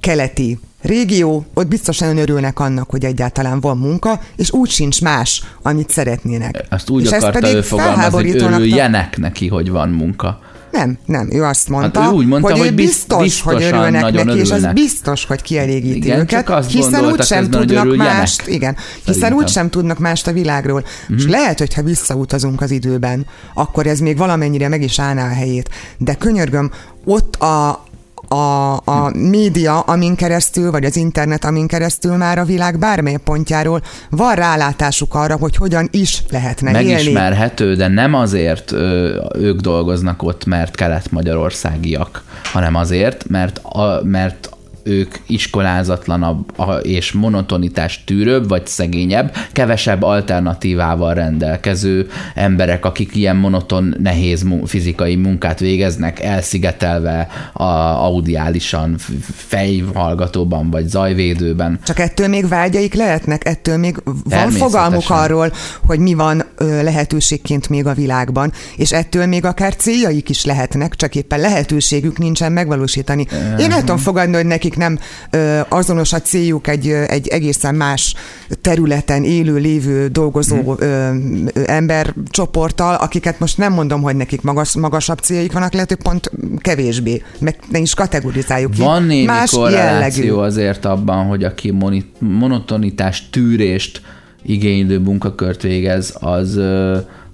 keleti 0.01 0.59
régió, 0.83 1.47
ott 1.55 1.68
biztosan 1.68 2.16
örülnek 2.16 2.61
annak, 2.61 2.91
hogy 2.91 3.05
egyáltalán 3.05 3.61
van 3.61 3.79
munka, 3.79 4.20
és 4.37 4.53
úgy 4.53 4.70
sincs 4.70 5.03
más, 5.03 5.43
amit 5.62 5.91
szeretnének. 5.91 6.64
Azt 6.70 6.91
úgy 6.91 7.05
és 7.05 7.11
akarta 7.11 7.39
pedig 7.39 7.55
ő 7.55 7.62
fogalmazni, 7.62 8.31
hogy 8.31 8.43
örüljenek 8.43 9.16
neki, 9.16 9.49
hogy 9.49 9.70
van 9.70 9.89
munka. 9.89 10.41
Nem, 10.71 10.99
nem, 11.07 11.29
ő 11.33 11.43
azt 11.45 11.69
mondta, 11.69 12.01
Hát 12.01 12.12
ő 12.12 12.14
úgy 12.14 12.27
mondta, 12.27 12.51
hogy, 12.51 12.59
hogy 12.59 12.69
ő 12.69 12.75
biz- 12.75 12.87
biztos, 12.87 13.41
hogy 13.41 13.62
örülnek 13.62 14.12
neki, 14.12 14.39
és 14.39 14.41
ez 14.41 14.51
örülnek. 14.51 14.75
biztos, 14.75 15.25
hogy 15.25 15.43
kielégíti 15.43 15.97
Igen, 15.97 16.19
őket, 16.19 16.67
hiszen 16.67 17.05
úgysem 17.05 17.51
tudnak 17.51 17.97
mást, 17.97 18.47
igen, 18.47 18.77
hiszen 19.05 19.33
úgysem 19.33 19.71
tudnak 19.71 19.99
mást 19.99 20.27
a 20.27 20.33
világról. 20.33 20.81
Mm-hmm. 20.81 21.17
És 21.17 21.27
lehet, 21.27 21.59
hogyha 21.59 21.83
visszautazunk 21.83 22.61
az 22.61 22.71
időben, 22.71 23.27
akkor 23.55 23.87
ez 23.87 23.99
még 23.99 24.17
valamennyire 24.17 24.69
meg 24.69 24.83
is 24.83 24.99
állná 24.99 25.25
a 25.25 25.35
helyét. 25.35 25.71
De 25.99 26.14
könyörgöm, 26.14 26.71
ott 27.05 27.37
a, 27.37 27.85
a, 28.29 28.77
a 28.77 29.11
média, 29.14 29.81
amin 29.81 30.14
keresztül, 30.14 30.70
vagy 30.70 30.85
az 30.85 30.97
internet, 30.97 31.45
amin 31.45 31.66
keresztül 31.66 32.16
már 32.16 32.39
a 32.39 32.45
világ 32.45 32.79
bármely 32.79 33.16
pontjáról 33.24 33.83
van 34.11 34.35
rálátásuk 34.35 35.14
arra, 35.14 35.37
hogy 35.37 35.57
hogyan 35.57 35.89
is 35.91 36.22
lehetne 36.31 36.70
élni. 36.70 36.93
Megismerhető, 36.93 37.74
de 37.74 37.89
nem 37.89 38.14
azért 38.14 38.72
ö, 38.72 39.24
ők 39.39 39.61
dolgoznak 39.61 40.22
ott, 40.22 40.45
mert 40.45 40.74
kelet-magyarországiak, 40.74 42.22
hanem 42.53 42.74
azért, 42.74 43.29
mert, 43.29 43.59
a, 43.59 44.01
mert 44.03 44.51
ők 44.87 45.14
iskolázatlanabb 45.26 46.53
és 46.82 47.12
monotonitás 47.12 48.05
tűrőbb 48.05 48.49
vagy 48.49 48.66
szegényebb, 48.66 49.34
kevesebb 49.53 50.03
alternatívával 50.03 51.14
rendelkező 51.14 52.09
emberek, 52.34 52.84
akik 52.84 53.14
ilyen 53.14 53.37
monoton, 53.37 53.95
nehéz 53.99 54.47
fizikai 54.64 55.16
munkát 55.16 55.59
végeznek, 55.59 56.20
elszigetelve 56.20 57.28
a, 57.53 57.64
audiálisan, 58.05 58.97
fejhallgatóban 59.34 60.70
vagy 60.70 60.89
zajvédőben. 60.89 61.78
Csak 61.84 61.99
ettől 61.99 62.28
még 62.28 62.49
vágyaik 62.49 62.95
lehetnek, 62.95 63.47
ettől 63.47 63.76
még 63.76 63.97
van 64.24 64.51
fogalmuk 64.51 65.11
arról, 65.11 65.53
hogy 65.87 65.99
mi 65.99 66.14
van 66.14 66.45
lehetőségként 66.59 67.68
még 67.68 67.87
a 67.87 67.95
világban, 67.95 68.53
és 68.76 68.93
ettől 68.93 69.26
még 69.26 69.45
akár 69.45 69.76
céljaik 69.76 70.28
is 70.28 70.45
lehetnek, 70.45 70.95
csak 70.95 71.14
éppen 71.14 71.41
lehetőségük 71.41 72.18
nincsen 72.18 72.53
megvalósítani. 72.53 73.26
Én 73.59 73.72
el 73.72 73.80
tudom 73.80 73.97
fogadni, 73.97 74.34
hogy 74.34 74.47
nekik 74.47 74.76
akik 74.77 74.89
nem 74.89 74.99
ö, 75.31 75.61
azonos 75.68 76.12
a 76.12 76.20
céljuk 76.20 76.66
egy, 76.66 76.89
egy 76.89 77.29
egészen 77.29 77.74
más 77.74 78.14
területen 78.61 79.24
élő, 79.24 79.57
lévő, 79.57 80.09
dolgozó 80.09 80.57
Mhm. 80.57 80.83
ö, 80.83 81.14
ö, 81.55 81.62
embercsoporttal, 81.66 82.95
akiket 82.95 83.39
most 83.39 83.59
nem 83.59 83.72
mondom, 83.72 84.03
hogy 84.03 84.16
nekik 84.16 84.43
magas, 84.43 84.74
magasabb 84.77 85.18
céljuk 85.18 85.53
vannak, 85.53 85.72
lehet, 85.72 85.89
hogy 85.89 86.03
pont 86.03 86.31
kevésbé, 86.59 87.22
meg 87.39 87.59
ne 87.70 87.79
is 87.79 87.95
kategorizáljuk 87.95 88.70
ki. 88.70 88.81
Van 88.83 89.03
némi 89.03 89.24
más 89.24 89.51
korreláció 89.51 90.24
jellegű. 90.24 90.41
azért 90.41 90.85
abban, 90.85 91.27
hogy 91.27 91.45
aki 91.45 91.70
moni- 91.70 92.11
monotonitás, 92.18 93.29
tűrést 93.31 94.01
igénylő 94.43 94.99
munkakört 94.99 95.62
végez, 95.62 96.14
az, 96.20 96.61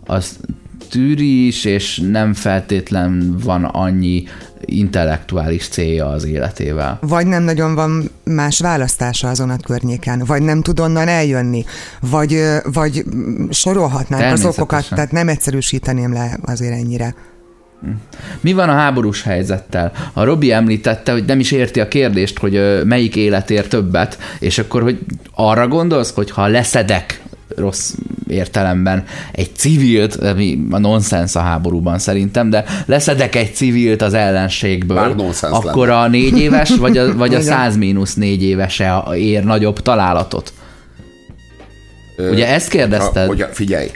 az 0.07 0.37
tűri 0.93 1.47
is, 1.47 1.65
és 1.65 2.03
nem 2.11 2.35
feltétlen 2.35 3.37
van 3.45 3.65
annyi 3.65 4.25
intellektuális 4.65 5.69
célja 5.69 6.07
az 6.07 6.25
életével. 6.25 6.99
Vagy 7.01 7.27
nem 7.27 7.43
nagyon 7.43 7.75
van 7.75 8.11
más 8.25 8.61
választása 8.61 9.29
azon 9.29 9.51
a 9.51 9.57
környéken, 9.57 10.23
vagy 10.27 10.43
nem 10.43 10.63
tud 10.63 10.81
onnan 10.81 11.09
eljönni, 11.09 11.65
vagy, 12.01 12.41
vagy 12.73 13.05
sorolhatnánk 13.51 14.33
az 14.33 14.45
okokat, 14.45 14.89
tehát 14.89 15.13
nem 15.13 15.29
egyszerűsíteném 15.29 16.13
le 16.13 16.39
azért 16.45 16.73
ennyire. 16.73 17.15
Mi 18.41 18.53
van 18.53 18.69
a 18.69 18.73
háborús 18.73 19.23
helyzettel? 19.23 19.93
A 20.13 20.25
Robi 20.25 20.53
említette, 20.53 21.13
hogy 21.13 21.25
nem 21.25 21.41
is 21.41 21.51
érti 21.51 21.81
a 21.81 21.89
kérdést, 21.89 22.39
hogy 22.39 22.83
melyik 22.85 23.17
élet 23.17 23.51
ér 23.51 23.69
többet, 23.69 24.19
és 24.39 24.59
akkor, 24.59 24.83
hogy 24.83 24.99
arra 25.35 25.69
gondolsz, 25.69 26.15
hogy 26.15 26.31
ha 26.31 26.47
leszedek 26.47 27.21
rossz 27.57 27.93
értelemben 28.29 29.05
egy 29.33 29.51
civilt, 29.57 30.15
ami 30.15 30.67
a 30.71 30.79
nonsens 30.79 31.37
a 31.37 31.41
háborúban 31.41 31.99
szerintem, 31.99 32.51
de 32.51 32.65
leszedek 32.87 33.35
egy 33.35 33.55
civilt 33.55 34.03
az 34.03 34.15
ellenségből, 34.15 35.17
akkor 35.41 35.87
lenne. 35.87 36.01
a 36.01 36.09
négy 36.09 36.39
éves, 36.39 36.77
vagy 36.77 36.99
a, 36.99 37.17
vagy 37.17 37.35
a 37.35 37.39
Igen. 37.39 37.53
100 37.53 37.77
mínusz 37.77 38.15
négy 38.15 38.43
évese 38.43 39.03
ér 39.15 39.45
nagyobb 39.45 39.81
találatot. 39.81 40.53
Ugye 42.31 42.49
ezt 42.49 42.69
kérdezted? 42.69 43.23
Ha, 43.23 43.29
hogy 43.29 43.47
figyelj, 43.53 43.91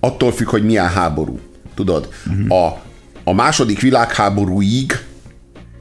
attól 0.00 0.32
függ, 0.32 0.48
hogy 0.48 0.64
milyen 0.64 0.88
háború. 0.88 1.38
Tudod, 1.74 2.08
a, 2.48 2.68
a 3.24 3.32
második 3.32 3.80
világháborúig 3.80 4.92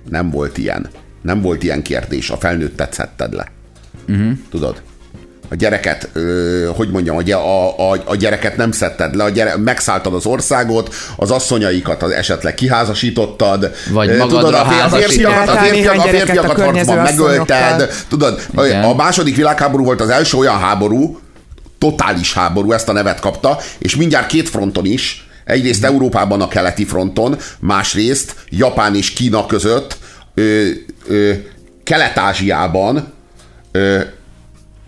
nem 0.09 0.29
volt 0.29 0.57
ilyen. 0.57 0.89
Nem 1.21 1.41
volt 1.41 1.63
ilyen 1.63 1.81
kérdés. 1.81 2.29
A 2.29 2.37
felnőttet 2.37 2.93
szedted 2.93 3.33
le. 3.33 3.47
Tudod? 4.49 4.81
A 5.49 5.55
gyereket, 5.55 6.09
ö, 6.13 6.69
hogy 6.75 6.89
mondjam, 6.89 7.17
a, 7.17 7.31
a, 7.31 7.91
a, 7.91 8.01
a 8.05 8.15
gyereket 8.15 8.57
nem 8.57 8.71
szedted 8.71 9.15
le, 9.15 9.23
a 9.23 9.29
gyere, 9.29 9.57
megszálltad 9.57 10.13
az 10.13 10.25
országot, 10.25 10.95
az 11.15 11.31
asszonyaikat 11.31 12.03
az 12.03 12.11
esetleg 12.11 12.53
kiházasítottad. 12.53 13.71
Vagy 13.91 14.09
ö, 14.09 14.17
tudod, 14.17 14.53
a, 14.53 14.65
fér- 14.65 14.81
a 14.81 14.89
férfiakat, 14.89 15.47
a 15.47 15.57
férfiakat, 15.57 16.05
a 16.05 16.07
férfiakat 16.07 16.61
harcban 16.61 16.97
megölted. 16.97 17.89
Tudod, 18.07 18.41
Igen. 18.57 18.83
a, 18.83 18.93
második 18.93 19.35
világháború 19.35 19.83
volt 19.83 20.01
az 20.01 20.09
első 20.09 20.37
olyan 20.37 20.59
háború, 20.59 21.19
totális 21.77 22.33
háború, 22.33 22.71
ezt 22.71 22.89
a 22.89 22.91
nevet 22.91 23.19
kapta, 23.19 23.57
és 23.77 23.95
mindjárt 23.95 24.27
két 24.27 24.49
fronton 24.49 24.85
is, 24.85 25.27
egyrészt 25.45 25.83
Európában 25.83 26.41
a 26.41 26.47
keleti 26.47 26.85
fronton, 26.85 27.37
másrészt 27.59 28.35
Japán 28.49 28.95
és 28.95 29.13
Kína 29.13 29.45
között, 29.45 29.97
ö, 30.33 30.67
ö, 31.07 31.31
Kelet-Ázsiában 31.83 33.13
ö, 33.71 33.99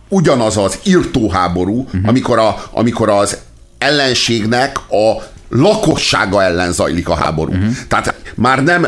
ugyanaz 0.09 0.57
az 0.57 0.79
írtóháború, 0.83 1.83
uh-huh. 1.83 2.01
amikor, 2.05 2.39
a, 2.39 2.63
amikor 2.71 3.09
az 3.09 3.37
ellenségnek 3.77 4.77
a 4.89 5.23
lakossága 5.49 6.43
ellen 6.43 6.71
zajlik 6.71 7.09
a 7.09 7.15
háború. 7.15 7.51
Uh-huh. 7.51 7.71
Tehát 7.87 8.13
már 8.35 8.63
nem, 8.63 8.87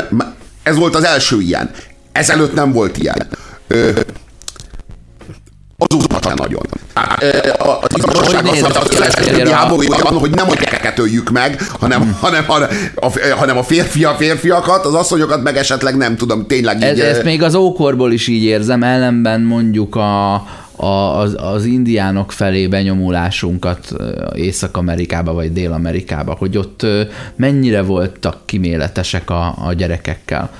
ez 0.62 0.76
volt 0.76 0.94
az 0.94 1.04
első 1.04 1.40
ilyen. 1.40 1.70
Ezelőtt 2.12 2.54
nem 2.54 2.72
volt 2.72 2.98
ilyen. 2.98 3.28
Ö, 3.66 3.90
azóta 5.76 6.18
sem 6.22 6.32
nagyon. 6.36 6.62
Tehát, 6.92 7.46
a- 7.60 7.78
Az 7.82 7.96
igazság 7.96 8.46
az, 8.46 8.62
az, 8.62 8.76
az 8.76 8.88
ki 8.88 8.96
kelet-keleti 8.96 9.40
a- 9.40 9.54
háború 9.54 9.80
olyan, 9.92 10.18
hogy 10.18 10.30
nem 10.30 10.50
a 10.50 10.54
gyerekeket 10.54 10.98
öljük 10.98 11.30
meg, 11.30 11.62
hanem, 11.80 12.16
hanem, 12.20 12.44
hanem, 12.44 12.68
a, 12.94 13.10
hanem 13.36 13.56
a 13.56 13.62
férfi 13.62 14.04
a 14.04 14.14
férfiakat, 14.18 14.84
az 14.84 14.94
asszonyokat 14.94 15.42
meg 15.42 15.56
esetleg 15.56 15.96
nem 15.96 16.16
tudom, 16.16 16.46
tényleg 16.46 16.76
így... 16.76 16.82
Ez, 16.82 16.98
ezt 16.98 17.22
még 17.22 17.42
az 17.42 17.54
ókorból 17.54 18.12
is 18.12 18.28
így 18.28 18.42
érzem, 18.42 18.82
ellenben 18.82 19.40
mondjuk 19.40 19.96
a, 19.96 20.34
a, 20.76 20.84
az, 20.86 21.36
az 21.38 21.64
indiánok 21.64 22.32
felé 22.32 22.66
benyomulásunkat 22.66 23.92
Észak-Amerikába 24.34 25.32
vagy 25.32 25.52
Dél-Amerikába, 25.52 26.34
hogy 26.38 26.56
ott 26.56 26.86
mennyire 27.36 27.82
voltak 27.82 28.36
kiméletesek 28.44 29.30
a, 29.30 29.54
a 29.66 29.72
gyerekekkel. 29.72 30.50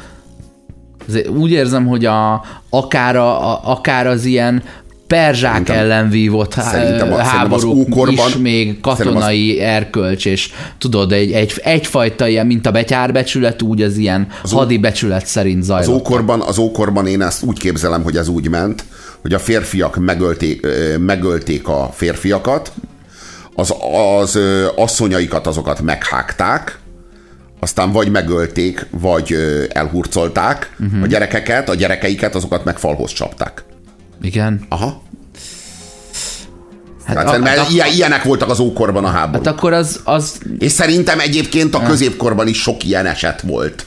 Úgy 1.37 1.51
érzem, 1.51 1.87
hogy 1.87 2.05
a, 2.05 2.45
akár, 2.71 3.17
a, 3.17 3.53
a, 3.53 3.61
akár 3.65 4.07
az 4.07 4.25
ilyen 4.25 4.63
perzsák 5.07 5.51
Szerintem- 5.53 5.77
ellen 5.77 6.09
vívott 6.11 6.53
szerintem 6.53 6.73
a- 6.83 6.87
szerintem 6.89 7.13
az 7.13 7.27
háborúk 7.27 7.77
ókorban- 7.89 8.29
is 8.29 8.37
még 8.37 8.67
szerintem 8.67 8.91
az- 8.93 8.99
katonai 8.99 9.61
erkölcs, 9.61 10.27
és 10.27 10.51
tudod, 10.79 11.13
egy, 11.13 11.33
egy, 11.33 11.53
egyfajta 11.63 12.27
ilyen, 12.29 12.47
mint 12.47 12.67
a 12.67 12.71
betyárbecsület, 12.71 13.63
úgy 13.63 13.83
az 13.83 13.97
ilyen 13.97 14.27
hadi 14.51 14.79
becsület 14.79 15.27
szerint 15.27 15.61
Az 15.61 15.65
zajlott. 15.67 15.95
ókorban, 16.01 16.41
az 16.41 16.59
ókorban 16.59 17.07
én 17.07 17.23
ezt 17.23 17.43
úgy 17.43 17.59
képzelem, 17.59 18.03
hogy 18.03 18.17
ez 18.17 18.29
úgy 18.29 18.49
ment, 18.49 18.85
hogy 19.23 19.33
a 19.33 19.39
férfiak 19.39 19.97
megölték, 19.97 20.67
megölték 20.99 21.69
a 21.69 21.91
férfiakat, 21.95 22.73
az, 23.55 23.75
az 24.21 24.39
asszonyaikat 24.77 25.47
azokat 25.47 25.81
meghágták, 25.81 26.79
aztán 27.61 27.93
vagy 27.93 28.11
megölték, 28.11 28.87
vagy 28.91 29.37
elhurcolták 29.73 30.71
Mhm. 30.77 30.87
uh-huh. 30.87 31.03
a 31.03 31.07
gyerekeket, 31.07 31.69
a 31.69 31.75
gyerekeiket 31.75 32.35
azokat 32.35 32.65
meg 32.65 32.79
falhoz 32.79 33.13
csapták. 33.13 33.65
Igen. 34.23 34.67
Aha. 34.69 35.03
Hát, 37.05 37.17
Hát, 37.17 37.39
mert 37.39 37.59
hát, 37.59 37.71
ilyen, 37.71 37.93
ilyenek 37.93 38.23
voltak 38.23 38.49
az 38.49 38.59
ókorban 38.61 39.05
a 39.05 39.09
háború. 39.09 39.45
hát 39.45 39.55
akkor 39.55 39.73
az, 39.73 40.01
az 40.05 40.39
És 40.59 40.73
szerintem 40.73 41.21
egyébként 41.21 41.75
a 41.75 41.83
középkorban 41.83 42.47
is 42.49 42.61
sok 42.61 42.85
ilyen 42.85 43.07
eset 43.07 43.41
volt. 43.41 43.87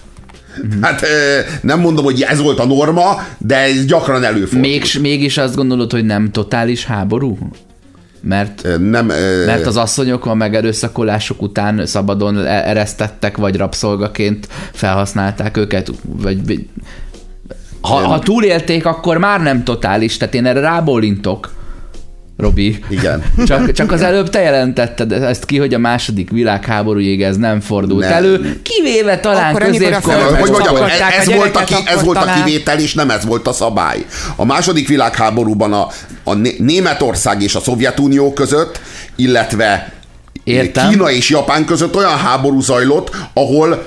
Hát 0.82 1.06
nem 1.62 1.80
mondom, 1.80 2.04
hogy 2.04 2.22
ez 2.22 2.42
volt 2.42 2.60
a 2.60 2.66
norma, 2.66 3.28
de 3.38 3.56
ez 3.58 3.86
gyakran 3.86 4.24
előfordult. 4.24 4.62
még, 4.62 4.84
mégis 5.02 5.38
azt 5.38 5.56
gondolod, 5.56 5.92
hogy 5.92 6.06
nem 6.06 6.32
totális 6.32 6.86
háború? 6.86 7.38
Mert, 8.22 8.68
Nem, 8.80 9.06
mert 9.46 9.66
az 9.66 9.78
asszonyok 9.78 10.26
a 10.26 10.34
megerőszakolások 10.34 11.42
után 11.42 11.86
szabadon 11.86 12.38
e- 12.38 12.70
eresztettek, 12.70 13.38
vagy 13.38 13.56
rabszolgaként 13.56 14.48
felhasználták 14.74 15.58
őket, 15.58 15.92
vagy 16.02 16.68
ha, 17.82 17.96
ha 17.96 18.20
túlélték, 18.20 18.86
akkor 18.86 19.18
már 19.18 19.42
nem 19.42 19.64
totális, 19.64 20.18
tehát 20.18 20.34
én 20.34 20.46
erre 20.46 20.60
rábólintok. 20.60 21.55
Robi. 22.38 22.80
Igen. 22.90 23.24
Csak, 23.46 23.72
csak 23.72 23.92
az 23.92 24.02
előbb 24.02 24.30
te 24.30 24.42
jelentetted 24.42 25.12
ezt 25.12 25.46
ki, 25.46 25.58
hogy 25.58 25.74
a 25.74 25.78
második 25.78 26.30
világháborúig 26.30 27.22
ez 27.22 27.38
nem 27.38 27.60
fordult 27.60 28.04
Nem. 28.04 28.12
elő, 28.12 28.60
kivéve 28.64 29.20
talán 29.20 29.56
Akkor, 29.56 29.68
középkorban. 29.68 30.36
hogy 30.36 30.50
mondjam, 30.50 30.76
ez, 30.76 31.28
ez, 31.28 31.34
volt 31.34 31.56
a, 31.56 31.64
ki, 31.64 31.76
ez 31.86 32.04
volt 32.04 32.18
a 32.18 32.34
kivétel, 32.36 32.80
és 32.80 32.94
nem 32.94 33.10
ez 33.10 33.26
volt 33.26 33.48
a 33.48 33.54
szabály. 33.54 34.06
A 34.36 34.46
második 34.46 34.88
világháborúban 34.88 35.74
a, 35.74 35.88
a 36.24 36.34
Né- 36.34 36.60
Németország 36.60 37.42
és 37.42 37.56
a 37.56 37.60
Szovjetunió 37.60 38.34
között, 38.34 38.80
illetve 39.16 39.94
Értem. 40.44 40.90
Kína 40.90 41.12
és 41.12 41.30
Japán 41.30 41.66
között 41.66 41.96
olyan 41.96 42.18
háború 42.18 42.62
zajlott, 42.62 43.16
ahol 43.34 43.86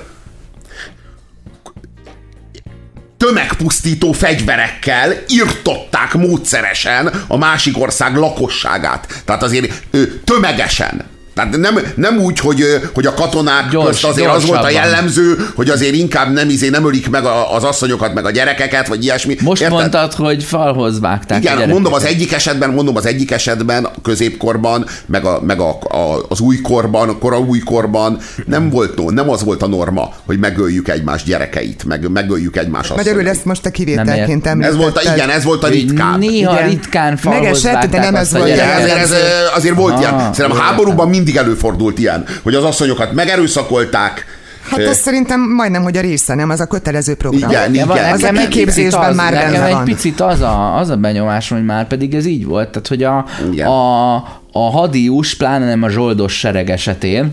tömegpusztító 3.19 4.11
fegyverekkel 4.11 5.13
írtották 5.27 6.13
módszeresen 6.13 7.07
a 7.27 7.37
másik 7.37 7.79
ország 7.79 8.15
lakosságát. 8.15 9.21
Tehát 9.25 9.43
azért 9.43 9.83
ö, 9.91 10.03
tömegesen. 10.23 11.05
Tehát 11.33 11.57
nem, 11.57 11.79
nem 11.95 12.17
úgy, 12.17 12.39
hogy, 12.39 12.63
hogy 12.93 13.05
a 13.05 13.13
katonák 13.13 13.69
Gyors, 13.69 13.85
közt 13.87 14.03
azért 14.03 14.29
az 14.29 14.45
volt 14.45 14.63
a 14.63 14.69
jellemző, 14.69 15.47
hogy 15.55 15.69
azért 15.69 15.93
inkább 15.95 16.31
nem 16.33 16.49
izé 16.49 16.69
nem 16.69 16.85
ölik 16.85 17.09
meg 17.09 17.25
a- 17.25 17.55
az 17.55 17.63
asszonyokat, 17.63 18.13
meg 18.13 18.25
a 18.25 18.31
gyerekeket, 18.31 18.87
vagy 18.87 19.03
ilyesmi. 19.03 19.35
Most 19.41 19.61
Érted? 19.61 19.77
mondtad, 19.77 20.13
hogy 20.13 20.43
falhoz 20.43 20.99
vágták 20.99 21.43
Igen, 21.43 21.69
mondom 21.69 21.93
az 21.93 22.05
egyik 22.05 22.31
esetben, 22.33 22.69
mondom 22.69 22.95
az 22.95 23.05
egyik 23.05 23.31
esetben, 23.31 23.85
a 23.85 23.91
középkorban, 24.03 24.85
meg, 25.05 25.25
a, 25.25 25.39
meg 25.45 25.59
a, 25.59 25.69
a, 25.81 26.25
az 26.29 26.39
újkorban, 26.39 27.09
a 27.09 27.17
kora 27.17 27.39
újkorban 27.39 28.17
nem 28.45 28.69
volt 28.69 29.09
nem 29.09 29.29
az 29.29 29.43
volt 29.43 29.61
a 29.61 29.67
norma, 29.67 30.09
hogy 30.25 30.39
megöljük 30.39 30.87
egymás 30.87 31.23
gyerekeit, 31.23 31.83
meg 31.83 32.09
megöljük 32.11 32.57
egymás 32.57 32.87
Magyarul 32.87 33.11
asszonyait. 33.11 33.35
ezt 33.35 33.45
most 33.45 33.65
a 33.65 33.69
kivételként 33.69 34.29
értem. 34.45 34.61
Ez 34.61 34.75
volt 34.75 34.95
a, 34.95 34.99
említetted. 34.99 35.17
igen, 35.17 35.29
ez 35.29 35.43
volt 35.43 35.63
a 35.63 35.67
ritkább. 35.67 36.17
Néha 36.17 36.53
Igen. 36.57 36.69
ritkán 36.69 37.17
falhoz 37.17 37.41
Megesett, 37.41 37.71
de 37.71 37.77
vágták 37.79 38.01
nem 38.03 38.15
ez 38.15 38.31
volt 38.31 38.47
Igen, 38.47 38.75
azért, 38.81 38.95
ez, 38.97 39.13
azért 39.55 39.75
volt 39.75 39.93
Ah, 39.93 39.99
ilyen. 39.99 40.33
Szerintem 40.33 40.61
háborúban 40.61 41.09
mindig 41.19 41.35
előfordult 41.35 41.99
ilyen, 41.99 42.25
hogy 42.43 42.55
az 42.55 42.63
asszonyokat 42.63 43.13
megerőszakolták. 43.13 44.25
Hát 44.69 44.79
ez 44.79 44.97
szerintem 44.97 45.53
majdnem, 45.53 45.83
hogy 45.83 45.97
a 45.97 46.01
része, 46.01 46.35
nem? 46.35 46.49
Az 46.49 46.59
a 46.59 46.65
kötelező 46.65 47.15
program. 47.15 47.49
Igen, 47.49 47.87
van, 47.87 47.97
igen. 47.97 48.13
Az 48.13 48.23
a 48.23 48.27
egy 48.27 48.63
picit 48.63 48.93
az, 48.93 49.15
már 49.15 49.33
nekem 49.33 49.51
benne 49.51 49.65
egy 49.65 49.73
van. 49.73 49.83
picit 49.83 50.19
az 50.19 50.41
a, 50.41 50.77
az 50.77 50.89
a 50.89 50.95
benyomásom, 50.95 51.57
hogy 51.57 51.67
már 51.67 51.87
pedig 51.87 52.13
ez 52.13 52.25
így 52.25 52.45
volt. 52.45 52.69
Tehát, 52.69 52.87
hogy 52.87 53.03
a, 53.03 53.25
Igen. 53.51 53.67
a, 53.67 54.15
a 54.51 54.71
hadius, 54.71 55.35
pláne 55.35 55.65
nem 55.65 55.83
a 55.83 55.89
zsoldos 55.89 56.37
sereg 56.37 56.69
esetén, 56.69 57.31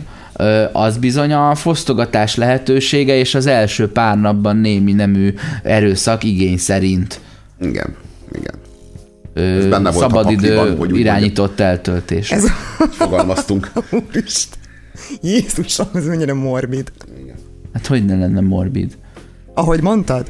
az 0.73 0.97
bizony 0.97 1.33
a 1.33 1.55
fosztogatás 1.55 2.35
lehetősége, 2.35 3.15
és 3.15 3.35
az 3.35 3.47
első 3.47 3.89
pár 3.89 4.21
napban 4.21 4.57
némi 4.57 4.93
nemű 4.93 5.35
erőszak 5.63 6.25
igény 6.25 6.59
szerint 6.59 7.21
Igen, 7.61 7.97
igen. 8.33 8.55
Ö, 9.37 9.69
benne 9.69 9.91
volt 9.91 10.05
a 10.05 10.09
szabadidő 10.09 10.77
hogy 10.77 10.99
irányított 10.99 11.61
eltöltés. 11.61 12.31
Ez 12.33 12.45
Fogalmaztunk. 12.91 13.71
Úristen. 13.91 14.59
Jézusom, 15.23 15.87
ez 15.95 16.07
mennyire 16.07 16.35
morbid. 16.35 16.93
Hát 17.73 17.87
hogy 17.87 18.05
ne 18.05 18.17
lenne 18.17 18.41
morbid? 18.41 18.99
Ahogy 19.55 19.83
mondtad? 19.83 20.27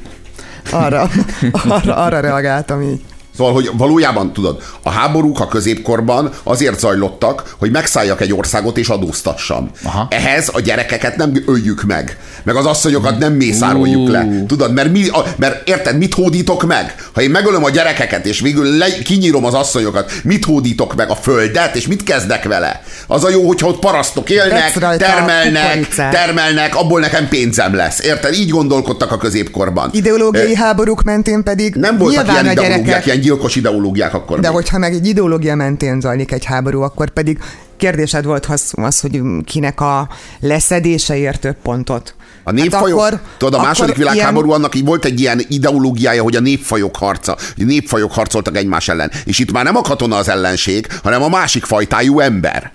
Arra, 0.71 1.09
arra, 1.69 1.97
arra 1.97 2.21
reagáltam 2.21 2.83
így. 2.83 3.01
Szóval, 3.37 3.53
hogy 3.53 3.71
valójában 3.77 4.33
tudod, 4.33 4.63
a 4.83 4.91
háborúk 4.91 5.41
a 5.41 5.49
középkorban 5.49 6.31
azért 6.43 6.79
zajlottak, 6.79 7.55
hogy 7.59 7.71
megszálljak 7.71 8.21
egy 8.21 8.33
országot 8.33 8.79
és 8.79 8.89
adóztassam. 8.89 9.71
Aha. 9.83 10.07
Ehhez 10.11 10.51
a 10.53 10.61
gyerekeket 10.61 11.17
nem 11.17 11.43
öljük 11.47 11.83
meg, 11.83 12.19
meg 12.43 12.57
az 12.57 12.67
asszonyokat 12.67 13.19
nem 13.19 13.33
mészároljuk 13.33 14.09
le. 14.09 14.29
Tudod, 14.47 14.73
mert, 14.73 14.93
mi, 14.93 15.09
a, 15.09 15.25
mert 15.37 15.69
érted, 15.69 15.99
mit 15.99 16.15
hódítok 16.15 16.67
meg? 16.67 16.95
Ha 17.13 17.23
én 17.23 17.31
megölöm 17.31 17.65
a 17.65 17.71
gyerekeket, 17.71 18.27
és 18.27 18.41
végül 18.41 18.77
le, 18.77 18.99
kinyírom 19.05 19.45
az 19.45 19.55
asszonyokat, 19.55 20.13
mit 20.25 20.45
hódítok 20.45 20.95
meg 20.95 21.11
a 21.11 21.15
földet, 21.15 21.77
és 21.77 21.87
mit 21.87 22.03
kezdek 22.03 22.45
vele? 22.45 22.83
Az 23.07 23.25
a 23.25 23.31
jó, 23.31 23.47
hogyha 23.47 23.67
ott 23.67 23.79
parasztok 23.79 24.31
élnek, 24.31 24.73
termelnek, 24.97 25.89
termelnek, 25.95 26.77
abból 26.77 27.01
nekem 27.01 27.29
pénzem 27.29 27.75
lesz. 27.75 28.05
Érted? 28.05 28.35
Így 28.35 28.49
gondolkodtak 28.49 29.13
a 29.13 29.17
középkorban. 29.17 29.91
Ideológiai 29.93 30.53
Ö, 30.53 30.55
háborúk 30.55 31.03
mentén 31.03 31.43
pedig 31.43 31.75
Nem 31.75 31.99
voltak 31.99 32.29
ilyen 32.31 32.47
a 32.47 32.51
ideológiák, 32.51 32.85
gyerekek, 32.85 33.07
ilyen 33.07 33.21
gyilkos 33.27 33.57
ideológiák 33.57 34.15
akkor 34.15 34.41
de 34.41 34.49
még. 34.49 34.57
hogyha 34.57 34.79
meg 34.79 34.95
egy 34.95 35.07
ideológia 35.07 35.55
mentén 35.55 36.01
zajlik 36.01 36.33
egy 36.33 36.45
háború, 36.45 36.81
akkor 36.81 37.11
pedig 37.11 37.39
kérdésed 37.77 38.25
volt 38.25 38.47
az, 38.47 38.73
az 38.77 39.01
hogy 39.01 39.21
kinek 39.45 39.81
a 39.81 40.09
leszedése 40.41 41.17
ér 41.17 41.37
több 41.39 41.57
pontot. 41.63 42.15
A 42.45 42.51
népfajok, 42.51 43.01
Hát 43.01 43.13
akkor- 43.13 43.27
tudod, 43.39 43.61
a 43.61 43.63
második 43.63 43.97
világháború 43.97 44.51
annak 44.51 44.75
így 44.75 44.85
volt 44.85 45.05
egy 45.05 45.21
ilyen 45.21 45.41
ideológiája, 45.49 46.23
hogy 46.23 46.37
a 46.37 46.41
népfajok 46.41 46.97
harca, 46.97 47.37
hogy 47.55 47.63
a 47.63 47.67
népfajok 47.67 48.13
harcoltak 48.13 48.57
egymás 48.57 48.89
ellen. 48.89 49.11
És 49.25 49.39
itt 49.39 49.53
már 49.53 49.65
nem 49.65 49.77
a 49.77 49.81
katona 49.81 50.17
az 50.17 50.29
ellenség, 50.29 50.87
hanem 51.03 51.23
a 51.23 51.29
másik 51.29 51.65
fajtájú 51.65 52.21
ember. 52.21 52.73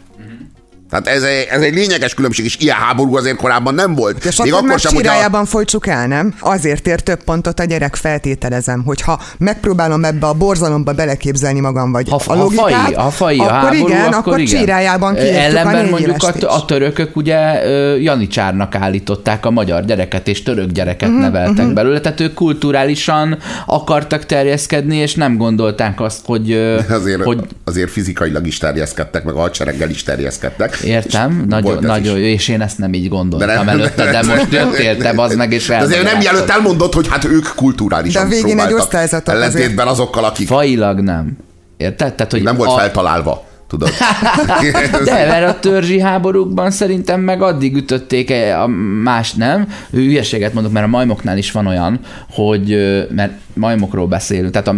Tehát 0.91 1.07
ez, 1.07 1.23
egy- 1.23 1.47
ez 1.49 1.61
egy 1.61 1.73
lényeges 1.73 2.13
különbség, 2.13 2.45
és 2.45 2.57
ilyen 2.59 2.75
háború 2.75 3.15
azért 3.15 3.35
korábban 3.35 3.73
nem 3.73 3.95
volt. 3.95 4.25
És 4.25 4.41
Még 4.41 4.53
akkor 4.53 4.79
sem, 4.79 4.93
hogyha 4.93 5.45
folytsuk 5.45 5.87
el, 5.87 6.07
nem? 6.07 6.33
Azért 6.39 6.87
ér 6.87 6.99
több 6.99 7.23
pontot 7.23 7.59
a 7.59 7.63
gyerek, 7.63 7.95
feltételezem, 7.95 8.83
hogyha 8.83 9.21
megpróbálom 9.37 10.03
ebbe 10.03 10.27
a 10.27 10.33
borzalomba 10.33 10.93
beleképzelni 10.93 11.59
magam, 11.59 11.91
vagy 11.91 12.09
Ha, 12.09 12.15
a 12.15 12.21
ha 12.25 12.35
logikát, 12.35 12.81
fai, 12.81 12.93
ha 12.93 13.09
fai 13.09 13.39
a 13.39 13.43
akkor 13.43 13.53
háború, 13.55 13.87
igen, 13.87 14.05
akkor, 14.05 14.17
akkor 14.17 14.39
igen. 14.39 14.69
a 15.01 15.15
Ellenben 15.17 15.81
négy 15.81 15.89
mondjuk 15.89 16.23
a, 16.23 16.55
a 16.55 16.65
törökök 16.65 17.15
ugye 17.15 17.37
janicsárnak 17.97 18.75
állították 18.75 19.45
a 19.45 19.51
magyar 19.51 19.85
gyereket, 19.85 20.27
és 20.27 20.43
török 20.43 20.71
gyereket 20.71 21.09
uh-huh, 21.09 21.23
neveltek 21.23 21.57
uh-huh. 21.57 21.73
belőle, 21.73 21.99
tehát 21.99 22.19
ők 22.19 22.33
kulturálisan 22.33 23.37
akartak 23.65 24.25
terjeszkedni, 24.25 24.95
és 24.95 25.15
nem 25.15 25.37
gondolták 25.37 26.01
azt, 26.01 26.25
hogy, 26.25 26.51
azért, 26.89 27.23
hogy 27.23 27.39
azért 27.63 27.91
fizikailag 27.91 28.47
is 28.47 28.57
terjeszkedtek, 28.57 29.23
meg 29.23 29.35
a 29.35 29.39
hadsereggel 29.39 29.89
is 29.89 30.03
terjeszkedtek. 30.03 30.79
Értem, 30.83 31.45
nagyon, 31.47 31.83
nagyon 31.83 32.17
jó, 32.17 32.25
és 32.25 32.47
én 32.47 32.61
ezt 32.61 32.77
nem 32.77 32.93
így 32.93 33.09
gondoltam 33.09 33.47
De 33.47 33.55
nem- 33.55 33.67
előtte, 33.67 34.11
de 34.11 34.21
most 34.23 34.51
jöttél 34.51 34.97
te, 34.97 35.13
az 35.15 35.35
meg, 35.35 35.51
és 35.53 35.67
De 35.67 35.77
azért 35.77 36.03
nem 36.03 36.17
mielőtt 36.17 36.49
elmondod, 36.49 36.93
hogy 36.93 37.07
hát 37.07 37.25
ők 37.25 37.47
kulturálisan 37.55 38.21
De 38.29 38.35
a 38.35 38.39
végén 38.39 38.59
egy 38.59 38.73
azért- 38.73 39.27
Ellentétben 39.27 39.87
azokkal, 39.87 40.23
akik 40.23 40.47
Failag 40.47 40.99
nem. 40.99 41.37
Érted? 41.77 42.13
Tehát, 42.13 42.31
hogy 42.31 42.43
nem 42.43 42.55
volt 42.55 42.69
a, 42.69 42.77
feltalálva. 42.77 43.49
Tudod? 43.71 43.89
De, 45.05 45.25
mert 45.27 45.49
a 45.49 45.59
törzsi 45.59 45.99
háborúkban 45.99 46.71
szerintem 46.71 47.21
meg 47.21 47.41
addig 47.41 47.75
ütötték 47.75 48.33
a 48.63 48.67
más, 49.03 49.33
nem? 49.33 49.67
Ő 49.89 49.97
hülyeséget 49.97 50.53
mondok, 50.53 50.71
mert 50.71 50.85
a 50.85 50.89
majmoknál 50.89 51.37
is 51.37 51.51
van 51.51 51.67
olyan, 51.67 51.99
hogy, 52.29 52.77
mert 53.09 53.33
majmokról 53.53 54.07
beszélünk, 54.07 54.51
tehát 54.51 54.67
a, 54.67 54.75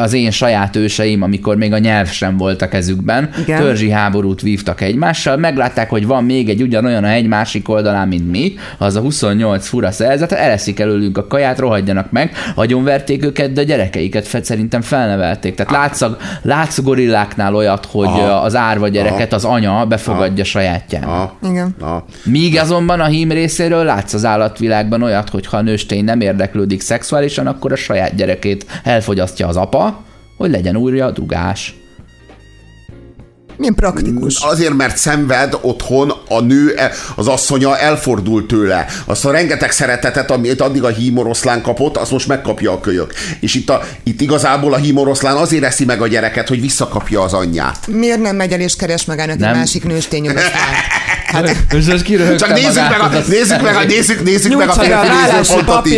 az 0.00 0.12
én 0.12 0.30
saját 0.30 0.76
őseim, 0.76 1.22
amikor 1.22 1.56
még 1.56 1.72
a 1.72 1.78
nyelv 1.78 2.08
sem 2.08 2.36
volt 2.36 2.62
a 2.62 2.68
kezükben, 2.68 3.30
Igen. 3.40 3.60
törzsi 3.60 3.90
háborút 3.90 4.40
vívtak 4.40 4.80
egymással, 4.80 5.36
meglátták, 5.36 5.90
hogy 5.90 6.06
van 6.06 6.24
még 6.24 6.48
egy 6.48 6.62
ugyanolyan 6.62 7.04
a 7.04 7.06
hegy 7.06 7.26
másik 7.26 7.68
oldalán, 7.68 8.08
mint 8.08 8.30
mi, 8.30 8.54
az 8.78 8.96
a 8.96 9.00
28 9.00 9.68
fura 9.68 9.90
szerzet, 9.90 10.32
eleszik 10.32 10.80
előlünk 10.80 11.18
a 11.18 11.26
kaját, 11.26 11.58
rohadjanak 11.58 12.10
meg, 12.10 12.32
agyonverték 12.54 13.24
őket, 13.24 13.52
de 13.52 13.60
a 13.60 13.64
gyerekeiket 13.64 14.44
szerintem 14.44 14.80
felnevelték. 14.80 15.54
Tehát 15.54 15.72
látsz 15.72 16.00
a, 16.00 16.16
látsz 16.42 16.78
a 16.78 16.82
gorilláknál 16.82 17.54
olyat, 17.54 17.86
hogy 17.90 18.08
Aha. 18.20 18.30
Aha. 18.30 18.44
az 18.44 18.56
árva 18.56 18.88
gyereket 18.88 19.32
az 19.32 19.44
anya 19.44 19.84
befogadja 19.86 20.44
sajátján. 20.44 21.02
Na, 21.02 21.32
Igen. 21.50 21.74
na. 21.78 22.04
Míg 22.24 22.58
azonban 22.58 23.00
a 23.00 23.06
hím 23.06 23.30
részéről 23.30 23.84
látsz 23.84 24.12
az 24.12 24.24
állatvilágban 24.24 25.02
olyat, 25.02 25.28
hogy 25.28 25.46
ha 25.46 25.56
a 25.56 25.62
nőstény 25.62 26.04
nem 26.04 26.20
érdeklődik 26.20 26.80
szexuálisan, 26.80 27.46
akkor 27.46 27.72
a 27.72 27.76
saját 27.76 28.14
gyerekét 28.14 28.66
elfogyasztja 28.84 29.48
az 29.48 29.56
apa, 29.56 30.00
hogy 30.36 30.50
legyen 30.50 30.76
újra 30.76 31.10
dugás. 31.10 31.74
Milyen 33.60 33.74
praktikus. 33.74 34.42
Azért, 34.42 34.76
mert 34.76 34.96
szenved 34.96 35.58
otthon 35.60 36.12
a 36.28 36.40
nő, 36.40 36.74
e- 36.76 36.92
az 37.16 37.28
asszonya 37.28 37.78
elfordult 37.78 38.46
tőle. 38.46 38.86
Azt 39.04 39.24
a 39.24 39.30
rengeteg 39.30 39.70
szeretetet, 39.70 40.30
amit 40.30 40.60
addig 40.60 40.84
a 40.84 40.88
hímoroszlán 40.88 41.62
kapott, 41.62 41.96
azt 41.96 42.10
most 42.10 42.28
megkapja 42.28 42.72
a 42.72 42.80
kölyök. 42.80 43.14
És 43.40 43.54
itt, 43.54 43.70
a, 43.70 43.82
itt 44.02 44.20
igazából 44.20 44.74
a 44.74 44.76
hímoroszlán 44.76 45.36
azért 45.36 45.64
eszi 45.64 45.84
meg 45.84 46.02
a 46.02 46.06
gyereket, 46.06 46.48
hogy 46.48 46.60
visszakapja 46.60 47.22
az 47.22 47.32
anyját. 47.32 47.86
Miért 47.86 48.20
nem 48.20 48.36
megy 48.36 48.52
el 48.52 48.60
és 48.60 48.76
keres 48.76 49.04
magának 49.04 49.34
egy 49.34 49.40
másik 49.40 49.84
nőstény? 49.84 50.30
Hát, 51.32 51.56
Csak 52.36 52.52
nézzük 52.54 52.88
meg, 52.88 53.00
a, 53.00 53.08
nézzük 53.28 53.62
meg, 53.62 53.76
a, 53.76 53.84
nézzük, 53.84 54.22
nézzük 54.24 54.56
meg 54.56 54.68
a 54.68 54.72
férfi 54.72 55.06
nézőpontot 55.36 55.86
is. 55.86 55.92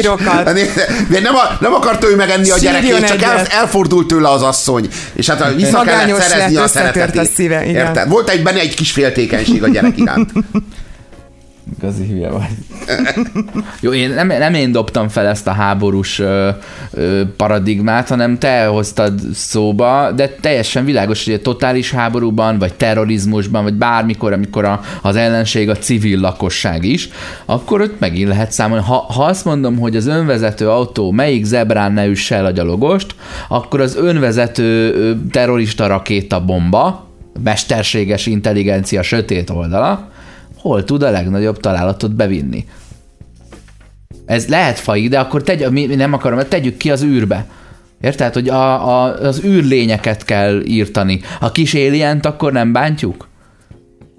De, 0.74 0.86
de 1.10 1.20
nem, 1.20 1.34
a, 1.34 1.56
nem 1.60 1.72
akarta 1.72 2.08
ő 2.10 2.16
megenni 2.16 2.50
a 2.50 2.58
gyerekét, 2.58 3.06
csak 3.06 3.22
el, 3.22 3.46
elfordult 3.50 4.06
tőle 4.06 4.28
az 4.28 4.42
asszony. 4.42 4.88
És 5.12 5.28
hát 5.28 5.54
vissza 5.54 5.80
kellett 5.80 6.20
szerezni 6.20 6.54
lett, 6.54 6.64
a 6.64 6.68
szeretetét. 6.68 7.20
Szíve, 7.58 7.70
igen. 7.70 7.86
Érted? 7.86 8.08
Volt 8.08 8.28
egy 8.28 8.42
benne 8.42 8.60
egy 8.60 8.74
kis 8.74 8.92
féltékenység 8.92 9.62
a 9.62 9.68
gyerek 9.68 9.98
iránt. 9.98 10.32
Igazi 11.78 12.06
hülye 12.06 12.28
vagy. 12.28 12.48
Jó, 13.80 13.92
én 13.92 14.10
nem, 14.10 14.26
nem 14.26 14.54
én 14.54 14.72
dobtam 14.72 15.08
fel 15.08 15.26
ezt 15.26 15.46
a 15.46 15.52
háborús 15.52 16.18
ö, 16.18 16.48
ö, 16.90 17.22
paradigmát, 17.36 18.08
hanem 18.08 18.38
te 18.38 18.64
hoztad 18.64 19.20
szóba, 19.34 20.12
de 20.16 20.28
teljesen 20.40 20.84
világos, 20.84 21.24
hogy 21.24 21.34
a 21.34 21.40
totális 21.40 21.90
háborúban, 21.90 22.58
vagy 22.58 22.74
terrorizmusban, 22.74 23.62
vagy 23.62 23.74
bármikor, 23.74 24.32
amikor 24.32 24.64
a, 24.64 24.80
az 25.02 25.16
ellenség 25.16 25.68
a 25.68 25.76
civil 25.76 26.20
lakosság 26.20 26.84
is, 26.84 27.08
akkor 27.44 27.80
ott 27.80 28.00
megint 28.00 28.28
lehet 28.28 28.52
számolni. 28.52 28.84
Ha, 28.84 28.94
ha 28.94 29.24
azt 29.24 29.44
mondom, 29.44 29.78
hogy 29.78 29.96
az 29.96 30.06
önvezető 30.06 30.68
autó 30.68 31.10
melyik 31.10 31.44
zebrán 31.44 31.92
ne 31.92 32.06
üsse 32.06 32.36
el 32.36 32.46
a 32.46 32.50
gyalogost, 32.50 33.14
akkor 33.48 33.80
az 33.80 33.96
önvezető 33.96 34.94
ö, 34.94 35.12
terrorista 35.30 35.86
rakéta 35.86 36.44
bomba, 36.44 37.11
mesterséges 37.42 38.26
intelligencia 38.26 39.02
sötét 39.02 39.50
oldala, 39.50 40.10
hol 40.56 40.84
tud 40.84 41.02
a 41.02 41.10
legnagyobb 41.10 41.60
találatot 41.60 42.14
bevinni. 42.14 42.64
Ez 44.26 44.48
lehet 44.48 44.78
fai, 44.78 45.08
de 45.08 45.18
akkor 45.18 45.42
tegy, 45.42 45.70
mi 45.70 45.86
mi 45.86 45.94
nem 45.94 46.12
akarom, 46.12 46.40
tegyük 46.48 46.76
ki 46.76 46.90
az 46.90 47.02
űrbe. 47.02 47.46
Érted, 48.00 48.32
hogy 48.32 48.48
a, 48.48 48.88
a, 48.88 49.18
az 49.20 49.44
űrlényeket 49.44 50.24
kell 50.24 50.62
írtani. 50.64 51.20
A 51.40 51.52
kis 51.52 51.74
alient 51.74 52.26
akkor 52.26 52.52
nem 52.52 52.72
bántjuk? 52.72 53.28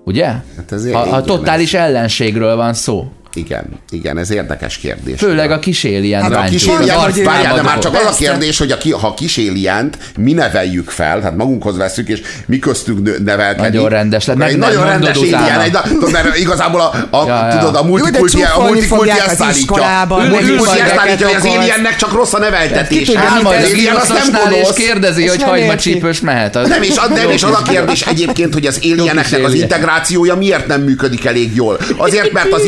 Ugye? 0.06 0.26
Hát 0.26 0.72
ez 0.72 0.86
a, 0.86 1.02
a 1.02 1.06
igen, 1.06 1.24
totális 1.24 1.74
ellenségről 1.74 2.56
van 2.56 2.74
szó. 2.74 3.12
Igen, 3.36 3.64
igen, 3.90 4.18
ez 4.18 4.32
érdekes 4.32 4.78
kérdés. 4.78 5.20
Főleg 5.20 5.52
a 5.52 5.60
kis 5.60 5.84
alien 5.84 6.22
Hát 6.22 6.34
a 6.34 6.44
kis 6.50 6.66
alien, 6.66 6.98
várjál, 7.24 7.56
de 7.56 7.62
már 7.62 7.80
csak 7.80 7.94
az 7.94 8.06
a 8.06 8.14
kérdés, 8.18 8.58
hogy 8.58 8.72
a 8.72 8.78
ki, 8.78 8.92
ha 8.92 9.14
kis 9.14 9.38
alient 9.38 9.98
mi 10.18 10.34
neveljük 10.34 10.90
fel, 10.90 11.20
tehát 11.20 11.36
magunkhoz 11.38 11.78
veszük, 11.78 12.08
és 12.10 12.22
mi 12.46 12.60
köztünk 12.60 13.24
nevelkedik. 13.26 13.72
Nagyon 13.74 13.90
rendes 13.90 14.26
lett, 14.26 14.42
Egy 14.42 14.58
nagyon 14.58 14.86
rendes 14.86 15.18
alien, 15.18 15.60
egy, 15.60 15.78
mert 16.12 16.38
igazából 16.38 16.82
a, 16.82 17.18
a, 17.18 17.28
Ja, 17.28 17.48
ja. 17.48 17.58
tudod, 17.58 17.76
a 17.76 17.78
Jó, 17.78 17.84
de 17.84 17.90
multikulti, 17.90 18.42
a 18.42 18.46
csúfolni 18.48 18.72
multikulti 18.72 19.10
ezt 19.10 19.30
az 19.32 19.42
állítja. 19.42 19.60
iskolában, 19.62 20.20
A 20.20 20.22
hogy 20.22 20.30
multikulti 20.32 20.80
ezt 20.80 20.98
állítja, 20.98 21.28
hogy 21.28 21.36
az 21.36 21.46
aliennek 21.46 21.96
csak 21.96 22.12
rossz 22.14 22.34
a 22.34 22.40
neveltetés. 22.40 23.14
Hát, 23.14 23.42
az 23.42 23.46
alien 23.46 23.96
az 23.96 24.08
nem 24.08 24.18
Ilososnál 24.18 24.52
és 24.54 24.60
gonosz. 24.60 24.76
kérdezi, 24.76 25.28
hogy 25.28 25.40
nem 25.40 25.50
hagyma 25.50 25.66
érti. 25.66 25.82
csípős 25.92 26.20
mehet. 26.20 26.54
Nem 26.54 26.82
is, 26.82 26.90
az, 26.98 27.10
nem 27.10 27.30
is 27.30 27.44
az 27.44 27.52
a 27.54 27.62
kérdés 27.62 28.02
egyébként, 28.02 28.54
hogy 28.54 28.66
az 28.66 28.80
alieneknek 28.84 29.40
az 29.40 29.46
alien. 29.46 29.62
integrációja 29.62 30.36
miért 30.36 30.68
nem 30.68 30.82
működik 30.82 31.26
elég 31.26 31.56
jól. 31.56 31.78
Azért, 31.98 32.32
mert 32.32 32.54
az 32.54 32.66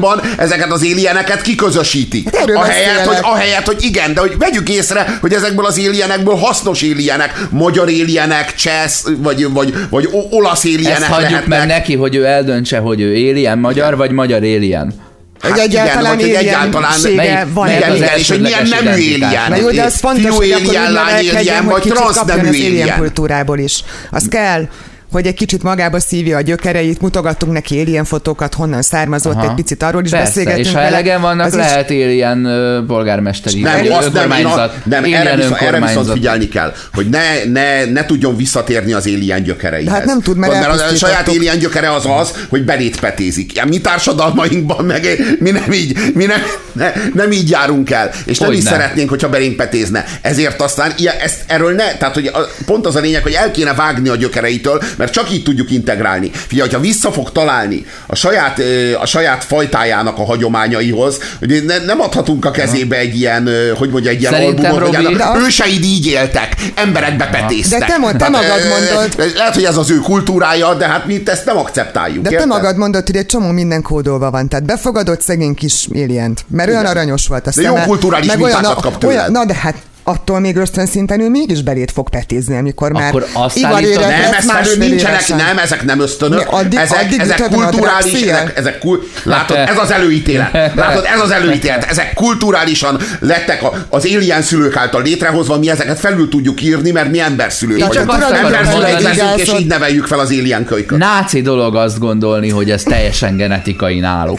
iskolákban 0.00 0.20
ezeket 0.36 0.72
az 0.72 0.80
alieneket 0.82 1.42
kiközösítik. 1.42 2.24
Hát 2.24 2.34
erről 2.42 2.56
Ahelyett, 2.56 2.96
hogy, 2.96 3.06
beszélek. 3.06 3.24
ahelyett, 3.24 3.66
hogy 3.66 3.82
igen, 3.82 4.14
de 4.14 4.20
hogy 4.20 4.38
vegyük 4.38 4.68
észre, 4.68 5.18
hogy 5.20 5.32
ezekből 5.32 5.66
az 5.66 5.78
alienekből 5.78 6.34
hasznos 6.34 6.82
alienek, 6.82 7.38
magyar 7.50 7.86
alienek, 7.86 8.54
csesz, 8.54 9.04
vagy, 9.18 9.52
vagy, 9.52 9.74
vagy 9.90 10.08
olasz 10.30 10.64
alienek 10.64 10.92
Ezt 10.92 11.04
hagyjuk 11.04 11.30
lehetnek. 11.30 11.58
meg 11.58 11.66
neki, 11.68 11.94
hogy 11.96 12.14
ő 12.14 12.24
eldöntse, 12.24 12.78
hogy 12.78 13.00
ő 13.00 13.10
alien 13.30 13.58
magyar, 13.58 13.96
vagy 13.96 14.10
magyar. 14.10 14.38
Hát 14.40 15.50
Hogy 15.50 15.60
igen, 15.64 15.82
egyáltalán 15.82 16.16
vagy 16.16 16.24
hogy 16.24 16.34
egyáltalán 16.34 16.92
Melyik- 17.16 17.46
van 17.52 17.66
melyik 17.66 17.80
igen, 17.84 17.96
igen, 17.96 18.18
és 18.18 18.28
hogy 18.28 18.40
milyen 18.40 18.68
nemű. 18.84 19.16
Na 19.48 19.56
jó, 19.56 19.70
de 19.70 19.82
az 19.82 19.94
fontos, 19.96 20.22
Fiú 20.22 20.34
hogy 20.34 20.50
alien, 20.66 20.92
lány 20.92 21.30
hogy 21.34 21.64
vagy 21.64 21.82
transz 21.82 22.24
nemű 22.26 22.48
alien. 22.48 22.98
kultúrából 22.98 23.58
is. 23.58 23.84
Az 24.10 24.26
kell, 24.30 24.62
hogy 25.10 25.26
egy 25.26 25.34
kicsit 25.34 25.62
magába 25.62 26.00
szívja 26.00 26.36
a 26.36 26.40
gyökereit, 26.40 27.00
mutogattunk 27.00 27.52
neki 27.52 27.80
alien 27.80 28.04
fotókat, 28.04 28.54
honnan 28.54 28.82
származott, 28.82 29.34
Aha. 29.34 29.48
egy 29.48 29.54
picit 29.54 29.82
arról 29.82 30.04
is 30.04 30.10
Persze, 30.10 30.26
beszélgetünk 30.26 30.66
és 30.66 30.72
ha 30.72 30.78
vele. 30.78 30.88
elegen 30.88 31.20
vannak, 31.20 31.46
Az 31.46 31.52
is- 31.52 31.58
lehet 31.58 31.90
éljen 31.90 32.44
ö, 32.44 32.80
polgármesteri 32.86 33.60
Nem, 33.60 33.78
vagy 33.78 33.88
azt 33.88 34.12
nem, 34.12 34.30
én 34.30 34.30
a, 34.30 34.34
önkormányzat. 34.34 34.84
nem 34.84 35.04
erre, 35.04 35.36
viszont, 35.36 35.60
erre 35.60 35.80
viszont 35.80 36.10
figyelni 36.10 36.48
kell, 36.48 36.72
hogy 36.92 37.08
ne, 37.08 37.44
ne, 37.52 37.84
ne 37.84 38.04
tudjon 38.06 38.36
visszatérni 38.36 38.92
az 38.92 39.06
alien 39.06 39.42
gyökereihez. 39.42 39.84
De 39.88 39.92
hát 39.98 40.04
nem 40.04 40.20
tud, 40.20 40.36
mert 40.36 40.52
mert 40.52 40.80
a 40.92 40.94
saját 40.94 41.28
alien 41.28 41.58
gyökere 41.58 41.92
az 41.92 42.04
az, 42.20 42.30
hogy 42.48 42.64
belét 42.64 43.00
petézik. 43.00 43.54
Ja, 43.56 43.64
Mi 43.64 43.80
társadalmainkban 43.80 44.84
meg 44.84 45.06
mi 45.38 45.50
nem 45.50 45.72
így, 45.72 45.98
mi 46.14 46.24
nem, 46.24 46.42
ne, 46.72 46.92
nem 47.14 47.32
így 47.32 47.50
járunk 47.50 47.90
el, 47.90 48.10
és 48.24 48.38
nem 48.38 48.48
Hogy 48.48 48.58
is 48.58 48.64
nem. 48.64 48.72
szeretnénk, 48.72 49.08
hogyha 49.08 49.28
belénk 49.28 49.56
petézne. 49.56 50.04
Ezért 50.20 50.60
aztán 50.60 50.92
ilyen, 50.96 51.14
ezt, 51.20 51.36
erről 51.46 51.74
ne, 51.74 51.96
tehát 51.96 52.14
hogy 52.14 52.26
a, 52.26 52.38
pont 52.66 52.86
az 52.86 52.96
a 52.96 53.00
lényeg, 53.00 53.22
hogy 53.22 53.32
el 53.32 53.50
kéne 53.50 53.74
vágni 53.74 54.08
a 54.08 54.16
gyökereitől, 54.16 54.82
mert 55.00 55.12
csak 55.12 55.32
így 55.32 55.42
tudjuk 55.42 55.70
integrálni. 55.70 56.30
Figyelj, 56.32 56.68
hogyha 56.68 56.82
vissza 56.84 57.12
fog 57.12 57.32
találni 57.32 57.86
a 58.06 58.14
saját, 58.14 58.60
a 59.00 59.06
saját 59.06 59.44
fajtájának 59.44 60.18
a 60.18 60.24
hagyományaihoz, 60.24 61.18
hogy 61.38 61.64
ne, 61.66 61.78
nem 61.78 62.00
adhatunk 62.00 62.44
a 62.44 62.50
kezébe 62.50 62.96
egy 62.96 63.16
ilyen, 63.18 63.48
hogy 63.78 63.90
mondja, 63.90 64.10
egy 64.10 64.20
ilyen 64.20 64.32
Szerintem, 64.32 64.72
albumot, 64.72 64.96
hogy 64.96 65.04
Robi- 65.04 65.20
a 65.20 65.36
őseid 65.46 65.84
így 65.84 66.06
éltek, 66.06 66.54
emberekbe 66.74 67.26
petéztek. 67.26 67.78
De 67.80 67.86
te 67.86 67.96
mo- 67.96 68.16
te 68.16 68.28
magad 68.28 68.60
mondod. 68.68 69.32
Lehet, 69.36 69.54
hogy 69.54 69.64
ez 69.64 69.76
az 69.76 69.90
ő 69.90 69.98
kultúrája, 69.98 70.74
de 70.74 70.86
hát 70.86 71.06
mi 71.06 71.14
itt 71.14 71.28
ezt 71.28 71.44
nem 71.44 71.56
akceptáljuk. 71.58 72.22
De 72.22 72.28
te 72.28 72.34
érted? 72.34 72.48
magad 72.48 72.76
mondod, 72.76 73.06
hogy 73.06 73.16
egy 73.16 73.26
csomó 73.26 73.50
minden 73.50 73.82
kódolva 73.82 74.30
van, 74.30 74.48
tehát 74.48 74.64
befogadott 74.64 75.20
szegény 75.20 75.54
kis 75.54 75.86
alient, 75.92 76.44
mert 76.48 76.68
olyan 76.68 76.80
Igen. 76.80 76.92
aranyos 76.96 77.26
volt 77.26 77.46
a 77.46 77.50
De 77.54 77.62
jó 77.62 77.74
szeme. 77.74 77.86
kulturális 77.86 78.26
meg 78.26 78.40
olyan, 78.40 78.60
mintákat 78.60 78.82
kap 78.82 78.98
tőled. 78.98 79.16
olyan, 79.16 79.30
Na 79.32 79.44
de 79.44 79.54
hát 79.54 79.74
attól 80.02 80.40
még 80.40 80.56
ösztön 80.56 80.86
szinten 80.86 81.20
ő 81.20 81.28
mégis 81.28 81.62
belét 81.62 81.90
fog 81.90 82.08
petézni, 82.10 82.56
amikor 82.56 82.92
már 82.92 83.08
Akkor 83.08 83.26
azt 83.32 83.64
állítod- 83.64 84.00
Nem, 84.08 84.32
ez 84.38 84.44
másfél 84.46 84.76
nincsenek, 84.88 85.14
évesen. 85.14 85.36
nem, 85.36 85.58
ezek 85.58 85.84
nem 85.84 86.00
ösztönök, 86.00 86.38
Mi, 86.38 86.44
addig- 86.58 86.78
ezek, 86.78 87.00
addig 87.02 87.20
ezek 87.20 87.40
kulturális, 87.50 88.12
ezek, 88.22 88.52
ezek 88.58 88.78
kul, 88.78 89.02
látod, 89.22 89.56
ez 89.56 89.78
az 89.78 89.90
előítélet, 89.90 90.52
látod, 90.74 91.04
ez 91.14 91.20
az 91.20 91.30
előítélet, 91.30 91.84
ezek 91.84 92.14
kulturálisan 92.14 92.98
lettek 93.20 93.62
a- 93.62 93.86
az 93.88 94.04
alien 94.04 94.42
szülők 94.42 94.76
által 94.76 95.02
létrehozva, 95.02 95.58
mi 95.58 95.70
ezeket 95.70 95.98
felül 95.98 96.28
tudjuk 96.28 96.62
írni, 96.62 96.90
mert 96.90 97.10
mi 97.10 97.18
emberszülők 97.20 97.78
Én 97.78 97.86
vagyunk. 97.86 98.10
csak 98.10 98.34
Emberszülők 98.44 99.00
leszünk, 99.00 99.38
és 99.38 99.52
így 99.60 99.66
neveljük 99.66 100.06
fel 100.06 100.18
az 100.18 100.30
alien 100.30 100.64
kölyköt. 100.64 100.98
Náci 100.98 101.40
dolog 101.40 101.76
azt 101.76 101.98
gondolni, 101.98 102.48
hogy 102.50 102.70
ez 102.70 102.82
teljesen 102.82 103.36
genetikai 103.36 103.98
náluk. 103.98 104.38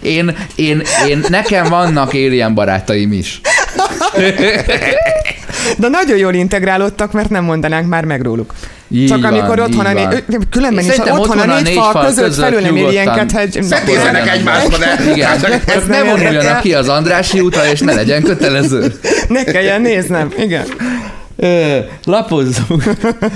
Én, 0.00 0.36
én, 0.54 0.82
én, 1.08 1.24
nekem 1.28 1.68
vannak 1.68 2.08
alien 2.12 2.54
barátaim 2.54 3.12
is. 3.12 3.40
De 5.76 5.88
nagyon 5.88 6.16
jól 6.16 6.34
integrálódtak, 6.34 7.12
mert 7.12 7.30
nem 7.30 7.44
mondanánk 7.44 7.88
már 7.88 8.04
meg 8.04 8.22
róluk. 8.22 8.54
Így 8.92 9.08
Csak 9.08 9.22
van, 9.22 9.32
amikor 9.32 9.60
otthon 9.60 9.86
a 9.86 9.92
né- 9.92 10.24
különben 10.50 10.84
is 10.84 10.90
Szerintem 10.90 11.18
otthon 11.18 11.38
a 11.38 11.60
négy 11.60 11.74
fal 11.74 12.04
között 12.04 12.34
felül 12.34 12.60
nem 12.60 12.76
ilyenket, 12.76 13.32
hogy... 13.32 13.62
Szetézzenek 13.62 14.28
egymásba, 14.28 14.78
de... 14.78 15.12
Igen, 15.14 15.40
csak 15.40 15.88
ne 15.88 15.96
nem 15.96 16.06
vonuljanak 16.06 16.60
ki 16.60 16.74
az 16.74 16.88
Andrási 16.88 17.40
útra, 17.40 17.66
és 17.66 17.80
ne 17.80 17.94
legyen 17.94 18.22
kötelező. 18.22 18.92
Ne 19.28 19.44
kelljen 19.44 19.80
néznem, 19.80 20.32
igen. 20.38 20.64
Lapozzunk. 22.04 22.84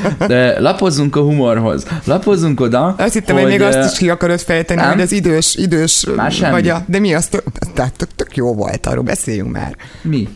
Lapozzunk 0.59 1.17
a 1.17 1.21
humorhoz. 1.21 1.87
Lapozzunk 2.05 2.61
oda, 2.61 2.95
Azt 2.99 3.13
hittem, 3.13 3.37
hogy, 3.37 3.47
még 3.47 3.61
ö, 3.61 3.65
azt 3.67 3.93
is 3.93 3.99
ki 3.99 4.11
akarod 4.11 4.41
fejteni, 4.41 4.81
nem? 4.81 4.91
hogy 4.91 5.01
az 5.01 5.13
idős, 5.13 5.55
idős 5.57 6.07
semmi. 6.31 6.51
vagy 6.51 6.69
a, 6.69 6.85
de 6.87 6.99
mi 6.99 7.15
az, 7.15 7.27
tök, 7.27 7.43
tehát 7.75 7.93
tök, 7.97 8.09
tök 8.17 8.37
jó 8.37 8.55
volt, 8.55 8.87
arról 8.87 9.03
beszéljünk 9.03 9.53
már. 9.53 9.77
Mi? 10.03 10.29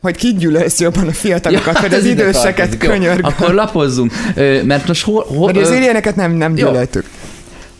Hogy 0.00 0.16
ki 0.16 0.34
gyűlölsz 0.34 0.80
jobban 0.80 1.08
a 1.08 1.12
fiatalokat, 1.12 1.74
hát 1.74 1.80
vagy 1.80 1.92
ez 1.92 1.98
az 1.98 2.04
időseket. 2.06 2.76
Jó, 2.82 2.88
könyörgöm. 2.88 3.24
Akkor 3.24 3.54
lapozzunk. 3.54 4.12
Mert 4.64 4.86
most 4.86 5.04
hol, 5.04 5.24
hol, 5.28 5.52
Vagy 5.52 5.62
az 5.62 5.70
ö, 5.70 5.74
éljeneket 5.74 6.16
nem, 6.16 6.32
nem 6.32 6.56
Jó. 6.56 6.66
gyűlöltük. 6.66 7.04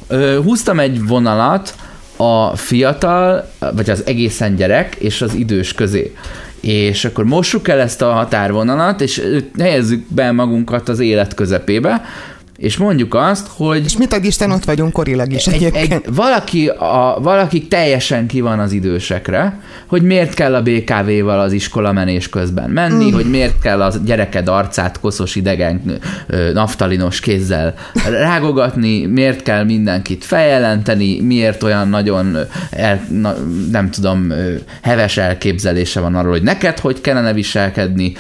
Ö, 0.08 0.40
húztam 0.42 0.80
egy 0.80 1.06
vonalat 1.06 1.74
a 2.16 2.56
fiatal, 2.56 3.50
vagy 3.74 3.90
az 3.90 4.02
egészen 4.06 4.54
gyerek 4.54 4.94
és 4.94 5.22
az 5.22 5.34
idős 5.34 5.72
közé. 5.72 6.14
És 6.64 7.04
akkor 7.04 7.24
mossuk 7.24 7.68
el 7.68 7.80
ezt 7.80 8.02
a 8.02 8.12
határvonalat, 8.12 9.00
és 9.00 9.22
helyezzük 9.58 10.04
be 10.08 10.32
magunkat 10.32 10.88
az 10.88 10.98
élet 10.98 11.34
közepébe, 11.34 12.02
és 12.56 12.76
mondjuk 12.76 13.14
azt, 13.14 13.46
hogy 13.56 13.84
És 13.84 13.96
mit 13.96 14.12
ad 14.12 14.24
Isten, 14.24 14.50
ott 14.50 14.64
vagyunk 14.64 14.92
korilag 14.92 15.32
is 15.32 15.46
egy, 15.46 15.54
egyébként. 15.54 15.92
egy, 15.92 16.14
valaki, 16.14 16.68
a, 16.68 17.18
valaki 17.22 17.66
teljesen 17.66 18.26
ki 18.26 18.40
van 18.40 18.58
az 18.58 18.72
idősekre, 18.72 19.60
hogy 19.86 20.02
miért 20.02 20.34
kell 20.34 20.54
a 20.54 20.62
BKV-val 20.62 21.40
az 21.40 21.52
iskola 21.52 21.92
menés 21.92 22.28
közben 22.28 22.70
menni, 22.70 23.10
mm. 23.10 23.12
hogy 23.12 23.30
miért 23.30 23.60
kell 23.60 23.82
a 23.82 23.92
gyereked 24.04 24.48
arcát 24.48 25.00
koszos 25.00 25.34
idegen 25.34 25.98
naftalinos 26.52 27.20
kézzel 27.20 27.74
rágogatni, 28.10 29.06
miért 29.06 29.42
kell 29.42 29.64
mindenkit 29.64 30.24
feljelenteni, 30.24 31.20
miért 31.20 31.62
olyan 31.62 31.88
nagyon, 31.88 32.36
el, 32.70 33.06
na, 33.10 33.34
nem 33.70 33.90
tudom, 33.90 34.32
heves 34.82 35.16
elképzelése 35.16 36.00
van 36.00 36.14
arról, 36.14 36.32
hogy 36.32 36.42
neked 36.42 36.78
hogy 36.78 37.00
kellene 37.00 37.32
viselkedni, 37.32 38.12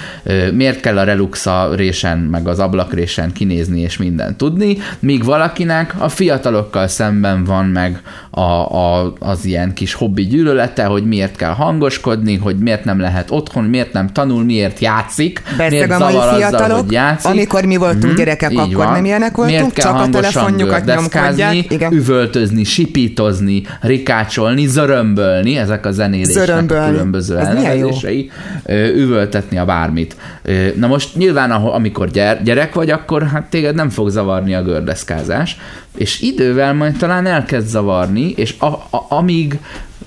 miért 0.52 0.80
kell 0.80 0.98
a 0.98 1.04
reluxa 1.04 1.74
résen, 1.74 2.18
meg 2.18 2.48
az 2.48 2.58
ablakrésen 2.58 3.32
kinézni 3.32 3.80
és 3.80 3.96
mindent 4.24 4.36
tudni, 4.36 4.76
míg 4.98 5.24
valakinek 5.24 5.94
a 5.98 6.08
fiatalokkal 6.08 6.86
szemben 6.88 7.44
van 7.44 7.64
meg 7.66 8.00
a, 8.30 8.40
a, 8.40 9.12
az 9.18 9.44
ilyen 9.44 9.72
kis 9.72 9.94
hobbi 9.94 10.22
gyűlölete, 10.26 10.84
hogy 10.84 11.06
miért 11.06 11.36
kell 11.36 11.52
hangoskodni, 11.52 12.36
hogy 12.36 12.56
miért 12.58 12.84
nem 12.84 13.00
lehet 13.00 13.30
otthon, 13.30 13.64
miért 13.64 13.92
nem 13.92 14.08
tanul, 14.12 14.44
miért 14.44 14.78
játszik, 14.78 15.42
Persze 15.56 15.74
miért 15.74 15.90
a 15.90 15.98
mai 15.98 16.12
zavar 16.12 16.26
azzal, 16.26 16.36
fiatalok, 16.38 16.80
hogy 16.80 16.92
játszik. 16.92 17.30
amikor 17.30 17.64
mi 17.64 17.76
voltunk 17.76 18.02
Mhm, 18.04 18.14
gyerekek, 18.16 18.50
akkor 18.56 18.74
van. 18.74 18.92
nem 18.92 19.04
ilyenek 19.04 19.36
voltunk, 19.36 19.58
miért 19.58 19.74
kell 19.74 19.92
csak 19.92 20.00
a 20.00 20.08
telefonjukat 20.10 20.84
nyomkodják. 20.84 21.54
Igen. 21.72 21.92
üvöltözni, 21.92 22.64
sipítozni, 22.64 23.62
rikácsolni, 23.80 24.66
zörömbölni, 24.66 25.56
ezek 25.56 25.86
a 25.86 25.90
zenélésnek 25.90 26.42
a 26.42 26.46
Zörömbölni. 26.46 26.90
különböző 26.90 27.38
elnevezései, 27.38 28.30
üvöltetni 28.94 29.58
a 29.58 29.64
bármit. 29.64 30.16
Na 30.76 30.86
most 30.86 31.16
nyilván, 31.16 31.50
amikor 31.50 32.10
gyer- 32.10 32.42
gyerek 32.42 32.74
vagy, 32.74 32.90
akkor 32.90 33.22
hát 33.22 33.50
téged 33.50 33.74
nem 33.74 33.88
fog 33.88 34.08
zavarni 34.14 34.54
a 34.54 34.62
gördeszkázás, 34.62 35.56
és 35.96 36.20
idővel 36.20 36.74
majd 36.74 36.96
talán 36.96 37.26
elkezd 37.26 37.66
zavarni, 37.66 38.32
és 38.36 38.54
a, 38.58 38.66
a, 38.66 39.06
amíg 39.08 39.58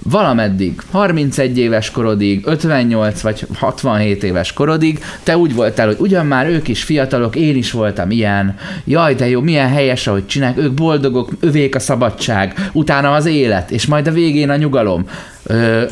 valameddig, 0.10 0.82
31 0.92 1.58
éves 1.58 1.92
korodig, 1.92 2.42
58 2.46 3.22
vagy 3.22 3.48
67 3.54 4.24
éves 4.24 4.54
korodig, 4.54 5.00
te 5.24 5.38
úgy 5.38 5.54
voltál, 5.54 5.86
hogy 5.86 5.96
ugyan 6.00 6.26
már 6.26 6.50
ők 6.50 6.68
is 6.68 6.84
fiatalok, 6.84 7.36
én 7.36 7.56
is 7.56 7.72
voltam 7.72 8.12
ilyen, 8.12 8.56
jaj, 8.86 9.16
de 9.16 9.30
jó, 9.30 9.42
milyen 9.42 9.70
helyes, 9.70 10.08
ahogy 10.08 10.26
csinálják, 10.26 10.60
ők 10.60 10.74
boldogok, 10.74 11.32
övék 11.40 11.76
a 11.76 11.80
szabadság, 11.80 12.70
utána 12.74 13.14
az 13.14 13.26
élet, 13.26 13.72
és 13.72 13.86
majd 13.86 14.08
a 14.08 14.12
végén 14.12 14.50
a 14.50 14.56
nyugalom. 14.56 15.06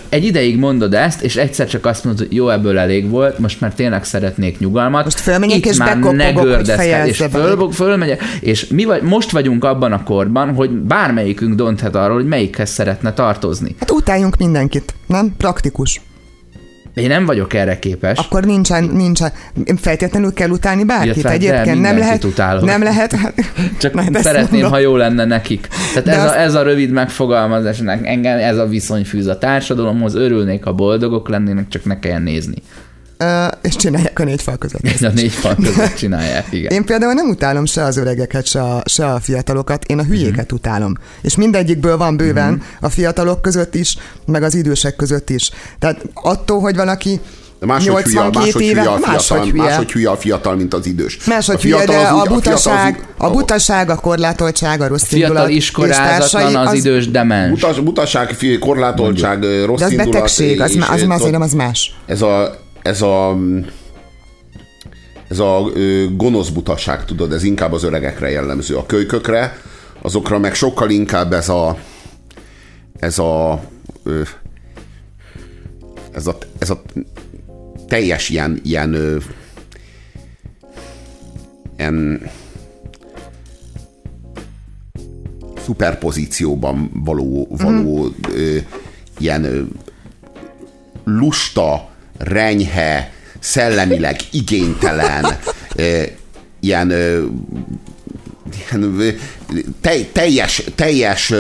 Egy 0.09 0.25
ideig 0.25 0.57
mondod 0.57 0.93
ezt, 0.93 1.21
és 1.21 1.35
egyszer 1.35 1.67
csak 1.67 1.85
azt 1.85 2.03
mondod, 2.03 2.27
hogy 2.27 2.35
jó, 2.35 2.49
ebből 2.49 2.77
elég 2.77 3.09
volt, 3.09 3.39
most 3.39 3.61
már 3.61 3.73
tényleg 3.73 4.03
szeretnék 4.03 4.59
nyugalmat. 4.59 5.03
Most 5.03 5.19
fölmegyek 5.19 5.57
Itt 5.57 5.65
és 5.65 5.77
már 5.77 5.99
ne 5.99 6.31
hogy 6.31 6.43
gördeszkedj, 6.43 7.09
és 7.09 7.23
föl, 7.31 7.71
fölmegyek, 7.71 8.23
és 8.39 8.67
mi 8.67 8.83
vagy, 8.83 9.01
most 9.01 9.31
vagyunk 9.31 9.63
abban 9.63 9.91
a 9.91 10.03
korban, 10.03 10.53
hogy 10.53 10.69
bármelyikünk 10.69 11.55
dönthet 11.55 11.95
arról, 11.95 12.15
hogy 12.15 12.27
melyikhez 12.27 12.69
szeretne 12.69 13.13
tartozni. 13.13 13.75
Hát 13.79 13.91
utáljunk 13.91 14.37
mindenkit, 14.37 14.93
nem? 15.07 15.33
Praktikus. 15.37 16.01
Én 16.95 17.07
nem 17.07 17.25
vagyok 17.25 17.53
erre 17.53 17.79
képes. 17.79 18.17
Akkor 18.17 18.43
nincsen, 18.43 18.83
nincsen, 18.83 19.31
feltétlenül 19.77 20.33
kell 20.33 20.49
utálni 20.49 20.83
bárkit. 20.83 21.11
Illetve, 21.11 21.31
Egyébként 21.31 21.81
nem 21.81 21.97
lehet, 21.97 22.23
utálok. 22.23 22.63
nem 22.65 22.83
lehet, 22.83 23.11
hát, 23.11 23.33
Csak 23.79 23.93
ezt 24.13 24.23
szeretném, 24.23 24.49
mondom. 24.51 24.71
ha 24.71 24.77
jó 24.79 24.95
lenne 24.95 25.25
nekik. 25.25 25.67
Tehát 25.93 26.03
De 26.03 26.11
ez, 26.11 26.23
azt- 26.23 26.35
a, 26.35 26.39
ez 26.39 26.53
a 26.53 26.63
rövid 26.63 26.91
megfogalmazás, 26.91 27.77
nek- 27.77 28.05
engem 28.07 28.37
ez 28.37 28.57
a 28.57 28.65
viszony 28.67 29.03
fűz 29.05 29.27
a 29.27 29.37
társadalomhoz, 29.37 30.15
örülnék, 30.15 30.63
ha 30.63 30.73
boldogok 30.73 31.29
lennének, 31.29 31.67
csak 31.67 31.85
ne 31.85 31.99
kelljen 31.99 32.21
nézni. 32.21 32.55
És 33.61 33.75
csinálják 33.75 34.19
a 34.19 34.23
négy 34.23 34.41
fal 34.41 34.57
között. 34.57 34.81
Ez 34.85 35.01
a 35.01 35.09
négy 35.13 35.31
fal 35.31 35.55
között 35.63 35.95
csinálják, 35.95 36.47
igen. 36.51 36.71
Én 36.71 36.85
például 36.85 37.13
nem 37.13 37.29
utálom 37.29 37.65
se 37.65 37.83
az 37.83 37.97
öregeket, 37.97 38.45
se 38.47 38.61
a, 38.61 38.81
se 38.85 39.05
a 39.05 39.19
fiatalokat, 39.19 39.83
én 39.85 39.99
a 39.99 40.03
hülyéket 40.03 40.45
Mhm. 40.45 40.55
utálom. 40.55 40.93
És 41.21 41.35
mindegyikből 41.35 41.97
van 41.97 42.17
bőven 42.17 42.61
a 42.81 42.89
fiatalok 42.89 43.41
között 43.41 43.75
is, 43.75 43.97
meg 44.25 44.43
az 44.43 44.55
idősek 44.55 44.95
között 44.95 45.29
is. 45.29 45.49
Tehát 45.79 46.01
attól, 46.13 46.59
hogy 46.59 46.75
valaki 46.75 47.19
De 47.59 47.65
Máshogy 47.65 48.03
hülye, 48.03 48.15
82 48.15 48.39
máshogy 48.39 48.61
éve, 48.61 48.79
hülye, 48.81 48.91
a 48.91 48.95
fiatal, 48.97 49.11
máshogy 49.13 49.49
hülye. 49.49 49.63
máshogy 49.63 49.91
hülye 49.91 50.09
a 50.09 50.15
fiatal, 50.17 50.55
mint 50.55 50.73
az 50.73 50.85
idős. 50.85 51.25
Máshogy 51.25 51.55
a 51.55 51.59
hülye, 51.59 51.85
de 51.85 51.97
az 51.97 52.13
úgy- 52.13 52.27
a 52.27 52.33
butaság, 52.33 52.93
fiatal 52.95 53.27
a 53.27 53.31
butaság, 53.31 53.89
a 53.89 53.95
korlátoltság, 53.95 54.81
a 54.81 54.87
rossz 54.87 55.03
Fiatal 55.03 55.27
indulat 55.29 55.49
és 55.49 55.55
iskolázatlan, 55.55 56.41
társai, 56.41 56.55
az 56.55 56.73
idős 56.73 57.11
demens. 57.11 57.49
Butas, 57.61 57.79
butaság, 57.79 58.35
korlátoltság, 58.59 59.43
rossz 59.65 59.79
De 59.79 59.85
az 59.85 59.91
indulat, 59.91 60.11
betegség, 60.13 60.61
az, 60.61 60.69
és, 60.69 60.75
má- 60.77 60.89
az, 60.89 60.95
és 61.01 61.05
az, 61.09 61.17
tudod, 61.21 61.33
az, 61.33 61.41
az 61.41 61.53
más. 61.53 61.95
ez 62.05 62.21
a, 62.21 62.63
ez 62.85 63.01
a 63.01 63.37
ez 65.27 65.39
a 65.39 65.69
ö, 65.73 66.05
gonosz 66.15 66.49
butaság, 66.49 67.05
tudod, 67.05 67.31
ez 67.31 67.43
inkább 67.43 67.71
az 67.71 67.83
öregekre 67.83 68.29
jellemző. 68.29 68.75
A 68.75 68.85
kölykökre, 68.85 69.57
azokra 70.01 70.39
meg 70.39 70.53
sokkal 70.53 70.89
inkább 70.89 71.33
ez 71.33 71.49
a 71.49 71.77
ez 72.99 73.19
a 73.19 73.61
ö, 74.03 74.21
ez 76.11 76.27
a, 76.27 76.37
ez 76.57 76.69
a 76.69 76.81
teljes 77.87 78.29
ilyen, 78.29 78.59
ilyen, 78.63 78.93
ö, 78.93 79.17
ilyen 81.77 82.29
szuperpozícióban 85.63 86.91
való, 86.93 87.47
való 87.49 88.07
ö, 88.33 88.57
ilyen 89.17 89.43
ö, 89.43 89.61
lusta, 91.03 91.89
renyhe, 92.17 93.11
szellemileg 93.39 94.19
igénytelen, 94.31 95.37
ilyen, 96.59 96.91
ilyen 98.67 99.17
te, 99.81 99.95
teljes, 100.11 100.63
teljes 100.75 101.33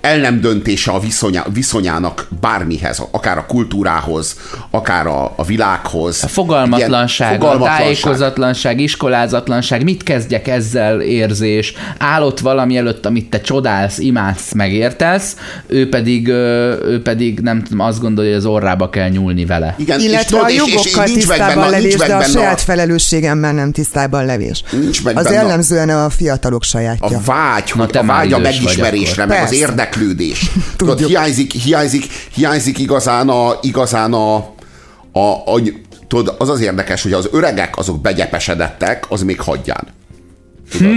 el 0.00 0.18
nem 0.18 0.40
döntése 0.40 0.90
a 0.90 0.98
viszonya, 1.00 1.44
viszonyának 1.52 2.28
bármihez, 2.40 3.02
akár 3.10 3.38
a 3.38 3.46
kultúrához, 3.46 4.36
akár 4.70 5.06
a, 5.06 5.32
a 5.36 5.44
világhoz. 5.44 6.24
A 6.24 6.28
fogalmatlanság, 6.28 7.40
Ilyen 7.40 7.52
a 7.60 7.64
tájékozatlanság, 7.64 8.80
iskolázatlanság, 8.80 9.84
mit 9.84 10.02
kezdjek 10.02 10.48
ezzel 10.48 11.00
érzés, 11.00 11.72
állott 11.98 12.38
valami 12.40 12.76
előtt, 12.76 13.06
amit 13.06 13.30
te 13.30 13.40
csodálsz, 13.40 13.98
imádsz, 13.98 14.52
megértesz, 14.52 15.36
ő 15.66 15.88
pedig, 15.88 16.28
ő 16.28 17.00
pedig 17.04 17.40
nem 17.40 17.62
tudom, 17.62 17.80
azt 17.86 18.00
gondolja, 18.00 18.30
hogy 18.30 18.38
az 18.40 18.46
orrába 18.46 18.90
kell 18.90 19.08
nyúlni 19.08 19.44
vele. 19.44 19.74
Igen, 19.78 20.00
Illetve 20.00 20.24
tudod, 20.28 20.44
a 20.44 20.48
jogokkal 20.48 21.04
nincs 21.04 21.26
meg 21.26 21.36
tisztában 21.36 21.54
benne- 21.54 21.70
levés, 21.70 21.94
de 21.96 22.14
a 22.16 22.22
saját 22.22 22.60
felelősségemmel 22.60 23.52
nem 23.52 23.72
tisztában 23.72 24.24
levés. 24.24 24.62
Nincs 24.70 25.04
meg 25.04 25.16
Az 25.16 25.24
benne 25.24 25.38
a- 25.38 25.40
jellemzően 25.42 25.88
a 25.88 26.10
fiatalok 26.10 26.62
sajátja. 26.64 27.16
a 27.16 27.20
vágy, 27.24 27.72
Na, 27.74 27.86
te 27.86 27.98
a 27.98 28.04
vágy 28.04 28.32
a 28.32 28.38
megismerésre, 28.38 29.26
meg 29.26 29.42
az 29.42 29.49
Persze. 29.50 29.64
érdeklődés. 29.64 30.50
Tudod, 30.76 31.00
hiányzik, 31.06 31.52
hiányzik, 31.52 32.04
hiányzik 32.34 32.78
igazán 32.78 33.28
a, 33.28 33.58
igazán 33.62 34.12
a, 34.12 34.34
a, 35.12 35.20
a 35.46 35.60
tudod, 36.08 36.34
az 36.38 36.48
az 36.48 36.60
érdekes, 36.60 37.02
hogy 37.02 37.12
az 37.12 37.28
öregek 37.32 37.78
azok 37.78 38.00
begyepesedettek, 38.00 39.04
az 39.08 39.22
még 39.22 39.40
hagyján. 39.40 39.86
Tudod? 40.78 40.94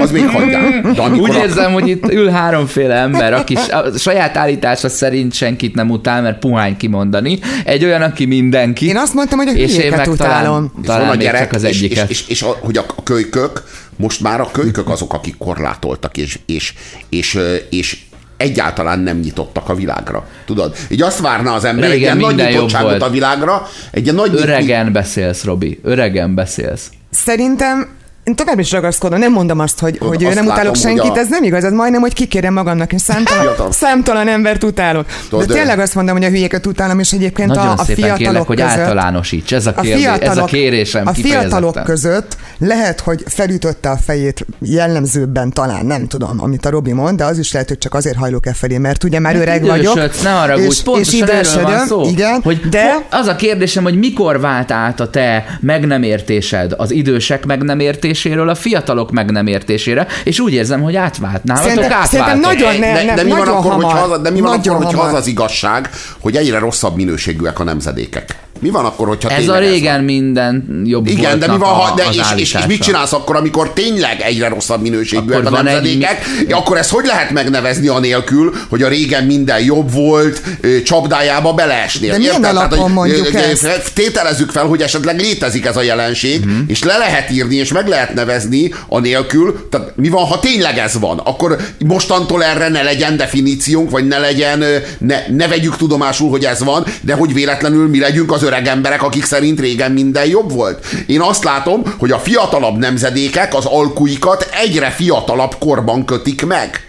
Az 0.00 0.10
még 0.10 0.26
hagyján. 0.28 0.92
De 0.94 1.02
amikor 1.02 1.28
Úgy 1.28 1.36
a- 1.36 1.38
érzem, 1.38 1.72
hogy 1.72 1.88
itt 1.88 2.12
ül 2.12 2.28
háromféle 2.28 2.94
ember, 2.94 3.32
aki 3.32 3.54
a 3.54 3.98
saját 3.98 4.36
állítása 4.36 4.88
szerint 4.88 5.32
senkit 5.32 5.74
nem 5.74 5.90
utál, 5.90 6.22
mert 6.22 6.38
puhány 6.38 6.76
kimondani. 6.76 7.38
Egy 7.64 7.84
olyan, 7.84 8.02
aki 8.02 8.24
mindenki. 8.24 8.86
Én 8.86 8.96
azt 8.96 9.14
mondtam, 9.14 9.38
hogy 9.38 9.48
a 9.48 9.52
és 9.52 9.70
én 9.70 9.76
hülyéket 9.76 9.96
meg 9.98 10.08
utálom. 10.08 10.42
talán, 10.42 10.64
és 10.64 10.86
van 10.86 10.96
talán 10.96 11.08
a 11.08 11.10
még 11.10 11.20
gyerek, 11.20 11.40
csak 11.40 11.52
az 11.52 11.62
és, 11.62 11.70
és, 11.70 11.82
egyiket. 11.82 12.10
és, 12.10 12.28
és, 12.28 12.42
a, 12.42 12.56
hogy 12.60 12.76
a 12.76 12.84
kölykök, 13.02 13.62
most 14.02 14.20
már 14.20 14.40
a 14.40 14.50
kölykök 14.52 14.88
azok, 14.88 15.12
akik 15.12 15.36
korlátoltak, 15.38 16.16
és, 16.16 16.38
és, 16.46 16.74
és, 17.08 17.38
és 17.70 17.98
egyáltalán 18.36 18.98
nem 18.98 19.18
nyitottak 19.18 19.68
a 19.68 19.74
világra. 19.74 20.26
Tudod? 20.44 20.76
Így 20.88 21.02
azt 21.02 21.20
várna 21.20 21.52
az 21.52 21.64
ember 21.64 21.84
egy 21.84 21.90
Régen 21.90 22.18
ilyen 22.18 22.34
nagy 22.34 22.46
nyitottságot 22.46 22.88
volt. 22.88 23.02
a 23.02 23.10
világra, 23.10 23.68
egy 23.90 24.02
ilyen 24.02 24.14
nagy 24.14 24.34
Öregen 24.34 24.92
beszélsz, 24.92 25.44
Robi. 25.44 25.80
Öregen 25.82 26.34
beszélsz. 26.34 26.90
Szerintem 27.10 27.88
én 28.24 28.34
tovább 28.34 28.58
is 28.58 28.72
ragaszkodom, 28.72 29.18
nem 29.18 29.32
mondom 29.32 29.58
azt, 29.58 29.78
hogy, 29.80 29.92
Tudod, 29.98 30.14
hogy 30.14 30.24
azt 30.24 30.34
nem 30.34 30.44
utálok 30.44 30.64
látom, 30.64 30.82
hogy 30.82 30.98
senkit, 30.98 31.16
a- 31.16 31.18
ez 31.18 31.28
nem 31.28 31.42
igaz, 31.42 31.64
ez 31.64 31.72
majdnem, 31.72 32.00
hogy 32.00 32.12
kikérem 32.12 32.52
magamnak, 32.52 32.92
és 32.92 33.00
számtalan, 33.00 33.72
számtalan 33.72 34.28
embert 34.28 34.64
utálok. 34.64 35.06
Tudod, 35.28 35.46
De 35.46 35.54
tényleg 35.54 35.78
azt 35.78 35.94
mondom, 35.94 36.16
hogy 36.16 36.24
a 36.24 36.28
hülyéket 36.28 36.66
utálom, 36.66 36.98
és 36.98 37.12
egyébként 37.12 37.48
Nagyon 37.48 37.66
a, 37.66 37.72
a 37.72 37.84
szépen 37.84 37.94
fiatalok 37.94 38.18
kérlek, 38.18 38.46
hogy 38.46 38.56
között, 38.56 38.78
általánosíts. 38.78 39.52
Ez 39.52 39.66
a, 39.66 39.72
a 39.76 39.80
kérdés, 39.80 40.04
ez 40.04 40.12
a 40.12 40.18
fiatalok, 40.18 40.48
kérésem 40.48 41.06
a 41.06 41.12
fiatalok 41.12 41.82
között 41.84 42.36
lehet, 42.58 43.00
hogy 43.00 43.22
felütötte 43.26 43.90
a 43.90 43.96
fejét 43.96 44.46
jellemzőbben 44.58 45.52
talán, 45.52 45.86
nem 45.86 46.06
tudom, 46.06 46.36
amit 46.36 46.66
a 46.66 46.70
Robi 46.70 46.92
mond, 46.92 47.18
de 47.18 47.24
az 47.24 47.38
is 47.38 47.52
lehet, 47.52 47.68
hogy 47.68 47.78
csak 47.78 47.94
azért 47.94 48.16
hajlok 48.16 48.46
e 48.46 48.52
felé, 48.52 48.78
mert 48.78 49.04
ugye 49.04 49.18
már 49.18 49.36
öreg 49.36 49.64
vagyok. 49.64 50.22
Ne 50.22 50.30
haragudj, 50.30 50.66
és, 50.66 50.82
pontosan 50.82 51.28
és 51.28 51.54
erről 51.54 51.62
van 51.62 51.86
szó. 51.86 52.08
igen, 52.08 52.40
hogy 52.42 52.60
de 52.60 53.06
az 53.10 53.26
a 53.26 53.36
kérdésem, 53.36 53.82
hogy 53.82 53.98
mikor 53.98 54.40
vált 54.40 54.70
át 54.70 55.00
a 55.00 55.10
te 55.10 55.44
meg 55.60 55.86
nem 55.86 56.02
értésed 56.02 56.74
az 56.76 56.90
idősek 56.90 57.46
meg 57.46 57.62
nem 57.62 57.80
értéséről 58.12 58.48
a 58.48 58.54
fiatalok 58.54 59.10
meg 59.10 59.30
nem 59.30 59.46
értésére, 59.46 60.06
és 60.24 60.40
úgy 60.40 60.52
érzem, 60.52 60.80
hogy 60.82 60.96
átvált. 60.96 61.44
Nálatok 61.44 61.68
Szerintem- 61.68 61.92
átváltott. 61.98 62.10
szerintem 62.10 62.40
nagyon 62.40 62.78
ne- 62.80 62.92
de, 62.94 63.04
nem, 63.04 63.14
de 63.14 63.22
mi 63.22 63.28
van 63.30 63.38
nagyon 63.38 63.54
akkor, 63.56 63.70
hamar. 63.70 63.92
hogyha 63.92 64.04
az, 64.14 64.20
de 64.20 64.30
mi 64.30 64.40
van 64.40 64.58
akkor, 64.58 64.76
hogyha 64.76 64.96
hamar. 65.00 65.14
az 65.14 65.20
az 65.20 65.26
igazság, 65.26 65.90
hogy 66.18 66.36
egyre 66.36 66.58
rosszabb 66.58 66.96
minőségűek 66.96 67.58
a 67.60 67.64
nemzedékek? 67.64 68.36
Mi 68.60 68.70
van 68.70 68.84
akkor, 68.84 69.08
hogyha 69.08 69.30
Ez 69.30 69.48
a 69.48 69.58
régen 69.58 69.94
van? 69.94 70.04
minden 70.04 70.82
jobb 70.84 71.06
Igen, 71.06 71.38
de 71.38 71.46
mi 71.52 71.58
van, 71.58 71.68
ha, 71.68 71.82
a, 71.82 71.94
de 71.94 72.04
és, 72.10 72.16
és, 72.36 72.54
és 72.54 72.66
mit 72.66 72.82
csinálsz 72.82 73.12
akkor, 73.12 73.36
amikor 73.36 73.72
tényleg 73.72 74.20
egyre 74.20 74.48
rosszabb 74.48 74.82
minőségűek 74.82 75.46
a 75.46 75.50
van 75.50 75.66
egy- 75.66 75.74
nemzedékek? 75.74 76.24
Ja, 76.48 76.56
Akkor 76.56 76.76
ezt 76.76 76.90
hogy 76.90 77.04
lehet 77.04 77.30
megnevezni 77.30 77.86
anélkül, 77.88 78.52
hogy 78.68 78.82
a 78.82 78.88
régen 78.88 79.24
minden 79.24 79.62
jobb 79.64 79.92
volt, 79.92 80.42
csapdájába 80.84 81.52
beleesnél? 81.52 82.10
De 82.10 82.18
milyen 82.18 82.34
Érted? 82.34 82.56
alapon 82.56 82.78
hogy, 82.78 82.92
mondjuk 82.92 83.34
ezt? 83.34 83.92
Tételezzük 83.94 84.50
fel, 84.50 84.64
hogy 84.64 84.80
esetleg 84.82 85.18
létezik 85.20 85.64
ez 85.66 85.76
a 85.76 85.82
jelenség, 85.82 86.44
Mhm. 86.44 86.54
és 86.66 86.82
le 86.82 86.96
lehet 86.96 87.30
írni, 87.30 87.56
és 87.56 87.72
meg 87.72 87.86
lehet 87.88 88.01
nevezni 88.14 88.74
anélkül, 88.88 89.68
tehát 89.70 89.96
mi 89.96 90.08
van, 90.08 90.24
ha 90.24 90.38
tényleg 90.38 90.78
ez 90.78 90.98
van? 90.98 91.18
Akkor 91.18 91.56
mostantól 91.86 92.44
erre 92.44 92.68
ne 92.68 92.82
legyen 92.82 93.16
definíciónk, 93.16 93.90
vagy 93.90 94.06
ne 94.06 94.18
legyen, 94.18 94.64
ne, 94.98 95.24
ne 95.28 95.48
vegyük 95.48 95.76
tudomásul, 95.76 96.30
hogy 96.30 96.44
ez 96.44 96.62
van, 96.64 96.84
de 97.00 97.14
hogy 97.14 97.32
véletlenül 97.32 97.88
mi 97.88 97.98
legyünk 97.98 98.32
az 98.32 98.42
öreg 98.42 98.66
emberek, 98.66 99.02
akik 99.02 99.24
szerint 99.24 99.60
régen 99.60 99.92
minden 99.92 100.26
jobb 100.26 100.52
volt. 100.52 100.86
Én 101.06 101.20
azt 101.20 101.44
látom, 101.44 101.82
hogy 101.98 102.10
a 102.10 102.18
fiatalabb 102.18 102.78
nemzedékek 102.78 103.54
az 103.54 103.64
alkuikat 103.64 104.48
egyre 104.62 104.90
fiatalabb 104.90 105.54
korban 105.58 106.04
kötik 106.04 106.46
meg. 106.46 106.86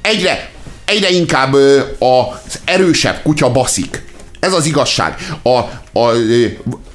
Egyre, 0.00 0.50
egyre 0.84 1.10
inkább 1.10 1.54
az 1.98 2.58
erősebb 2.64 3.22
kutya 3.22 3.52
baszik. 3.52 4.02
Ez 4.40 4.52
az 4.52 4.66
igazság. 4.66 5.14
A, 5.42 5.58
a, 5.98 6.12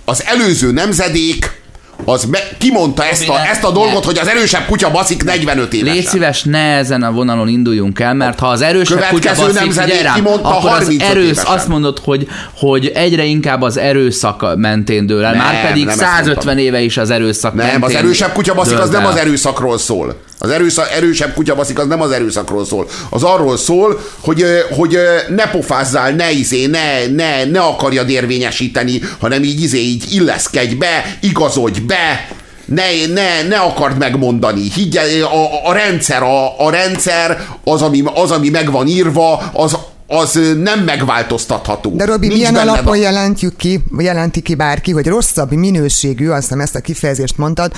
az 0.05 0.23
előző 0.25 0.71
nemzedék 0.71 1.61
az 2.05 2.23
me, 2.23 2.39
kimondta 2.57 3.05
ezt 3.05 3.29
a, 3.29 3.47
ezt 3.51 3.63
a 3.63 3.71
dolgot, 3.71 4.05
hogy 4.05 4.17
az 4.17 4.27
erősebb 4.27 4.65
kutya 4.65 4.91
baszik 4.91 5.23
45 5.23 5.73
évesen. 5.73 5.95
Légy 5.95 6.05
szíves, 6.05 6.43
ne 6.43 6.75
ezen 6.75 7.03
a 7.03 7.11
vonalon 7.11 7.47
induljunk 7.47 7.99
el, 7.99 8.13
mert 8.13 8.39
ha 8.39 8.47
az 8.47 8.61
erősebb 8.61 9.03
kutya 9.09 9.33
baszik, 9.35 9.71
figyelj 9.71 10.01
rám, 10.01 10.13
kimondta 10.13 10.47
akkor 10.57 10.69
az 10.69 10.77
35 10.77 11.01
erősz, 11.09 11.23
évesen. 11.25 11.53
azt 11.53 11.67
mondod, 11.67 11.99
hogy, 12.03 12.27
hogy 12.55 12.91
egyre 12.93 13.23
inkább 13.23 13.61
az 13.61 13.77
erőszak 13.77 14.55
mentén 14.55 15.05
dől 15.05 15.23
el. 15.23 15.31
Nem, 15.31 15.39
Már 15.39 15.67
pedig 15.67 15.85
nem 15.85 15.89
ezt 15.89 15.99
150 15.99 16.33
mondtam. 16.35 16.57
éve 16.57 16.81
is 16.81 16.97
az 16.97 17.09
erőszak 17.09 17.53
Nem, 17.53 17.65
mentén 17.65 17.83
az 17.83 17.95
erősebb 17.95 18.31
kutya 18.33 18.53
baszik, 18.53 18.79
az 18.79 18.89
nem 18.89 19.05
az 19.05 19.15
erőszakról 19.15 19.77
szól. 19.77 20.15
Az 20.39 20.49
erőszak, 20.49 20.91
erősebb 20.91 21.33
kutya 21.33 21.55
baszik, 21.55 21.79
az 21.79 21.87
nem 21.87 22.01
az 22.01 22.11
erőszakról 22.11 22.65
szól. 22.65 22.87
Az 23.09 23.23
arról 23.23 23.57
szól, 23.57 23.99
hogy, 24.19 24.45
hogy 24.71 24.97
ne 25.29 25.49
pofázzál, 25.49 26.11
ne 26.11 26.31
izé, 26.31 26.65
ne, 26.65 27.07
ne, 27.07 27.45
ne 27.45 27.59
akarjad 27.59 28.09
érvényesíteni, 28.09 29.01
hanem 29.19 29.43
így 29.43 29.61
izé, 29.61 29.79
így 29.79 30.13
illeszkedj 30.13 30.73
be, 30.75 31.17
igazodj 31.21 31.79
be, 31.79 32.27
ne, 32.65 32.83
ne, 33.13 33.43
ne 33.47 33.57
akard 33.57 33.97
megmondani. 33.97 34.61
Higgy, 34.75 34.97
a, 35.31 35.67
a 35.69 35.73
rendszer, 35.73 36.23
a, 36.23 36.65
a 36.65 36.69
rendszer, 36.69 37.47
az 37.63 37.81
ami, 37.81 38.03
az, 38.13 38.31
ami 38.31 38.49
meg 38.49 38.71
van 38.71 38.87
írva, 38.87 39.37
az, 39.53 39.77
az 40.07 40.39
nem 40.63 40.79
megváltoztatható. 40.79 41.95
De 41.95 42.05
Robi, 42.05 42.27
Nincs 42.27 42.39
milyen 42.39 42.55
alapon 42.55 42.93
a- 42.93 42.95
jelentjük 42.95 43.55
ki, 43.55 43.83
jelenti 43.97 44.41
ki 44.41 44.55
bárki, 44.55 44.91
hogy 44.91 45.07
rosszabb 45.07 45.51
minőségű, 45.51 46.29
azt 46.29 46.41
hiszem 46.41 46.59
ezt 46.59 46.75
a 46.75 46.79
kifejezést 46.79 47.37
mondtad, 47.37 47.71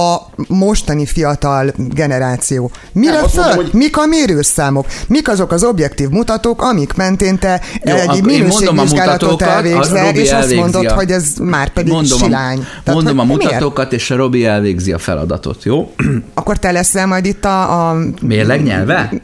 a 0.00 0.30
mostani 0.48 1.06
fiatal 1.06 1.72
generáció. 1.76 2.70
Mire 2.92 3.12
Nem, 3.12 3.28
föl? 3.28 3.44
mondom, 3.44 3.64
hogy- 3.64 3.72
Mik 3.74 3.96
a 3.96 4.06
mérőszámok? 4.06 4.86
Mik 5.08 5.28
azok 5.28 5.52
az 5.52 5.64
objektív 5.64 6.08
mutatók, 6.08 6.62
amik 6.62 6.94
mentén 6.94 7.38
te 7.38 7.60
Jó, 7.84 7.94
egy 7.94 8.24
minőségvizsgálatot 8.24 9.30
mutatókat, 9.30 9.48
elvégzel, 9.48 10.04
Robi 10.04 10.18
és 10.18 10.22
azt 10.24 10.32
elvégzi 10.32 10.56
mondod, 10.58 10.86
a- 10.86 10.94
hogy 10.94 11.10
ez 11.10 11.32
már 11.42 11.68
pedig 11.72 11.92
mondom 11.92 12.18
silány. 12.18 12.66
A, 12.84 12.92
mondom 12.92 13.18
a 13.18 13.24
hogy 13.24 13.36
miért? 13.36 13.52
mutatókat, 13.52 13.92
és 13.92 14.10
a 14.10 14.16
Robi 14.16 14.44
elvégzi 14.46 14.92
a 14.92 14.98
feladatot, 14.98 15.64
jó? 15.64 15.94
Akkor 16.34 16.58
te 16.58 16.70
leszel 16.72 17.06
majd 17.06 17.24
itt 17.26 17.44
a, 17.44 17.88
a 17.90 17.96
Mérleg 18.22 18.62
nyelve? 18.62 19.10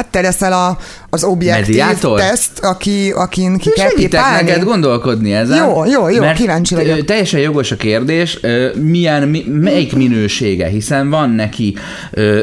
hát 0.00 0.08
te 0.10 0.20
leszel 0.20 0.52
a, 0.52 0.78
az 1.10 1.24
objektív 1.24 1.76
Mediátor? 1.76 2.18
teszt, 2.20 2.58
aki, 2.58 3.10
akin 3.10 3.56
ki 3.58 3.70
kell 3.70 3.92
pipálni. 3.94 4.46
neked 4.46 4.64
gondolkodni 4.64 5.32
ezen. 5.32 5.56
Jó, 5.56 5.84
jó, 5.84 6.08
jó, 6.08 6.20
mert 6.20 6.38
kíváncsi 6.38 6.74
vagyok. 6.74 7.04
Teljesen 7.04 7.40
jogos 7.40 7.70
a 7.70 7.76
kérdés, 7.76 8.38
milyen, 8.74 9.28
mi, 9.28 9.44
melyik 9.48 9.96
minősége, 9.96 10.66
hiszen 10.68 11.10
van 11.10 11.30
neki 11.30 11.76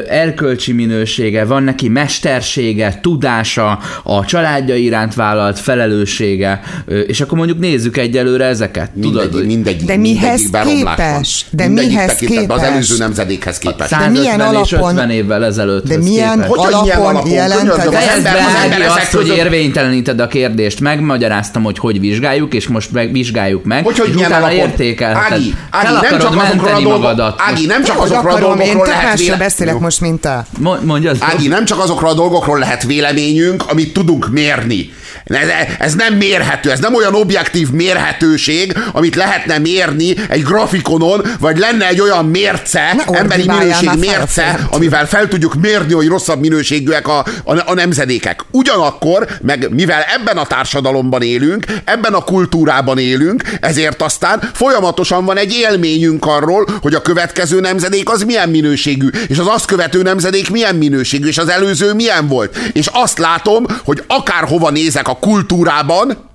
erkölcsi 0.08 0.72
minősége, 0.72 1.44
van 1.44 1.62
neki 1.62 1.88
mestersége, 1.88 2.98
tudása, 3.02 3.78
a 4.02 4.24
családja 4.24 4.74
iránt 4.74 5.14
vállalt 5.14 5.58
felelőssége, 5.58 6.60
és 7.06 7.20
akkor 7.20 7.38
mondjuk 7.38 7.58
nézzük 7.58 7.96
egyelőre 7.96 8.44
ezeket. 8.44 8.90
Tudod, 8.90 9.04
Mindegyik, 9.12 9.32
hogy 9.32 9.46
mindegyik, 9.46 9.86
De 9.86 9.96
mihez 9.96 10.42
képes? 10.64 11.46
De 11.50 11.64
mindegyik 11.66 11.90
mihez 11.90 12.06
tekintetben 12.14 12.56
Az 12.56 12.62
képes? 12.62 12.74
előző 12.74 12.96
nemzedékhez 12.98 13.58
képest. 13.58 13.88
150 13.88 14.10
milyen 14.12 14.40
és 14.40 14.72
alapon- 14.72 14.90
50 14.90 15.10
évvel 15.10 15.44
ezelőtt. 15.44 15.88
De 15.88 15.96
milyen 15.96 16.40
alapon 16.40 16.72
alapon? 16.72 17.26
Jelented 17.48 17.74
Könyörgöm, 17.74 18.00
az 18.00 18.08
ember- 18.16 18.32
be, 18.32 18.44
az 18.46 18.62
ember 18.62 18.82
azt, 18.82 19.12
hogy 19.12 19.28
érvényteleníted 19.28 20.20
a 20.20 20.26
kérdést. 20.26 20.80
Megmagyaráztam, 20.80 21.62
hogy 21.62 21.78
hogy 21.78 22.00
vizsgáljuk, 22.00 22.54
és 22.54 22.68
most 22.68 22.92
meg 22.92 23.12
vizsgáljuk 23.12 23.64
meg, 23.64 23.84
Hogy, 23.84 23.98
hogy 23.98 24.08
és 24.08 24.14
milyen 24.14 24.30
utána 24.30 24.52
értékelheted. 24.52 25.32
Ági, 25.32 25.54
Ági, 25.70 25.92
nem 26.00 26.18
csak 26.18 26.36
azokról 26.36 26.74
a 26.74 26.80
dolgok. 26.80 27.34
Ági, 27.36 27.66
nem 27.66 27.84
csak 27.84 28.00
azokról 28.00 28.32
a 28.34 28.38
dolgokról 28.38 28.86
lehet 28.86 29.02
másról 29.02 29.24
véle... 29.24 29.36
beszélek 29.36 29.78
most, 29.78 30.00
mint 30.00 30.20
te. 30.20 30.46
Mo- 30.58 30.84
Mondja. 30.84 31.12
Ági, 31.18 31.48
nem 31.48 31.64
csak 31.64 31.78
azokról 31.78 32.10
a 32.10 32.14
dolgokról 32.14 32.58
lehet 32.58 32.82
véleményünk, 32.82 33.64
amit 33.68 33.92
tudunk 33.92 34.28
mérni. 34.30 34.90
Ez, 35.24 35.48
ez 35.78 35.94
nem 35.94 36.14
mérhető, 36.14 36.70
ez 36.70 36.80
nem 36.80 36.94
olyan 36.94 37.14
objektív 37.14 37.70
mérhetőség, 37.70 38.78
amit 38.92 39.14
lehetne 39.14 39.58
mérni 39.58 40.14
egy 40.28 40.42
grafikonon, 40.42 41.22
vagy 41.40 41.58
lenne 41.58 41.88
egy 41.88 42.00
olyan 42.00 42.26
mérce, 42.26 42.94
Ne 42.96 43.18
emberi 43.18 43.44
minőség 43.46 43.90
mérce, 43.98 44.58
amivel 44.70 45.06
fel 45.06 45.28
tudjuk 45.28 45.54
mérni, 45.54 45.92
hogy 45.92 46.06
rosszabb 46.06 46.40
minőségűek 46.40 47.08
a, 47.08 47.24
a, 47.44 47.70
a 47.70 47.74
nemzedékek. 47.74 48.44
Ugyanakkor, 48.50 49.26
meg 49.42 49.68
mivel 49.70 50.02
ebben 50.02 50.36
a 50.36 50.46
társadalomban 50.46 51.22
élünk, 51.22 51.64
ebben 51.84 52.14
a 52.14 52.24
kultúrában 52.24 52.98
élünk, 52.98 53.42
ezért 53.60 54.02
aztán 54.02 54.50
folyamatosan 54.54 55.24
van 55.24 55.36
egy 55.36 55.52
élményünk 55.52 56.26
arról, 56.26 56.66
hogy 56.82 56.94
a 56.94 57.02
következő 57.02 57.60
nemzedék 57.60 58.10
az 58.10 58.22
milyen 58.22 58.48
minőségű, 58.48 59.08
és 59.28 59.38
az 59.38 59.46
azt 59.46 59.64
követő 59.64 60.02
nemzedék 60.02 60.50
milyen 60.50 60.74
minőségű, 60.74 61.28
és 61.28 61.38
az 61.38 61.48
előző 61.48 61.94
milyen 61.94 62.28
volt. 62.28 62.58
És 62.72 62.86
azt 62.92 63.18
látom, 63.18 63.66
hogy 63.84 64.02
akárhova 64.06 64.70
nézek 64.70 65.07
a 65.08 65.18
kultúrában, 65.18 66.28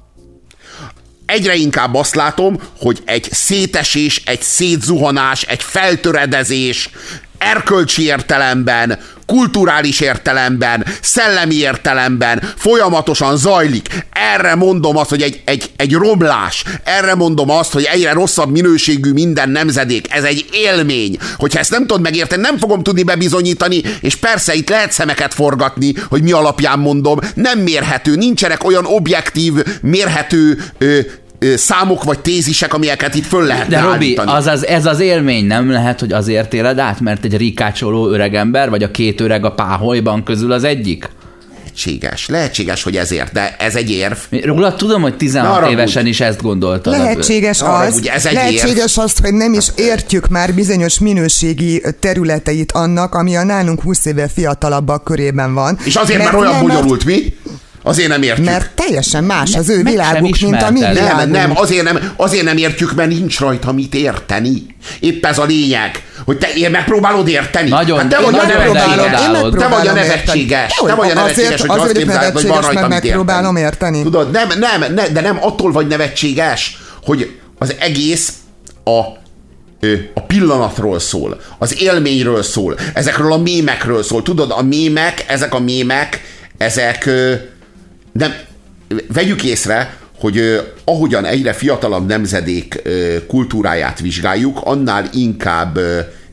egyre 1.25 1.55
inkább 1.55 1.95
azt 1.95 2.15
látom, 2.15 2.61
hogy 2.77 3.01
egy 3.05 3.27
szétesés, 3.31 4.21
egy 4.25 4.41
szétzuhanás, 4.41 5.41
egy 5.41 5.63
feltöredezés, 5.63 6.89
erkölcsi 7.43 8.03
értelemben, 8.03 8.99
kulturális 9.25 9.99
értelemben, 9.99 10.85
szellemi 11.01 11.55
értelemben 11.55 12.43
folyamatosan 12.57 13.37
zajlik. 13.37 14.05
Erre 14.33 14.55
mondom 14.55 14.97
azt, 14.97 15.09
hogy 15.09 15.21
egy, 15.21 15.41
egy, 15.45 15.71
egy 15.75 15.93
romlás. 15.93 16.63
Erre 16.83 17.15
mondom 17.15 17.49
azt, 17.49 17.71
hogy 17.73 17.83
egyre 17.83 18.11
rosszabb 18.11 18.51
minőségű 18.51 19.11
minden 19.11 19.49
nemzedék. 19.49 20.13
Ez 20.13 20.23
egy 20.23 20.45
élmény. 20.51 21.17
Hogyha 21.37 21.59
ezt 21.59 21.71
nem 21.71 21.85
tudod 21.87 22.01
megérteni, 22.01 22.41
nem 22.41 22.57
fogom 22.57 22.83
tudni 22.83 23.03
bebizonyítani, 23.03 23.81
és 24.01 24.15
persze 24.15 24.53
itt 24.53 24.69
lehet 24.69 24.91
szemeket 24.91 25.33
forgatni, 25.33 25.93
hogy 26.09 26.23
mi 26.23 26.31
alapján 26.31 26.79
mondom. 26.79 27.19
Nem 27.33 27.59
mérhető, 27.59 28.15
nincsenek 28.15 28.63
olyan 28.63 28.85
objektív, 28.85 29.53
mérhető 29.81 30.63
ö, 30.77 30.99
számok 31.55 32.03
vagy 32.03 32.19
tézisek, 32.19 32.73
amelyeket 32.73 33.15
itt 33.15 33.25
föl 33.25 33.43
lehetne 33.43 33.75
De 33.75 33.81
Robi, 33.81 33.93
állítani. 33.93 34.31
azaz, 34.31 34.65
ez 34.65 34.85
az 34.85 34.99
élmény 34.99 35.45
nem 35.45 35.71
lehet, 35.71 35.99
hogy 35.99 36.11
azért 36.11 36.53
éled 36.53 36.79
át, 36.79 36.99
mert 36.99 37.23
egy 37.23 37.37
rikácsoló 37.37 38.09
öregember, 38.09 38.69
vagy 38.69 38.83
a 38.83 38.91
két 38.91 39.21
öreg 39.21 39.45
a 39.45 39.51
páholyban 39.51 40.23
közül 40.23 40.51
az 40.51 40.63
egyik? 40.63 41.09
Lehetséges, 41.75 42.27
lehetséges, 42.27 42.83
hogy 42.83 42.95
ezért, 42.95 43.31
de 43.31 43.55
ez 43.59 43.75
egy 43.75 43.91
érv. 43.91 44.17
Róla 44.43 44.75
tudom, 44.75 45.01
hogy 45.01 45.17
16 45.17 45.61
Ne 45.61 45.69
évesen 45.69 46.05
is 46.05 46.19
ezt 46.19 46.41
gondoltad. 46.41 46.97
Lehetséges 46.97 47.61
Arra 47.61 47.77
az, 47.77 47.95
ugye 47.95 48.13
ez 48.13 48.25
egy 48.25 48.33
lehetséges 48.33 48.97
az, 48.97 49.13
hogy 49.21 49.33
nem 49.33 49.53
is 49.53 49.67
értjük 49.75 50.27
már 50.27 50.53
bizonyos 50.53 50.99
minőségi 50.99 51.83
területeit 51.99 52.71
annak, 52.71 53.15
ami 53.15 53.35
a 53.35 53.43
nálunk 53.43 53.81
20 53.81 54.05
éve 54.05 54.27
fiatalabbak 54.27 55.03
körében 55.03 55.53
van. 55.53 55.77
És 55.83 55.95
azért, 55.95 56.19
mert, 56.19 56.31
mert 56.31 56.43
olyan 56.43 56.61
bonyolult, 56.61 57.05
mi? 57.05 57.33
Azért 57.83 58.07
nem 58.09 58.21
értjük. 58.21 58.45
Mert, 58.45 58.69
teljesen 58.75 59.23
más 59.23 59.55
az 59.55 59.69
ő 59.69 59.83
világuk, 59.83 60.39
mint 60.41 60.61
a 60.61 60.71
mi 60.71 60.79
ismerted. 60.79 61.03
Nem, 61.03 61.15
világunk. 61.15 61.31
nem, 61.35 61.51
azért 61.55 61.83
nem, 61.83 62.11
azért 62.15 62.43
nem 62.43 62.57
értjük, 62.57 62.93
mert 62.93 63.09
nincs 63.09 63.39
rajta 63.39 63.71
mit 63.71 63.95
érteni. 63.95 64.65
Épp 64.99 65.25
ez 65.25 65.37
a 65.37 65.43
lényeg, 65.43 66.03
hogy 66.25 66.37
te 66.37 66.47
én 66.55 66.71
megpróbálod 66.71 67.27
érteni. 67.27 67.69
Nagyon- 67.69 67.97
hát 67.97 68.09
te 68.09 68.17
én 68.17 68.23
vagy 68.23 68.35
a 68.35 68.45
megpróbálom, 68.47 68.95
nevetséges. 68.95 69.51
Te 69.51 69.67
vagy 69.67 69.87
a 69.87 69.93
nevetséges. 69.93 70.71
érteni. 70.71 70.87
Te 70.87 70.93
vagy 70.95 71.09
a 71.09 71.13
nevetséges, 71.13 71.61
hogy 71.61 71.79
azt 71.79 71.91
képzeled, 71.91 72.33
hogy 72.33 72.47
van 72.47 72.61
rajta 72.61 72.87
mit 72.87 72.89
megpróbálom 72.89 73.55
érteni. 73.55 74.01
Tudod, 74.01 74.31
nem, 74.31 74.47
nem, 74.59 74.93
ne, 74.93 75.07
de 75.07 75.21
nem 75.21 75.37
attól 75.41 75.71
vagy 75.71 75.87
nevetséges, 75.87 76.77
hogy 77.03 77.39
az 77.59 77.75
egész 77.79 78.33
a 78.83 79.21
a 80.13 80.21
pillanatról 80.21 80.99
szól, 80.99 81.39
az 81.57 81.81
élményről 81.81 82.43
szól, 82.43 82.77
ezekről 82.93 83.31
a 83.31 83.37
mémekről 83.37 84.03
szól. 84.03 84.21
Tudod, 84.21 84.51
a 84.51 84.61
mémek, 84.61 85.25
ezek 85.27 85.53
a 85.53 85.59
mémek, 85.59 86.21
ezek 86.57 87.05
ö, 87.05 87.33
nem, 88.13 88.33
vegyük 89.13 89.43
észre, 89.43 89.97
hogy 90.19 90.61
ahogyan 90.83 91.25
egyre 91.25 91.53
fiatalabb 91.53 92.07
nemzedék 92.07 92.81
kultúráját 93.27 93.99
vizsgáljuk, 93.99 94.59
annál 94.63 95.09
inkább 95.13 95.79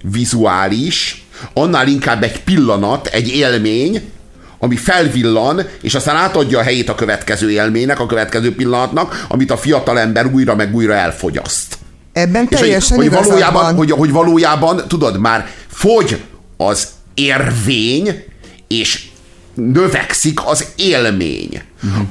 vizuális, 0.03 1.27
annál 1.53 1.89
inkább 1.89 2.23
egy 2.23 2.43
pillanat, 2.43 3.07
egy 3.07 3.29
élmény, 3.29 4.11
ami 4.59 4.77
felvillan, 4.77 5.67
és 5.83 5.95
aztán 5.95 6.17
átadja 6.17 6.59
a 6.59 6.63
helyét 6.63 6.89
a 6.89 6.95
következő 6.95 7.51
élménynek, 7.51 8.01
a 8.01 8.07
következő 8.07 8.55
pillanatnak, 8.55 9.27
amit 9.29 9.51
a 9.51 9.57
fiatal 9.57 9.99
ember 9.99 10.27
újra 10.27 10.55
meg 10.55 10.75
újra 10.75 10.95
elfogyaszt. 10.95 11.79
Ebben 12.13 12.43
És 12.43 12.49
hogy, 12.49 12.59
teljesen 12.59 12.97
hogy, 12.97 13.11
valójában, 13.11 13.63
van. 13.63 13.75
hogy, 13.75 13.91
hogy 13.91 14.11
valójában, 14.11 14.83
tudod, 14.89 15.19
már 15.19 15.49
fogy 15.69 16.21
az 16.57 16.89
érvény, 17.15 18.25
és 18.69 19.10
növekszik 19.55 20.47
az 20.47 20.67
élmény. 20.77 21.63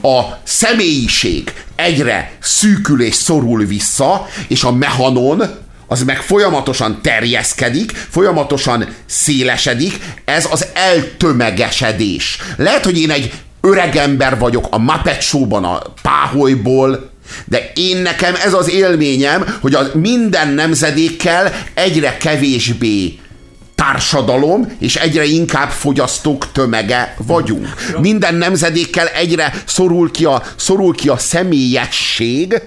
A 0.01 0.21
személyiség 0.43 1.53
egyre 1.75 2.31
szűkül 2.39 3.01
és 3.01 3.15
szorul 3.15 3.65
vissza, 3.65 4.27
és 4.47 4.63
a 4.63 4.71
mehanon 4.71 5.43
az 5.87 6.03
meg 6.03 6.21
folyamatosan 6.21 6.99
terjeszkedik, 7.01 7.91
folyamatosan 7.91 8.87
szélesedik, 9.05 9.99
ez 10.25 10.47
az 10.51 10.65
eltömegesedés. 10.73 12.37
Lehet, 12.57 12.83
hogy 12.83 12.99
én 12.99 13.11
egy 13.11 13.33
öreg 13.61 13.95
ember 13.95 14.39
vagyok 14.39 14.67
a 14.69 14.79
Muppet 14.79 15.21
Show-ban 15.21 15.63
a 15.63 15.81
páholyból, 16.01 17.09
de 17.45 17.71
én 17.75 17.97
nekem 17.97 18.35
ez 18.43 18.53
az 18.53 18.69
élményem, 18.69 19.57
hogy 19.61 19.73
a 19.73 19.91
minden 19.93 20.49
nemzedékkel 20.49 21.53
egyre 21.73 22.17
kevésbé 22.17 23.19
társadalom, 23.79 24.71
és 24.79 24.95
egyre 24.95 25.23
inkább 25.23 25.69
fogyasztók 25.69 26.51
tömege 26.51 27.15
vagyunk. 27.17 27.67
Minden 27.99 28.35
nemzedékkel 28.35 29.07
egyre 29.07 29.53
szorul 29.65 30.11
ki 30.11 30.25
a, 30.25 30.43
szorul 30.55 30.95
ki 30.95 31.09
a 31.09 31.17
személyesség, 31.17 32.61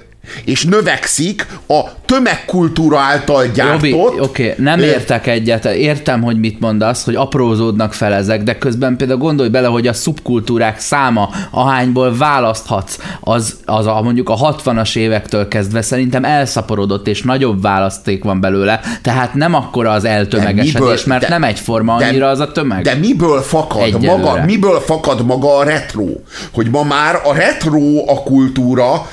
és 0.45 0.65
növekszik 0.65 1.47
a 1.69 1.81
tömegkultúra 2.07 2.99
által 2.99 3.47
gyártott... 3.47 3.81
Robi, 3.81 3.93
oké, 3.93 4.19
okay, 4.21 4.65
nem 4.65 4.79
értek 4.79 5.27
egyet. 5.27 5.65
Értem, 5.65 6.23
hogy 6.23 6.39
mit 6.39 6.61
mondasz, 6.61 7.05
hogy 7.05 7.15
aprózódnak 7.15 7.93
fel 7.93 8.13
ezek, 8.13 8.43
de 8.43 8.59
közben 8.59 8.97
például 8.97 9.19
gondolj 9.19 9.49
bele, 9.49 9.67
hogy 9.67 9.87
a 9.87 9.93
szubkultúrák 9.93 10.79
száma, 10.79 11.31
ahányból 11.51 12.17
választhatsz, 12.17 12.99
az, 13.21 13.57
az 13.65 13.87
a, 13.87 14.01
mondjuk 14.03 14.29
a 14.29 14.37
60-as 14.37 14.97
évektől 14.97 15.49
kezdve 15.49 15.83
szerintem 15.83 16.25
elszaporodott, 16.25 17.09
és 17.09 17.23
nagyobb 17.23 17.63
választék 17.63 18.25
van 18.25 18.41
belőle, 18.41 18.81
tehát 19.03 19.35
nem 19.35 19.55
akkora 19.55 19.91
az 19.91 20.05
eltömegesedés, 20.05 21.05
mert 21.05 21.29
nem 21.29 21.45
egyforma 21.45 21.95
annyira 21.95 22.29
az 22.29 22.41
a 22.41 22.53
tömeg. 22.53 22.83
De 22.83 22.95
miből 22.95 23.41
fakad 23.41 23.83
Egyelőre. 23.83 24.17
maga, 24.17 24.45
miből 24.45 24.81
fakad 24.81 25.27
maga 25.27 25.57
a 25.57 25.65
retro? 25.65 26.07
Hogy 26.53 26.71
ma 26.71 26.83
már 26.83 27.21
a 27.25 27.35
retro 27.35 28.05
a 28.07 28.23
kultúra, 28.23 29.07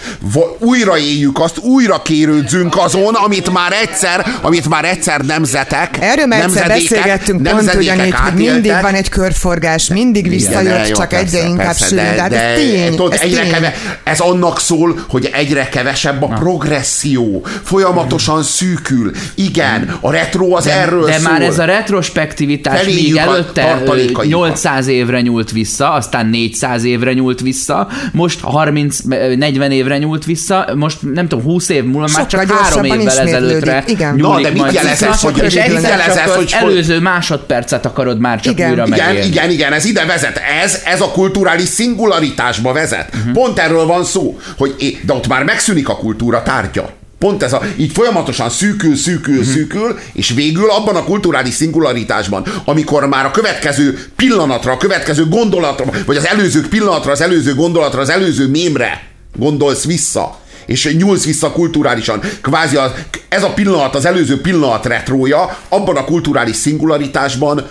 újra 0.60 0.98
éljük 1.00 1.40
azt, 1.40 1.58
újra 1.58 2.02
kérődzünk 2.02 2.78
azon, 2.78 3.14
amit 3.14 3.52
már 3.52 3.72
egyszer, 3.82 4.26
amit 4.42 4.70
már 4.70 4.86
egyszer 4.86 5.22
nemzetek, 5.22 5.98
Erről 6.02 6.26
már 6.26 6.44
egyszer 6.44 6.68
beszélgettünk 6.68 7.50
pont 7.50 7.74
ugyanígy, 7.74 8.14
hogy 8.14 8.34
mindig 8.34 8.74
van 8.82 8.94
egy 8.94 9.10
körforgás, 9.10 9.88
mindig 9.88 10.26
Igen, 10.26 10.38
visszajött, 10.38 10.78
de 10.78 10.88
jó, 10.88 10.96
csak 10.96 11.08
persze, 11.08 11.38
egyre 11.38 11.50
inkább 11.50 11.76
sűrű. 11.76 11.96
De, 11.96 12.22
hát 12.22 12.34
ez 12.34 12.56
tény, 12.56 12.90
tudod, 12.90 13.14
ez 13.14 13.20
egyre 13.20 13.42
tény. 13.42 13.52
keve, 13.52 13.74
ez 14.04 14.20
annak 14.20 14.60
szól, 14.60 15.06
hogy 15.10 15.30
egyre 15.34 15.70
kevesebb 15.70 16.24
a 16.24 16.28
progresszió, 16.28 17.46
folyamatosan 17.64 18.44
szűkül. 18.44 19.12
Igen, 19.36 19.98
a 20.02 20.12
retro 20.12 20.56
az 20.56 20.68
erről 20.68 21.06
De 21.06 21.14
szól. 21.14 21.32
már 21.32 21.42
ez 21.42 21.60
a 21.60 21.66
retrospektivitás 21.66 22.80
Feléjük 22.80 23.02
még 23.02 23.18
előtte 23.18 23.62
ö, 23.62 23.66
tartalékaikat. 23.66 24.26
800 24.26 24.88
évre 24.88 25.22
nyúlt 25.22 25.52
vissza, 25.52 25.92
aztán 25.92 26.26
400 26.28 26.84
évre 26.84 27.14
nyúlt 27.14 27.42
vissza, 27.42 27.88
most 28.12 28.40
30-40 28.44 29.70
évre 29.70 29.98
nyúlt 29.98 30.26
vissza, 30.26 30.68
most 30.76 30.89
nem 31.14 31.28
tudom, 31.28 31.44
20 31.46 31.70
év 31.70 31.84
múlva 31.84 32.08
már 32.14 32.28
csak 32.28 32.52
három 32.52 32.84
évvel 32.84 33.20
ezelőttre 33.20 33.84
igen. 33.88 34.16
Na, 34.16 34.42
de 34.42 34.50
mit 34.50 34.58
majd 34.62 34.74
jelez 34.74 35.00
vissza, 35.00 35.12
ez, 35.12 35.22
hogy- 35.22 35.44
és 35.44 35.54
mit 35.54 35.64
egyszer 35.64 35.90
jelez 35.90 36.06
csak 36.06 36.18
ez, 36.24 36.30
az 36.30 36.36
hogy- 36.36 36.56
előző 36.60 37.00
másodpercet 37.00 37.86
akarod 37.86 38.20
már 38.20 38.40
csak 38.42 38.54
Igen. 38.54 38.70
újra 38.70 38.86
Igen, 38.86 39.06
megélni. 39.06 39.28
igen, 39.30 39.50
igen, 39.50 39.74
ez 39.74 39.86
ide 39.86 40.06
vezet. 40.06 40.42
Ez, 40.64 40.80
ez 40.86 41.02
a 41.02 41.12
kulturális 41.12 41.68
szingularitásba 41.68 42.74
vezet. 42.74 43.10
Uh-huh. 43.16 43.34
Pont 43.34 43.60
erről 43.60 43.86
van 43.86 44.04
szó, 44.04 44.40
hogy 44.58 44.76
é- 44.78 45.06
de 45.06 45.14
ott 45.14 45.28
már 45.28 45.44
megszűnik 45.44 45.90
a 45.90 45.96
kultúra 45.98 46.44
tárgya. 46.44 46.90
Pont 47.20 47.44
ez 47.44 47.54
a, 47.54 47.62
így 47.78 47.92
folyamatosan 47.94 48.50
szűkül, 48.50 48.96
szűkül, 48.96 49.38
uh-huh. 49.38 49.54
szűkül, 49.54 50.00
és 50.14 50.30
végül 50.36 50.70
abban 50.70 50.96
a 50.96 51.04
kulturális 51.04 51.54
szingularitásban, 51.54 52.46
amikor 52.66 53.08
már 53.08 53.26
a 53.26 53.32
következő 53.32 54.00
pillanatra, 54.16 54.72
a 54.72 54.78
következő 54.78 55.28
gondolatra, 55.28 55.86
vagy 56.06 56.18
az 56.18 56.28
előző 56.28 56.68
pillanatra, 56.68 57.12
az 57.12 57.22
előző 57.22 57.56
gondolatra, 57.56 58.02
az 58.02 58.10
előző 58.10 58.48
mémre 58.48 59.02
gondolsz 59.38 59.86
vissza, 59.86 60.38
és 60.70 60.96
nyúlsz 60.98 61.26
vissza 61.26 61.52
kulturálisan. 61.52 62.22
Kvázi 62.42 62.76
az, 62.76 62.92
ez 63.30 63.44
a 63.44 63.54
pillanat, 63.54 63.96
az 63.96 64.06
előző 64.06 64.42
pillanat 64.42 64.86
retrója, 64.86 65.58
abban 65.70 65.96
a 65.96 66.04
kulturális 66.04 66.56
szingularitásban 66.56 67.68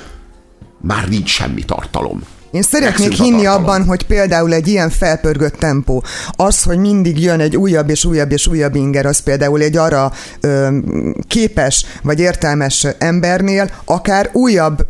már 0.81 1.09
nincs 1.09 1.31
semmi 1.31 1.65
tartalom. 1.65 2.23
Én 2.51 2.63
szeretnék 2.63 3.13
hinni 3.13 3.47
abban, 3.47 3.85
hogy 3.85 4.07
például 4.07 4.53
egy 4.53 4.69
ilyen 4.69 4.91
felpörgött 4.91 5.55
tempó, 5.55 6.05
az, 6.31 6.63
hogy 6.63 6.79
mindig 6.79 7.21
jön 7.21 7.41
egy 7.41 7.57
újabb 7.57 7.91
és 7.91 8.05
újabb 8.05 8.33
és 8.33 8.47
újabb 8.47 8.75
inger, 8.75 9.07
az 9.07 9.19
például 9.19 9.61
egy 9.61 9.77
arra 9.77 10.13
ö, 10.41 10.77
képes 11.29 11.85
vagy 12.03 12.21
értelmes 12.21 12.87
embernél 12.99 13.71
akár 13.85 14.31
újabb 14.33 14.87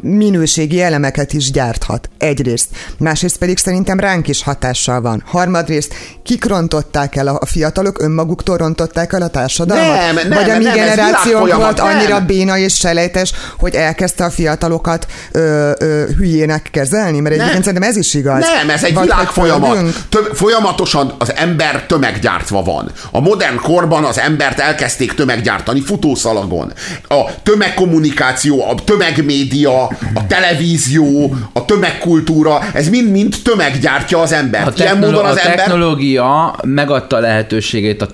minőségi 0.00 0.82
elemeket 0.82 1.32
is 1.32 1.50
gyárthat. 1.50 2.08
Egyrészt. 2.18 2.66
Másrészt 2.98 3.36
pedig 3.38 3.58
szerintem 3.58 4.00
ránk 4.00 4.28
is 4.28 4.42
hatással 4.42 5.00
van. 5.00 5.22
Harmadrészt, 5.26 5.94
kik 6.22 6.44
rontották 6.44 7.16
el 7.16 7.26
a 7.28 7.46
fiatalok, 7.46 8.02
önmaguktól 8.02 8.56
rontották 8.56 9.12
el 9.12 9.22
a 9.22 9.28
társadalmat? 9.28 9.96
Nem, 9.96 10.14
nem, 10.14 10.28
Vagy 10.28 10.50
a 10.50 10.56
mi 10.56 10.64
nem, 10.64 10.72
ez 10.78 10.84
generációnk 10.84 11.54
volt 11.54 11.80
annyira 11.80 12.16
nem. 12.16 12.26
béna 12.26 12.58
és 12.58 12.74
selejtes, 12.74 13.32
hogy 13.58 13.74
elkezdte 13.74 14.24
a 14.24 14.30
fiatalokat 14.30 15.06
ö, 15.32 15.70
ö, 15.78 16.04
hülyének 16.16 16.68
kezelni? 16.72 17.20
Mert 17.20 17.34
egyébként 17.34 17.64
szerintem 17.64 17.88
ez 17.88 17.96
is 17.96 18.14
igaz. 18.14 18.40
Nem, 18.56 18.70
ez 18.70 18.84
egy 18.84 18.94
Vagy 18.94 19.02
világfolyamat. 19.02 19.70
földünk. 19.72 19.94
Tö- 20.08 20.36
folyamatosan 20.36 21.14
az 21.18 21.32
ember 21.34 21.86
tömeggyártva 21.86 22.62
van. 22.62 22.90
A 23.10 23.20
modern 23.20 23.56
korban 23.56 24.04
az 24.04 24.18
embert 24.18 24.58
elkezdték 24.60 25.14
tömeggyártani 25.14 25.80
futószalagon. 25.80 26.72
A 27.08 27.42
tömegkommunikáció, 27.42 28.68
a 28.70 28.74
tömegmédia, 28.84 29.85
a 30.14 30.26
televízió, 30.26 31.34
a 31.52 31.64
tömegkultúra, 31.64 32.60
ez 32.72 32.88
mind-mind 32.88 33.34
tömeggyártja 33.44 34.20
az 34.20 34.32
A, 34.32 34.34
embert. 34.34 34.78
Ilyen 34.78 34.90
technolo- 34.90 35.14
módon 35.14 35.30
az 35.30 35.36
a 35.36 35.40
ember... 35.40 35.56
technológia 35.56 36.54
megadta 36.64 37.18
lehetőségét 37.18 38.02
a 38.02 38.06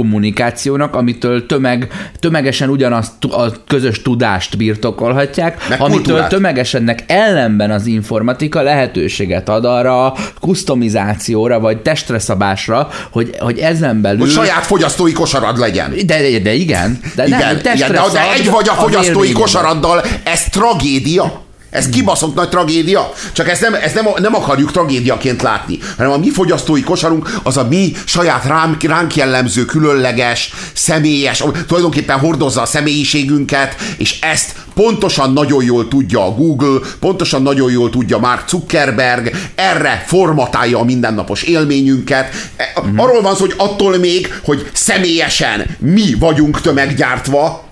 tömegkommunikációnak, 0.00 0.94
amitől 0.94 1.46
tömeg, 1.46 1.88
tömegesen 2.18 2.68
ugyanazt 2.68 3.24
a 3.24 3.52
közös 3.66 4.02
tudást 4.02 4.56
birtokolhatják, 4.56 5.68
Meg 5.68 5.80
amitől 5.80 6.02
kultúrát. 6.02 6.28
tömegesennek 6.28 7.04
ellenben 7.06 7.70
az 7.70 7.86
informatika 7.86 8.62
lehetőséget 8.62 9.48
ad 9.48 9.64
arra 9.64 10.06
a 10.06 10.16
kustomizációra, 10.40 11.60
vagy 11.60 11.78
testre 11.78 12.18
szabásra, 12.18 12.88
hogy, 13.10 13.30
hogy 13.38 13.58
ezen 13.58 14.00
belül... 14.00 14.20
Hogy 14.20 14.30
saját 14.30 14.66
fogyasztói 14.66 15.12
kosarad 15.12 15.58
legyen. 15.58 15.92
De, 16.06 16.20
de, 16.20 16.38
de 16.38 16.54
igen. 16.54 17.00
De 17.14 17.28
nem, 17.28 17.38
igen, 17.38 17.62
testre 17.62 17.72
igen, 17.74 17.92
de, 17.92 18.10
de 18.12 18.32
egy 18.32 18.50
vagy 18.50 18.68
a 18.68 18.72
fogyasztói 18.72 19.06
élményedet. 19.06 19.40
kosaraddal, 19.40 20.02
ez 20.24 20.44
tragédia. 20.44 21.48
Ez 21.70 21.88
kibaszott 21.88 22.34
nagy 22.34 22.48
tragédia. 22.48 23.12
Csak 23.32 23.48
ezt 23.48 23.60
nem, 23.60 23.74
ezt 23.74 23.94
nem, 23.94 24.06
nem 24.16 24.34
akarjuk 24.34 24.70
tragédiaként 24.72 25.42
látni, 25.42 25.78
hanem 25.96 26.12
a 26.12 26.16
mi 26.18 26.30
fogyasztói 26.30 26.82
kosarunk 26.82 27.30
az 27.42 27.56
a 27.56 27.66
mi 27.68 27.92
saját 28.04 28.44
ránk, 28.44 28.82
ránk 28.82 29.16
jellemző, 29.16 29.64
különleges, 29.64 30.52
személyes, 30.74 31.44
tulajdonképpen 31.66 32.18
hordozza 32.18 32.60
a 32.60 32.66
személyiségünket, 32.66 33.76
és 33.96 34.18
ezt 34.20 34.54
pontosan 34.74 35.32
nagyon 35.32 35.64
jól 35.64 35.88
tudja 35.88 36.26
a 36.26 36.34
Google, 36.34 36.78
pontosan 37.00 37.42
nagyon 37.42 37.70
jól 37.70 37.90
tudja 37.90 38.18
Mark 38.18 38.48
Zuckerberg, 38.48 39.30
erre 39.54 40.04
formatálja 40.06 40.78
a 40.78 40.84
mindennapos 40.84 41.42
élményünket. 41.42 42.34
E, 42.56 42.72
Arról 42.96 43.22
van 43.22 43.34
szó, 43.34 43.40
hogy 43.40 43.54
attól 43.56 43.96
még, 43.96 44.34
hogy 44.44 44.70
személyesen 44.72 45.76
mi 45.78 46.14
vagyunk 46.18 46.60
tömeggyártva, 46.60 47.69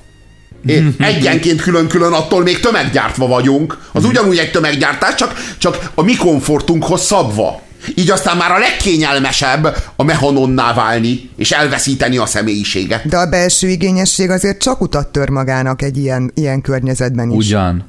egyenként 0.98 1.62
külön-külön 1.62 2.12
attól 2.12 2.42
még 2.42 2.60
tömeggyártva 2.60 3.26
vagyunk. 3.26 3.78
Az 3.92 4.04
ugyanúgy 4.04 4.38
egy 4.38 4.50
tömeggyártás, 4.50 5.14
csak, 5.14 5.34
csak 5.58 5.90
a 5.94 6.02
mi 6.02 6.16
komfortunkhoz 6.16 7.02
szabva. 7.02 7.60
Így 7.94 8.10
aztán 8.10 8.36
már 8.36 8.50
a 8.50 8.58
legkényelmesebb 8.58 9.76
a 9.96 10.02
mechanonná 10.02 10.74
válni, 10.74 11.30
és 11.36 11.50
elveszíteni 11.50 12.16
a 12.16 12.26
személyiséget. 12.26 13.08
De 13.08 13.16
a 13.16 13.26
belső 13.26 13.68
igényesség 13.68 14.30
azért 14.30 14.58
csak 14.62 14.80
utat 14.80 15.08
tör 15.08 15.28
magának 15.28 15.82
egy 15.82 15.96
ilyen, 15.96 16.30
ilyen 16.34 16.60
környezetben 16.60 17.30
is. 17.30 17.46
Ugyan. 17.46 17.84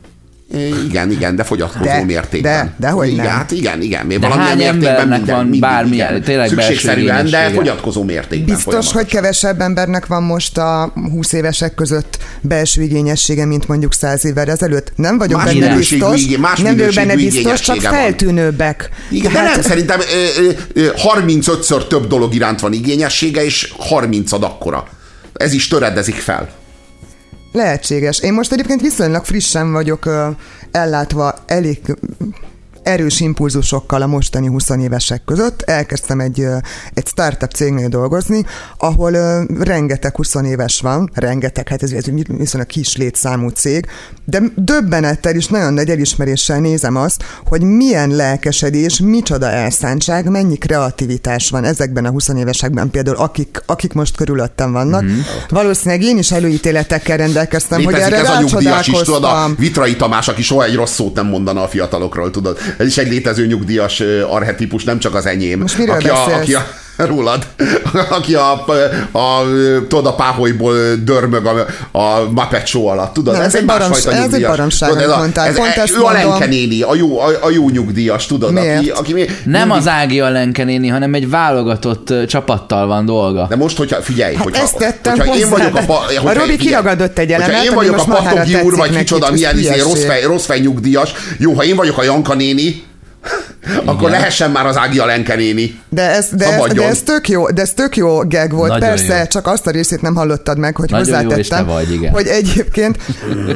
Igen, 0.87 1.11
igen, 1.11 1.35
de 1.35 1.43
fogyatkozó 1.43 1.83
De, 1.83 2.03
mértékben. 2.05 2.65
de, 2.65 2.87
dehogy 2.87 3.07
igen, 3.07 3.25
nem. 3.25 3.33
Hát 3.35 3.51
igen, 3.51 3.81
igen. 3.81 4.05
Még 4.05 4.19
De 4.19 4.27
valamilyen 4.27 4.49
hány 4.49 4.57
mértékben 4.57 4.89
embernek 4.89 5.17
minden, 5.17 5.35
van 5.35 5.43
mindig, 5.43 5.61
bármilyen- 5.61 6.09
igen. 6.09 6.23
tényleg 6.23 6.47
Szükségszerűen, 6.49 7.29
de 7.29 7.49
fogyatkozó 7.49 8.03
mértékben. 8.03 8.55
Biztos, 8.55 8.91
hogy 8.91 9.05
kevesebb 9.05 9.61
embernek 9.61 10.05
van 10.05 10.23
most 10.23 10.57
a 10.57 10.93
20 11.11 11.33
évesek 11.33 11.73
között 11.75 12.17
belső 12.41 12.81
igényessége, 12.81 13.45
mint 13.45 13.67
mondjuk 13.67 13.93
100 13.93 14.25
évvel 14.25 14.49
ezelőtt. 14.49 14.91
Nem 14.95 15.17
vagyok 15.17 15.37
Más 15.43 15.53
benne 15.53 15.67
minőségű 15.69 15.99
biztos, 16.05 16.21
igé- 16.23 16.37
más 16.37 16.59
nem 16.59 16.77
vagyok 16.77 16.93
benne 16.93 17.15
biztos, 17.15 17.59
csak 17.59 17.81
van. 17.81 17.93
feltűnőbbek. 17.93 18.89
Igen, 19.09 19.31
de 19.33 19.41
nem, 19.41 19.61
szerintem 19.61 19.99
ö, 19.99 20.41
ö, 20.43 20.51
ö, 20.73 20.89
35-ször 20.95 21.87
több 21.87 22.07
dolog 22.07 22.33
iránt 22.35 22.59
van 22.59 22.73
igényessége, 22.73 23.43
és 23.45 23.73
30 23.77 24.31
ad 24.31 24.43
akkora. 24.43 24.87
Ez 25.33 25.53
is 25.53 25.67
töredezik 25.67 26.15
fel. 26.15 26.49
Lehetséges. 27.51 28.19
Én 28.19 28.33
most 28.33 28.51
egyébként 28.51 28.81
viszonylag 28.81 29.25
frissen 29.25 29.71
vagyok 29.71 30.05
ö, 30.05 30.29
ellátva 30.71 31.33
elég 31.45 31.79
erős 32.83 33.19
impulzusokkal 33.19 34.01
a 34.01 34.07
mostani 34.07 34.47
20 34.47 34.69
évesek 34.69 35.21
között. 35.25 35.61
Elkezdtem 35.61 36.19
egy, 36.19 36.45
egy 36.93 37.07
startup 37.07 37.51
cégnél 37.51 37.87
dolgozni, 37.87 38.45
ahol 38.77 39.11
rengeteg 39.59 40.15
20 40.15 40.35
éves 40.35 40.81
van, 40.81 41.09
rengeteg, 41.13 41.67
hát 41.67 41.83
ez, 41.83 41.91
ez 41.91 42.05
viszonylag 42.27 42.69
kis 42.69 42.97
létszámú 42.97 43.49
cég, 43.49 43.87
de 44.25 44.41
döbbenettel 44.55 45.35
is 45.35 45.47
nagyon 45.47 45.73
nagy 45.73 45.89
elismeréssel 45.89 46.59
nézem 46.59 46.95
azt, 46.95 47.23
hogy 47.45 47.61
milyen 47.61 48.09
lelkesedés, 48.09 48.99
micsoda 48.99 49.49
elszántság, 49.49 50.29
mennyi 50.29 50.57
kreativitás 50.57 51.49
van 51.49 51.63
ezekben 51.63 52.05
a 52.05 52.09
20 52.09 52.27
évesekben, 52.27 52.89
például 52.89 53.17
akik, 53.17 53.63
akik 53.65 53.93
most 53.93 54.15
körülöttem 54.15 54.71
vannak. 54.71 55.03
Mm-hmm. 55.03 55.19
Valószínűleg 55.49 56.01
én 56.03 56.17
is 56.17 56.31
előítéletekkel 56.31 57.17
rendelkeztem, 57.17 57.83
hogy 57.83 57.93
Létezik 57.93 58.13
erre 58.13 58.27
ez 58.27 58.35
a 58.35 58.39
nyugdíjas 58.39 58.87
is, 58.87 59.01
tudod, 59.01 59.23
a. 59.23 59.49
Vitrai 59.57 59.95
Tamás, 59.95 60.27
aki 60.27 60.41
soha 60.41 60.63
egy 60.63 60.75
rossz 60.75 60.93
szót 60.93 61.15
nem 61.15 61.27
mondana 61.27 61.63
a 61.63 61.67
fiatalokról, 61.67 62.31
tudod. 62.31 62.57
Ez 62.77 62.87
is 62.87 62.97
egy 62.97 63.07
létező 63.07 63.45
nyugdíjas 63.45 63.99
arhetipus, 64.29 64.83
nem 64.83 64.99
csak 64.99 65.15
az 65.15 65.25
enyém. 65.25 65.59
Most 65.59 65.77
miről 65.77 65.95
aki 65.95 66.09
a, 66.09 66.13
beszélsz? 66.13 66.41
aki 66.41 66.53
a, 66.53 66.67
rólad, 67.05 67.45
aki 68.09 68.35
a, 68.35 68.51
a, 69.11 69.17
a, 69.17 69.43
tudod, 69.87 70.05
a 70.05 70.13
páholyból 70.15 70.75
dörmög 71.03 71.45
a, 71.45 71.65
a 71.99 72.23
Muppet 72.31 72.67
Show 72.67 72.85
alatt, 72.85 73.13
tudod? 73.13 73.33
Nem, 73.33 73.41
ez 73.43 73.55
egy 73.55 73.65
másfajta 73.65 73.89
baromság- 74.09 74.27
ez 74.27 74.33
egy 74.33 74.41
baromság, 74.45 74.89
Tudod, 74.89 75.03
amit 75.03 75.15
a- 75.15 75.19
mondtál. 75.19 75.47
ez- 75.47 75.55
Pont 75.55 75.75
ezt 75.75 75.93
ő 75.93 75.97
a 75.97 76.01
mondom. 76.11 76.29
Lenke 76.29 76.45
néni, 76.45 76.81
a 76.81 76.95
jó, 76.95 77.19
a, 77.19 77.27
a 77.41 77.49
jó 77.49 77.69
nyugdíjas, 77.69 78.25
tudod? 78.25 78.57
Aki, 78.57 78.67
Miért? 78.67 78.97
aki 78.97 79.13
mi, 79.13 79.25
Nem 79.43 79.61
mindig- 79.67 79.77
az 79.77 79.87
Ági 79.87 80.19
Alenke 80.19 80.63
néni, 80.63 80.87
hanem 80.87 81.13
egy 81.13 81.29
válogatott 81.29 82.13
csapattal 82.27 82.87
van 82.87 83.05
dolga. 83.05 83.45
De 83.49 83.55
most, 83.55 83.77
hogyha 83.77 84.01
figyelj, 84.01 84.35
Hát 84.35 84.43
hogyha, 84.43 84.61
ezt 84.63 84.77
tettem 84.77 85.17
hogyha 85.17 85.35
én 85.35 85.43
hozzá, 85.49 85.57
vagyok 85.57 85.75
a, 85.75 85.85
pa, 85.85 85.93
a 85.93 86.21
hogyha, 86.21 86.33
Robi 86.33 86.55
kiragadott 86.57 87.17
egy 87.17 87.31
hogyha 87.31 87.43
elemet, 87.47 87.65
én 87.65 87.73
vagyok 87.75 87.97
a 87.97 88.03
patogi 88.03 88.55
úr, 88.61 88.75
vagy 88.75 88.97
kicsoda, 88.97 89.25
ez 89.27 89.31
milyen 89.33 89.57
izé, 89.57 89.79
rossz, 89.79 90.03
fej, 90.05 90.21
rossz 90.23 90.45
fej 90.45 90.59
nyugdíjas. 90.59 91.11
Jó, 91.37 91.53
ha 91.53 91.63
én 91.63 91.75
vagyok 91.75 91.97
a 91.97 92.03
Janka 92.03 92.33
néni, 92.33 92.83
akkor 93.85 94.09
lehessen 94.09 94.51
már 94.51 94.65
az 94.65 94.77
Ági 94.77 94.99
a 94.99 95.05
Lenke 95.05 95.35
néni. 95.35 95.79
De 95.89 96.09
ez, 96.09 96.27
de, 96.31 96.45
ez, 96.45 96.73
de 96.73 96.87
ez 96.87 97.01
tök 97.01 97.29
jó, 97.29 97.49
de 97.49 97.61
ez 97.61 97.73
tök 97.73 97.95
jó 97.95 98.17
gag 98.17 98.51
volt. 98.51 98.69
Nagyon 98.69 98.89
Persze, 98.89 99.17
jó. 99.17 99.25
csak 99.25 99.47
azt 99.47 99.67
a 99.67 99.71
részét 99.71 100.01
nem 100.01 100.15
hallottad 100.15 100.57
meg, 100.57 100.75
hogy 100.75 100.89
Nagyon 100.89 101.07
jó, 101.07 101.13
hozzátettem, 101.13 101.65
te 101.65 101.71
vagy, 101.71 101.93
igen. 101.93 102.11
hogy 102.11 102.27
egyébként 102.27 102.97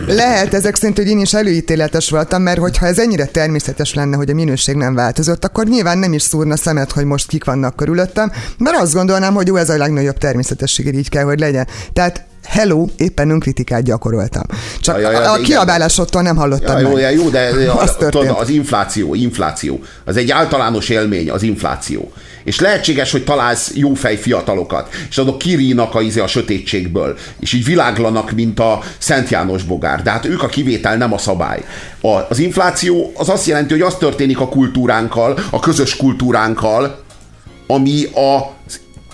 lehet 0.07 0.53
ezek 0.53 0.75
szerint, 0.75 0.97
hogy 0.97 1.07
én 1.07 1.19
is 1.19 1.33
előítéletes 1.33 2.09
voltam, 2.09 2.41
mert 2.41 2.59
hogyha 2.59 2.85
ez 2.85 2.99
ennyire 2.99 3.25
természetes 3.25 3.93
lenne, 3.93 4.15
hogy 4.15 4.29
a 4.29 4.33
minőség 4.33 4.75
nem 4.75 4.95
változott, 4.95 5.45
akkor 5.45 5.65
nyilván 5.65 5.97
nem 5.97 6.13
is 6.13 6.21
szúrna 6.21 6.57
szemet, 6.57 6.91
hogy 6.91 7.05
most 7.05 7.27
kik 7.27 7.43
vannak 7.43 7.75
körülöttem, 7.75 8.31
mert 8.57 8.77
azt 8.77 8.93
gondolnám, 8.93 9.33
hogy 9.33 9.47
jó, 9.47 9.55
ez 9.55 9.69
a 9.69 9.77
legnagyobb 9.77 10.17
természetesség, 10.17 10.93
így 10.95 11.09
kell, 11.09 11.23
hogy 11.23 11.39
legyen. 11.39 11.67
Tehát 11.93 12.25
hello, 12.45 12.85
éppen 12.97 13.29
önkritikát 13.29 13.83
gyakoroltam. 13.83 14.43
Csak 14.81 14.99
Ja, 15.01 15.11
ja, 15.11 15.21
ja, 15.21 15.31
a, 15.31 15.37
kiabálásottól 15.37 16.21
nem 16.21 16.35
hallottad 16.35 16.79
Ja, 16.79 16.87
jó, 16.87 16.93
meg. 16.93 17.01
ja, 17.01 17.09
jó, 17.09 17.29
de 17.29 17.49
Az 17.71 17.81
az, 17.81 17.95
tudod, 18.09 18.35
az 18.39 18.49
infláció, 18.49 19.13
infláció. 19.15 19.79
Az 20.05 20.17
egy 20.17 20.31
általános 20.31 20.89
élmény, 20.89 21.29
az 21.29 21.43
infláció. 21.43 22.11
És 22.43 22.59
lehetséges, 22.59 23.11
hogy 23.11 23.23
találsz 23.23 23.71
jófej 23.73 24.15
fiatalokat, 24.17 24.89
és 25.09 25.17
azok 25.17 25.37
kirínak 25.37 25.95
a, 25.95 26.01
izé 26.01 26.19
a 26.19 26.27
sötétségből, 26.27 27.17
és 27.39 27.53
így 27.53 27.65
világlanak, 27.65 28.31
mint 28.31 28.59
a 28.59 28.79
Szent 28.97 29.29
János 29.29 29.63
bogár. 29.63 30.01
De 30.01 30.11
hát 30.11 30.25
ők 30.25 30.43
a 30.43 30.47
kivétel, 30.47 30.97
nem 30.97 31.13
a 31.13 31.17
szabály. 31.17 31.63
A, 32.01 32.07
az 32.29 32.39
infláció 32.39 33.11
az 33.15 33.29
azt 33.29 33.45
jelenti, 33.45 33.73
hogy 33.73 33.81
az 33.81 33.95
történik 33.95 34.39
a 34.39 34.47
kultúránkkal, 34.49 35.39
a 35.49 35.59
közös 35.59 35.95
kultúránkkal, 35.95 37.01
ami 37.67 38.03
a 38.03 38.51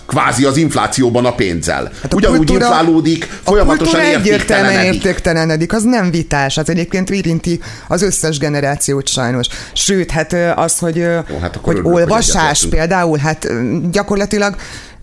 kvázi 0.10 0.46
az 0.46 0.58
inflációban 0.58 1.26
a 1.26 1.36
pénzzel. 1.36 1.92
Hát 2.02 2.14
a 2.14 2.16
Ugyanúgy 2.16 2.38
kultúra- 2.38 2.62
inflálódik, 2.68 3.28
A 3.44 3.50
folyamatosan 3.50 4.00
egyértelműen 4.00 4.32
értéktelenedik. 4.34 4.94
értéktelenedik, 5.04 5.74
az 5.74 5.84
nem 5.84 6.12
vitás, 6.12 6.58
az 6.58 6.70
egyébként 6.70 7.10
érinti 7.10 7.60
az 7.88 8.02
összes 8.02 8.38
generációt 8.38 9.08
sajnos. 9.08 9.48
Sőt, 9.74 10.12
hát 10.12 10.36
az, 10.56 10.78
hogy, 10.80 10.96
Jó, 10.96 11.06
hát 11.42 11.60
hogy 11.62 11.74
örülök, 11.76 11.86
hogy 11.92 12.02
olvasás 12.02 12.36
egyetértünk. 12.36 12.74
például, 12.74 13.18
hát 13.18 13.48
gyakorlatilag 13.92 14.56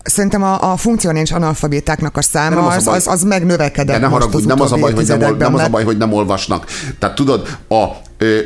Szerintem 0.09 0.43
a, 0.43 0.73
a 0.73 0.77
funkcionális 0.77 1.31
analfabétáknak 1.33 2.17
a 2.17 2.23
száma 2.23 2.55
Nem 2.55 2.65
az 2.65 2.73
a 2.73 2.77
az, 2.77 2.85
baj. 2.85 2.97
az, 2.97 3.07
az 3.07 3.23
megnövekedett 3.23 3.95
De 3.95 4.01
ne 4.01 4.07
haragudj, 4.07 4.37
az 4.37 4.45
nem 4.45 4.61
az 4.61 4.73
a 4.73 4.77
baj, 4.77 4.93
hogy 4.93 5.07
nem, 5.07 5.23
ol, 5.23 5.37
nem 5.39 5.55
az 5.55 5.61
a 5.63 5.69
baj, 5.69 5.85
hogy 5.85 5.97
nem 5.97 6.13
olvasnak. 6.13 6.67
Tehát 6.99 7.15
tudod, 7.15 7.49
a, 7.69 7.85
ö, 8.19 8.39
az 8.39 8.45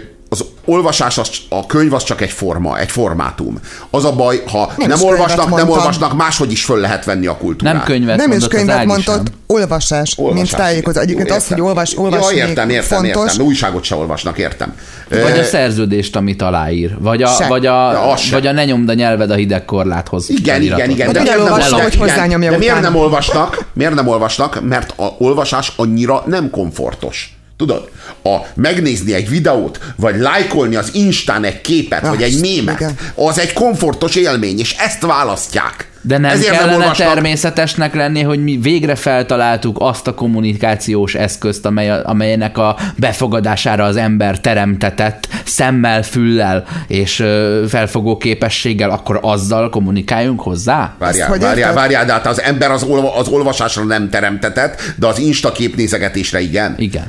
olvasás, 0.70 1.18
az, 1.18 1.30
a 1.48 1.66
könyv 1.66 1.94
az 1.94 2.02
csak 2.02 2.20
egy 2.20 2.30
forma, 2.30 2.78
egy 2.78 2.90
formátum. 2.90 3.58
Az 3.90 4.04
a 4.04 4.12
baj, 4.12 4.42
ha 4.46 4.72
Nem 4.76 4.88
nem, 4.88 5.02
olvasnak, 5.02 5.38
nem 5.38 5.48
mondtam. 5.48 5.70
olvasnak, 5.70 6.16
máshogy 6.16 6.52
is 6.52 6.64
föl 6.64 6.80
lehet 6.80 7.04
venni 7.04 7.26
a 7.26 7.36
kultúrát. 7.36 7.74
Nem 7.74 7.82
könyvet 7.82 8.16
Nem 8.16 8.32
is 8.32 8.46
könyvet 8.48 8.84
mondott, 8.84 9.04
sem. 9.06 9.24
olvasás, 9.46 10.14
Olvasás, 10.16 10.50
mint 10.50 10.56
tájékozó. 10.56 11.00
Egyébként 11.00 11.28
Jó, 11.28 11.34
az, 11.34 11.46
hogy 11.48 11.60
olvas, 11.60 11.98
olvasni 11.98 12.36
ja, 12.36 12.46
értem, 12.46 12.68
értem, 12.68 12.98
fontos. 13.02 13.30
értem. 13.30 13.46
Újságot 13.46 13.84
se 13.84 13.94
olvasnak, 13.94 14.38
értem. 14.38 14.74
Vagy 15.08 15.38
a 15.38 15.44
szerződést, 15.44 16.16
amit 16.16 16.42
aláír. 16.42 16.96
Vagy 16.98 17.22
a, 17.22 17.28
Se. 17.28 17.46
vagy 17.46 17.66
a, 17.66 18.14
se. 18.16 18.34
vagy 18.34 18.46
a 18.46 18.52
ne 18.52 18.64
nyomd 18.64 18.88
a 18.88 18.94
nyelved 18.94 19.30
a 19.30 19.34
hideg 19.34 19.64
korláthoz. 19.64 20.30
Igen, 20.30 20.62
igen, 20.62 20.90
igen. 20.90 21.06
Vagy 21.06 21.14
De, 21.14 21.22
miért 21.22 21.36
nem, 21.44 21.52
hogy 21.52 21.92
igen, 22.02 22.50
de 22.50 22.56
miért 22.56 22.80
nem 22.80 22.96
olvasnak? 22.96 23.64
Miért 23.72 23.94
nem 23.94 24.06
olvasnak? 24.06 24.60
Mert 24.68 24.92
a 24.96 25.14
olvasás 25.18 25.72
annyira 25.76 26.22
nem 26.26 26.50
komfortos. 26.50 27.34
Tudod? 27.60 27.88
A 28.22 28.36
megnézni 28.54 29.12
egy 29.14 29.28
videót, 29.28 29.80
vagy 29.96 30.16
lájkolni 30.18 30.76
az 30.76 30.90
Instán 30.94 31.44
egy 31.44 31.60
képet, 31.60 32.06
vagy 32.06 32.22
egy 32.22 32.40
mémet, 32.40 32.80
igen. 32.80 32.94
az 33.14 33.38
egy 33.38 33.52
komfortos 33.52 34.14
élmény, 34.16 34.58
és 34.58 34.76
ezt 34.78 35.00
választják. 35.06 35.88
De 36.02 36.18
nem 36.18 36.30
Ezért 36.30 36.50
kellene 36.56 36.76
olvasnak- 36.76 37.08
természetesnek 37.12 37.94
lenni, 37.94 38.22
hogy 38.22 38.42
mi 38.42 38.58
végre 38.62 38.94
feltaláltuk 38.94 39.76
azt 39.80 40.06
a 40.06 40.14
kommunikációs 40.14 41.14
eszközt, 41.14 41.66
amely, 41.66 41.90
amelynek 42.02 42.58
a 42.58 42.76
befogadására 42.96 43.84
az 43.84 43.96
ember 43.96 44.40
teremtetett 44.40 45.28
szemmel, 45.44 46.02
füllel 46.02 46.64
és 46.86 47.24
felfogó 47.68 48.16
képességgel, 48.16 48.90
akkor 48.90 49.18
azzal 49.22 49.70
kommunikáljunk 49.70 50.40
hozzá? 50.40 50.94
Várjál, 50.98 51.32
Ezt 51.32 51.40
várjál, 51.40 51.58
érted? 51.58 51.74
várjál, 51.74 52.04
de 52.04 52.12
hát 52.12 52.26
az 52.26 52.40
ember 52.40 52.70
az, 52.70 52.82
olva, 52.82 53.16
az 53.16 53.28
olvasásra 53.28 53.84
nem 53.84 54.10
teremtetett, 54.10 54.80
de 54.96 55.06
az 55.06 55.18
Insta 55.18 55.52
képnézegetésre 55.52 56.40
igen. 56.40 56.74
Igen. 56.78 57.04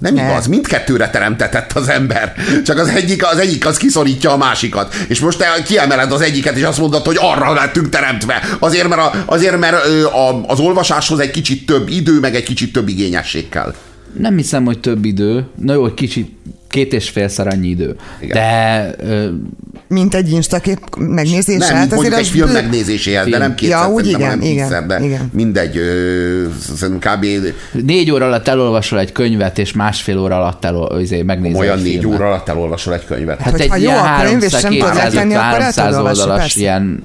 Nem 0.00 0.14
Ne. 0.14 0.30
igaz, 0.30 0.46
mindkettőre 0.46 1.10
teremtetett 1.10 1.72
az 1.72 1.88
ember. 1.88 2.34
Csak 2.64 2.78
az 2.78 2.88
egyik, 2.88 3.26
az 3.26 3.38
egyik 3.38 3.66
az 3.66 3.76
kiszorítja 3.76 4.30
a 4.32 4.36
másikat. 4.36 4.94
És 5.08 5.20
most 5.20 5.38
te 5.38 5.62
kiemeled 5.64 6.12
az 6.12 6.20
egyiket, 6.20 6.56
és 6.56 6.62
azt 6.62 6.78
mondod, 6.78 7.06
hogy 7.06 7.16
arra 7.20 7.52
lettünk 7.52 7.88
teremtve. 7.88 8.42
Azért, 8.58 8.88
mert, 8.88 9.00
a, 9.00 9.24
azért, 9.26 9.58
mert 9.58 9.84
a, 10.04 10.44
az 10.46 10.58
olvasáshoz 10.58 11.18
egy 11.18 11.30
kicsit 11.30 11.66
több 11.66 11.88
idő, 11.88 12.20
meg 12.20 12.34
egy 12.34 12.44
kicsit 12.44 12.72
több 12.72 12.88
igényesség 12.88 13.48
kell. 13.48 13.74
Nem 14.18 14.36
hiszem, 14.36 14.64
hogy 14.64 14.80
több 14.80 15.04
idő. 15.04 15.44
Na 15.62 15.72
jó, 15.72 15.86
egy 15.86 15.94
kicsit 15.94 16.36
két 16.68 16.92
és 16.92 17.08
félszer 17.08 17.46
annyi 17.46 17.68
idő. 17.68 17.96
Igen. 18.20 18.36
De 18.36 18.94
ö, 19.06 19.28
Mint 19.88 20.14
egy 20.14 20.30
instakép 20.30 20.78
megnézése. 20.98 21.58
Nem, 21.66 21.76
hát 21.76 21.90
mondjuk 21.90 22.12
azért 22.12 22.18
egy 22.18 22.26
film 22.26 22.46
bő- 22.46 22.52
megnézéséhez, 22.52 23.28
de 23.28 23.38
nem 23.38 23.54
kétszer, 23.54 23.78
Ja, 23.78 23.88
úgy 23.92 24.06
igen, 24.06 24.20
hanem 24.20 24.40
igen, 24.42 24.66
tízszer, 24.68 24.86
de 24.86 25.00
igen. 25.04 25.30
mindegy, 25.32 25.76
ö, 25.76 26.44
szerintem 26.76 27.14
kb. 27.18 27.26
négy 27.84 28.10
óra 28.10 28.26
alatt 28.26 28.48
elolvasol 28.48 28.98
egy 28.98 29.12
könyvet, 29.12 29.58
és 29.58 29.72
másfél 29.72 30.18
óra 30.18 30.36
alatt 30.36 30.64
elol, 30.64 31.00
izé, 31.00 31.22
megnézel 31.22 31.60
olyan 31.60 31.78
négy 31.78 31.98
filmet. 32.00 32.18
óra 32.18 32.26
alatt 32.26 32.48
elolvasol 32.48 32.94
egy 32.94 33.04
könyvet. 33.04 33.40
Hát 33.40 33.50
Hogyha 33.50 33.74
egy 33.74 33.82
jó 33.82 33.90
ilyen 33.90 34.04
a 34.04 34.22
könyv, 34.22 34.42
és 34.42 34.52
300 34.52 34.62
nem 34.62 34.72
tudod 34.72 34.90
200 34.90 35.04
eltenni, 35.14 35.34
akkor 35.34 35.44
el 35.46 35.50
tudod 35.52 35.62
300 35.62 35.96
olvasni, 35.96 36.20
oldalas 36.20 36.40
persze. 36.42 36.60
ilyen 36.60 37.02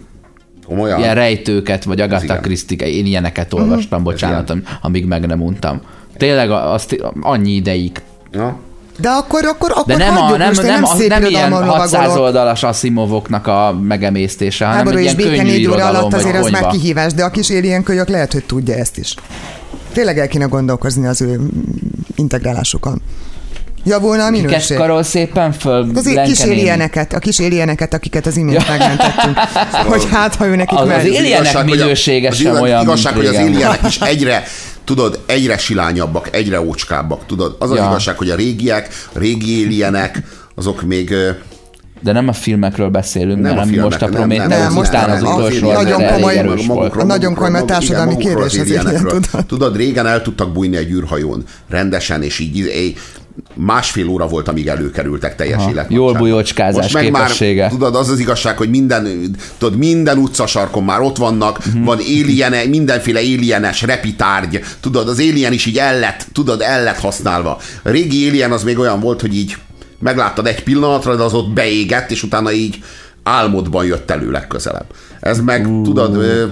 Komolyan? 0.67 0.99
ilyen 0.99 1.15
rejtőket, 1.15 1.83
vagy 1.83 2.01
Agatha. 2.01 2.39
Christie, 2.39 2.87
én 2.87 3.05
ilyeneket 3.05 3.53
olvastam, 3.53 4.03
bocsánat, 4.03 4.49
ilyen. 4.49 4.63
amíg 4.81 5.05
meg 5.05 5.25
nem 5.25 5.41
untam. 5.41 5.81
Tényleg 6.17 6.51
a- 6.51 6.73
azt 6.73 6.95
annyi 7.21 7.51
ideig. 7.51 8.01
Ja. 8.31 8.57
De 8.99 9.09
akkor, 9.09 9.45
akkor, 9.45 9.71
akkor 9.71 9.85
De 9.85 9.97
nem, 9.97 10.17
a, 10.17 10.37
nem, 10.37 10.47
most, 10.47 10.61
nem, 10.61 10.81
nem, 10.81 11.07
nem 11.07 11.23
ilyen 11.25 11.47
irodalmon 11.51 11.63
600 11.77 11.91
lovagolok. 11.91 12.25
oldalas 12.25 12.63
Asimovoknak 12.63 13.47
a 13.47 13.77
megemésztése, 13.81 14.65
hanem 14.65 14.77
Háború 14.77 14.97
egy 14.97 15.03
és 15.03 15.11
ilyen 15.11 15.29
béke 15.29 15.35
könnyű 15.41 15.51
négy 15.51 15.67
óra 15.67 15.85
alatt 15.85 16.13
azért 16.13 16.37
az 16.37 16.49
már 16.49 16.67
kihívás, 16.67 17.13
de 17.13 17.23
a 17.23 17.29
kis 17.29 17.49
alien 17.49 17.83
kölyök 17.83 18.07
lehet, 18.07 18.33
hogy 18.33 18.43
tudja 18.45 18.75
ezt 18.75 18.97
is. 18.97 19.15
Tényleg 19.93 20.19
el 20.19 20.27
kéne 20.27 20.45
gondolkozni 20.45 21.07
az 21.07 21.21
ő 21.21 21.39
integrálásukon. 22.15 23.01
Javulna 23.85 24.25
a 24.25 24.29
Kiket 24.31 24.45
minőség. 24.47 24.77
karol 24.77 25.03
szépen 25.03 25.51
föl 25.51 25.87
Az 25.95 26.19
kis 26.25 26.39
alieneket, 26.39 27.13
a 27.13 27.19
kis 27.19 27.39
alieneket, 27.39 27.93
akiket 27.93 28.25
az 28.25 28.37
imént 28.37 28.67
megmentettünk. 28.67 29.37
hogy 29.91 30.05
hát, 30.11 30.35
ha 30.35 30.45
ő 30.47 30.55
nekik 30.55 30.77
Az- 30.77 30.89
az 30.89 31.55
a- 31.55 31.63
minősége 31.63 32.27
az 32.29 32.35
sem 32.35 32.61
olyan, 32.61 32.81
igazság, 32.81 33.13
hogy 33.15 33.25
az 33.25 33.31
régen 33.31 33.53
alienek 33.53 33.79
is 33.87 33.99
egyre, 33.99 34.43
tudod, 34.83 35.19
egyre 35.25 35.57
silányabbak, 35.57 36.29
egyre 36.31 36.61
ócskábbak, 36.61 37.25
tudod. 37.25 37.55
Az 37.59 37.71
az 37.71 37.77
Ja. 37.77 37.85
igazság, 37.85 38.17
hogy 38.17 38.29
a 38.29 38.35
régiek, 38.35 38.87
a 39.13 39.19
régi 39.19 39.63
alienek, 39.65 40.21
azok 40.55 40.81
még 40.81 41.13
De 42.01 42.11
nem 42.11 42.27
a 42.27 42.33
filmekről 42.33 42.89
beszélünk, 42.89 43.41
Nem 43.41 43.51
a 43.51 43.55
nem, 43.55 43.67
filmek, 43.67 43.85
most 43.85 44.01
a 44.01 44.05
nem, 44.05 44.13
Prometheus 44.13 44.49
nem, 44.49 44.59
nem, 44.59 44.73
most 44.73 44.89
után 44.89 45.09
nem, 45.09 45.15
az 45.25 45.31
utolsó, 45.33 45.69
az 45.69 45.83
nagyon 45.83 46.07
komoly- 46.07 46.37
erős 46.37 46.65
volt. 46.65 46.67
magukról- 46.79 47.05
nagyon 47.05 47.33
komoly 47.33 47.65
társadalmi 47.65 48.17
kérdés 48.17 48.57
az 48.59 48.71
tudod. 48.97 49.45
Tudod, 49.47 49.75
régen 49.75 50.07
el 50.07 50.21
tudtak 50.21 50.51
bújni 50.53 50.75
egy 50.77 50.91
űrhajón, 50.91 51.43
rendesen, 51.69 52.23
és 52.23 52.39
így 52.39 52.57
másfél 53.53 54.07
óra 54.07 54.27
volt, 54.27 54.47
amíg 54.47 54.67
előkerültek 54.67 55.35
teljes 55.35 55.61
életnagyságban. 55.61 55.97
jól 55.97 56.13
bujócskázás 56.13 56.81
Most 56.81 56.93
meg 56.93 57.03
képessége. 57.03 57.61
Már, 57.61 57.71
tudod, 57.71 57.95
az 57.95 58.09
az 58.09 58.19
igazság, 58.19 58.57
hogy 58.57 58.69
minden, 58.69 59.35
tudod, 59.57 59.77
minden 59.77 60.17
utcasarkon 60.17 60.83
már 60.83 61.01
ott 61.01 61.17
vannak, 61.17 61.57
uh-huh. 61.57 61.83
van 61.83 61.97
alien, 61.97 62.69
mindenféle 62.69 63.19
alienes 63.19 63.81
repitárgy, 63.81 64.61
tudod, 64.79 65.07
az 65.07 65.19
alien 65.19 65.53
is 65.53 65.65
így 65.65 65.77
el 65.77 65.99
lett, 65.99 66.27
tudod, 66.33 66.61
el 66.61 66.83
lett 66.83 66.99
használva. 66.99 67.57
A 67.83 67.89
régi 67.89 68.27
alien 68.27 68.51
az 68.51 68.63
még 68.63 68.79
olyan 68.79 68.99
volt, 68.99 69.21
hogy 69.21 69.35
így 69.35 69.55
megláttad 69.99 70.47
egy 70.47 70.63
pillanatra, 70.63 71.15
de 71.15 71.23
az 71.23 71.33
ott 71.33 71.53
beégett, 71.53 72.11
és 72.11 72.23
utána 72.23 72.51
így 72.51 72.83
álmodban 73.27 73.85
jött 73.85 74.11
elő 74.11 74.31
legközelebb. 74.31 74.85
Ez 75.19 75.39
meg, 75.39 75.67
uh. 75.67 75.83
tudod, 75.83 76.15
ö, 76.15 76.45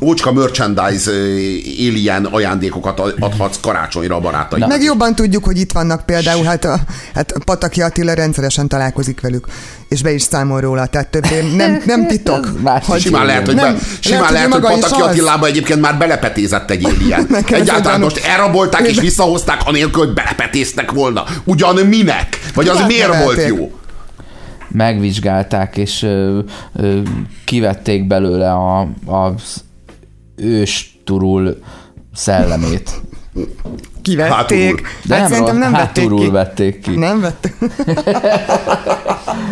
ócska 0.00 0.32
merchandise 0.32 1.10
alien 1.88 2.24
ajándékokat 2.24 3.00
adhatsz 3.00 3.60
karácsonyra 3.60 4.16
a 4.16 4.20
barátaidnak. 4.20 4.68
Meg 4.70 4.82
jobban 4.82 5.14
tudjuk, 5.14 5.44
hogy 5.44 5.58
itt 5.58 5.72
vannak 5.72 6.06
például, 6.06 6.44
hát, 6.44 6.64
a, 6.64 6.78
hát 7.14 7.32
Pataki 7.44 7.82
Attila 7.82 8.14
rendszeresen 8.14 8.68
találkozik 8.68 9.20
velük, 9.20 9.46
és 9.88 10.02
be 10.02 10.12
is 10.12 10.22
számol 10.22 10.60
róla, 10.60 10.86
tehát 10.86 11.08
többé 11.08 11.54
nem, 11.56 11.82
nem 11.86 12.06
titok. 12.12 12.48
Hogy- 12.86 13.00
Simán 13.00 13.26
lehet, 13.26 13.46
hogy, 13.46 13.54
Nem, 13.54 13.74
be, 13.74 13.80
simán 14.00 14.20
lehet, 14.20 14.32
lehet, 14.32 14.52
hogy 14.52 14.64
hogy 14.64 14.80
Pataki. 14.80 15.00
Attilába 15.00 15.46
egyébként 15.46 15.80
már 15.80 15.98
belepetézett 15.98 16.70
egy 16.70 16.84
alien. 16.90 17.36
Egyáltalán 17.50 17.96
egy 17.96 18.02
most 18.02 18.24
elrabolták 18.26 18.88
és 18.88 19.00
visszahozták, 19.10 19.60
anélkül, 19.64 20.04
hogy 20.04 20.14
belepetéztek 20.14 20.90
volna. 20.90 21.24
Ugyan 21.44 21.76
minek? 21.76 22.40
Vagy 22.54 22.68
az 22.68 22.80
miért 22.86 23.22
volt 23.24 23.46
jó? 23.46 23.72
Megvizsgálták, 24.72 25.76
és 25.76 26.02
ö, 26.02 26.40
kivették 27.44 28.06
belőle 28.06 28.52
a, 28.52 28.80
a 29.06 29.34
ős 30.36 30.98
turul 31.04 31.62
szellemét. 32.12 33.00
Kivették. 34.02 34.32
Hátulul. 34.34 34.80
De 35.04 35.14
hát 35.14 35.22
nem 35.22 35.30
szerintem 35.30 35.58
nem 35.58 35.72
vették 35.72 36.02
hátulul 36.02 36.24
ki. 36.24 36.30
vették 36.30 36.80
ki. 36.80 36.96
Nem 36.96 37.20
vették. 37.20 37.54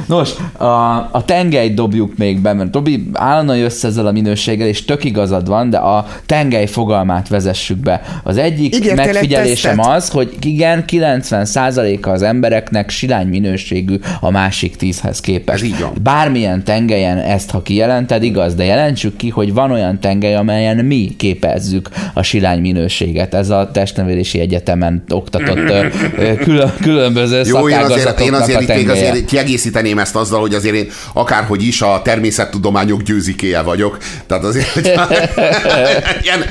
Nos, 0.06 0.30
a, 0.56 0.64
a 1.12 1.22
tengelyt 1.24 1.74
dobjuk 1.74 2.16
még 2.16 2.40
be, 2.40 2.52
mert 2.52 2.74
Robi 2.74 3.10
állandóan 3.12 3.58
jössz 3.58 3.84
ezzel 3.84 4.06
a 4.06 4.12
minőséggel, 4.12 4.66
és 4.66 4.84
tök 4.84 5.04
igazad 5.04 5.48
van, 5.48 5.70
de 5.70 5.78
a 5.78 6.06
tengely 6.26 6.66
fogalmát 6.66 7.28
vezessük 7.28 7.78
be. 7.78 8.02
Az 8.22 8.36
egyik 8.36 8.74
Ígértél 8.74 8.90
egy 8.90 8.96
megfigyelésem 8.96 9.76
tesztet. 9.76 9.94
az, 9.94 10.08
hogy 10.08 10.36
igen, 10.42 10.84
90%-a 10.88 12.08
az 12.08 12.22
embereknek 12.22 12.90
silány 12.90 13.26
minőségű 13.26 13.98
a 14.20 14.30
másik 14.30 14.76
tízhez 14.76 15.20
képest. 15.20 15.62
Ez 15.62 15.68
így 15.68 15.80
van. 15.80 15.92
Bármilyen 16.02 16.64
tengelyen 16.64 17.18
ezt, 17.18 17.50
ha 17.50 17.62
kijelented, 17.62 18.22
igaz, 18.22 18.54
de 18.54 18.64
jelentsük 18.64 19.16
ki, 19.16 19.28
hogy 19.28 19.54
van 19.54 19.70
olyan 19.70 20.00
tengely, 20.00 20.34
amelyen 20.34 20.76
mi 20.76 21.14
képezzük 21.16 21.88
a 22.14 22.22
silány 22.22 22.60
minőséget. 22.60 23.34
Ez 23.34 23.50
a 23.50 23.70
testnevelési 23.72 24.39
egyetemen 24.40 25.04
oktatott 25.08 25.72
külön, 26.42 26.72
különböző 26.80 27.42
Jó, 27.44 27.68
én 27.68 27.78
azért, 27.78 28.20
én 28.20 28.34
azért 28.34 28.60
itt 28.60 28.74
még 28.74 28.88
azért 28.88 29.24
kiegészíteném 29.24 29.98
ezt 29.98 30.16
azzal, 30.16 30.40
hogy 30.40 30.54
azért 30.54 30.74
én 30.74 30.90
akárhogy 31.12 31.62
is 31.62 31.82
a 31.82 32.00
természettudományok 32.04 33.02
győzikéje 33.02 33.60
vagyok. 33.60 33.98
Tehát 34.26 34.44
azért, 34.44 34.68
hogy 34.68 34.86
ilyen, 36.22 36.44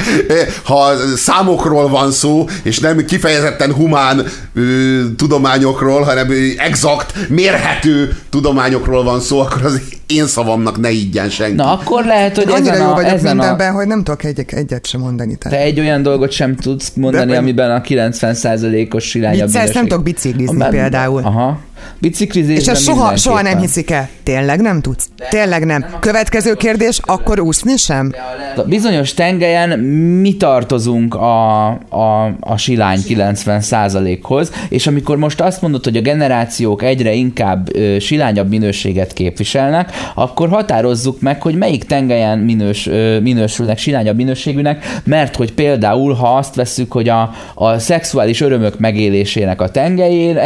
ha 0.63 0.91
számokról 1.15 1.87
van 1.89 2.11
szó, 2.11 2.47
és 2.63 2.79
nem 2.79 3.05
kifejezetten 3.05 3.73
humán 3.73 4.25
ö, 4.55 5.01
tudományokról, 5.15 6.01
hanem 6.01 6.33
exakt, 6.57 7.29
mérhető 7.29 8.17
tudományokról 8.29 9.03
van 9.03 9.19
szó, 9.19 9.39
akkor 9.39 9.65
az 9.65 9.81
én 10.09 10.27
szavamnak 10.27 10.79
ne 10.79 10.87
higgyen 10.87 11.29
senki. 11.29 11.55
Na, 11.55 11.71
akkor 11.71 12.05
lehet, 12.05 12.35
hogy 12.35 12.51
Annyira 12.51 12.71
ezen 12.73 12.85
jó 12.85 12.91
a, 12.91 12.93
vagyok 12.93 13.11
ezen 13.11 13.35
mindenben, 13.35 13.71
a, 13.73 13.75
hogy 13.75 13.87
nem 13.87 14.03
tudok 14.03 14.23
egy, 14.23 14.45
egyet 14.47 14.85
sem 14.85 15.01
mondani. 15.01 15.35
Tehát. 15.35 15.57
te 15.57 15.63
egy 15.63 15.79
olyan 15.79 16.01
dolgot 16.01 16.31
sem 16.31 16.55
tudsz 16.55 16.91
mondani, 16.95 17.31
De- 17.31 17.37
amiben 17.37 17.71
a 17.71 17.78
90%-os 17.87 19.03
silányabb 19.03 19.47
Viccelsz, 19.47 19.73
nem 19.73 19.87
tudok 19.87 20.03
biciklizni 20.03 20.67
például. 20.69 21.23
Aha. 21.23 21.59
Biciklizésben 21.97 22.57
És 22.57 22.67
ezt 22.67 22.83
soha, 22.83 23.15
soha 23.15 23.41
nem 23.41 23.59
hiszik 23.59 23.91
el. 23.91 24.09
Tényleg 24.23 24.61
nem 24.61 24.81
tudsz? 24.81 25.09
Tényleg 25.29 25.65
nem. 25.65 25.85
Következő 25.99 26.53
kérdés, 26.53 26.99
akkor 27.03 27.39
úszni 27.39 27.77
sem? 27.77 28.11
A 28.55 28.61
bizonyos 28.61 29.13
tengelyen 29.13 29.79
mi 29.79 30.37
tartozunk 30.37 31.15
a, 31.15 31.67
a, 31.89 32.35
a 32.39 32.57
silány 32.57 32.99
90%-hoz, 33.07 34.51
és 34.69 34.87
amikor 34.87 35.17
most 35.17 35.41
azt 35.41 35.61
mondod, 35.61 35.83
hogy 35.83 35.97
a 35.97 36.01
generációk 36.01 36.83
egyre 36.83 37.13
inkább 37.13 37.75
ö, 37.75 37.99
silányabb 37.99 38.49
minőséget 38.49 39.13
képviselnek, 39.13 39.91
akkor 40.15 40.49
határozzuk 40.49 41.21
meg, 41.21 41.41
hogy 41.41 41.55
melyik 41.55 41.83
tengelyen 41.83 42.39
minős, 42.39 42.87
ö, 42.87 43.19
minősülnek 43.19 43.77
silányabb 43.77 44.15
minőségűnek, 44.15 45.01
mert 45.03 45.35
hogy 45.35 45.53
például, 45.53 46.13
ha 46.13 46.37
azt 46.37 46.55
vesszük, 46.55 46.91
hogy 46.91 47.09
a, 47.09 47.31
a 47.53 47.79
szexuális 47.79 48.41
örömök 48.41 48.79
megélésének 48.79 49.61
a 49.61 49.69
tengelyén 49.69 50.37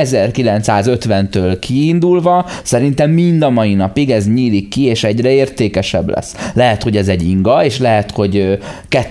1950-től 1.33 1.57
kiindulva, 1.59 2.49
szerintem 2.63 3.11
mind 3.11 3.41
a 3.41 3.49
mai 3.49 3.73
napig 3.73 4.11
ez 4.11 4.27
nyílik 4.27 4.67
ki, 4.67 4.83
és 4.83 5.03
egyre 5.03 5.31
értékesebb 5.31 6.09
lesz. 6.09 6.35
Lehet, 6.53 6.83
hogy 6.83 6.97
ez 6.97 7.07
egy 7.07 7.23
inga, 7.29 7.65
és 7.65 7.79
lehet, 7.79 8.11
hogy 8.11 8.37
ö, 8.37 8.53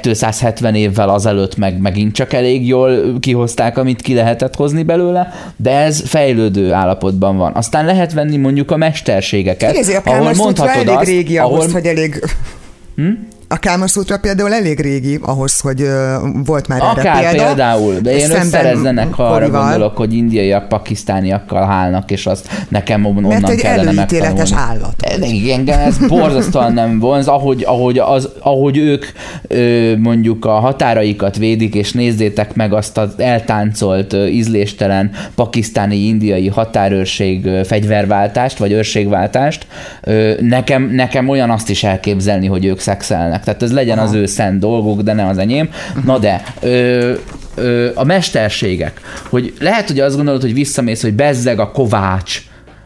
270 0.00 0.74
évvel 0.74 1.08
azelőtt 1.08 1.56
meg 1.56 1.80
megint 1.80 2.14
csak 2.14 2.32
elég 2.32 2.66
jól 2.66 3.18
kihozták, 3.20 3.78
amit 3.78 4.02
ki 4.02 4.14
lehetett 4.14 4.54
hozni 4.54 4.82
belőle, 4.82 5.32
de 5.56 5.70
ez 5.70 6.02
fejlődő 6.08 6.72
állapotban 6.72 7.36
van. 7.36 7.52
Aztán 7.54 7.84
lehet 7.84 8.12
venni 8.12 8.36
mondjuk 8.36 8.70
a 8.70 8.76
mesterségeket, 8.76 9.72
Nézi, 9.72 9.94
a 9.94 10.00
ahol 10.04 10.32
mondhatod 10.34 10.74
elég 10.74 10.88
azt, 10.88 11.08
régi 11.08 11.38
ahhoz, 11.38 11.58
ahol, 11.58 11.72
hogy 11.72 11.86
elég... 11.86 12.24
Hm? 12.96 13.10
A 13.52 13.56
Kámaszútra 13.56 14.18
például 14.18 14.52
elég 14.52 14.80
régi 14.80 15.18
ahhoz, 15.22 15.60
hogy 15.60 15.86
volt 16.44 16.68
már 16.68 16.80
Akár 16.82 17.16
erre 17.16 17.30
példa. 17.30 17.44
például, 17.44 17.94
de 18.00 18.16
én 18.16 18.30
összerezzenek, 18.30 19.14
ha 19.14 19.24
arra 19.24 19.50
gondolok, 19.50 19.96
hogy 19.96 20.14
indiaiak 20.14 20.68
pakisztániakkal 20.68 21.66
hálnak, 21.66 22.10
és 22.10 22.26
azt 22.26 22.48
nekem 22.68 23.06
onnan 23.06 23.22
Mert 23.22 23.48
egy 23.48 23.60
kellene 23.60 23.90
előítéletes 23.90 24.52
állat. 24.52 24.94
E, 24.98 25.26
Igen, 25.26 25.68
ez 25.68 25.98
borzasztóan 26.08 26.72
nem 26.72 26.98
vonz, 26.98 27.26
ahogy, 27.28 27.62
ahogy, 27.66 27.98
az, 27.98 28.28
ahogy 28.38 28.76
ők 28.76 29.04
mondjuk 29.98 30.44
a 30.44 30.52
határaikat 30.52 31.36
védik, 31.36 31.74
és 31.74 31.92
nézzétek 31.92 32.54
meg 32.54 32.72
azt 32.72 32.98
az 32.98 33.10
eltáncolt, 33.16 34.12
ízléstelen 34.12 35.10
pakisztáni-indiai 35.34 36.48
határőrség 36.48 37.48
fegyverváltást, 37.64 38.58
vagy 38.58 38.72
őrségváltást, 38.72 39.66
nekem, 40.40 40.82
nekem 40.82 41.28
olyan 41.28 41.50
azt 41.50 41.70
is 41.70 41.84
elképzelni, 41.84 42.46
hogy 42.46 42.64
ők 42.64 42.78
szexelnek. 42.78 43.41
Tehát 43.44 43.62
ez 43.62 43.72
legyen 43.72 43.98
az 43.98 44.12
ő 44.12 44.26
szent 44.26 44.58
dolguk, 44.58 45.00
de 45.00 45.12
nem 45.12 45.28
az 45.28 45.38
enyém. 45.38 45.70
Na 46.04 46.18
de, 46.18 46.42
ö, 46.60 47.12
ö, 47.54 47.90
a 47.94 48.04
mesterségek, 48.04 49.00
hogy 49.28 49.54
lehet, 49.60 49.86
hogy 49.88 50.00
azt 50.00 50.16
gondolod, 50.16 50.40
hogy 50.40 50.54
visszamész, 50.54 51.02
hogy 51.02 51.14
bezzeg 51.14 51.58
a 51.58 51.70
kovács, 51.70 52.42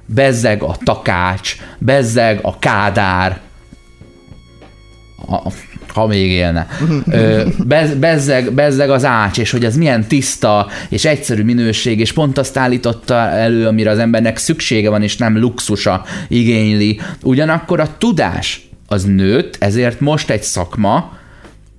bezzeg 0.07 0.63
a 0.63 0.77
takács, 0.85 1.57
bezzeg 1.79 2.39
a 2.43 2.59
kádár, 2.59 3.41
a, 5.29 5.51
ha 5.97 6.07
még 6.07 6.31
élne. 6.31 6.67
Ö, 7.11 7.43
bez, 7.65 7.95
bezzeg, 7.95 8.53
bezzeg 8.53 8.91
az 8.91 9.05
ács, 9.05 9.39
és 9.39 9.51
hogy 9.51 9.65
ez 9.65 9.77
milyen 9.77 10.07
tiszta 10.07 10.67
és 10.89 11.05
egyszerű 11.05 11.43
minőség, 11.43 12.01
és 12.01 12.13
pont 12.13 12.39
azt 12.39 12.57
állította 12.57 13.15
elő, 13.15 13.67
amire 13.67 13.91
az 13.91 13.99
embernek 13.99 14.37
szüksége 14.37 14.91
van, 14.91 15.03
és 15.03 15.17
nem 15.17 15.39
luxusa 15.39 16.05
igényli. 16.29 17.01
Ugyanakkor 17.23 17.81
a 17.81 17.97
tudás 17.99 18.66
az 18.87 19.05
nőtt, 19.05 19.57
ezért 19.61 20.01
most 20.01 20.31
egy 20.31 20.43
szakma, 20.43 21.17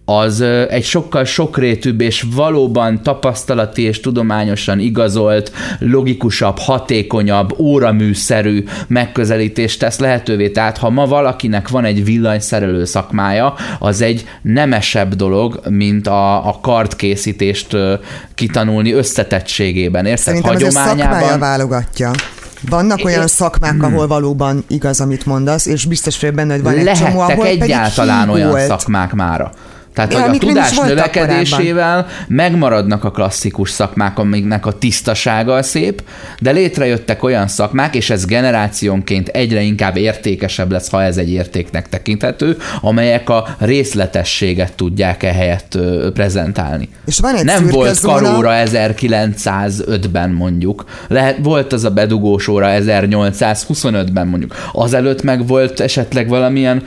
az 0.09 0.41
egy 0.69 0.84
sokkal 0.84 1.23
sokrétűbb 1.23 2.01
és 2.01 2.25
valóban 2.35 3.03
tapasztalati 3.03 3.81
és 3.81 3.99
tudományosan 3.99 4.79
igazolt, 4.79 5.51
logikusabb, 5.79 6.57
hatékonyabb, 6.57 7.59
óraműszerű 7.59 8.63
megközelítést 8.88 9.79
tesz 9.79 9.99
lehetővé. 9.99 10.49
Tehát 10.49 10.77
ha 10.77 10.89
ma 10.89 11.05
valakinek 11.05 11.67
van 11.67 11.85
egy 11.85 12.03
villanyszerelő 12.03 12.85
szakmája, 12.85 13.53
az 13.79 14.01
egy 14.01 14.25
nemesebb 14.41 15.13
dolog, 15.13 15.59
mint 15.69 16.07
a, 16.07 16.47
a 16.47 16.59
kardkészítést 16.61 17.77
kitanulni 18.35 18.91
összetettségében. 18.91 20.05
Érted? 20.05 20.23
Szerintem 20.23 20.55
ez 20.55 20.61
a 20.61 20.69
szakmája 20.69 21.07
Hagyományában... 21.07 21.39
válogatja. 21.39 22.11
Vannak 22.61 23.05
olyan 23.05 23.27
szakmák, 23.27 23.84
ahol 23.84 24.07
valóban 24.07 24.63
igaz, 24.67 25.01
amit 25.01 25.25
mondasz, 25.25 25.65
és 25.65 25.85
biztos 25.85 26.19
vagyok 26.19 26.35
benne, 26.35 26.53
hogy 26.53 26.63
van 26.63 26.77
egy 26.77 26.97
csomó, 26.97 27.19
ahol 27.19 27.45
egyáltalán 27.45 28.25
pedig 28.27 28.43
olyan 28.43 28.59
hígolt. 28.59 28.79
szakmák 28.79 29.13
mára. 29.13 29.51
Tehát, 29.98 30.14
Ja, 30.14 30.22
hogy 30.22 30.36
a 30.36 30.48
tudás 30.48 30.78
növekedésével 30.78 32.07
megmaradnak 32.28 33.03
a 33.03 33.11
klasszikus 33.11 33.69
szakmák, 33.69 34.19
amiknek 34.19 34.65
a 34.65 34.72
tisztasága 34.72 35.64
szép, 35.64 36.03
de 36.40 36.52
létrejöttek 36.52 37.24
olyan 37.24 37.48
szakmák, 37.48 37.95
és 37.95 38.10
ez 38.10 38.26
generációnként 38.26 39.28
egyre 39.28 39.61
inkább 39.61 39.95
értékesebb 39.95 40.72
lesz, 40.72 40.90
ha 40.90 41.03
ez 41.03 41.18
egy 41.18 41.30
értéknek 41.32 41.90
tekinthető, 41.90 42.57
amelyek 42.82 43.30
a 43.30 43.48
részletességet 43.60 44.74
tudják 44.74 45.24
ehelyett 45.24 45.78
prezentálni. 46.14 46.90
És 47.06 47.19
van 47.19 47.36
egy 47.36 47.45
Nem 47.45 47.68
volt 47.68 47.95
zóna- 47.95 48.19
karóra 48.19 48.52
1905-ben 48.65 50.30
mondjuk. 50.30 50.86
Lehet, 51.07 51.38
volt 51.41 51.74
az 51.74 51.84
a 51.84 51.90
bedugós 51.90 52.48
óra 52.48 52.68
1825-ben 52.69 54.28
mondjuk. 54.28 54.56
Azelőtt 54.74 55.24
meg 55.24 55.48
volt 55.48 55.80
esetleg 55.80 56.28
valamilyen 56.28 56.84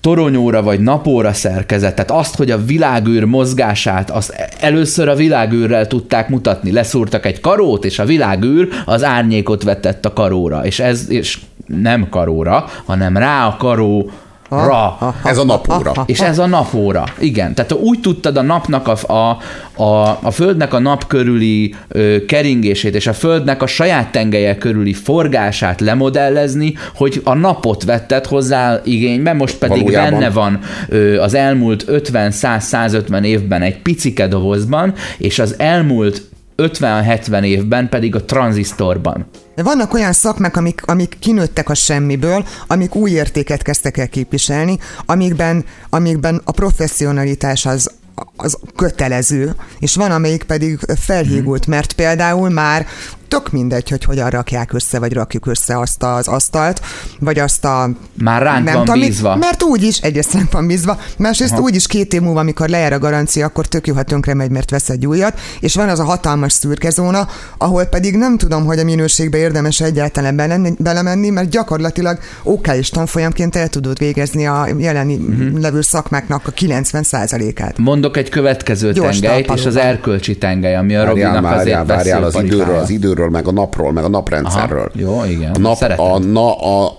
toronyóra 0.00 0.62
vagy 0.62 0.80
napóra 0.80 1.32
szerkezet, 1.32 1.94
tehát 1.94 2.10
azt, 2.10 2.36
hogy 2.36 2.50
a 2.50 2.64
világűr 2.64 3.24
mozgását, 3.24 4.10
azt 4.10 4.34
először 4.60 5.08
a 5.08 5.14
világűrrel 5.14 5.86
tudták 5.86 6.28
mutatni. 6.28 6.72
Leszúrtak 6.72 7.26
egy 7.26 7.40
karót, 7.40 7.84
és 7.84 7.98
a 7.98 8.04
világűr 8.04 8.68
az 8.84 9.04
árnyékot 9.04 9.62
vetett 9.62 10.04
a 10.04 10.12
karóra. 10.12 10.64
És 10.64 10.80
ez 10.80 11.10
és 11.10 11.38
nem 11.66 12.08
karóra, 12.08 12.64
hanem 12.84 13.16
rá 13.16 13.46
a 13.46 13.56
karó 13.56 14.10
ra. 14.48 15.14
Ez 15.24 15.38
a 15.38 15.44
napóra. 15.44 15.92
És 16.06 16.20
ez 16.20 16.38
a 16.38 16.46
napóra. 16.46 17.04
Igen. 17.18 17.54
Tehát 17.54 17.72
úgy 17.72 18.00
tudtad 18.00 18.36
a 18.36 18.42
napnak 18.42 18.88
a, 18.88 19.12
a, 19.12 19.38
a, 19.82 20.18
a 20.22 20.30
Földnek 20.30 20.74
a 20.74 20.78
nap 20.78 21.06
körüli 21.06 21.74
ö, 21.88 22.24
keringését 22.24 22.94
és 22.94 23.06
a 23.06 23.12
Földnek 23.12 23.62
a 23.62 23.66
saját 23.66 24.12
tengelye 24.12 24.58
körüli 24.58 24.92
forgását 24.92 25.80
lemodellezni, 25.80 26.74
hogy 26.94 27.20
a 27.24 27.34
napot 27.34 27.84
vetted 27.84 28.26
hozzá 28.26 28.80
igénybe, 28.84 29.32
most 29.32 29.56
pedig 29.56 29.82
Valójában. 29.82 30.10
benne 30.10 30.30
van 30.30 30.58
ö, 30.88 31.20
az 31.20 31.34
elmúlt 31.34 31.84
50-100-150 31.88 33.24
évben 33.24 33.62
egy 33.62 33.82
picike 33.82 34.28
dobozban, 34.28 34.94
és 35.18 35.38
az 35.38 35.54
elmúlt 35.58 36.22
50-70 36.56 37.42
évben 37.42 37.88
pedig 37.88 38.14
a 38.14 38.24
tranzisztorban. 38.24 39.26
De 39.56 39.62
vannak 39.62 39.94
olyan 39.94 40.12
szakmák, 40.12 40.56
amik, 40.56 40.82
amik 40.84 41.16
kinőttek 41.20 41.68
a 41.68 41.74
semmiből, 41.74 42.46
amik 42.66 42.94
új 42.94 43.10
értéket 43.10 43.62
kezdtek 43.62 43.96
el 43.96 44.08
képviselni, 44.08 44.78
amikben, 45.06 45.64
amikben 45.90 46.40
a 46.44 46.52
professzionalitás 46.52 47.66
az, 47.66 47.90
az 48.36 48.58
kötelező, 48.76 49.54
és 49.78 49.94
van, 49.94 50.10
amelyik 50.10 50.42
pedig 50.42 50.78
felhígult, 51.00 51.66
mert 51.66 51.92
például 51.92 52.48
már 52.48 52.86
tök 53.28 53.52
mindegy, 53.52 53.88
hogy 53.88 54.04
hogyan 54.04 54.30
rakják 54.30 54.72
össze, 54.72 54.98
vagy 54.98 55.12
rakjuk 55.12 55.46
össze 55.46 55.78
azt 55.78 56.02
az 56.02 56.28
asztalt, 56.28 56.80
vagy 57.20 57.38
azt 57.38 57.64
a... 57.64 57.90
Már 58.18 58.42
ránk 58.42 58.70
van 58.70 58.84
tudom, 58.84 59.00
bízva. 59.00 59.36
Mert 59.36 59.62
úgyis, 59.62 59.98
egyrészt 59.98 60.32
ránk 60.32 60.52
van 60.52 60.66
bízva, 60.66 60.98
másrészt 61.18 61.58
úgyis 61.58 61.86
két 61.86 62.12
év 62.12 62.20
múlva, 62.20 62.40
amikor 62.40 62.68
lejár 62.68 62.92
a 62.92 62.98
garancia, 62.98 63.46
akkor 63.46 63.66
tök 63.66 63.86
jó, 63.86 63.94
ha 63.94 64.02
tönkre 64.02 64.34
megy, 64.34 64.50
mert 64.50 64.70
vesz 64.70 64.88
egy 64.88 65.06
újat, 65.06 65.40
és 65.60 65.74
van 65.74 65.88
az 65.88 66.00
a 66.00 66.04
hatalmas 66.04 66.52
szürke 66.52 66.90
zóna, 66.90 67.28
ahol 67.58 67.84
pedig 67.84 68.16
nem 68.16 68.36
tudom, 68.36 68.64
hogy 68.64 68.78
a 68.78 68.84
minőségbe 68.84 69.38
érdemes 69.38 69.80
egyáltalán 69.80 70.36
belenni, 70.36 70.72
belemenni, 70.78 71.30
mert 71.30 71.48
gyakorlatilag 71.48 72.18
OK 72.42 72.66
és 72.66 72.88
tanfolyamként 72.88 73.56
el 73.56 73.68
tudod 73.68 73.98
végezni 73.98 74.46
a 74.46 74.66
jelen 74.78 75.08
uh-huh. 75.08 75.60
levő 75.60 75.80
szakmáknak 75.80 76.46
a 76.46 76.50
90%-át. 76.50 77.78
Mondok 77.78 78.16
egy 78.16 78.28
következő 78.28 78.92
Gyors 78.92 79.18
tengelyt, 79.18 79.52
és 79.54 79.66
az 79.66 79.76
erkölcsi 79.76 80.38
tengely, 80.38 80.76
ami 80.76 80.94
a 80.94 81.04
Várjál, 81.04 81.32
Robinak 81.32 81.42
várjál, 81.42 81.80
azért 81.80 81.86
várjál 81.86 82.22
az 82.22 82.34
időről, 82.34 82.74
az 82.74 82.90
időről, 82.90 83.15
meg 83.24 83.46
a 83.46 83.52
napról, 83.52 83.92
meg 83.92 84.04
a 84.04 84.08
naprendszerről. 84.08 84.90
Aha, 84.94 85.24
jó, 85.24 85.24
igen, 85.24 85.50
A 85.50 85.58
nap, 85.58 85.76
szeretem. 85.76 86.04
a, 86.04 86.18
na, 86.18 86.54
a, 86.54 86.94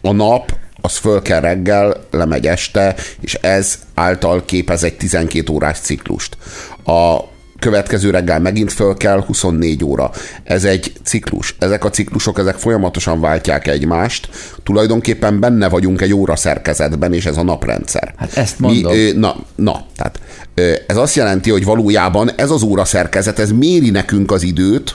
a, 0.00 0.12
nap 0.12 0.52
az 0.80 0.96
föl 0.96 1.22
kell 1.22 1.40
reggel, 1.40 1.96
lemegy 2.10 2.46
este, 2.46 2.94
és 3.20 3.34
ez 3.34 3.78
által 3.94 4.44
képez 4.44 4.84
egy 4.84 4.96
12 4.96 5.52
órás 5.52 5.78
ciklust. 5.78 6.36
A 6.84 7.30
következő 7.62 8.10
reggel 8.10 8.40
megint 8.40 8.72
föl 8.72 8.96
kell, 8.96 9.24
24 9.24 9.84
óra. 9.84 10.10
Ez 10.44 10.64
egy 10.64 10.92
ciklus. 11.04 11.56
Ezek 11.58 11.84
a 11.84 11.90
ciklusok, 11.90 12.38
ezek 12.38 12.54
folyamatosan 12.54 13.20
váltják 13.20 13.66
egymást. 13.66 14.28
Tulajdonképpen 14.62 15.40
benne 15.40 15.68
vagyunk 15.68 16.00
egy 16.00 16.14
óra 16.14 16.36
szerkezetben, 16.36 17.12
és 17.12 17.26
ez 17.26 17.36
a 17.36 17.42
naprendszer. 17.42 18.14
Hát 18.16 18.36
ezt 18.36 18.58
mondom. 18.58 18.92
Mi, 18.92 19.12
na, 19.16 19.36
na, 19.54 19.84
tehát 19.96 20.20
ez 20.86 20.96
azt 20.96 21.14
jelenti, 21.14 21.50
hogy 21.50 21.64
valójában 21.64 22.30
ez 22.36 22.50
az 22.50 22.62
óra 22.62 22.84
szerkezet, 22.84 23.38
ez 23.38 23.50
méri 23.50 23.90
nekünk 23.90 24.30
az 24.32 24.42
időt, 24.42 24.94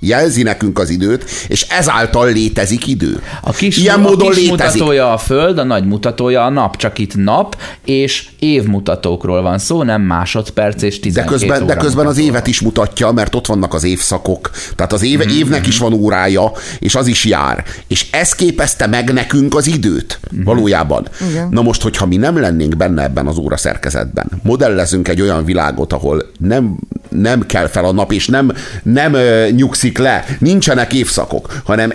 jelzi 0.00 0.42
nekünk 0.42 0.78
az 0.78 0.90
időt, 0.90 1.24
és 1.48 1.62
ezáltal 1.62 2.32
létezik 2.32 2.86
idő. 2.86 3.22
A 3.42 3.52
kis, 3.52 3.76
Ilyen 3.76 3.94
a 3.98 4.02
módon 4.08 4.28
kis 4.30 4.36
létezik. 4.36 4.50
mutatója 4.80 5.12
a 5.12 5.18
Föld, 5.18 5.58
a 5.58 5.64
nagy 5.64 5.84
mutatója 5.84 6.44
a 6.44 6.48
nap, 6.50 6.76
csak 6.76 6.98
itt 6.98 7.14
nap 7.14 7.56
és 7.84 8.28
évmutatókról 8.38 9.42
van 9.42 9.58
szó, 9.58 9.82
nem 9.82 10.02
másodperc 10.02 10.82
és 10.82 10.94
De 11.00 11.00
12 11.00 11.30
közben, 11.36 11.58
de 11.66 11.72
óra 11.72 11.82
közben 11.82 12.06
az 12.06 12.18
évet 12.18 12.46
is 12.46 12.60
mutatja, 12.60 13.12
mert 13.12 13.34
ott 13.34 13.46
vannak 13.46 13.74
az 13.74 13.84
évszakok. 13.84 14.50
Tehát 14.76 14.92
az 14.92 15.02
éve, 15.02 15.24
Mhm, 15.24 15.34
évnek 15.34 15.66
is 15.66 15.78
van 15.78 15.92
órája, 15.92 16.52
és 16.78 16.94
az 16.94 17.06
is 17.06 17.24
jár. 17.24 17.64
És 17.86 18.06
ez 18.10 18.34
képezte 18.34 18.86
meg 18.86 19.12
nekünk 19.12 19.54
az 19.54 19.66
időt. 19.66 20.18
Mhm. 20.30 20.42
Valójában. 20.44 21.08
Igen. 21.30 21.48
Na 21.50 21.62
most, 21.62 21.82
hogyha 21.82 22.06
mi 22.06 22.16
nem 22.16 22.40
lennénk 22.40 22.76
benne 22.76 23.02
ebben 23.02 23.26
az 23.26 23.36
óra 23.38 23.56
szerkezetben, 23.56 24.26
modellezünk 24.42 25.08
egy 25.08 25.20
olyan 25.20 25.44
világot, 25.44 25.92
ahol 25.92 26.22
nem, 26.38 26.76
nem 27.08 27.46
kell 27.46 27.66
fel 27.66 27.84
a 27.84 27.92
nap, 27.92 28.12
és 28.12 28.26
nem, 28.26 28.52
nem 28.82 29.14
ö, 29.14 29.48
nyugszik 29.50 29.85
le, 29.94 30.24
nincsenek 30.38 30.92
évszakok, 30.92 31.60
hanem 31.64 31.92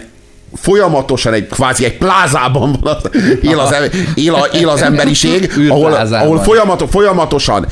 folyamatosan 0.54 1.34
egy 1.34 1.48
kvázi 1.48 1.86
egy 1.86 1.98
plázában 1.98 2.78
van 2.82 2.96
az, 2.96 3.10
él, 3.42 3.60
az, 3.60 3.76
él, 4.16 4.34
a, 4.34 4.46
él 4.46 4.70
az 4.70 4.82
emberiség, 4.82 5.52
ahol, 5.70 5.94
ahol 5.94 6.40
folyamato, 6.40 6.88
folyamatosan 6.88 7.68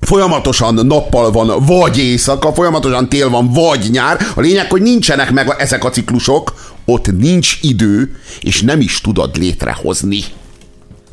folyamatosan 0.00 0.74
nappal 0.86 1.30
van, 1.30 1.64
vagy 1.66 1.98
éjszaka, 1.98 2.52
folyamatosan 2.52 3.08
tél 3.08 3.30
van, 3.30 3.52
vagy 3.52 3.88
nyár. 3.90 4.26
A 4.34 4.40
lényeg, 4.40 4.70
hogy 4.70 4.82
nincsenek 4.82 5.30
meg 5.30 5.54
ezek 5.58 5.84
a 5.84 5.90
ciklusok, 5.90 6.74
ott 6.84 7.06
nincs 7.18 7.58
idő, 7.62 8.16
és 8.40 8.62
nem 8.62 8.80
is 8.80 9.00
tudod 9.00 9.36
létrehozni. 9.36 10.24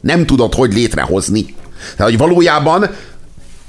Nem 0.01 0.25
tudod, 0.25 0.53
hogy 0.53 0.73
létrehozni. 0.73 1.55
Tehát, 1.95 2.11
hogy 2.11 2.17
valójában 2.17 2.89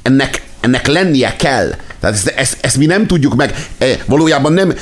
ennek, 0.03 0.43
ennek 0.61 0.87
lennie 0.87 1.37
kell. 1.37 1.75
Tehát 2.03 2.17
ezt, 2.17 2.27
ezt, 2.27 2.57
ezt 2.61 2.77
mi 2.77 2.87
nem 2.87 3.07
tudjuk 3.07 3.35
meg. 3.35 3.67
E, 3.79 3.87
Valójában 4.07 4.53
nem 4.53 4.75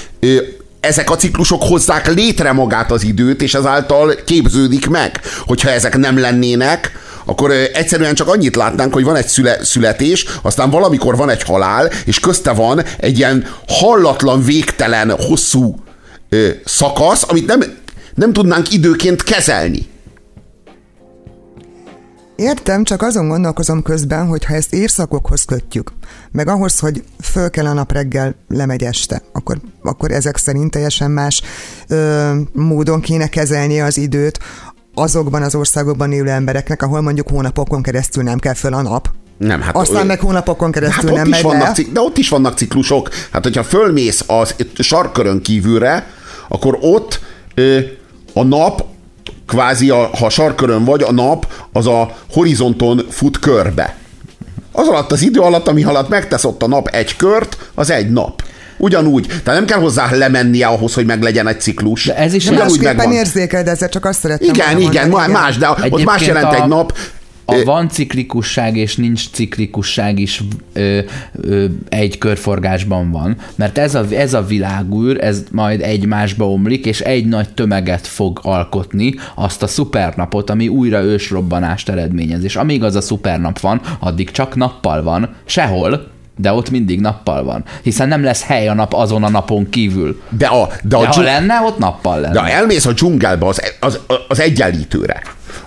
ezek 0.81 1.11
a 1.11 1.17
ciklusok 1.17 1.63
hozzák 1.63 2.15
létre 2.15 2.53
magát 2.53 2.91
az 2.91 3.05
időt, 3.05 3.43
és 3.43 3.55
ezáltal 3.55 4.15
képződik 4.25 4.89
meg. 4.89 5.21
Hogyha 5.47 5.71
ezek 5.71 5.97
nem 5.97 6.19
lennének, 6.19 6.93
akkor 7.25 7.51
egyszerűen 7.51 8.15
csak 8.15 8.29
annyit 8.29 8.57
látnánk, 8.57 8.93
hogy 8.93 9.05
van 9.05 9.17
egy 9.17 9.27
szüle, 9.27 9.65
születés, 9.65 10.25
aztán 10.43 10.71
valamikor 10.71 11.17
van 11.17 11.31
egy 11.31 11.43
halál, 11.43 11.91
és 12.05 12.21
közte 12.21 12.53
van 12.53 12.83
egy 12.99 13.19
ilyen 13.19 13.47
hallatlan, 13.69 14.45
végtelen, 14.45 15.11
hosszú 15.11 15.75
ö, 16.29 16.49
szakasz, 16.65 17.25
amit 17.29 17.47
nem, 17.47 17.61
nem 18.15 18.33
tudnánk 18.33 18.73
időként 18.73 19.23
kezelni. 19.23 19.89
Értem, 22.41 22.85
csak 22.85 23.03
azon 23.03 23.29
gondolkozom 23.29 23.83
közben, 23.83 24.27
hogy 24.27 24.45
ha 24.45 24.55
ezt 24.55 24.73
évszakokhoz 24.73 25.45
kötjük, 25.45 25.93
meg 26.33 26.49
ahhoz, 26.49 26.79
hogy 26.79 27.03
föl 27.23 27.51
kell 27.51 27.67
a 27.67 27.73
nap 27.73 27.93
reggel, 27.93 28.35
lemegy 28.49 28.83
este, 28.83 29.23
akkor, 29.33 29.61
akkor 29.83 30.11
ezek 30.11 30.37
szerint 30.37 30.71
teljesen 30.71 31.11
más 31.11 31.43
ö, 31.89 32.31
módon 32.53 33.01
kéne 33.01 33.27
kezelni 33.27 33.81
az 33.81 33.97
időt 33.97 34.39
azokban 34.95 35.43
az 35.43 35.55
országokban 35.55 36.13
élő 36.13 36.29
embereknek, 36.29 36.83
ahol 36.83 37.01
mondjuk 37.01 37.29
hónapokon 37.29 37.83
keresztül 37.83 38.23
nem 38.23 38.39
kell 38.39 38.55
föl 38.55 38.75
a 38.75 38.83
nap, 38.83 39.09
Nem, 39.39 39.61
hát 39.61 39.77
aztán 39.77 40.03
ö, 40.03 40.07
meg 40.07 40.21
hónapokon 40.21 40.73
keresztül 40.73 41.09
Hát 41.09 41.19
nem 41.19 41.29
megy 41.29 41.43
vannak, 41.43 41.75
cik- 41.75 41.93
de 41.93 42.01
ott 42.01 42.19
is 42.19 42.29
vannak 42.29 42.57
ciklusok. 42.57 43.09
Hát, 43.33 43.43
hogyha 43.43 43.63
fölmész 43.63 44.25
a 44.29 44.47
sarkörön 44.79 45.43
kívülre, 45.43 46.07
akkor 46.49 46.79
ott 46.81 47.21
ö, 47.55 47.79
a 48.33 48.43
nap, 48.43 48.85
kvázi 49.51 49.91
a, 49.91 50.11
ha 50.19 50.29
sarkörön 50.31 50.85
vagy, 50.85 51.03
a 51.03 51.13
nap 51.13 51.47
az 51.73 51.87
a 51.87 52.11
horizonton 52.33 53.01
fut 53.11 53.39
körbe. 53.39 53.97
Az 54.73 54.87
alatt 54.89 55.13
az 55.13 55.23
idő 55.23 55.41
alatt, 55.41 55.69
ami 55.69 55.85
alatt 55.85 56.09
megtesz 56.09 56.45
ott 56.45 56.63
a 56.63 56.69
nap 56.69 56.89
egy 56.89 57.17
kört, 57.17 57.57
az 57.75 57.91
egy 57.91 58.11
nap. 58.11 58.43
Ugyanúgy. 58.79 59.27
Tehát 59.27 59.45
nem 59.59 59.65
kell 59.65 59.79
hozzá 59.81 60.11
lemennie 60.15 60.67
ahhoz, 60.67 60.95
hogy 60.95 61.07
meglegyen 61.07 61.47
egy 61.49 61.61
ciklus. 61.61 62.05
De 62.05 62.17
ez 62.17 62.35
is 62.35 62.45
Ugyanúgy 62.47 62.63
másképpen 62.63 62.97
megvan. 62.97 63.15
érzékel, 63.15 63.63
de 63.63 63.71
ezzel 63.71 63.89
csak 63.89 64.05
azt 64.05 64.21
szerettem 64.21 64.49
Igen, 64.49 64.81
igen, 64.81 65.09
mondani, 65.09 65.33
más, 65.33 65.57
de 65.59 65.69
ott 65.71 65.79
Egyébként 65.79 66.05
más 66.09 66.27
jelent 66.27 66.47
a- 66.53 66.55
egy 66.63 66.69
nap. 66.69 66.93
A 67.45 67.65
van 67.65 67.89
ciklikusság 67.89 68.77
és 68.77 68.97
nincs 68.97 69.31
ciklikusság 69.31 70.19
is 70.19 70.43
ö, 70.73 70.99
ö, 71.33 71.65
egy 71.89 72.19
körforgásban 72.19 73.11
van, 73.11 73.37
mert 73.55 73.79
ez 73.79 73.95
a, 73.95 74.05
ez 74.11 74.35
a 74.35 74.45
világűr, 74.45 75.25
ez 75.25 75.45
majd 75.51 75.81
egymásba 75.81 76.51
omlik, 76.51 76.87
és 76.87 77.01
egy 77.01 77.27
nagy 77.27 77.49
tömeget 77.49 78.07
fog 78.07 78.41
alkotni, 78.43 79.15
azt 79.35 79.63
a 79.63 79.67
szupernapot, 79.67 80.51
ami 80.51 80.69
újra 80.69 81.03
ősrobbanást 81.03 81.89
eredményez. 81.89 82.45
És 82.45 82.57
amíg 82.57 82.83
az 82.83 82.95
a 82.95 83.01
szupernap 83.01 83.59
van, 83.59 83.81
addig 83.99 84.31
csak 84.31 84.55
nappal 84.55 85.03
van, 85.03 85.35
sehol, 85.45 86.09
de 86.37 86.53
ott 86.53 86.71
mindig 86.71 87.01
nappal 87.01 87.45
van. 87.45 87.65
Hiszen 87.83 88.09
nem 88.09 88.23
lesz 88.23 88.43
hely 88.43 88.69
a 88.69 88.75
nap 88.75 88.95
azon 88.95 89.25
a 89.25 89.29
napon 89.29 89.69
kívül. 89.69 90.23
De, 90.29 90.47
a, 90.47 90.69
de, 90.83 90.97
a 90.97 91.01
De 91.01 91.07
ha 91.07 91.23
lenne, 91.23 91.61
ott 91.61 91.79
nappal 91.79 92.21
lenne. 92.21 92.43
De 92.43 92.53
elmész 92.53 92.87
a 92.87 92.93
dzsungelbe 92.93 93.47
az, 93.47 93.63
az, 93.81 94.01
az 94.29 94.41
egyenlítőre, 94.41 95.23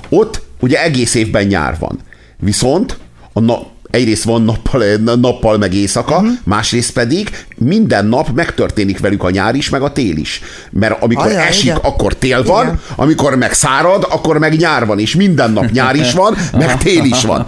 ott 0.09 0.41
ugye 0.63 0.83
egész 0.83 1.15
évben 1.15 1.45
nyár 1.45 1.75
van. 1.79 1.99
Viszont 2.39 2.97
a 3.33 3.39
na, 3.39 3.61
egyrészt 3.89 4.23
van 4.23 4.41
nappal, 4.41 4.83
nappal 5.21 5.57
meg 5.57 5.73
éjszaka, 5.73 6.15
uh-huh. 6.15 6.31
másrészt 6.43 6.93
pedig 6.93 7.29
minden 7.57 8.05
nap 8.05 8.29
megtörténik 8.35 8.99
velük 8.99 9.23
a 9.23 9.29
nyár 9.29 9.55
is, 9.55 9.69
meg 9.69 9.81
a 9.81 9.91
tél 9.91 10.17
is. 10.17 10.41
Mert 10.71 11.01
amikor 11.03 11.25
Ajaj, 11.25 11.47
esik, 11.47 11.63
igen. 11.63 11.75
akkor 11.75 12.13
tél 12.13 12.43
van, 12.43 12.65
Igen. 12.65 12.79
amikor 12.95 13.35
meg 13.35 13.53
szárad, 13.53 14.07
akkor 14.09 14.37
meg 14.37 14.57
nyár 14.57 14.85
van, 14.85 14.99
és 14.99 15.15
minden 15.15 15.51
nap 15.51 15.71
nyár 15.71 15.95
is 15.95 16.13
van, 16.13 16.37
meg 16.57 16.77
tél 16.77 17.03
is 17.03 17.23
van. 17.23 17.45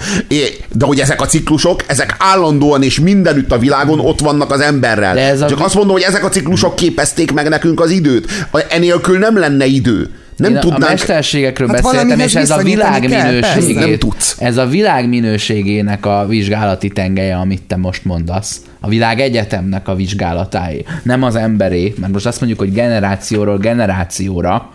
De 0.71 0.85
hogy 0.85 0.99
ezek 0.99 1.21
a 1.21 1.25
ciklusok, 1.25 1.83
ezek 1.87 2.15
állandóan 2.19 2.83
és 2.83 2.99
mindenütt 2.99 3.51
a 3.51 3.57
világon 3.57 3.99
ott 3.99 4.19
vannak 4.19 4.51
az 4.51 4.59
emberrel. 4.59 5.17
A 5.17 5.47
Csak 5.47 5.57
vi- 5.57 5.65
azt 5.65 5.75
mondom, 5.75 5.93
hogy 5.93 6.05
ezek 6.07 6.25
a 6.25 6.29
ciklusok 6.29 6.75
képezték 6.75 7.31
meg 7.31 7.49
nekünk 7.49 7.79
az 7.79 7.89
időt. 7.89 8.47
Enélkül 8.69 9.17
nem 9.17 9.37
lenne 9.37 9.65
idő. 9.65 10.09
Nem 10.37 10.51
Én 10.51 10.57
a 10.57 10.59
tudnánk... 10.59 10.87
mesterségekről 10.87 11.67
Hát 11.67 11.81
beszéltem, 11.81 12.19
és 12.19 12.35
ez 12.35 12.49
a 12.49 12.57
világ 12.57 13.09
minőségét, 13.09 14.05
ez 14.37 14.57
a 14.57 14.65
világ 14.65 15.09
minőségének 15.09 16.05
a 16.05 16.25
vizsgálati 16.27 16.87
tengelye, 16.87 17.35
amit 17.35 17.61
te 17.61 17.75
most 17.75 18.05
mondasz. 18.05 18.61
A 18.79 18.87
világ 18.87 19.19
egyetemnek 19.19 19.87
a 19.87 19.95
vizsgálatáé. 19.95 20.85
Nem 21.03 21.23
az 21.23 21.35
emberé, 21.35 21.93
mert 21.99 22.13
most 22.13 22.25
azt 22.25 22.39
mondjuk, 22.39 22.59
hogy 22.59 22.71
generációról 22.71 23.57
generációra 23.57 24.69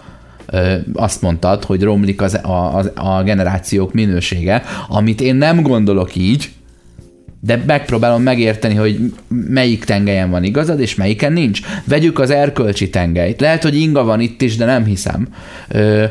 azt 0.92 1.22
mondtad, 1.22 1.64
hogy 1.64 1.82
romlik 1.82 2.22
az, 2.22 2.34
a, 2.42 2.78
a, 2.78 2.84
a 2.94 3.22
generációk 3.22 3.92
minősége, 3.92 4.62
amit 4.88 5.20
én 5.20 5.34
nem 5.34 5.62
gondolok 5.62 6.14
így, 6.14 6.50
de 7.40 7.62
megpróbálom 7.66 8.22
megérteni, 8.22 8.74
hogy 8.74 9.12
melyik 9.28 9.84
tengelyen 9.84 10.30
van 10.30 10.44
igazad, 10.44 10.80
és 10.80 10.94
melyiken 10.94 11.32
nincs. 11.32 11.60
Vegyük 11.84 12.18
az 12.18 12.30
erkölcsi 12.30 12.90
tengelyt. 12.90 13.40
Lehet, 13.40 13.62
hogy 13.62 13.76
inga 13.76 14.04
van 14.04 14.20
itt 14.20 14.42
is, 14.42 14.56
de 14.56 14.64
nem 14.64 14.84
hiszem. 14.84 15.28
Ö, 15.68 16.04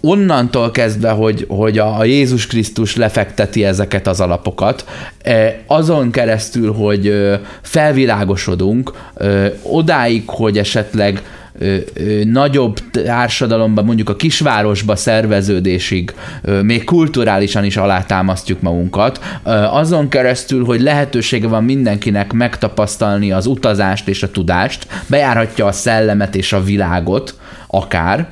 onnantól 0.00 0.70
kezdve, 0.70 1.10
hogy, 1.10 1.44
hogy 1.48 1.78
a, 1.78 1.98
a 1.98 2.04
Jézus 2.04 2.46
Krisztus 2.46 2.96
lefekteti 2.96 3.64
ezeket 3.64 4.06
az 4.06 4.20
alapokat, 4.20 4.84
eh, 5.18 5.54
azon 5.66 6.10
keresztül, 6.10 6.72
hogy 6.72 7.30
felvilágosodunk, 7.62 8.92
odáig, 9.62 10.22
hogy 10.26 10.58
esetleg 10.58 11.22
ö, 11.58 11.76
ö, 11.94 12.24
nagyobb 12.24 12.78
társadalomban, 12.90 13.84
mondjuk 13.84 14.08
a 14.08 14.16
kisvárosba 14.16 14.96
szerveződésig, 14.96 16.14
ö, 16.42 16.62
még 16.62 16.84
kulturálisan 16.84 17.64
is 17.64 17.76
alátámasztjuk 17.76 18.60
magunkat, 18.60 19.20
ö, 19.44 19.50
azon 19.50 20.08
keresztül, 20.08 20.64
hogy 20.64 20.80
lehetősége 20.80 21.48
van 21.48 21.64
mindenkinek 21.64 22.32
megtapasztalni 22.32 23.32
az 23.32 23.46
utazást 23.46 24.08
és 24.08 24.22
a 24.22 24.30
tudást, 24.30 24.86
bejárhatja 25.06 25.66
a 25.66 25.72
szellemet 25.72 26.34
és 26.34 26.52
a 26.52 26.62
világot, 26.62 27.34
akár, 27.66 28.28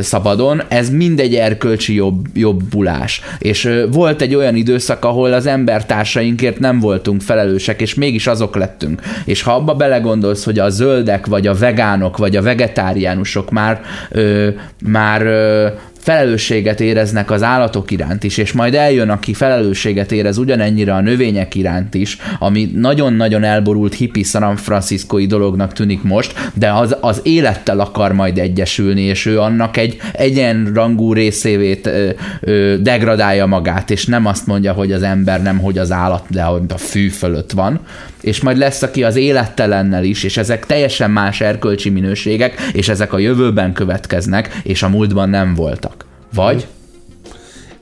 szabadon, 0.00 0.62
ez 0.68 0.90
mindegy 0.90 1.34
erkölcsi 1.34 1.94
jobb, 1.94 2.26
jobbulás. 2.34 3.20
És 3.38 3.70
volt 3.90 4.22
egy 4.22 4.34
olyan 4.34 4.56
időszak, 4.56 5.04
ahol 5.04 5.32
az 5.32 5.46
embertársainkért 5.46 6.58
nem 6.58 6.80
voltunk 6.80 7.20
felelősek, 7.20 7.80
és 7.80 7.94
mégis 7.94 8.26
azok 8.26 8.56
lettünk. 8.56 9.00
És 9.24 9.42
ha 9.42 9.54
abba 9.54 9.74
belegondolsz, 9.74 10.44
hogy 10.44 10.58
a 10.58 10.68
zöldek, 10.68 11.26
vagy 11.26 11.46
a 11.46 11.54
vegánok, 11.54 12.16
vagy 12.16 12.36
a 12.36 12.42
vegetáriánusok 12.42 13.50
már, 13.50 13.80
ö, 14.10 14.48
már 14.84 15.22
ö, 15.22 15.68
felelősséget 16.06 16.80
éreznek 16.80 17.30
az 17.30 17.42
állatok 17.42 17.90
iránt 17.90 18.24
is, 18.24 18.36
és 18.36 18.52
majd 18.52 18.74
eljön, 18.74 19.10
aki 19.10 19.34
felelősséget 19.34 20.12
érez 20.12 20.38
ugyanennyire 20.38 20.94
a 20.94 21.00
növények 21.00 21.54
iránt 21.54 21.94
is, 21.94 22.18
ami 22.38 22.70
nagyon-nagyon 22.74 23.44
elborult 23.44 23.94
hippi 23.94 24.22
San 24.22 24.56
Franciscoi 24.56 25.26
dolognak 25.26 25.72
tűnik 25.72 26.02
most, 26.02 26.50
de 26.54 26.72
az, 26.72 26.96
az 27.00 27.20
élettel 27.22 27.80
akar 27.80 28.12
majd 28.12 28.38
egyesülni, 28.38 29.02
és 29.02 29.26
ő 29.26 29.40
annak 29.40 29.76
egy 29.76 29.96
egyenrangú 30.12 31.12
részévét 31.12 31.86
ö, 31.86 32.10
ö, 32.40 32.74
degradálja 32.80 33.46
magát, 33.46 33.90
és 33.90 34.06
nem 34.06 34.26
azt 34.26 34.46
mondja, 34.46 34.72
hogy 34.72 34.92
az 34.92 35.02
ember 35.02 35.42
nem, 35.42 35.58
hogy 35.58 35.78
az 35.78 35.92
állat, 35.92 36.24
de 36.28 36.42
hogy 36.42 36.62
a 36.68 36.78
fű 36.78 37.08
fölött 37.08 37.52
van, 37.52 37.80
és 38.26 38.40
majd 38.40 38.56
lesz, 38.56 38.82
aki 38.82 39.04
az 39.04 39.16
élettelennel 39.16 40.04
is, 40.04 40.22
és 40.22 40.36
ezek 40.36 40.66
teljesen 40.66 41.10
más 41.10 41.40
erkölcsi 41.40 41.90
minőségek, 41.90 42.60
és 42.72 42.88
ezek 42.88 43.12
a 43.12 43.18
jövőben 43.18 43.72
következnek, 43.72 44.60
és 44.62 44.82
a 44.82 44.88
múltban 44.88 45.28
nem 45.28 45.54
voltak. 45.54 46.04
Vagy? 46.34 46.66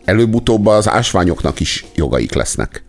Előbb-utóbb 0.04 0.66
az 0.66 0.88
ásványoknak 0.88 1.60
is 1.60 1.84
jogaik 1.94 2.34
lesznek. 2.34 2.84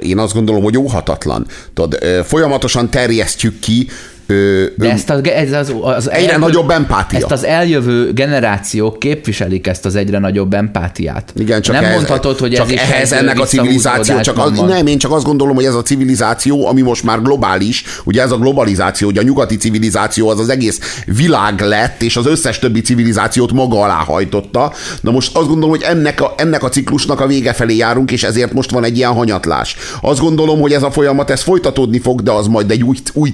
Én 0.00 0.18
azt 0.18 0.34
gondolom, 0.34 0.62
hogy 0.62 0.78
óhatatlan. 0.78 1.46
Tudod, 1.74 1.94
folyamatosan 2.24 2.90
terjesztjük 2.90 3.58
ki 3.58 3.88
ö, 4.26 4.64
De 4.76 4.90
ezt 4.90 5.10
az, 5.10 5.20
ez 5.28 5.52
az, 5.52 5.74
az 5.80 6.10
Egyre 6.10 6.36
nagyobb 6.36 6.70
empátia. 6.70 7.18
Ezt 7.18 7.30
az 7.30 7.44
eljövő 7.44 8.12
generációk 8.12 8.98
képviselik 8.98 9.66
ezt 9.66 9.84
az 9.84 9.94
egyre 9.94 10.18
nagyobb 10.18 10.54
empátiát. 10.54 11.32
Igen, 11.36 11.62
csak 11.62 11.74
Nem 11.74 11.84
ehhez, 11.84 11.96
mondhatod, 11.96 12.38
hogy 12.38 12.52
csak 12.52 12.66
ez 12.66 12.72
is 12.72 12.80
ehhez 12.80 13.12
egy 13.12 13.18
ennek 13.18 13.40
a 13.40 13.44
civilizáció, 13.44 14.20
csak 14.20 14.38
az, 14.38 14.56
van. 14.56 14.68
nem, 14.68 14.86
én 14.86 14.98
csak 14.98 15.12
azt 15.12 15.24
gondolom, 15.24 15.54
hogy 15.54 15.64
ez 15.64 15.74
a 15.74 15.82
civilizáció, 15.82 16.66
ami 16.66 16.80
most 16.80 17.02
már 17.02 17.22
globális, 17.22 17.84
ugye 18.04 18.22
ez 18.22 18.30
a 18.30 18.36
globalizáció, 18.36 19.06
hogy 19.06 19.18
a 19.18 19.22
nyugati 19.22 19.56
civilizáció 19.56 20.28
az 20.28 20.38
az 20.38 20.48
egész 20.48 21.02
világ 21.06 21.60
lett, 21.60 22.02
és 22.02 22.16
az 22.16 22.26
összes 22.26 22.58
többi 22.58 22.80
civilizációt 22.80 23.52
maga 23.52 23.82
alá 23.82 23.94
hajtotta. 23.94 24.72
Na 25.00 25.10
most 25.10 25.36
azt 25.36 25.46
gondolom, 25.46 25.70
hogy 25.70 25.82
ennek 25.82 26.20
a, 26.20 26.34
ennek 26.36 26.62
a 26.62 26.68
ciklusnak 26.68 27.20
a 27.20 27.26
vége 27.26 27.52
felé 27.52 27.76
járunk, 27.76 28.10
és 28.10 28.22
ezért 28.22 28.52
most 28.52 28.70
van 28.70 28.84
egy 28.84 28.96
ilyen 28.96 29.12
hanyatlás. 29.12 29.76
Azt 30.00 30.20
gondolom, 30.20 30.60
hogy 30.60 30.72
ez 30.72 30.82
a 30.82 30.90
folyamat, 30.90 31.30
ez 31.30 31.42
folytatódni 31.42 31.98
fog, 31.98 32.22
de 32.22 32.30
az 32.30 32.46
majd 32.46 32.70
egy 32.70 32.82
új, 32.82 32.96
új 33.12 33.30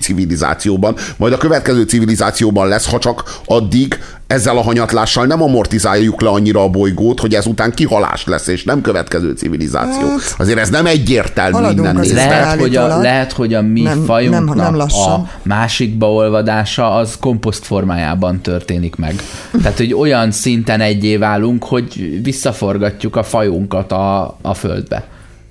civilizációban, 0.83 1.17
majd 1.17 1.33
a 1.33 1.37
következő 1.37 1.83
civilizációban 1.83 2.69
lesz, 2.69 2.91
ha 2.91 2.99
csak 2.99 3.41
addig 3.45 3.99
ezzel 4.27 4.57
a 4.57 4.63
hanyatlással 4.63 5.27
nem 5.27 5.43
amortizáljuk 5.43 6.21
le 6.21 6.29
annyira 6.29 6.63
a 6.63 6.69
bolygót, 6.69 7.21
hogy 7.21 7.35
ezután 7.35 7.73
kihalás 7.73 8.25
lesz, 8.25 8.47
és 8.47 8.65
nem 8.65 8.81
következő 8.81 9.33
civilizáció. 9.33 10.09
Hát, 10.09 10.35
Azért 10.39 10.59
ez 10.59 10.69
nem 10.69 10.87
egyértelmű 10.87 11.53
haladunk 11.53 11.99
az 11.99 12.07
nézve. 12.07 12.29
Lehet 12.29 12.61
hogy, 12.61 12.77
a, 12.77 12.99
lehet, 12.99 13.33
hogy 13.33 13.55
a 13.55 13.63
mi 13.63 13.83
Nem- 13.83 13.97
nem- 13.97 14.07
fajunknak 14.07 14.55
nem 14.55 14.77
lassan. 14.77 15.13
a 15.13 15.31
másikba 15.43 16.13
olvadása 16.13 16.95
az 16.95 17.17
komposzt 17.21 17.65
formájában 17.65 18.41
történik 18.41 18.97
meg. 18.97 19.15
Tehát, 19.63 19.77
hogy 19.77 19.95
olyan 19.95 20.31
szinten 20.31 20.81
egyé 20.81 21.17
válunk, 21.17 21.65
hogy 21.65 22.21
visszaforgatjuk 22.23 23.17
a 23.17 23.23
fajunkat 23.23 23.93
a, 23.93 24.37
a 24.43 24.55
földbe. 24.55 25.05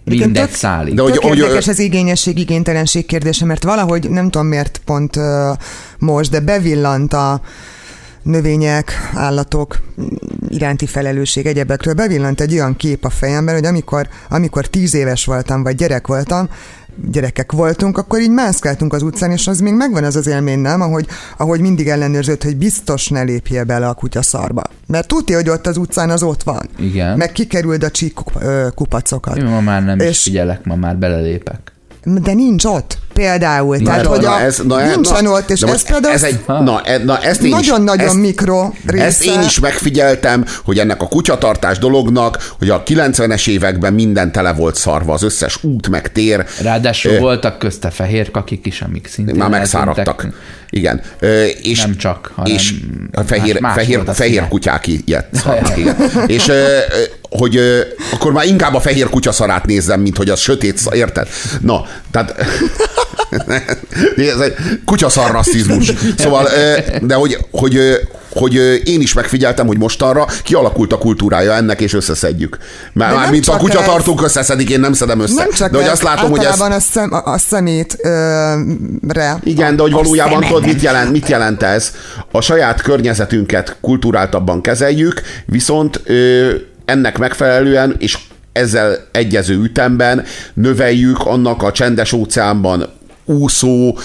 Mindegy 0.03 0.31
tök- 0.31 0.55
szálig. 0.55 0.93
De 0.93 1.01
hogy- 1.01 1.11
Tök 1.13 1.23
hogy- 1.23 1.37
érdekes 1.37 1.67
az 1.67 1.79
igényesség, 1.79 2.37
igénytelenség 2.37 3.05
kérdése, 3.05 3.45
mert 3.45 3.63
valahogy 3.63 4.09
nem 4.09 4.29
tudom 4.29 4.47
miért 4.47 4.81
pont 4.85 5.15
uh, 5.15 5.23
most, 5.99 6.31
de 6.31 6.39
bevillant 6.39 7.13
a 7.13 7.41
növények, 8.23 9.09
állatok 9.13 9.79
iránti 10.49 10.85
felelősség 10.85 11.45
egyebekről 11.45 11.93
bevillant 11.93 12.41
egy 12.41 12.53
olyan 12.53 12.75
kép 12.75 13.05
a 13.05 13.09
fejemben, 13.09 13.55
hogy 13.55 13.65
amikor, 13.65 14.07
amikor 14.29 14.67
tíz 14.67 14.93
éves 14.93 15.25
voltam, 15.25 15.63
vagy 15.63 15.75
gyerek 15.75 16.07
voltam, 16.07 16.49
gyerekek 17.11 17.51
voltunk, 17.51 17.97
akkor 17.97 18.19
így 18.19 18.29
mászkáltunk 18.29 18.93
az 18.93 19.01
utcán, 19.01 19.31
és 19.31 19.47
az 19.47 19.59
még 19.59 19.73
megvan 19.73 20.03
az 20.03 20.15
az 20.15 20.27
élmény, 20.27 20.59
nem? 20.59 20.81
Ahogy, 20.81 21.07
ahogy 21.37 21.59
mindig 21.59 21.87
ellenőrzött, 21.87 22.43
hogy 22.43 22.57
biztos 22.57 23.07
ne 23.07 23.21
lépje 23.21 23.63
bele 23.63 23.87
a 23.87 23.93
kutya 23.93 24.21
szarba. 24.21 24.61
Mert 24.87 25.07
tudja, 25.07 25.35
hogy 25.35 25.49
ott 25.49 25.67
az 25.67 25.77
utcán 25.77 26.09
az 26.09 26.23
ott 26.23 26.43
van. 26.43 26.69
Igen. 26.77 27.17
Meg 27.17 27.31
kikerült 27.31 27.83
a 27.83 27.91
csík 27.91 28.13
kupacokat. 28.75 29.37
Én 29.37 29.43
ma 29.43 29.61
már 29.61 29.83
nem 29.83 29.99
és... 29.99 30.09
is 30.09 30.21
figyelek, 30.21 30.65
ma 30.65 30.75
már 30.75 30.97
belelépek. 30.97 31.71
De 32.03 32.33
nincs 32.33 32.65
ott 32.65 32.97
például. 33.21 33.77
Na, 33.77 33.83
Tehát, 33.83 34.05
hogy 34.05 34.21
na, 34.21 34.33
a, 34.33 34.41
ez, 34.41 34.57
na, 34.67 34.85
nincsen 34.85 35.23
na, 35.23 35.31
ott, 35.31 35.49
és 35.49 35.61
ez 35.61 35.83
például 35.83 36.13
ez 36.13 36.23
egy, 36.23 36.39
na, 36.47 36.81
e- 36.83 36.97
na, 36.97 37.17
ezt 37.17 37.41
nagyon-nagyon 37.41 38.07
ezt, 38.07 38.15
mikro 38.15 38.71
része. 38.85 39.05
Ezt 39.05 39.23
én 39.23 39.41
is 39.41 39.59
megfigyeltem, 39.59 40.45
hogy 40.65 40.79
ennek 40.79 41.01
a 41.01 41.07
kutyatartás 41.07 41.77
dolognak, 41.77 42.53
hogy 42.59 42.69
a 42.69 42.83
90-es 42.83 43.47
években 43.47 43.93
minden 43.93 44.31
tele 44.31 44.53
volt 44.53 44.75
szarva, 44.75 45.13
az 45.13 45.23
összes 45.23 45.63
út 45.63 45.89
meg 45.89 46.11
tér. 46.11 46.45
Ráadásul 46.61 47.11
ö, 47.11 47.19
voltak 47.19 47.59
közte 47.59 47.89
fehér 47.89 48.31
kakik 48.31 48.65
is, 48.65 48.81
amik 48.81 49.07
szintén 49.07 49.35
Már 49.35 49.49
megszáradtak. 49.49 50.27
Igen. 50.71 51.01
Ö, 51.19 51.43
és, 51.45 51.79
nem 51.79 51.97
csak, 51.97 52.31
hanem 52.35 52.53
és 52.53 52.73
a 53.11 53.21
fehér, 53.21 53.59
más, 53.59 53.75
más 53.75 53.85
fehér, 53.85 54.03
fehér 54.13 54.47
kutyák 54.47 54.87
ilyet 54.87 55.27
szarnak, 55.43 55.77
igen. 55.77 55.95
és 56.27 56.47
ö, 56.47 56.77
hogy 57.29 57.55
ö, 57.55 57.81
akkor 58.11 58.31
már 58.31 58.45
inkább 58.45 58.73
a 58.73 58.79
fehér 58.79 59.09
kutyaszarát 59.09 59.65
nézzem, 59.65 60.01
mint 60.01 60.17
hogy 60.17 60.29
az 60.29 60.39
sötét, 60.39 60.81
érted? 60.91 61.27
Na, 61.61 61.85
tehát 62.11 62.35
ez 64.17 64.39
egy 64.39 64.53
kutyaszar 64.85 65.31
rasszizmus. 65.31 65.93
Szóval, 66.17 66.47
de 67.01 67.15
hogy, 67.15 67.37
hogy, 67.51 67.77
hogy 68.33 68.81
én 68.83 69.01
is 69.01 69.13
megfigyeltem, 69.13 69.67
hogy 69.67 69.77
mostanra 69.77 70.27
kialakult 70.43 70.93
a 70.93 70.97
kultúrája 70.97 71.53
ennek, 71.53 71.81
és 71.81 71.93
összeszedjük. 71.93 72.57
Már, 72.93 73.13
már 73.13 73.29
mint 73.29 73.47
a 73.47 73.57
kutyatartók 73.57 74.23
összeszedik, 74.23 74.69
én 74.69 74.79
nem 74.79 74.93
szedem 74.93 75.19
össze. 75.19 75.33
Nem 75.33 75.51
csak 75.51 75.71
de 75.71 75.77
hogy 75.77 75.87
azt 75.87 76.03
látom, 76.03 76.29
hogy 76.29 76.43
ez... 76.43 76.59
a, 76.59 76.79
szem, 76.79 77.09
a 77.25 77.37
szemétre. 77.37 79.39
Igen, 79.43 79.75
de 79.75 79.81
hogy 79.81 79.91
valójában 79.91 80.41
tudod, 80.41 80.65
mit 80.65 80.81
jelent, 80.81 81.11
mit 81.11 81.27
jelent 81.27 81.63
ez? 81.63 81.91
A 82.31 82.41
saját 82.41 82.81
környezetünket 82.81 83.77
kulturáltabban 83.81 84.61
kezeljük, 84.61 85.21
viszont 85.45 86.01
ö, 86.03 86.51
ennek 86.85 87.17
megfelelően, 87.17 87.95
és 87.99 88.17
ezzel 88.51 88.97
egyező 89.11 89.61
ütemben 89.61 90.23
növeljük 90.53 91.25
annak 91.25 91.63
a 91.63 91.71
csendes 91.71 92.13
óceánban 92.13 92.89
úszó 93.25 93.97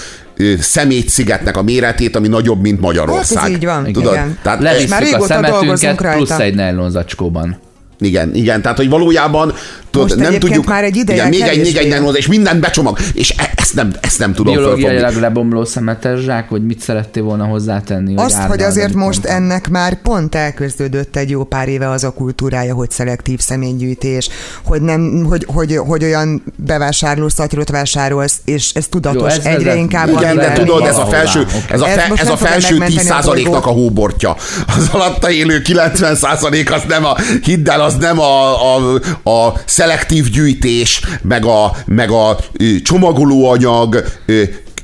szemétszigetnek 0.59 1.57
a 1.57 1.61
méretét, 1.61 2.15
ami 2.15 2.27
nagyobb, 2.27 2.61
mint 2.61 2.79
Magyarország. 2.79 3.37
Hát 3.37 3.47
ez 3.47 3.55
így 3.55 3.65
van. 3.65 3.91
Tudod? 3.91 4.13
Igen. 4.13 4.37
Tehát 4.41 4.61
Levisszük 4.61 5.21
a 5.21 5.25
szemetünket 5.25 5.95
plusz 5.95 6.39
egy 6.39 6.55
nejlonzacskóban. 6.55 7.59
Igen, 7.99 8.35
igen, 8.35 8.61
tehát 8.61 8.77
hogy 8.77 8.89
valójában 8.89 9.53
tudod, 9.89 10.17
Most 10.17 10.29
nem 10.29 10.39
tudjuk. 10.39 10.65
már 10.65 10.83
egy 10.83 10.95
ideje 10.95 11.27
igen, 11.27 11.29
még 11.29 11.41
egy, 11.41 11.61
még 11.61 11.75
egy 11.75 11.89
nejlon, 11.89 12.15
és 12.15 12.27
mindent 12.27 12.59
becsomag, 12.59 12.97
és 13.13 13.33
e- 13.37 13.51
ezt 13.55 13.73
nem, 13.73 13.93
ezt 14.01 14.19
nem 14.19 14.33
tudom 14.33 14.53
Biológiailag 14.53 15.15
lebomló 15.15 15.65
szemetes 15.65 16.19
zsák, 16.19 16.49
hogy 16.49 16.65
mit 16.65 16.79
szerettél 16.79 17.23
volna 17.23 17.45
hozzátenni? 17.45 18.13
Azt, 18.15 18.35
hogy, 18.35 18.47
hogy 18.47 18.61
azért 18.61 18.93
most 18.93 19.21
pont. 19.21 19.33
ennek 19.33 19.69
már 19.69 20.01
pont 20.01 20.35
elkezdődött 20.35 21.15
egy 21.15 21.29
jó 21.29 21.43
pár 21.43 21.67
éve 21.67 21.89
az 21.89 22.03
a 22.03 22.11
kultúrája, 22.11 22.73
hogy 22.73 22.91
szelektív 22.91 23.39
személygyűjtés, 23.39 24.29
hogy, 24.63 24.81
nem, 24.81 25.25
hogy, 25.29 25.45
hogy, 25.47 25.77
hogy 25.77 26.03
olyan 26.03 26.43
bevásárló 26.55 27.29
szatyrot 27.29 27.69
vásárolsz, 27.69 28.35
és 28.45 28.71
ez 28.73 28.87
tudatos 28.87 29.21
jó, 29.33 29.39
ez 29.39 29.45
egyre 29.45 29.63
vezet, 29.63 29.79
inkább. 29.79 30.07
Igen, 30.07 30.35
de 30.35 30.51
tudod, 30.51 30.85
ez 30.85 30.97
a 30.97 31.05
felső, 31.05 31.45
ez 31.69 31.81
a, 31.81 31.85
fe, 31.85 32.11
ez 32.15 32.29
a 32.29 32.37
felső 32.37 32.77
10%-nak 32.79 33.65
a 33.65 33.69
hóbortja. 33.69 34.35
Az 34.77 34.89
alatta 34.91 35.31
élő 35.31 35.61
90% 35.63 36.73
az 36.73 36.81
nem 36.87 37.05
a, 37.05 37.15
hidd 37.43 37.69
el, 37.69 37.81
az 37.81 37.95
nem 37.95 38.19
a, 38.19 38.75
a, 38.75 38.99
a 39.23 39.53
szelektív 39.77 40.29
gyűjtés, 40.29 41.01
meg 41.21 41.45
a, 41.45 41.75
meg 41.85 42.11
a 42.11 42.37
csomagolóanyag, 42.83 44.03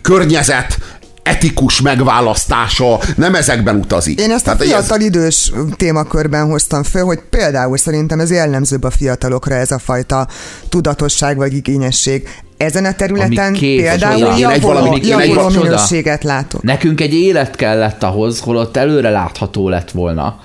környezet, 0.02 0.78
etikus 1.24 1.82
megválasztása 1.82 3.00
nem 3.16 3.36
ezekben 3.36 3.76
utazik. 3.76 4.20
Én 4.20 4.32
ezt 4.32 4.44
Tehát 4.44 4.62
a 4.62 4.64
fiatal 4.64 4.98
ez... 4.98 5.04
idős 5.04 5.52
témakörben 5.76 6.46
hoztam 6.46 6.84
föl, 6.84 7.04
hogy 7.04 7.20
például 7.30 7.78
szerintem 7.78 8.20
ez 8.20 8.32
jellemzőbb 8.32 8.84
a 8.84 8.90
fiatalokra 8.90 9.56
ez 9.56 9.72
a 9.72 9.80
fajta 9.80 10.28
tudatosság 10.70 11.38
vagy 11.38 11.54
igényesség. 11.54 12.28
Ezen 12.58 12.86
a 12.86 12.94
területen 12.94 13.54
például 13.54 14.40
javuló, 14.40 14.98
javuló 15.02 15.50
minőséget 15.50 16.24
látok. 16.24 16.64
Nekünk 16.64 17.02
egy 17.02 17.14
élet 17.14 17.56
kellett 17.56 18.04
ahhoz, 18.04 18.40
holott 18.40 18.78
előre 18.78 19.10
látható 19.10 19.70
lett 19.70 19.92
volna, 19.92 20.40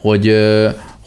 hogy 0.00 0.34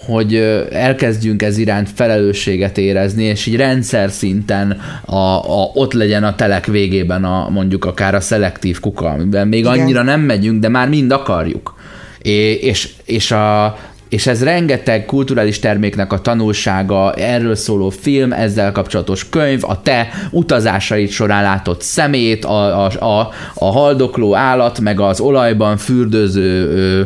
hogy 0.05 0.35
elkezdjünk 0.71 1.41
ez 1.41 1.57
iránt 1.57 1.89
felelősséget 1.95 2.77
érezni, 2.77 3.23
és 3.23 3.45
így 3.45 3.55
rendszer 3.55 4.11
szinten 4.11 4.81
a, 5.05 5.15
a, 5.15 5.71
ott 5.73 5.93
legyen 5.93 6.23
a 6.23 6.35
telek 6.35 6.65
végében 6.65 7.23
a, 7.23 7.49
mondjuk 7.49 7.85
akár 7.85 8.15
a 8.15 8.19
szelektív 8.19 8.79
kuka, 8.79 9.09
amiben 9.09 9.47
még 9.47 9.59
Igen. 9.59 9.71
annyira 9.71 10.01
nem 10.01 10.21
megyünk, 10.21 10.59
de 10.59 10.69
már 10.69 10.89
mind 10.89 11.11
akarjuk. 11.11 11.75
É, 12.21 12.51
és, 12.53 12.89
és 13.05 13.31
a, 13.31 13.77
és 14.15 14.27
ez 14.27 14.43
rengeteg 14.43 15.05
kulturális 15.05 15.59
terméknek 15.59 16.13
a 16.13 16.21
tanulsága, 16.21 17.13
erről 17.13 17.55
szóló 17.55 17.89
film, 17.89 18.31
ezzel 18.31 18.71
kapcsolatos 18.71 19.29
könyv, 19.29 19.63
a 19.63 19.81
te 19.81 20.07
utazásaid 20.31 21.09
során 21.09 21.43
látott 21.43 21.81
szemét, 21.81 22.45
a, 22.45 22.85
a, 22.85 23.19
a, 23.19 23.29
a 23.53 23.65
haldokló 23.65 24.35
állat, 24.35 24.79
meg 24.79 24.99
az 24.99 25.19
olajban 25.19 25.77
fürdőző 25.77 26.69
ö, 26.69 27.01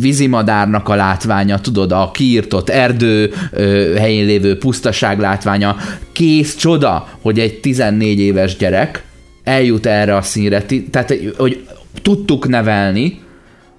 vízimadárnak 0.00 0.88
a 0.88 0.94
látványa, 0.94 1.58
tudod, 1.58 1.92
a 1.92 2.10
kiírtott 2.10 2.68
erdő 2.68 3.32
ö, 3.52 3.94
helyén 3.98 4.26
lévő 4.26 4.58
pusztaság 4.58 5.18
látványa. 5.18 5.76
Kész 6.12 6.56
csoda, 6.56 7.08
hogy 7.22 7.38
egy 7.38 7.60
14 7.60 8.18
éves 8.18 8.56
gyerek 8.56 9.04
eljut 9.44 9.86
erre 9.86 10.16
a 10.16 10.22
színre, 10.22 10.64
tehát 10.90 11.14
hogy 11.36 11.66
tudtuk 12.02 12.48
nevelni, 12.48 13.24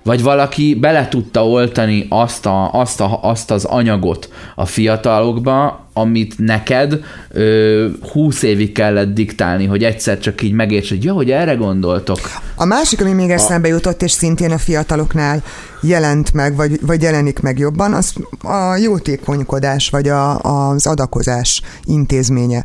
vagy 0.07 0.23
valaki 0.23 0.75
bele 0.75 1.07
tudta 1.07 1.47
oltani 1.47 2.05
azt, 2.09 2.45
a, 2.45 2.73
azt, 2.73 3.01
a, 3.01 3.19
azt 3.21 3.51
az 3.51 3.65
anyagot 3.65 4.29
a 4.55 4.65
fiatalokba, 4.65 5.87
amit 5.93 6.33
neked 6.37 6.99
ö, 7.31 7.87
20 8.11 8.41
évig 8.41 8.71
kellett 8.71 9.13
diktálni, 9.13 9.65
hogy 9.65 9.83
egyszer 9.83 10.19
csak 10.19 10.41
így 10.41 10.51
megérts, 10.51 10.89
hogy 10.89 11.03
jó, 11.03 11.15
hogy 11.15 11.31
erre 11.31 11.53
gondoltok. 11.53 12.19
A 12.55 12.65
másik, 12.65 13.01
ami 13.01 13.11
még 13.11 13.29
eszembe 13.29 13.67
jutott, 13.67 14.01
és 14.01 14.11
szintén 14.11 14.51
a 14.51 14.57
fiataloknál 14.57 15.43
jelent 15.81 16.33
meg, 16.33 16.55
vagy, 16.55 16.79
vagy 16.81 17.01
jelenik 17.01 17.39
meg 17.39 17.57
jobban, 17.57 17.93
az 17.93 18.13
a 18.41 18.75
jótékonykodás, 18.75 19.89
vagy 19.89 20.07
a, 20.07 20.39
az 20.39 20.87
adakozás 20.87 21.61
intézménye 21.83 22.63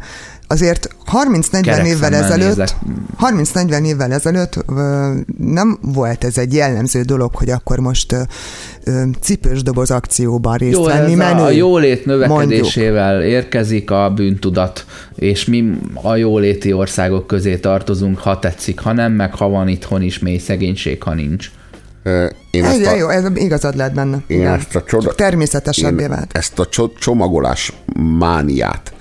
azért 0.53 0.89
30-40 1.13 1.85
évvel 1.85 2.15
ezelőtt, 2.15 2.77
30-40 3.21 3.85
évvel 3.85 4.13
ezelőtt 4.13 4.65
nem 5.39 5.79
volt 5.83 6.25
ez 6.25 6.39
egy 6.39 6.55
jellemző 6.55 7.03
dolog, 7.03 7.35
hogy 7.35 7.51
akkor 7.51 7.79
most 7.79 8.17
cipős 9.21 9.63
doboz 9.63 9.91
akcióban 9.91 10.57
részt 10.57 10.77
Jó, 10.77 10.85
venni 10.85 11.15
menő. 11.15 11.41
A, 11.41 11.45
a 11.45 11.51
jólét 11.51 12.05
növekedésével 12.05 13.13
mondjuk. 13.13 13.33
érkezik 13.33 13.91
a 13.91 14.13
bűntudat, 14.15 14.85
és 15.15 15.45
mi 15.45 15.71
a 16.03 16.17
jóléti 16.17 16.73
országok 16.73 17.27
közé 17.27 17.57
tartozunk, 17.57 18.19
ha 18.19 18.39
tetszik, 18.39 18.81
ha 18.81 18.93
nem, 18.93 19.13
meg 19.13 19.35
ha 19.35 19.49
van 19.49 19.69
itthon 19.69 20.03
is 20.03 20.19
mély 20.19 20.39
szegénység, 20.39 21.03
ha 21.03 21.15
nincs. 21.15 21.51
Én 22.51 22.65
ezt 22.65 22.87
a, 22.87 22.95
jó, 22.95 23.09
ez 23.09 23.25
igazad 23.35 23.77
lehet 23.77 23.95
benne. 23.95 24.23
Én 24.27 24.47
ezt 24.47 24.77
a 24.77 24.83
csoda, 24.83 25.15
természetesebbé 25.15 26.07
vált. 26.07 26.31
Ezt 26.33 26.59
a 26.59 26.69
csomagolás 26.99 27.73
mániát 28.19 28.93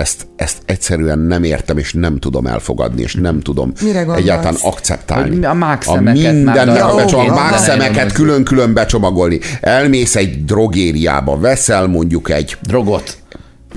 ezt, 0.00 0.26
ezt 0.36 0.58
egyszerűen 0.64 1.18
nem 1.18 1.44
értem, 1.44 1.78
és 1.78 1.92
nem 1.92 2.18
tudom 2.18 2.46
elfogadni, 2.46 3.02
és 3.02 3.14
nem 3.14 3.40
tudom 3.40 3.72
Mire 3.82 4.06
egyáltalán 4.14 4.56
akceptálni. 4.60 5.34
Hogy 5.34 5.44
a 5.44 5.54
mákszemeket, 5.54 6.24
a 6.24 6.32
minden, 6.32 6.68
már 6.68 6.94
becsomag, 6.94 7.28
mákszemeket 7.28 8.12
külön-külön 8.12 8.72
becsomagolni. 8.72 9.40
Elmész 9.60 10.16
egy 10.16 10.44
drogériába, 10.44 11.38
veszel 11.38 11.86
mondjuk 11.86 12.30
egy... 12.30 12.56
Drogot. 12.62 13.18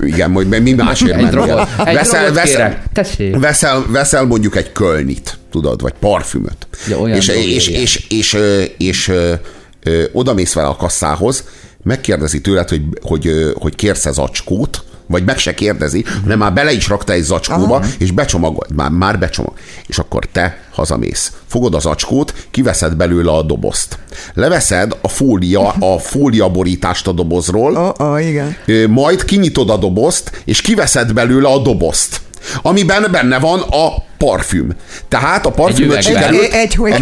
Igen, 0.02 0.30
majd 0.30 0.62
mi 0.62 0.72
másért 0.72 1.18
egy 1.18 1.26
drogot, 1.28 1.68
egy 1.84 1.94
veszel, 1.94 2.32
veszel, 2.32 2.82
veszel, 3.38 3.84
veszel 3.88 4.24
mondjuk 4.24 4.56
egy 4.56 4.72
kölnit, 4.72 5.38
tudod, 5.50 5.80
vagy 5.80 5.92
parfümöt. 6.00 6.66
Ja, 6.88 6.98
és, 6.98 7.28
és, 7.28 7.36
és, 7.36 7.68
és, 7.68 8.06
és, 8.08 8.32
és, 8.78 8.78
és 8.78 9.12
oda 10.12 10.34
mész 10.34 10.52
vele 10.52 10.68
a 10.68 10.76
kasszához, 10.76 11.44
megkérdezi 11.82 12.40
tőled, 12.40 12.68
hogy, 12.68 12.82
hogy, 13.02 13.52
hogy 13.54 13.74
kérsz 13.74 14.06
ez 14.06 14.18
acskót, 14.18 14.84
vagy 15.06 15.24
meg 15.24 15.38
se 15.38 15.54
kérdezi, 15.54 16.04
hanem 16.22 16.38
már 16.38 16.52
bele 16.52 16.72
is 16.72 16.88
rakta 16.88 17.12
egy 17.12 17.22
zacskóba, 17.22 17.76
Aha. 17.76 17.86
és 17.98 18.10
becsomagolt, 18.10 18.74
már, 18.74 18.90
már 18.90 19.18
becsomag. 19.18 19.52
És 19.86 19.98
akkor 19.98 20.24
te 20.32 20.58
hazamész. 20.72 21.32
Fogod 21.46 21.74
az 21.74 21.86
acskót, 21.86 22.34
kiveszed 22.50 22.96
belőle 22.96 23.30
a 23.30 23.42
dobozt. 23.42 23.98
Leveszed 24.34 24.96
a 25.00 25.08
fólia, 25.08 25.68
a 25.68 25.98
fólia 26.12 26.48
borítást 26.48 27.06
a 27.06 27.12
dobozról, 27.12 27.76
oh, 27.76 28.10
oh, 28.10 28.26
igen. 28.26 28.56
majd 28.90 29.24
kinyitod 29.24 29.70
a 29.70 29.76
dobozt, 29.76 30.42
és 30.44 30.60
kiveszed 30.60 31.12
belőle 31.12 31.48
a 31.48 31.58
dobozt 31.58 32.22
amiben 32.62 33.06
benne 33.10 33.38
van 33.38 33.60
a 33.60 33.88
parfüm. 34.18 34.70
Tehát 35.08 35.46
a 35.46 35.50
parfümöt 35.50 36.02
sikerült... 36.02 36.42
Egy- 36.42 36.52
egy- 36.52 36.74
hogy 36.74 36.92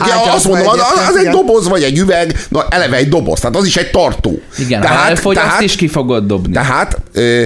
átadva 0.00 0.32
azt 0.32 0.44
mondom, 0.48 0.68
az, 0.68 0.80
az 1.08 1.16
egy 1.16 1.28
doboz 1.28 1.68
vagy 1.68 1.82
egy 1.82 1.98
üveg, 1.98 2.46
na 2.48 2.66
eleve 2.70 2.96
egy 2.96 3.08
doboz, 3.08 3.40
tehát 3.40 3.56
az 3.56 3.66
is 3.66 3.76
egy 3.76 3.90
tartó. 3.90 4.40
Igen, 4.58 4.80
tehát, 4.80 4.96
ha 4.98 5.08
elfogy, 5.08 5.36
azt 5.36 5.60
is 5.60 5.76
ki 5.76 5.88
fogod 5.88 6.26
dobni. 6.26 6.52
Tehát, 6.52 6.96
ö, 7.12 7.42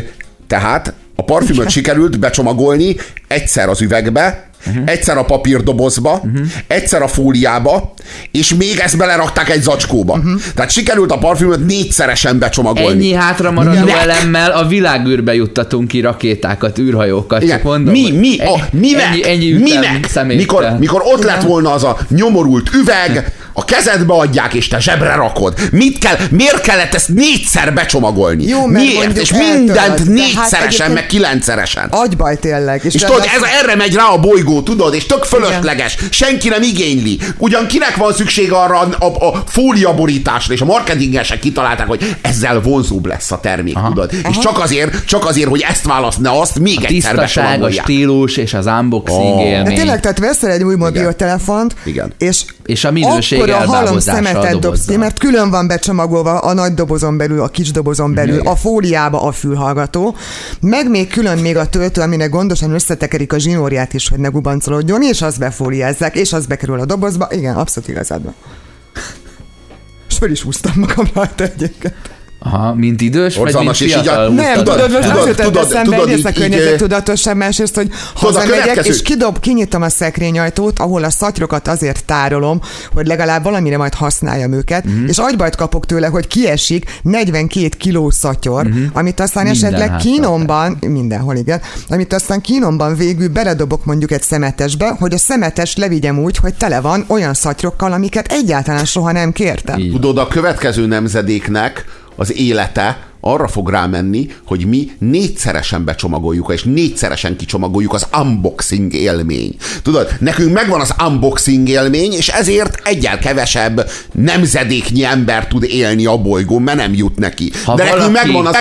tehát 0.46 0.92
a 1.16 1.22
parfümöt 1.24 1.70
sikerült 1.70 2.18
becsomagolni 2.18 2.96
egyszer 3.28 3.68
az 3.68 3.80
üvegbe, 3.80 4.49
uh-huh. 4.66 4.82
egyszer 4.86 5.16
a 5.16 5.24
papírdobozba, 5.24 6.12
uh-huh. 6.12 6.46
egyszer 6.66 7.02
a 7.02 7.08
fóliába, 7.08 7.94
és 8.30 8.54
még 8.54 8.78
ezt 8.78 8.96
belerakták 8.96 9.50
egy 9.50 9.62
zacskóba. 9.62 10.12
Uh-huh. 10.12 10.40
Tehát 10.54 10.70
sikerült 10.70 11.10
a 11.12 11.18
parfümöt 11.18 11.66
négyszeresen 11.66 12.38
becsomagolni. 12.38 12.90
Ennyi 12.90 13.12
hátra 13.12 13.50
maradó 13.50 13.78
Minek? 13.78 13.96
elemmel 13.96 14.50
a 14.50 14.66
világűrbe 14.66 15.34
juttatunk 15.34 15.88
ki 15.88 16.00
rakétákat, 16.00 16.78
űrhajókat. 16.78 17.42
Igen. 17.42 17.54
Csak 17.54 17.64
mondom, 17.64 17.92
mi, 17.92 18.10
mi, 18.10 18.38
a, 18.38 18.68
minek, 18.72 19.04
Ennyi, 19.04 19.28
ennyi 19.28 19.52
minek? 19.52 20.24
Mikor, 20.24 20.76
mikor 20.78 21.02
ott 21.04 21.24
lett 21.24 21.42
volna 21.42 21.72
az 21.72 21.84
a 21.84 21.98
nyomorult 22.08 22.70
üveg, 22.74 23.32
a 23.52 23.64
kezedbe 23.64 24.14
adják, 24.14 24.54
és 24.54 24.68
te 24.68 24.80
zsebre 24.80 25.14
rakod. 25.14 25.54
Mit 25.72 25.98
kell, 25.98 26.16
miért 26.30 26.60
kellett 26.60 26.94
ezt 26.94 27.08
négyszer 27.08 27.74
becsomagolni? 27.74 28.44
Jó, 28.46 28.66
mert 28.66 28.84
miért? 28.84 29.16
És 29.18 29.32
mindent 29.32 30.02
de 30.02 30.12
négyszeresen, 30.12 30.86
hát 30.86 30.94
meg 30.94 31.06
kilencszeresen. 31.06 31.86
Agybaj 31.90 32.36
tényleg. 32.38 32.80
És 32.84 32.92
tudod, 32.94 33.20
ez, 33.36 33.42
erre 33.62 33.76
megy 33.76 33.94
rá 33.94 34.04
a 34.04 34.18
bolygó, 34.20 34.62
tudod, 34.62 34.94
és 34.94 35.06
tök 35.06 35.24
fölösleges. 35.24 35.96
Senki 36.10 36.48
nem 36.48 36.62
igényli. 36.62 37.18
Ugyan 37.38 37.66
kinek 37.66 37.96
van 37.96 38.12
szükség 38.12 38.52
arra 38.52 38.78
a, 38.78 39.04
a, 39.04 39.26
a 39.28 39.42
fóliaborításra, 39.46 40.54
és 40.54 40.60
a 40.60 40.64
marketingesek 40.64 41.38
kitalálták, 41.38 41.86
hogy 41.86 42.16
ezzel 42.20 42.60
vonzóbb 42.60 43.06
lesz 43.06 43.30
a 43.30 43.40
termék, 43.40 43.76
Aha. 43.76 43.88
tudod. 43.88 44.12
És 44.30 44.38
csak 44.38 44.58
azért, 44.58 45.04
csak 45.04 45.26
azért, 45.26 45.48
hogy 45.48 45.64
ezt 45.68 45.84
választ, 45.84 46.18
ne 46.18 46.30
azt 46.40 46.58
még 46.58 46.74
egyszer 46.84 46.88
Tisztaság, 46.90 47.62
a 47.62 47.70
stílus 47.70 48.36
és 48.36 48.54
az 48.54 48.66
unboxing 48.66 49.18
Oh. 49.20 49.36
De 49.36 49.48
élmény. 49.48 49.74
tényleg, 49.74 50.00
tehát 50.00 50.18
veszel 50.18 50.50
egy 50.50 50.62
új 50.62 50.76
mobiltelefont, 50.76 51.74
Igen. 51.84 52.12
és, 52.18 52.44
És 52.70 52.84
a 52.84 52.90
minőség 52.90 53.40
halom 53.40 53.60
elbábozása 53.60 54.18
a 54.18 54.22
szemetet 54.22 54.58
dobsz 54.58 54.84
ki, 54.84 54.96
mert 54.96 55.18
külön 55.18 55.50
van 55.50 55.66
becsomagolva 55.66 56.38
a 56.38 56.52
nagy 56.52 56.74
dobozon 56.74 57.16
belül, 57.16 57.40
a 57.40 57.48
kis 57.48 57.70
dobozon 57.70 58.14
belül, 58.14 58.46
a 58.46 58.56
fóliába 58.56 59.22
a 59.22 59.32
fülhallgató, 59.32 60.16
meg 60.60 60.90
még 60.90 61.08
külön 61.08 61.38
még 61.38 61.56
a 61.56 61.68
töltő, 61.68 62.00
aminek 62.00 62.30
gondosan 62.30 62.72
összetekerik 62.72 63.32
a 63.32 63.38
zsinórját 63.38 63.94
is, 63.94 64.08
hogy 64.08 64.18
ne 64.18 64.28
gubancolódjon, 64.28 65.02
és 65.02 65.22
azt 65.22 65.38
befóliázzák, 65.38 66.16
és 66.16 66.32
az 66.32 66.46
bekerül 66.46 66.80
a 66.80 66.84
dobozba. 66.84 67.28
Igen, 67.30 67.56
abszolút 67.56 67.88
igazad 67.88 68.24
van. 68.24 68.34
És 70.08 70.16
föl 70.16 70.30
is 70.30 70.42
húztam 70.42 70.72
magam 70.76 71.06
rajta 71.14 71.44
egyébként. 71.44 71.94
Aha, 72.42 72.74
mint 72.74 73.00
idős, 73.00 73.36
vagy 73.36 73.54
mint 73.54 73.76
fiatal 73.76 74.28
Nem, 74.28 74.54
tudod, 74.54 74.78
most 74.90 75.00
tudod, 75.02 75.16
az 75.18 75.26
jutott 75.26 75.44
tudod, 75.46 75.64
eszembe, 75.64 75.82
tudod, 75.96 76.08
egyrészt 76.08 76.24
a 76.24 76.28
így- 76.28 76.34
környezet 76.36 76.70
így, 76.70 76.76
tudatosan, 76.76 77.36
másrészt, 77.36 77.74
hogy 77.74 77.86
Tudod, 77.88 78.34
hazamegyek, 78.34 78.86
és 78.86 79.02
kidob, 79.02 79.40
kinyitom 79.40 79.82
a 79.82 79.88
szekrényajtót, 79.88 80.78
ahol 80.78 81.04
a 81.04 81.10
szatyrokat 81.10 81.68
azért 81.68 82.04
tárolom, 82.04 82.60
hogy 82.94 83.06
legalább 83.06 83.42
valamire 83.42 83.76
majd 83.76 83.94
használjam 83.94 84.52
őket, 84.52 84.84
Mhm. 84.84 84.92
uh-huh. 84.94 85.08
és 85.08 85.18
agybajt 85.18 85.56
kapok 85.56 85.86
tőle, 85.86 86.06
hogy 86.06 86.26
kiesik 86.26 86.98
42 87.02 87.68
kiló 87.78 88.10
szatyor, 88.10 88.64
Mhm. 88.64 88.72
uh-huh. 88.76 88.90
amit 88.98 89.20
aztán 89.20 89.44
Minden 89.46 89.64
esetleg 89.72 89.96
kínomban, 89.96 90.76
mindenhol 90.86 91.36
igen, 91.36 91.60
amit 91.88 92.12
aztán 92.12 92.40
kínomban 92.40 92.96
végül 92.96 93.28
beledobok 93.28 93.84
mondjuk 93.84 94.10
egy 94.10 94.22
szemetesbe, 94.22 94.96
hogy 94.98 95.14
a 95.14 95.18
szemetes 95.18 95.76
levigyem 95.76 96.18
úgy, 96.18 96.36
hogy 96.36 96.54
tele 96.54 96.80
van 96.80 97.04
olyan 97.08 97.34
szatyrokkal, 97.34 97.92
amiket 97.92 98.32
egyáltalán 98.32 98.84
soha 98.84 99.12
nem 99.12 99.32
kértem. 99.32 99.76
Tudod, 99.90 100.18
a 100.18 100.28
következő 100.28 100.86
nemzedéknek 100.86 101.84
az 102.16 102.36
élete 102.36 102.98
arra 103.20 103.48
fog 103.48 103.70
rámenni, 103.70 104.30
hogy 104.46 104.66
mi 104.66 104.90
négyszeresen 104.98 105.84
becsomagoljuk, 105.84 106.52
és 106.52 106.62
négyszeresen 106.62 107.36
kicsomagoljuk 107.36 107.94
az 107.94 108.06
unboxing 108.20 108.94
élmény. 108.94 109.56
Tudod, 109.82 110.08
nekünk 110.18 110.52
megvan 110.52 110.80
az 110.80 110.94
unboxing 111.06 111.68
élmény, 111.68 112.12
és 112.12 112.28
ezért 112.28 112.80
egyel 112.84 113.18
kevesebb 113.18 113.90
nemzedéknyi 114.12 115.04
ember 115.04 115.46
tud 115.46 115.62
élni 115.62 116.06
a 116.06 116.16
bolygón, 116.16 116.62
mert 116.62 116.78
nem 116.78 116.94
jut 116.94 117.18
neki. 117.18 117.50
Ha 117.64 117.74
De 117.74 117.84
nekünk 117.84 118.00
valaki- 118.00 118.26
megvan 118.26 118.46
az... 118.46 118.56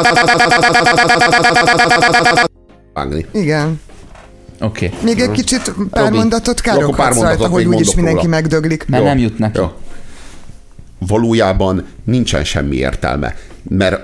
Igen. 3.32 3.80
Oké. 4.62 4.86
Okay. 4.86 4.98
Még 5.04 5.20
egy 5.20 5.32
kicsit 5.32 5.74
pár 5.90 6.04
Robi, 6.04 6.18
mondatot 6.18 6.66
mondatot 6.66 7.22
rajta, 7.22 7.48
hogy 7.48 7.66
úgyis 7.66 7.96
mindenki 7.96 8.26
róla. 8.26 8.36
megdöglik. 8.36 8.86
Mert 8.88 9.04
nem 9.04 9.18
jut 9.18 9.38
neki. 9.38 9.60
jó. 9.60 9.72
Valójában 11.00 11.86
nincsen 12.04 12.44
semmi 12.44 12.76
értelme, 12.76 13.36
mert 13.70 14.02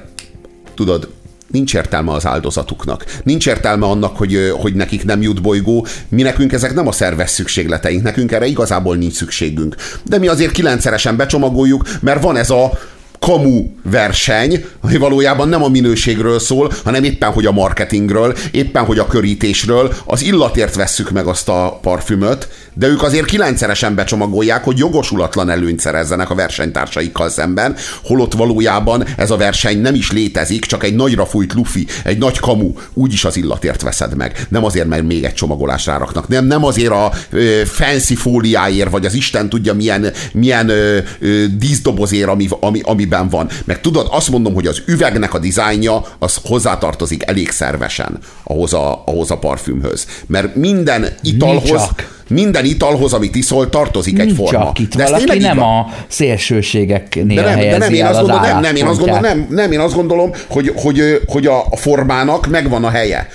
tudod, 0.75 1.09
nincs 1.47 1.73
értelme 1.73 2.11
az 2.11 2.25
áldozatuknak. 2.25 3.05
Nincs 3.23 3.47
értelme 3.47 3.85
annak, 3.85 4.17
hogy, 4.17 4.53
hogy 4.59 4.73
nekik 4.73 5.05
nem 5.05 5.21
jut 5.21 5.41
bolygó. 5.41 5.87
Mi 6.09 6.21
nekünk 6.21 6.53
ezek 6.53 6.73
nem 6.73 6.87
a 6.87 6.91
szerves 6.91 7.29
szükségleteink, 7.29 8.03
nekünk 8.03 8.31
erre 8.31 8.45
igazából 8.45 8.95
nincs 8.95 9.13
szükségünk. 9.13 9.75
De 10.03 10.17
mi 10.17 10.27
azért 10.27 10.51
kilencszeresen 10.51 11.15
becsomagoljuk, 11.15 11.83
mert 12.01 12.23
van 12.23 12.37
ez 12.37 12.49
a 12.49 12.71
kamu 13.19 13.65
verseny, 13.83 14.65
ami 14.81 14.97
valójában 14.97 15.49
nem 15.49 15.63
a 15.63 15.67
minőségről 15.67 16.39
szól, 16.39 16.71
hanem 16.83 17.03
éppen, 17.03 17.31
hogy 17.31 17.45
a 17.45 17.51
marketingről, 17.51 18.35
éppen, 18.51 18.85
hogy 18.85 18.99
a 18.99 19.07
körítésről, 19.07 19.93
az 20.05 20.23
illatért 20.23 20.75
vesszük 20.75 21.11
meg 21.11 21.27
azt 21.27 21.49
a 21.49 21.79
parfümöt, 21.81 22.47
de 22.75 22.87
ők 22.87 23.03
azért 23.03 23.25
kilencszeresen 23.25 23.95
becsomagolják, 23.95 24.63
hogy 24.63 24.77
jogosulatlan 24.77 25.49
előnyt 25.49 25.79
szerezzenek 25.79 26.29
a 26.29 26.35
versenytársaikkal 26.35 27.29
szemben, 27.29 27.75
holott 28.03 28.33
valójában 28.33 29.05
ez 29.17 29.31
a 29.31 29.37
verseny 29.37 29.81
nem 29.81 29.95
is 29.95 30.11
létezik, 30.11 30.65
csak 30.65 30.83
egy 30.83 30.95
nagyra 30.95 31.25
fújt 31.25 31.53
lufi, 31.53 31.87
egy 32.03 32.17
nagy 32.17 32.39
kamu, 32.39 32.73
úgyis 32.93 33.25
az 33.25 33.37
illatért 33.37 33.81
veszed 33.81 34.15
meg. 34.15 34.45
Nem 34.49 34.63
azért, 34.63 34.87
mert 34.87 35.03
még 35.03 35.23
egy 35.23 35.33
csomagolás 35.33 35.85
ráraknak. 35.85 36.27
Nem, 36.27 36.45
nem 36.45 36.63
azért 36.63 36.91
a 36.91 37.13
ö, 37.29 37.61
fancy 37.65 38.15
fóliáért, 38.15 38.89
vagy 38.89 39.05
az 39.05 39.13
Isten 39.13 39.49
tudja 39.49 39.73
milyen, 39.73 40.11
milyen 40.33 40.69
ö, 40.69 40.97
ö, 41.19 41.45
díszdobozért, 41.57 42.29
ami, 42.29 42.47
ami, 42.59 42.79
amiben 42.83 43.29
van. 43.29 43.49
Meg 43.65 43.81
tudod, 43.81 44.07
azt 44.11 44.29
mondom, 44.29 44.53
hogy 44.53 44.67
az 44.67 44.81
üvegnek 44.85 45.33
a 45.33 45.39
dizájnja 45.39 46.05
az 46.19 46.37
hozzátartozik 46.43 47.23
elég 47.25 47.49
szervesen 47.49 48.19
ahhoz 48.43 48.73
a, 48.73 49.03
ahhoz 49.05 49.31
a 49.31 49.37
parfümhöz. 49.37 50.05
Mert 50.27 50.55
minden 50.55 51.07
italhoz, 51.21 51.69
csak. 51.69 52.13
Minden 52.29 52.65
italhoz, 52.65 53.13
amit 53.13 53.35
iszol, 53.35 53.69
tartozik 53.69 54.19
egy 54.19 54.33
forma. 54.35 54.51
csak 54.51 54.79
itt 54.79 54.95
ez 54.95 55.09
valaki 55.09 55.39
nem 55.39 55.57
van. 55.57 55.79
a 55.79 55.87
szélsőségeknél 56.07 57.43
De 57.43 57.55
nem, 57.55 57.59
de 57.59 57.77
nem, 57.77 57.93
én 57.93 58.05
azt 58.05 58.19
az 58.19 58.27
gondolom, 58.27 58.41
nem, 58.41 58.61
nem, 58.61 58.75
én 58.75 58.85
azt 58.85 58.99
gondolom, 58.99 59.21
nem, 59.21 59.47
nem, 59.49 59.71
én 59.71 59.79
azt 59.79 59.95
gondolom, 59.95 60.31
hogy, 60.47 60.71
hogy, 60.75 61.21
hogy 61.25 61.45
a, 61.45 61.65
a 61.69 61.75
formának 61.75 62.47
megvan 62.47 62.83
a 62.83 62.89
helye. 62.89 63.27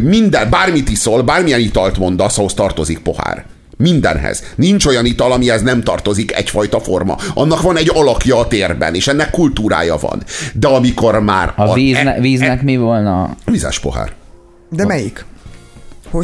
Minden, 0.00 0.50
bármit 0.50 0.88
iszol, 0.88 1.22
bármilyen 1.22 1.60
italt 1.60 1.98
mondasz, 1.98 2.38
ahhoz 2.38 2.54
tartozik 2.54 2.98
pohár. 2.98 3.44
Mindenhez. 3.78 4.42
Nincs 4.54 4.86
olyan 4.86 5.04
ital, 5.04 5.32
amihez 5.32 5.62
nem 5.62 5.82
tartozik 5.82 6.36
egyfajta 6.36 6.80
forma. 6.80 7.16
Annak 7.34 7.62
van 7.62 7.76
egy 7.76 7.90
alakja 7.94 8.38
a 8.38 8.46
térben, 8.46 8.94
és 8.94 9.08
ennek 9.08 9.30
kultúrája 9.30 9.96
van. 9.96 10.22
De 10.52 10.68
amikor 10.68 11.20
már... 11.20 11.52
A 11.56 11.74
vízne, 11.74 12.20
víznek 12.20 12.62
mi 12.62 12.76
volna? 12.76 13.36
Vizes 13.44 13.78
pohár. 13.78 14.12
De 14.70 14.86
melyik? 14.86 15.24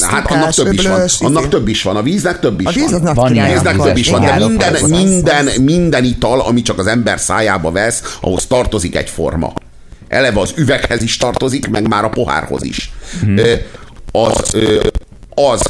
Hát 0.00 0.30
annak 0.30 0.50
több 0.54 0.72
is 0.72 0.82
van. 0.86 0.92
öblös, 0.94 1.20
Annak 1.20 1.40
izé? 1.40 1.48
több 1.50 1.68
is 1.68 1.82
van. 1.82 1.96
A 1.96 2.02
víznek 2.02 2.40
több 2.40 2.60
is 2.60 2.66
A 2.66 2.70
víz 2.70 3.00
van. 3.14 3.32
ilyen 3.34 3.52
Víznek 3.52 3.76
több 3.76 3.96
is 3.96 4.08
van, 4.10 4.20
de 4.20 4.46
minden, 4.46 4.76
minden, 4.88 5.48
minden 5.60 6.04
ital, 6.04 6.40
ami 6.40 6.62
csak 6.62 6.78
az 6.78 6.86
ember 6.86 7.20
szájába 7.20 7.70
vesz, 7.70 8.16
ahhoz 8.20 8.46
tartozik 8.46 8.96
egy 8.96 9.10
forma. 9.10 9.52
Eleve 10.08 10.40
az 10.40 10.52
üveghez 10.56 11.02
is 11.02 11.16
tartozik, 11.16 11.68
meg 11.68 11.88
már 11.88 12.04
a 12.04 12.08
pohárhoz 12.08 12.64
is. 12.64 12.92
Ö, 13.36 13.52
Az, 14.12 14.54
ö, 14.54 14.80
az, 15.34 15.62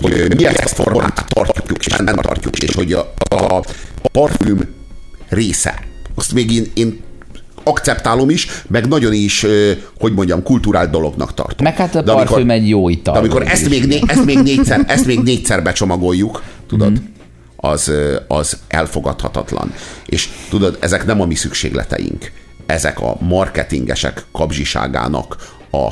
hogy 0.00 0.12
ö, 0.12 0.26
mi 0.36 0.46
ezt 0.46 0.78
a 0.78 0.82
formát 0.82 1.24
tartjuk, 1.28 1.86
és 1.86 1.92
nem 1.96 2.16
tartjuk, 2.16 2.58
és 2.58 2.74
hogy 2.74 2.92
a, 2.92 3.12
a 3.30 3.64
parfüm 4.12 4.74
része, 5.28 5.74
azt 6.14 6.32
még 6.32 6.52
én, 6.52 6.70
én 6.74 7.00
akceptálom 7.62 8.30
is, 8.30 8.46
meg 8.68 8.88
nagyon 8.88 9.12
is, 9.12 9.46
hogy 10.00 10.12
mondjam, 10.12 10.42
kulturált 10.42 10.90
dolognak 10.90 11.34
tartom. 11.34 11.64
Meg 11.66 11.76
hát 11.76 11.94
a 11.94 12.02
De 12.02 12.12
amikor- 12.12 12.48
egy 12.50 12.68
jó 12.68 12.88
ital. 12.88 13.14
de 13.14 13.20
amikor 13.20 13.42
ezt 13.46 13.68
még, 13.68 13.86
né- 13.86 14.10
ezt 14.10 14.24
még, 14.24 14.38
négyszer, 14.38 14.84
ezt 14.86 15.06
még 15.06 15.20
négyszer 15.20 15.62
becsomagoljuk, 15.62 16.42
tudod, 16.68 16.92
Mhm. 16.92 17.00
az, 17.56 17.92
az 18.28 18.58
elfogadhatatlan. 18.68 19.72
És 20.06 20.28
tudod, 20.48 20.76
ezek 20.80 21.06
nem 21.06 21.20
a 21.20 21.24
mi 21.26 21.34
szükségleteink. 21.34 22.32
Ezek 22.66 23.00
a 23.00 23.16
marketingesek 23.20 24.24
kapzsiságának 24.32 25.36
a 25.70 25.88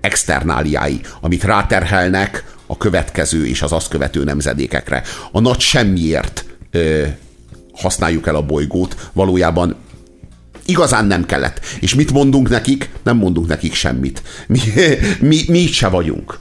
externáliái, 0.00 1.00
amit 1.20 1.44
ráterhelnek 1.44 2.44
a 2.66 2.76
következő 2.76 3.46
és 3.46 3.62
az 3.62 3.72
azt 3.72 3.88
követő 3.88 4.24
nemzedékekre. 4.24 5.02
A 5.32 5.40
nagy 5.40 5.60
semmiért 5.60 6.44
ö, 6.70 7.02
használjuk 7.72 8.26
el 8.26 8.34
a 8.34 8.42
bolygót, 8.42 8.96
valójában 9.12 9.76
igazán 10.66 11.04
nem 11.04 11.26
kellett. 11.26 11.60
És 11.80 11.94
mit 11.94 12.12
mondunk 12.12 12.48
nekik? 12.48 12.90
Nem 13.02 13.16
mondunk 13.16 13.48
nekik 13.48 13.74
semmit. 13.74 14.22
Mi, 14.46 14.60
mi, 15.28 15.40
mi 15.48 15.58
itt 15.58 15.72
se 15.72 15.88
vagyunk. 15.88 16.40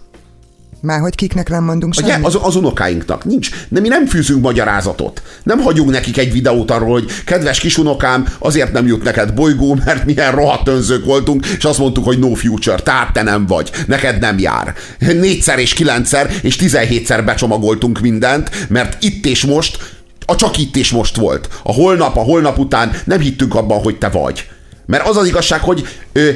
Már 0.82 1.00
hogy 1.00 1.16
kiknek 1.16 1.50
nem 1.50 1.64
mondunk 1.64 1.94
Ugye, 1.98 2.12
semmit? 2.12 2.26
az, 2.26 2.38
az 2.42 2.56
unokáinknak 2.56 3.26
nincs. 3.26 3.50
De 3.70 3.80
mi 3.80 3.88
nem 3.88 4.06
fűzünk 4.06 4.42
magyarázatot. 4.42 5.22
Nem 5.44 5.60
hagyunk 5.60 5.90
nekik 5.90 6.18
egy 6.18 6.32
videót 6.32 6.72
arról, 6.72 6.92
hogy 6.92 7.12
kedves 7.26 7.60
kisunokám, 7.60 8.28
azért 8.40 8.72
nem 8.72 8.88
jut 8.88 9.04
neked 9.04 9.34
bolygó, 9.34 9.78
mert 9.86 10.06
milyen 10.06 10.32
rohadt 10.32 10.68
önzők 10.68 11.06
voltunk, 11.06 11.46
és 11.46 11.66
azt 11.66 11.80
mondtuk, 11.80 12.06
hogy 12.06 12.20
no 12.20 12.34
future, 12.34 12.76
tehát 12.76 13.14
te 13.14 13.22
nem 13.24 13.46
vagy, 13.46 13.72
neked 13.88 14.20
nem 14.20 14.40
jár. 14.40 14.74
Négyszer 15.00 15.60
és 15.60 15.74
kilencszer 15.74 16.32
és 16.42 16.56
tizenhétszer 16.56 17.26
becsomagoltunk 17.26 18.00
mindent, 18.00 18.70
mert 18.70 19.04
itt 19.04 19.26
és 19.26 19.46
most, 19.46 20.01
a 20.26 20.36
csak 20.36 20.58
itt 20.58 20.76
és 20.76 20.92
most 20.92 21.16
volt. 21.16 21.50
A 21.64 21.74
holnap, 21.74 22.18
a 22.18 22.22
holnap 22.22 22.58
után 22.58 22.92
nem 23.06 23.20
hittünk 23.20 23.56
abban, 23.56 23.82
hogy 23.82 23.98
te 23.98 24.10
vagy. 24.10 24.50
Mert 24.86 25.08
az 25.08 25.18
az 25.18 25.28
igazság, 25.28 25.62
hogy 25.62 25.88
ö, 26.12 26.30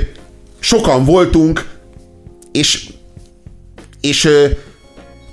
sokan 0.60 1.06
voltunk, 1.06 1.66
és 2.52 2.90
és 4.02 4.26
ö, 4.26 4.48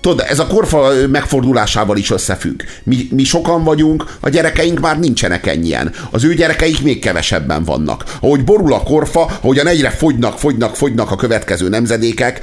tudod, 0.01 0.25
ez 0.29 0.39
a 0.39 0.47
korfa 0.47 0.93
megfordulásával 1.11 1.97
is 1.97 2.11
összefügg. 2.11 2.63
Mi, 2.83 3.09
mi 3.11 3.25
sokan 3.25 3.65
vagyunk, 3.65 4.17
a 4.21 4.29
gyerekeink 4.29 4.81
már 4.81 4.99
nincsenek 4.99 5.47
ennyien. 5.47 5.93
Az 6.11 6.25
ő 6.25 6.35
gyerekeik 6.35 6.83
még 6.83 7.01
kevesebben 7.01 7.65
vannak. 7.65 8.05
Ahogy 8.21 8.45
borul 8.45 8.73
a 8.73 8.83
korfa, 8.83 9.21
ahogyan 9.41 9.67
egyre 9.67 9.91
fogynak, 9.91 10.39
fogynak, 10.39 10.77
fogynak 10.77 11.11
a 11.11 11.17
következő 11.17 11.69
nemzedékek, 11.69 12.41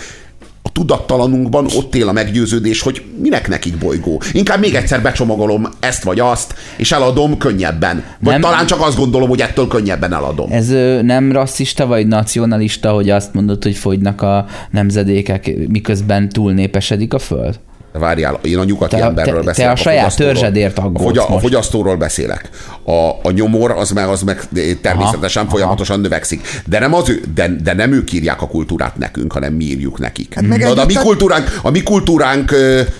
a 0.69 0.71
tudattalanunkban 0.71 1.67
ott 1.75 1.95
él 1.95 2.07
a 2.07 2.11
meggyőződés, 2.11 2.81
hogy 2.81 3.03
minek 3.21 3.47
nekik 3.47 3.77
bolygó. 3.77 4.21
Inkább 4.31 4.59
még 4.59 4.75
egyszer 4.75 5.01
becsomagolom 5.01 5.67
ezt 5.79 6.03
vagy 6.03 6.19
azt, 6.19 6.53
és 6.77 6.91
eladom 6.91 7.37
könnyebben. 7.37 8.03
Vagy 8.19 8.31
Nem- 8.31 8.41
talán 8.41 8.65
csak 8.65 8.81
azt 8.81 8.97
gondolom, 8.97 9.29
hogy 9.29 9.41
ettől 9.41 9.67
könnyebben 9.67 10.13
eladom. 10.13 10.51
Ez 10.51 10.67
nem 11.01 11.31
rasszista 11.31 11.85
vagy 11.87 12.07
nacionalista, 12.07 12.91
hogy 12.91 13.09
azt 13.09 13.33
mondod, 13.33 13.63
hogy 13.63 13.75
fogynak 13.75 14.21
a 14.21 14.45
nemzedékek, 14.71 15.51
miközben 15.67 16.29
túlnépesedik 16.29 17.13
a 17.13 17.19
föld? 17.19 17.59
Várjál, 17.93 18.39
én 18.41 18.57
a 18.57 18.63
nyugati 18.63 18.95
Te- 18.95 19.03
emberről 19.03 19.33
te- 19.33 19.39
te 19.39 19.45
beszélek. 19.45 19.71
a 19.71 19.75
saját 19.75 20.15
törzsedért 20.15 20.77
a, 20.77 20.83
aggódsz 20.83 21.17
a 21.17 21.39
fogyasztóról 21.39 21.95
beszélek. 21.95 22.49
A, 22.89 23.19
a 23.27 23.31
nyomor 23.31 23.71
az 23.71 23.91
meg, 23.91 24.07
az 24.07 24.21
meg 24.21 24.41
természetesen 24.81 25.41
Aha, 25.43 25.51
folyamatosan 25.51 25.99
növekszik. 25.99 26.47
De 26.65 26.79
nem, 26.79 26.93
az 26.93 27.09
ő, 27.09 27.21
de, 27.35 27.55
de 27.63 27.73
nem 27.73 27.91
ők 27.91 28.13
írják 28.13 28.41
a 28.41 28.47
kultúrát 28.47 28.97
nekünk, 28.97 29.31
hanem 29.33 29.53
mi 29.53 29.63
írjuk 29.63 29.99
nekik. 29.99 30.33
Hát 30.33 30.47
meg 30.47 30.61
a, 30.61 30.73
mi 30.73 30.79
együtt 30.79 30.97
a- 30.97 31.01
kultúránk, 31.01 31.59
a 31.61 31.69
mi 31.69 31.83
kultúránk 31.83 32.51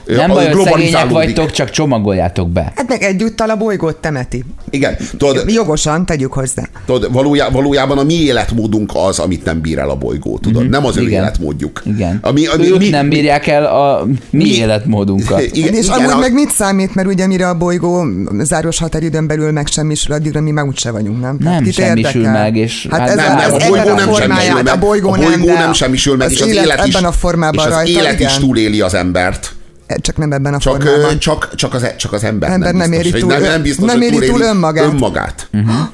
Nem 0.06 0.32
a- 0.32 0.34
baj, 0.34 0.50
globalizálódik. 0.50 1.14
vagytok, 1.14 1.52
csak 1.52 1.70
csomagoljátok 1.70 2.50
be. 2.50 2.72
Hát 2.76 2.88
meg 2.88 3.02
egyúttal 3.02 3.50
a 3.50 3.56
bolygót 3.56 3.96
temeti. 3.98 4.44
Igen, 4.70 4.96
tudod, 5.18 5.44
Jogosan, 5.48 6.06
tegyük 6.06 6.34
hozzá. 6.34 6.64
tudod 6.86 7.12
valójá, 7.14 7.50
valójában 7.50 7.98
a 7.98 8.04
mi 8.04 8.14
életmódunk 8.14 8.92
az, 8.94 9.20
amit 9.20 9.46
nem 9.46 9.62
bír 9.62 9.78
el 9.78 9.90
a 9.90 9.96
bolygó, 9.96 10.38
tudod? 10.38 10.70
Nem 10.70 10.86
az 10.86 10.98
ő. 10.98 11.02
Igen. 11.02 11.22
életmódjuk. 11.24 11.82
Igen. 11.86 12.20
Ami, 12.22 12.46
ami, 12.48 12.72
ők 12.72 12.78
mi, 12.78 12.90
nem 12.90 13.10
bírják 13.10 13.48
el 13.48 13.66
a 13.66 14.06
mi, 14.06 14.14
mi- 14.32 14.56
életmódunkat. 14.56 15.42
Igen, 15.60 15.74
és 15.74 15.86
igen, 15.86 15.98
amúgy 16.00 16.12
a- 16.12 16.18
meg 16.18 16.34
mit 16.34 16.50
számít, 16.52 16.96
mert 16.96 17.08
ugye 17.08 17.28
mire 17.28 17.48
a 17.50 17.58
bolygó 17.58 18.06
záros 18.40 18.80
határidőn 18.80 19.28
belül 19.28 19.52
megsemmisül, 19.84 20.14
addigra 20.16 20.42
mi 20.42 20.52
meg 20.52 20.66
úgyse 20.66 20.92
vagyunk, 20.92 21.20
nem? 21.22 21.38
Nem 21.40 21.64
kit 21.64 21.74
semmisül 21.74 22.22
érdekel? 22.22 22.42
meg, 22.44 22.56
és 22.56 22.88
hát 22.92 23.00
hát 23.00 23.10
ez, 23.10 23.16
nem, 23.16 23.32
a- 23.32 23.36
nem, 23.36 23.54
az 23.54 23.64
a 23.64 23.68
bolygó 23.68 23.94
nem 23.94 24.08
formáját, 24.08 24.20
semmisül 24.20 24.54
meg. 24.64 24.68
A 24.74 24.78
bolygó, 24.78 25.10
a 25.12 25.18
bolygó 25.18 25.46
nem, 25.46 25.56
nem, 25.56 25.74
semmisül 25.74 26.16
meg, 26.16 26.32
és 26.32 26.42
az 26.42 26.48
élet 26.48 26.64
élet 26.66 26.86
is, 26.86 26.94
ebben 26.94 27.10
a 27.10 27.12
formában 27.12 27.60
és 27.60 27.66
az 27.72 27.74
rajta, 27.74 27.90
élet 28.00 28.14
igen. 28.14 28.30
is 28.30 28.38
túléli 28.38 28.82
az 28.82 28.94
embert. 28.94 29.54
Csak 30.02 30.18
nem 30.18 30.32
ebben 30.32 30.54
a 30.54 30.58
Csak, 30.58 30.82
formában. 30.82 31.12
ö, 31.14 31.18
csak, 31.18 31.56
csak, 31.56 31.74
az, 31.74 31.96
csak 31.98 32.14
az 32.14 32.24
ember, 32.24 32.52
Ember 32.52 32.74
nem 32.74 32.90
biztos, 32.90 33.06
éri 33.06 33.12
hogy 33.12 33.20
túl- 33.22 33.32
nem, 33.32 33.42
nem, 33.42 33.62
biztos, 33.62 33.86
nem 33.92 34.02
éri 34.02 34.28
túl 34.28 34.42
önmagát. 34.42 34.84
önmagát. 34.86 35.50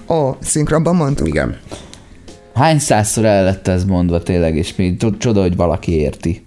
Ó, 0.08 0.36
szinkronban 0.42 0.96
mondtuk. 0.96 1.28
Igen. 1.28 1.58
Hány 2.56 2.80
százszor 2.80 3.26
el 3.26 3.44
lett 3.44 3.68
ez 3.68 3.84
mondva 3.84 4.24
tényleg, 4.24 4.56
és 4.56 4.74
mi 4.76 4.98
csoda, 5.18 5.42
hogy 5.42 5.56
valaki 5.56 5.92
érti. 6.00 6.44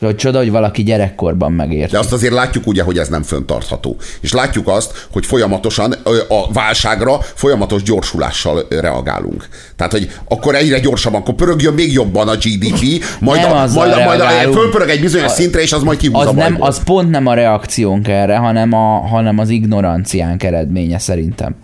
Vagy 0.00 0.16
csoda, 0.16 0.38
hogy 0.38 0.50
valaki 0.50 0.82
gyerekkorban 0.82 1.52
megérti. 1.52 1.92
De 1.92 1.98
azt 1.98 2.12
azért 2.12 2.32
látjuk 2.32 2.66
ugye, 2.66 2.82
hogy 2.82 2.98
ez 2.98 3.08
nem 3.08 3.22
föntartható. 3.22 3.96
És 4.20 4.32
látjuk 4.32 4.68
azt, 4.68 5.06
hogy 5.12 5.26
folyamatosan 5.26 5.92
a 6.28 6.52
válságra 6.52 7.18
folyamatos 7.34 7.82
gyorsulással 7.82 8.66
reagálunk. 8.68 9.48
Tehát, 9.76 9.92
hogy 9.92 10.10
akkor 10.28 10.54
egyre 10.54 10.78
gyorsabban, 10.78 11.20
akkor 11.20 11.34
pörögjön 11.34 11.74
még 11.74 11.92
jobban 11.92 12.28
a 12.28 12.34
GDP, 12.34 13.04
majd, 13.20 13.40
Nem 13.40 13.52
a, 13.52 13.66
majd, 13.74 13.92
a, 13.92 14.04
majd 14.04 14.20
a, 14.20 14.52
fölpörög 14.52 14.88
egy 14.88 15.00
bizonyos 15.00 15.30
szintre, 15.30 15.60
és 15.60 15.72
az 15.72 15.82
majd 15.82 15.98
kihúz 15.98 16.26
a 16.26 16.28
az, 16.28 16.34
nem, 16.34 16.56
az 16.58 16.84
pont 16.84 17.10
nem 17.10 17.26
a 17.26 17.34
reakciónk 17.34 18.08
erre, 18.08 18.36
hanem, 18.36 18.72
a, 18.72 19.06
hanem 19.08 19.38
az 19.38 19.48
ignoranciánk 19.48 20.42
eredménye 20.42 20.98
szerintem. 20.98 21.54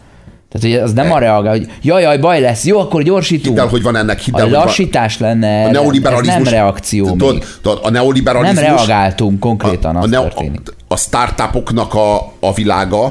Tehát, 0.48 0.76
hogy 0.76 0.84
az 0.84 0.92
nem 0.92 1.12
a 1.12 1.18
reagál, 1.18 1.52
hogy 1.52 1.66
jaj, 1.82 2.02
jaj, 2.02 2.18
baj 2.18 2.40
lesz, 2.40 2.64
jó, 2.64 2.78
akkor 2.78 3.02
gyorsítunk. 3.02 3.56
Hidd 3.56 3.64
el, 3.64 3.70
hogy 3.70 3.82
van 3.82 3.96
ennek, 3.96 4.18
hidd 4.20 4.34
a 4.34 4.38
el, 4.38 4.48
van- 4.48 4.64
lassítás 4.64 5.18
lenne, 5.18 5.46
a 5.46 5.50
erre, 5.50 5.66
ez 5.68 5.72
neoliberalizmus. 5.72 6.34
nem 6.34 6.52
reakció 6.52 7.06
tudod, 7.06 7.44
tudod, 7.62 7.80
a 7.82 7.90
neoliberalizmus. 7.90 8.64
Nem 8.64 8.74
reagáltunk 8.74 9.40
konkrétan, 9.40 9.96
az 9.96 10.12
a, 10.12 10.20
történik. 10.20 10.60
a, 10.88 10.94
a 10.94 10.96
startupoknak 10.96 11.94
a, 11.94 12.32
a 12.40 12.52
világa, 12.54 13.04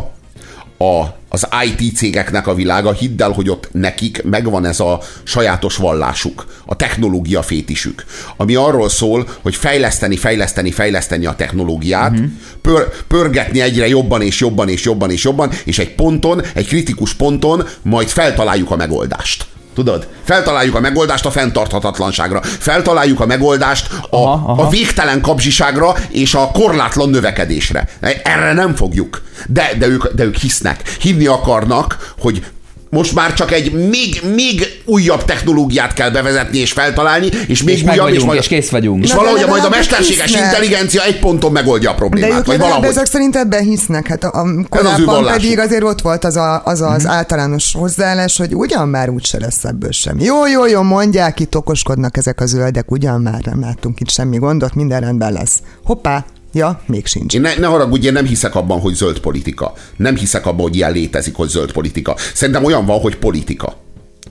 a, 0.78 1.04
az 1.36 1.48
IT 1.66 1.96
cégeknek 1.96 2.48
a 2.48 2.54
világa, 2.54 2.92
hidd 2.92 3.22
el, 3.22 3.32
hogy 3.32 3.50
ott 3.50 3.70
nekik 3.72 4.24
megvan 4.24 4.66
ez 4.66 4.80
a 4.80 5.00
sajátos 5.24 5.76
vallásuk, 5.76 6.46
a 6.66 6.76
technológia 6.76 7.42
fétisük, 7.42 8.06
ami 8.38 8.56
arról 8.56 8.90
szól, 8.90 9.28
hogy 9.42 9.56
fejleszteni, 9.56 10.18
fejleszteni, 10.18 10.72
fejleszteni 10.72 11.26
a 11.26 11.36
technológiát, 11.36 12.12
uh-huh. 12.12 12.28
pör, 12.62 12.90
pörgetni 13.08 13.62
egyre 13.62 13.88
jobban 13.88 14.22
és 14.22 14.40
jobban 14.40 14.70
és 14.70 14.84
jobban 14.84 15.12
és 15.12 15.24
jobban, 15.24 15.52
és 15.64 15.80
egy 15.80 15.96
ponton, 15.96 16.42
egy 16.54 16.68
kritikus 16.68 17.14
ponton 17.14 17.68
majd 17.82 18.08
feltaláljuk 18.08 18.72
a 18.72 18.76
megoldást. 18.76 19.46
Tudod? 19.76 20.08
Feltaláljuk 20.24 20.76
a 20.76 20.80
megoldást 20.80 21.26
a 21.26 21.32
fenntarthatatlanságra. 21.32 22.42
Feltaláljuk 22.42 23.20
a 23.20 23.26
megoldást 23.26 23.88
a, 24.10 24.16
Aha, 24.16 24.52
aha. 24.52 24.62
a 24.62 24.70
végtelen 24.70 25.22
kapzsiságra 25.22 25.96
és 26.10 26.34
a 26.34 26.52
korlátlan 26.54 27.10
növekedésre. 27.10 27.90
Erre 28.24 28.54
nem 28.54 28.76
fogjuk. 28.76 29.22
De, 29.48 29.72
de, 29.78 29.88
ők, 29.88 30.14
de 30.14 30.24
ők 30.24 30.36
hisznek. 30.36 30.98
Hinni 31.00 31.26
akarnak, 31.26 32.14
hogy 32.20 32.46
most 32.90 33.16
már 33.16 33.34
csak 33.34 33.52
egy 33.52 33.72
még, 33.90 34.22
még 34.36 34.82
újabb 34.86 35.26
technológiát 35.26 35.94
kell 35.94 36.10
bevezetni 36.10 36.58
és 36.58 36.72
feltalálni, 36.72 37.30
és 37.48 37.64
még 37.64 37.76
És 37.76 37.84
újabb, 37.84 37.98
vagyunk, 37.98 38.26
majd, 38.26 38.40
és 38.40 38.48
kész 38.48 38.70
vagyunk. 38.70 39.04
És 39.04 39.10
Na, 39.10 39.16
valahogy 39.16 39.40
de 39.40 39.46
majd 39.46 39.64
a 39.64 39.70
mesterséges 39.70 40.26
hisznek. 40.26 40.44
intelligencia 40.46 41.04
egy 41.04 41.20
ponton 41.20 41.52
megoldja 41.52 41.90
a 41.90 41.94
De 41.94 41.98
problémát. 42.00 42.40
ők 42.40 42.46
vagy 42.46 42.58
valahogy. 42.60 42.88
ezek 42.88 43.06
szerint 43.06 43.36
ebben 43.36 43.64
hisznek. 43.64 44.08
Hát 44.08 44.24
a, 44.24 44.28
a 44.28 44.46
korábban 44.70 45.06
vallásuk. 45.06 45.42
pedig 45.42 45.60
azért 45.60 45.84
ott 45.84 46.02
volt 46.02 46.24
az 46.24 46.36
a, 46.36 46.62
az, 46.66 46.82
az 46.82 47.04
Mhm. 47.04 47.12
általános 47.12 47.74
hozzáállás, 47.74 48.38
hogy 48.38 48.54
ugyan 48.56 48.88
már 48.88 49.10
úgyse 49.10 49.40
lesz 49.40 49.64
ebből 49.64 49.92
semmi. 49.92 50.24
Jó, 50.24 50.48
jó, 50.48 50.66
jó, 50.66 50.82
mondják, 50.82 51.40
itt 51.40 51.56
okoskodnak 51.56 52.18
ezek 52.18 52.42
a 52.42 52.46
zöldek, 52.46 52.92
ugyan 52.92 53.22
már 53.22 53.42
nem 53.46 53.60
látunk 53.60 54.00
itt 54.00 54.10
semmi 54.10 54.38
gondot, 54.38 54.74
minden 54.76 55.00
rendben 55.02 55.34
lesz. 55.34 55.60
Hoppá, 55.86 56.26
ja, 56.56 56.82
még 56.86 57.06
sincs. 57.06 57.34
Én 57.34 57.42
ne, 57.42 57.54
ne 57.56 57.68
haragudj, 57.68 58.06
én 58.08 58.14
nem 58.14 58.26
hiszek 58.26 58.56
abban, 58.56 58.80
hogy 58.80 58.94
zöld 58.94 59.20
politika. 59.20 59.74
Nem 59.98 60.16
hiszek 60.16 60.46
abban, 60.46 60.62
hogy 60.62 60.76
ilyen 60.76 60.92
létezik, 60.92 61.36
hogy 61.36 61.50
zöld 61.50 61.72
politika. 61.72 62.16
Szerintem 62.34 62.64
olyan 62.64 62.86
van, 62.86 63.00
hogy 63.00 63.16
politika. 63.16 63.78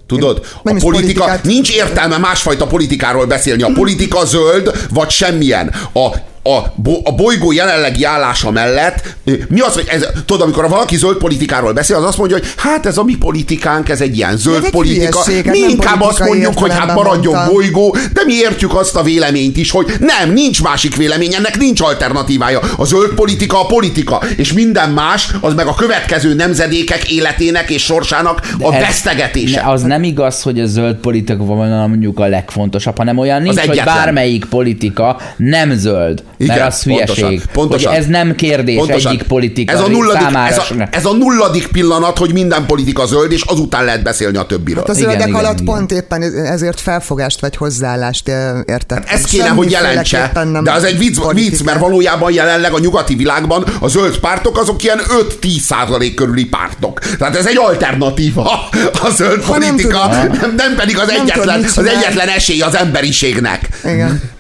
Tudod? 0.07 0.47
Nem 0.63 0.77
a 0.77 0.81
politika, 0.81 0.91
politikát- 0.91 1.45
nincs 1.45 1.77
értelme 1.77 2.19
másfajta 2.19 2.67
politikáról 2.67 3.27
beszélni. 3.27 3.63
A 3.63 3.71
politika 3.75 4.25
zöld, 4.25 4.87
vagy 4.91 5.11
semmilyen. 5.11 5.75
A, 5.93 6.09
a, 6.47 6.73
bo, 6.75 7.01
a 7.05 7.13
bolygó 7.15 7.53
jelenlegi 7.53 8.05
állása 8.05 8.51
mellett, 8.51 9.15
mi 9.49 9.61
az, 9.61 9.75
hogy 9.75 9.87
ez, 9.89 10.07
tudod, 10.27 10.41
amikor 10.43 10.69
valaki 10.69 10.97
zöld 10.97 11.17
politikáról 11.17 11.73
beszél, 11.73 11.97
az 11.97 12.05
azt 12.05 12.19
mondja, 12.19 12.37
hogy 12.37 12.47
hát 12.57 12.87
ez 12.87 12.99
a 12.99 13.05
mi 13.05 13.17
politikánk, 13.17 13.89
ez 13.89 14.01
egy 14.01 14.17
ilyen 14.17 14.37
zöld 14.37 14.65
egy 14.65 14.71
politika. 14.71 15.23
hülyeség, 15.25 15.51
Mi 15.51 15.59
inkább 15.59 16.01
azt 16.01 16.19
mondjuk, 16.19 16.59
hogy 16.59 16.73
hát 16.73 16.95
maradjon 16.95 17.35
mondtam. 17.35 17.55
bolygó, 17.55 17.97
de 18.13 18.23
mi 18.27 18.33
értjük 18.33 18.75
azt 18.75 18.97
a 18.97 19.03
véleményt 19.03 19.57
is, 19.57 19.71
hogy 19.71 19.87
nem, 20.01 20.33
nincs 20.33 20.63
másik 20.63 20.97
vélemény, 20.97 21.35
ennek 21.35 21.59
nincs 21.59 21.81
alternatívája. 21.81 22.61
A 22.77 22.85
zöld 22.85 23.11
politika 23.11 23.61
a 23.61 23.67
politika, 23.67 24.23
és 24.37 24.53
minden 24.53 24.91
más, 24.91 25.29
az 25.41 25.55
meg 25.55 25.67
a 25.67 25.75
következő 25.75 26.35
nemzedékek 26.35 27.11
életének 27.11 27.71
és 27.71 27.83
sorsának 27.85 28.41
a 28.61 28.75
Ez- 28.75 28.81
vesztegetése. 28.81 29.63
Ne, 29.63 29.71
az 29.71 29.83
nem 29.83 30.03
igaz, 30.03 30.43
hogy 30.43 30.61
a 30.61 30.67
zöld 30.67 30.97
politika 30.97 31.45
van 31.45 31.89
mondjuk 31.89 32.19
a 32.19 32.27
legfontosabb, 32.27 32.97
hanem 32.97 33.19
olyan 33.19 33.43
nincs, 33.43 33.61
hogy 33.61 33.83
bármelyik 33.85 34.45
politika 34.45 35.21
nem 35.37 35.75
zöld. 35.77 36.23
Igen, 36.45 36.57
mert 36.59 36.73
az 36.73 36.83
hülyeség. 36.83 37.07
pontosan, 37.07 37.43
pontosan. 37.53 37.93
Hogy 37.93 38.01
ez 38.01 38.07
nem 38.07 38.35
kérdés 38.35 38.77
Pontosan. 38.77 39.13
egyik 39.13 39.27
politika 39.27 39.73
ez 39.73 39.81
a, 39.81 39.89
nulladik, 39.89 40.23
számára. 40.23 40.55
ez, 40.55 40.59
a, 40.59 40.89
ez 40.91 41.05
a 41.05 41.13
nulladik 41.13 41.67
pillanat, 41.67 42.19
hogy 42.19 42.33
minden 42.33 42.67
politika 42.67 43.07
zöld, 43.07 43.33
és 43.33 43.43
azután 43.43 43.85
lehet 43.85 44.03
beszélni 44.03 44.37
a 44.37 44.43
többiről. 44.47 44.81
Hát 44.81 44.89
az 44.91 44.97
Igen, 44.97 45.11
zöldek 45.11 45.29
igen, 45.29 45.41
alatt 45.41 45.61
igen. 45.61 45.75
pont 45.75 45.93
éppen 45.93 46.23
ezért 46.47 46.81
felfogást 46.81 47.41
vagy 47.41 47.57
hozzáállást 47.57 48.29
eh, 48.29 48.51
értek. 48.65 49.09
Hát 49.09 49.19
ez 49.19 49.25
kéne, 49.25 49.49
hogy 49.49 49.71
jelentse, 49.71 50.31
nem 50.35 50.65
de 50.65 50.73
az 50.73 50.85
egy 50.85 50.99
vicc, 50.99 51.19
politika. 51.19 51.51
vicc, 51.51 51.63
mert 51.65 51.79
valójában 51.79 52.33
jelenleg 52.33 52.73
a 52.73 52.79
nyugati 52.79 53.15
világban 53.15 53.65
a 53.81 53.89
zöld 53.89 54.19
pártok 54.19 54.59
azok 54.59 54.83
ilyen 54.83 55.01
5-10 55.41 55.59
százalék 55.59 56.15
körüli 56.15 56.45
pártok. 56.45 56.99
Tehát 56.99 57.37
ez 57.37 57.47
egy 57.47 57.57
alternatíva 57.57 58.69
a 59.03 59.11
zöld 59.17 59.43
Ha 59.45 59.59
nem 59.59 59.69
politika, 59.71 60.09
tudom. 60.09 60.39
nem, 60.41 60.55
nem 60.57 60.75
pedig 60.77 60.99
az 60.99 61.07
Nem 61.07 61.17
egyetlen, 61.21 61.41
tudod, 61.45 61.61
mit 61.61 61.77
az 61.77 61.87
egyetlen 61.87 62.29
esély 62.29 62.61
az 62.61 62.77
emberiségnek. 62.77 63.69
Igen. 63.85 64.33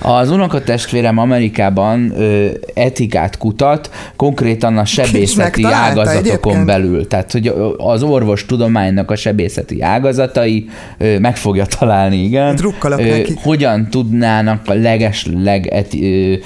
Az 0.00 0.30
unokatestvérem 0.30 1.18
Amerikában 1.18 2.12
ö, 2.16 2.48
etikát 2.74 3.38
kutat, 3.38 3.90
konkrétan 4.16 4.78
a 4.78 4.84
sebészeti 4.84 5.64
ágazatokon 5.64 6.26
egyébként? 6.26 6.66
belül. 6.66 7.06
Tehát, 7.06 7.32
hogy 7.32 7.52
az 7.76 8.02
orvostudománynak 8.02 9.10
a 9.10 9.16
sebészeti 9.16 9.82
ágazatai 9.82 10.68
ö, 10.98 11.18
meg 11.18 11.36
fogja 11.36 11.66
találni, 11.66 12.22
igen. 12.22 12.56
Ö, 12.80 13.18
neki. 13.18 13.34
Hogyan 13.42 13.88
tudnának 13.90 14.60
a 14.66 14.74
leges, 14.74 15.26
leg 15.42 15.66
eti, 15.66 16.30
ö, 16.32 16.36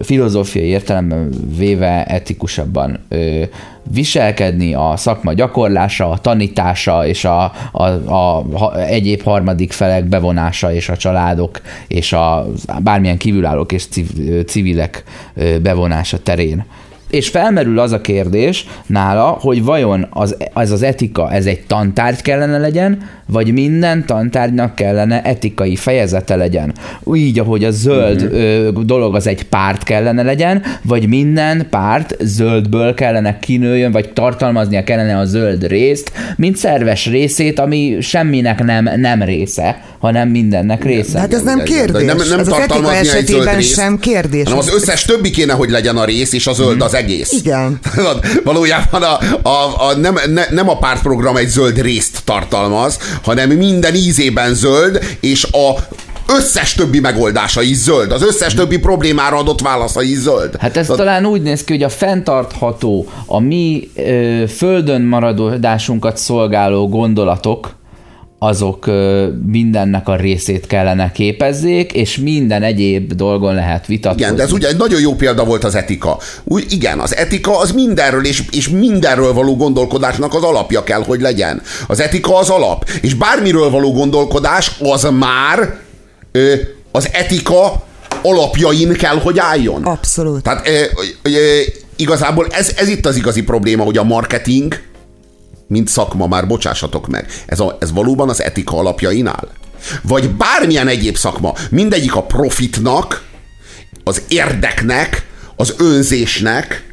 filozófiai 0.00 0.66
értelemben 0.66 1.30
véve 1.56 2.04
etikusabban 2.04 2.98
ö, 3.08 3.42
viselkedni, 3.82 4.74
a 4.74 4.92
szakma 4.96 5.32
gyakorlása, 5.32 6.10
a 6.10 6.18
tanítása 6.18 7.06
és 7.06 7.24
a, 7.24 7.52
a, 7.72 7.82
a, 7.84 8.38
a 8.38 8.78
egyéb 8.78 9.22
harmadik 9.22 9.72
felek 9.72 10.04
bevonása 10.04 10.72
és 10.72 10.88
a 10.88 10.96
családok 10.96 11.60
és 11.88 12.12
a 12.12 12.46
bármilyen 12.82 13.18
kívülállók 13.18 13.72
és 13.72 13.86
civ- 13.86 14.48
civilek 14.48 15.04
bevonása 15.62 16.18
terén. 16.18 16.64
És 17.10 17.28
felmerül 17.28 17.78
az 17.78 17.92
a 17.92 18.00
kérdés 18.00 18.66
nála, 18.86 19.26
hogy 19.40 19.64
vajon 19.64 20.06
az, 20.10 20.36
ez 20.54 20.70
az 20.70 20.82
etika, 20.82 21.32
ez 21.32 21.46
egy 21.46 21.60
tantárgy 21.66 22.22
kellene 22.22 22.58
legyen, 22.58 22.98
vagy 23.26 23.52
minden 23.52 24.06
tantárgynak 24.06 24.74
kellene 24.74 25.22
etikai 25.22 25.76
fejezete 25.76 26.36
legyen. 26.36 26.74
Így, 27.14 27.38
ahogy 27.38 27.64
a 27.64 27.70
zöld 27.70 28.22
Mhm. 28.22 28.34
ö, 28.34 28.70
dolog 28.84 29.14
az 29.14 29.26
egy 29.26 29.42
párt 29.42 29.82
kellene 29.82 30.22
legyen, 30.22 30.62
vagy 30.82 31.08
minden 31.08 31.66
párt 31.70 32.16
zöldből 32.20 32.94
kellene 32.94 33.38
kinőjön, 33.38 33.92
vagy 33.92 34.12
tartalmaznia 34.12 34.84
kellene 34.84 35.18
a 35.18 35.24
zöld 35.24 35.66
részt, 35.66 36.12
mint 36.36 36.56
szerves 36.56 37.06
részét, 37.06 37.58
ami 37.58 37.96
semminek 38.00 38.64
nem, 38.64 38.90
nem 38.96 39.22
része, 39.22 39.80
hanem 39.98 40.28
mindennek 40.28 40.84
része. 40.84 41.12
De 41.12 41.18
hát 41.18 41.34
ez 41.34 41.42
nem 41.42 41.62
kérdés. 41.62 42.04
Nem, 42.04 42.16
nem 42.16 42.20
ez 42.20 42.30
az 42.30 42.48
etika 42.48 42.56
tartalmazni 42.56 42.96
egy 42.98 43.04
zöld 43.04 43.16
esetében 43.24 43.56
részt, 43.56 43.74
sem 43.74 43.98
kérdés. 43.98 44.42
Hanem 44.44 44.58
az 44.58 44.72
összes 44.74 45.04
többi 45.04 45.30
kéne, 45.30 45.52
hogy 45.52 45.70
legyen 45.70 45.96
a 45.96 46.04
rész, 46.04 46.32
és 46.32 46.46
a 46.46 46.52
zöld 46.52 46.80
az 46.82 46.94
egész. 47.00 47.32
Igen. 47.32 47.78
Valójában 48.44 49.02
a, 49.02 49.18
a, 49.48 49.88
a, 49.88 49.96
nem, 49.96 50.18
ne, 50.26 50.44
nem 50.50 50.68
a 50.68 50.78
pártprogram 50.78 51.36
egy 51.36 51.48
zöld 51.48 51.80
részt 51.80 52.20
tartalmaz, 52.24 52.98
hanem 53.22 53.50
minden 53.50 53.94
ízében 53.94 54.54
zöld, 54.54 54.98
és 55.20 55.44
a 55.44 55.74
összes 56.36 56.72
többi 56.72 57.00
megoldása 57.00 57.62
is 57.62 57.76
zöld. 57.76 58.12
Az 58.12 58.22
összes 58.22 58.54
többi 58.54 58.78
problémára 58.78 59.36
adott 59.36 59.60
válasza 59.60 60.02
is 60.02 60.16
zöld. 60.16 60.56
Hát 60.58 60.76
ez 60.76 60.86
talán 60.86 61.26
úgy 61.26 61.42
néz 61.42 61.64
ki, 61.64 61.72
hogy 61.72 61.82
a 61.82 61.88
fenntartható, 61.88 63.06
a 63.26 63.40
mi 63.40 63.90
ö, 63.94 64.44
földön 64.56 65.02
maradásunkat 65.02 66.16
szolgáló 66.16 66.88
gondolatok, 66.88 67.78
azok 68.42 68.90
mindennek 69.46 70.08
a 70.08 70.16
részét 70.16 70.66
kellene 70.66 71.12
képezzék, 71.12 71.92
és 71.92 72.16
minden 72.16 72.62
egyéb 72.62 73.12
dolgon 73.12 73.54
lehet 73.54 73.86
vitatkozni. 73.86 74.24
Igen, 74.24 74.36
de 74.36 74.42
ez 74.42 74.52
ugye 74.52 74.68
egy 74.68 74.76
nagyon 74.76 75.00
jó 75.00 75.14
példa 75.14 75.44
volt 75.44 75.64
az 75.64 75.74
etika. 75.74 76.18
Úgy, 76.44 76.66
igen, 76.68 76.98
az 76.98 77.16
etika 77.16 77.58
az 77.58 77.72
mindenről, 77.72 78.26
és, 78.26 78.42
és 78.50 78.68
mindenről 78.68 79.32
való 79.32 79.56
gondolkodásnak 79.56 80.34
az 80.34 80.42
alapja 80.42 80.82
kell, 80.82 81.02
hogy 81.02 81.20
legyen. 81.20 81.62
Az 81.86 82.00
etika 82.00 82.36
az 82.36 82.48
alap, 82.48 82.88
és 83.00 83.14
bármiről 83.14 83.70
való 83.70 83.92
gondolkodás 83.92 84.76
az 84.78 85.08
már 85.18 85.76
ö, 86.32 86.54
az 86.92 87.08
etika 87.12 87.82
alapjain 88.22 88.92
kell, 88.92 89.16
hogy 89.16 89.38
álljon. 89.38 89.84
Abszolút. 89.84 90.42
Tehát 90.42 90.68
ö, 90.68 90.82
ö, 91.22 91.30
ö, 91.30 91.60
igazából 91.96 92.46
ez, 92.50 92.72
ez 92.76 92.88
itt 92.88 93.06
az 93.06 93.16
igazi 93.16 93.42
probléma, 93.42 93.84
hogy 93.84 93.98
a 93.98 94.04
marketing, 94.04 94.80
mint 95.70 95.88
szakma, 95.88 96.26
már 96.26 96.46
bocsássatok 96.46 97.08
meg, 97.08 97.26
ez, 97.46 97.60
a, 97.60 97.76
ez 97.80 97.92
valóban 97.92 98.28
az 98.28 98.42
etika 98.42 98.76
alapjain 98.76 99.26
áll? 99.26 99.48
Vagy 100.02 100.30
bármilyen 100.30 100.88
egyéb 100.88 101.16
szakma, 101.16 101.54
mindegyik 101.70 102.14
a 102.14 102.22
profitnak, 102.22 103.22
az 104.04 104.22
érdeknek, 104.28 105.26
az 105.56 105.74
önzésnek, 105.78 106.92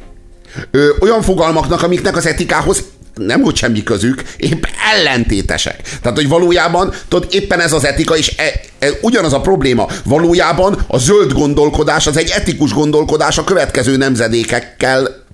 ö, 0.70 0.88
olyan 1.00 1.22
fogalmaknak, 1.22 1.82
amiknek 1.82 2.16
az 2.16 2.26
etikához 2.26 2.84
nem 3.14 3.42
hogy 3.42 3.56
semmi 3.56 3.82
közük, 3.82 4.22
épp 4.36 4.64
ellentétesek. 4.92 5.82
Tehát, 6.02 6.16
hogy 6.16 6.28
valójában, 6.28 6.94
tudod, 7.08 7.28
éppen 7.30 7.60
ez 7.60 7.72
az 7.72 7.84
etika, 7.84 8.16
és 8.16 8.34
e, 8.36 8.60
e, 8.78 8.88
ugyanaz 9.02 9.32
a 9.32 9.40
probléma. 9.40 9.86
Valójában 10.04 10.84
a 10.86 10.98
zöld 10.98 11.32
gondolkodás 11.32 12.06
az 12.06 12.16
egy 12.16 12.32
etikus 12.34 12.72
gondolkodás 12.72 13.38
a 13.38 13.44
következő 13.44 13.96
nemzedékekkel 13.96 15.26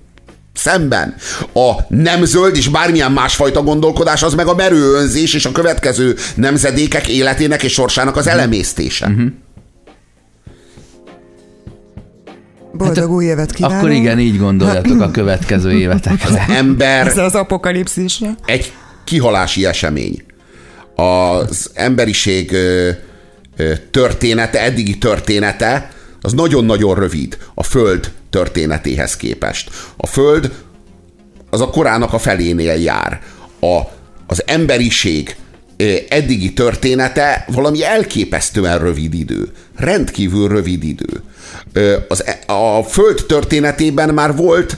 szemben. 0.65 1.15
A 1.55 1.71
nem 1.89 2.25
zöld 2.25 2.57
és 2.57 2.69
bármilyen 2.69 3.13
másfajta 3.13 3.63
gondolkodás 3.63 4.23
az 4.23 4.35
meg 4.35 4.47
a 4.47 4.55
merő 4.55 4.95
önzés 4.95 5.35
és 5.35 5.45
a 5.45 5.53
következő 5.53 6.17
nemzedékek 6.35 7.09
életének 7.09 7.63
és 7.63 7.73
sorsának 7.73 8.17
az 8.17 8.27
elemésztése. 8.27 9.07
Uh-huh. 9.07 9.27
Boldog 12.73 13.11
új 13.11 13.25
évet 13.25 13.53
kívánok. 13.53 13.77
Akkor 13.77 13.91
igen, 13.91 14.19
így 14.19 14.39
gondoljatok 14.39 15.01
a 15.01 15.11
következő 15.21 15.73
évetekre. 15.73 16.47
Ember 16.49 17.07
Ezzel 17.07 17.25
az 17.25 17.35
apokalipszisre. 17.35 18.35
egy 18.47 18.73
kihalási 19.05 19.67
esemény. 19.67 20.25
Az 20.95 21.71
emberiség 21.75 22.53
ö, 22.53 22.91
ö, 23.57 23.73
története, 23.91 24.63
eddigi 24.63 24.99
története, 24.99 25.91
az 26.25 26.33
nagyon-nagyon 26.33 26.95
rövid 26.95 27.39
a 27.55 27.63
Föld 27.63 28.13
történetéhez 28.31 29.17
képest. 29.17 29.71
A 29.97 30.07
Föld 30.07 30.53
az 31.51 31.61
a 31.61 31.71
korának 31.71 32.13
a 32.13 32.19
felénél 32.19 32.75
jár. 32.75 33.21
A, 33.61 33.81
az 34.27 34.43
emberiség 34.47 35.37
eddigi 36.09 36.53
története 36.53 37.45
valami 37.49 37.85
elképesztően 37.85 38.79
rövid 38.79 39.15
idő. 39.15 39.53
Rendkívül 39.77 40.49
rövid 40.49 40.85
idő. 40.85 41.23
Az, 42.09 42.25
e- 42.27 42.53
a 42.53 42.83
Föld 42.83 43.25
történetében 43.27 44.15
már 44.15 44.37
volt 44.37 44.77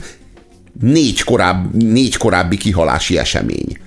négy, 0.81 1.23
korább, 1.23 1.73
négy 1.83 2.17
korábbi 2.17 2.57
kihalási 2.57 3.17
esemény. 3.17 3.77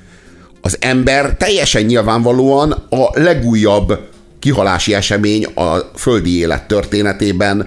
Az 0.60 0.76
ember 0.80 1.36
teljesen 1.36 1.82
nyilvánvalóan 1.82 2.70
a 2.90 3.20
legújabb 3.20 4.09
kihalási 4.40 4.94
esemény 4.94 5.44
a 5.44 5.76
földi 5.96 6.38
élet 6.38 6.66
történetében. 6.66 7.66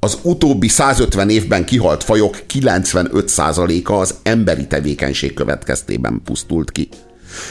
Az 0.00 0.18
utóbbi 0.22 0.68
150 0.68 1.30
évben 1.30 1.64
kihalt 1.64 2.04
fajok 2.04 2.36
95%-a 2.54 3.92
az 3.92 4.14
emberi 4.22 4.66
tevékenység 4.66 5.34
következtében 5.34 6.20
pusztult 6.24 6.70
ki. 6.70 6.88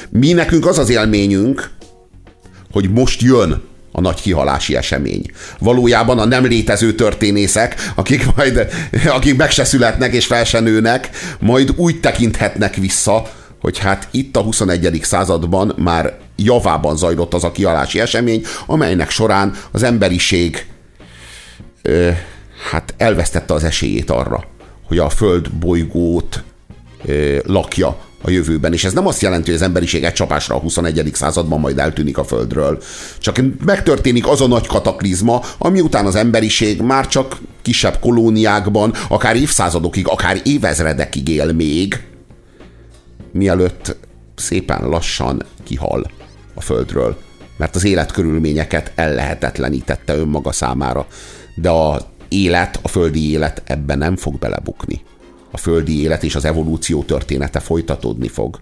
Mi 0.10 0.32
nekünk 0.32 0.66
az 0.66 0.78
az 0.78 0.90
élményünk, 0.90 1.70
hogy 2.72 2.90
most 2.92 3.22
jön 3.22 3.62
a 3.92 4.02
nagy 4.02 4.22
kihalási 4.22 4.76
esemény. 4.76 5.32
Valójában 5.60 6.20
a 6.20 6.26
nem 6.26 6.46
létező 6.46 6.94
történészek, 6.94 7.92
akik 7.96 8.36
majd, 8.36 8.68
akik 9.08 9.36
meg 9.36 9.52
se 9.52 9.64
születnek 9.64 10.14
és 10.14 10.26
fel 10.26 10.44
se 10.44 10.60
nőnek, 10.60 11.10
majd 11.40 11.74
úgy 11.76 12.00
tekinthetnek 12.00 12.76
vissza, 12.76 13.32
hogy 13.62 13.78
hát 13.78 14.08
itt 14.12 14.36
a 14.36 14.42
21. 14.42 15.00
században 15.02 15.74
már 15.78 16.18
javában 16.38 16.98
zajlott 16.98 17.34
az 17.34 17.44
a 17.44 17.52
kihalási 17.52 18.00
esemény, 18.00 18.44
amelynek 18.66 19.10
során 19.10 19.54
az 19.72 19.84
emberiség 19.84 20.68
ö, 21.82 22.10
hát 22.72 22.94
elvesztette 22.98 23.54
az 23.54 23.64
esélyét 23.64 24.10
arra, 24.10 24.44
hogy 24.88 24.98
a 24.98 25.10
Föld 25.10 25.52
bolygót 25.52 26.44
ö, 27.06 27.38
lakja 27.46 27.98
a 28.24 28.30
jövőben. 28.30 28.74
És 28.74 28.84
ez 28.84 28.94
nem 28.94 29.08
azt 29.08 29.22
jelenti, 29.22 29.46
hogy 29.46 29.56
az 29.56 29.62
emberiség 29.62 30.04
egy 30.04 30.14
csapásra 30.14 30.56
a 30.56 30.60
21. 30.60 31.10
században 31.14 31.60
majd 31.60 31.80
eltűnik 31.80 32.18
a 32.18 32.24
Földről. 32.24 32.82
Csak 33.20 33.42
megtörténik 33.66 34.28
az 34.28 34.42
a 34.42 34.48
nagy 34.48 34.68
kataklizma, 34.68 35.42
ami 35.58 35.82
után 35.82 36.06
az 36.06 36.16
emberiség 36.16 36.82
már 36.82 37.08
csak 37.08 37.38
kisebb 37.62 38.00
kolóniákban, 38.00 38.94
akár 39.10 39.36
évszázadokig, 39.36 40.08
akár 40.08 40.42
évezredekig 40.44 41.28
él 41.28 41.54
még, 41.54 42.04
mielőtt 43.32 43.96
szépen 44.36 44.88
lassan 44.90 45.44
kihal 45.64 46.17
a 46.58 46.62
Földről. 46.62 47.18
Mert 47.58 47.76
az 47.76 47.84
életkörülményeket 47.84 48.92
ellehetetlenítette 48.96 50.16
önmaga 50.16 50.52
számára. 50.52 51.08
De 51.56 51.70
a 51.70 52.02
élet, 52.28 52.80
a 52.82 52.88
földi 52.88 53.32
élet 53.32 53.62
ebben 53.66 53.98
nem 53.98 54.16
fog 54.16 54.40
belebukni. 54.40 55.02
A 55.52 55.58
földi 55.58 56.02
élet 56.02 56.24
és 56.24 56.36
az 56.36 56.46
evolúció 56.46 57.04
története 57.04 57.60
folytatódni 57.60 58.28
fog. 58.28 58.60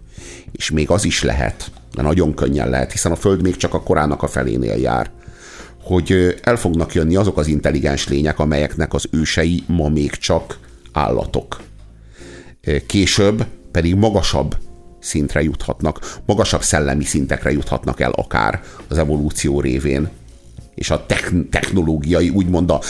És 0.51 0.71
még 0.71 0.89
az 0.89 1.05
is 1.05 1.23
lehet, 1.23 1.71
de 1.95 2.01
nagyon 2.01 2.33
könnyen 2.33 2.69
lehet, 2.69 2.91
hiszen 2.91 3.11
a 3.11 3.15
Föld 3.15 3.41
még 3.41 3.55
csak 3.55 3.73
a 3.73 3.83
korának 3.83 4.23
a 4.23 4.27
felénél 4.27 4.75
jár, 4.75 5.11
hogy 5.83 6.35
el 6.43 6.55
fognak 6.55 6.93
jönni 6.93 7.15
azok 7.15 7.37
az 7.37 7.47
intelligens 7.47 8.07
lények, 8.07 8.39
amelyeknek 8.39 8.93
az 8.93 9.07
ősei 9.11 9.63
ma 9.67 9.89
még 9.89 10.11
csak 10.11 10.59
állatok. 10.91 11.61
Később 12.85 13.45
pedig 13.71 13.95
magasabb 13.95 14.55
szintre 15.05 15.41
juthatnak, 15.43 16.19
magasabb 16.25 16.61
szellemi 16.61 17.03
szintekre 17.03 17.51
juthatnak 17.51 17.99
el 17.99 18.11
akár 18.11 18.61
az 18.87 18.97
evolúció 18.97 19.61
révén, 19.61 20.09
és 20.75 20.89
a 20.89 21.05
techn- 21.05 21.49
technológiai, 21.49 22.29
úgymond 22.29 22.71
a 22.71 22.81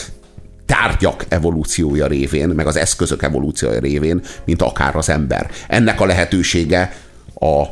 tárgyak 0.66 1.26
evolúciója 1.28 2.08
révén, 2.08 2.50
meg 2.50 2.68
az 2.68 2.76
eszközök 2.76 3.24
evolúciója 3.24 3.80
révén, 3.80 4.22
mint 4.46 4.62
akár 4.62 4.96
az 4.96 5.10
ember. 5.10 5.52
Ennek 5.68 6.02
a 6.02 6.06
lehetősége 6.06 6.96
a, 7.34 7.64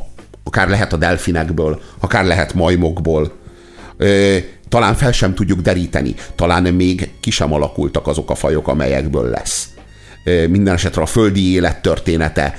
akár 0.44 0.68
lehet 0.68 0.92
a 0.92 0.96
delfinekből, 0.96 1.80
akár 1.98 2.24
lehet 2.24 2.54
majmokból. 2.54 3.32
Ö, 3.96 4.36
talán 4.68 4.94
fel 4.94 5.12
sem 5.12 5.34
tudjuk 5.34 5.60
deríteni, 5.60 6.14
talán 6.34 6.62
még 6.62 7.10
ki 7.20 7.30
sem 7.30 7.52
alakultak 7.52 8.06
azok 8.06 8.30
a 8.30 8.34
fajok, 8.34 8.68
amelyekből 8.68 9.30
lesz. 9.30 9.68
Minden 10.48 10.74
esetre 10.74 11.02
a 11.02 11.06
földi 11.06 11.52
élet 11.52 11.82
története 11.82 12.54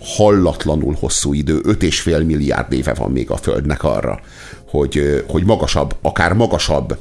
hallatlanul 0.00 0.96
hosszú 1.00 1.32
idő, 1.32 1.60
5,5 1.62 2.26
milliárd 2.26 2.72
éve 2.72 2.94
van 2.94 3.10
még 3.10 3.30
a 3.30 3.36
Földnek 3.36 3.84
arra, 3.84 4.20
hogy, 4.68 5.24
hogy 5.28 5.44
magasabb, 5.44 5.96
akár 6.02 6.32
magasabb 6.32 6.98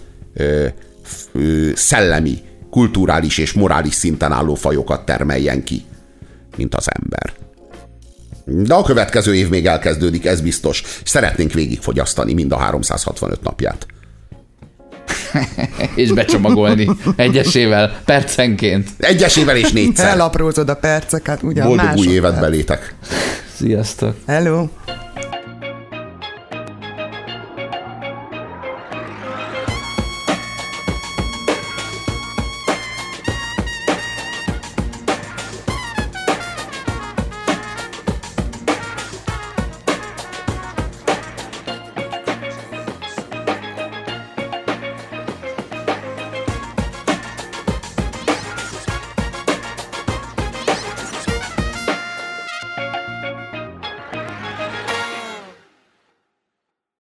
szellemi, 1.74 2.38
kulturális 2.70 3.38
és 3.38 3.54
morális 3.54 3.94
szinten 3.94 4.32
álló 4.32 4.56
fajokat 4.56 5.06
termeljen 5.06 5.64
ki, 5.64 5.84
mint 6.58 6.76
az 6.76 6.88
ember. 7.02 7.34
De 8.46 8.74
a 8.74 8.84
következő 8.84 9.36
év 9.36 9.50
még 9.50 9.66
elkezdődik, 9.66 10.26
ez 10.26 10.42
biztos. 10.42 10.84
Szeretnénk 11.04 11.54
végigfogyasztani 11.54 12.34
mind 12.34 12.52
a 12.52 12.58
365 12.58 13.42
napját. 13.42 13.86
és 15.96 16.12
becsomagolni 16.12 16.90
egyesével, 17.16 18.00
percenként. 18.06 18.90
Egyesével 18.98 19.58
és 19.58 19.72
négyszer. 19.72 20.10
Elaprózod 20.10 20.70
a 20.70 20.76
perceket, 20.76 21.44
ugyan 21.44 21.68
Boldog 21.68 21.98
új 21.98 22.08
évet 22.08 22.40
belétek. 22.40 22.96
Sziasztok. 23.56 24.16
Hello. 24.28 24.68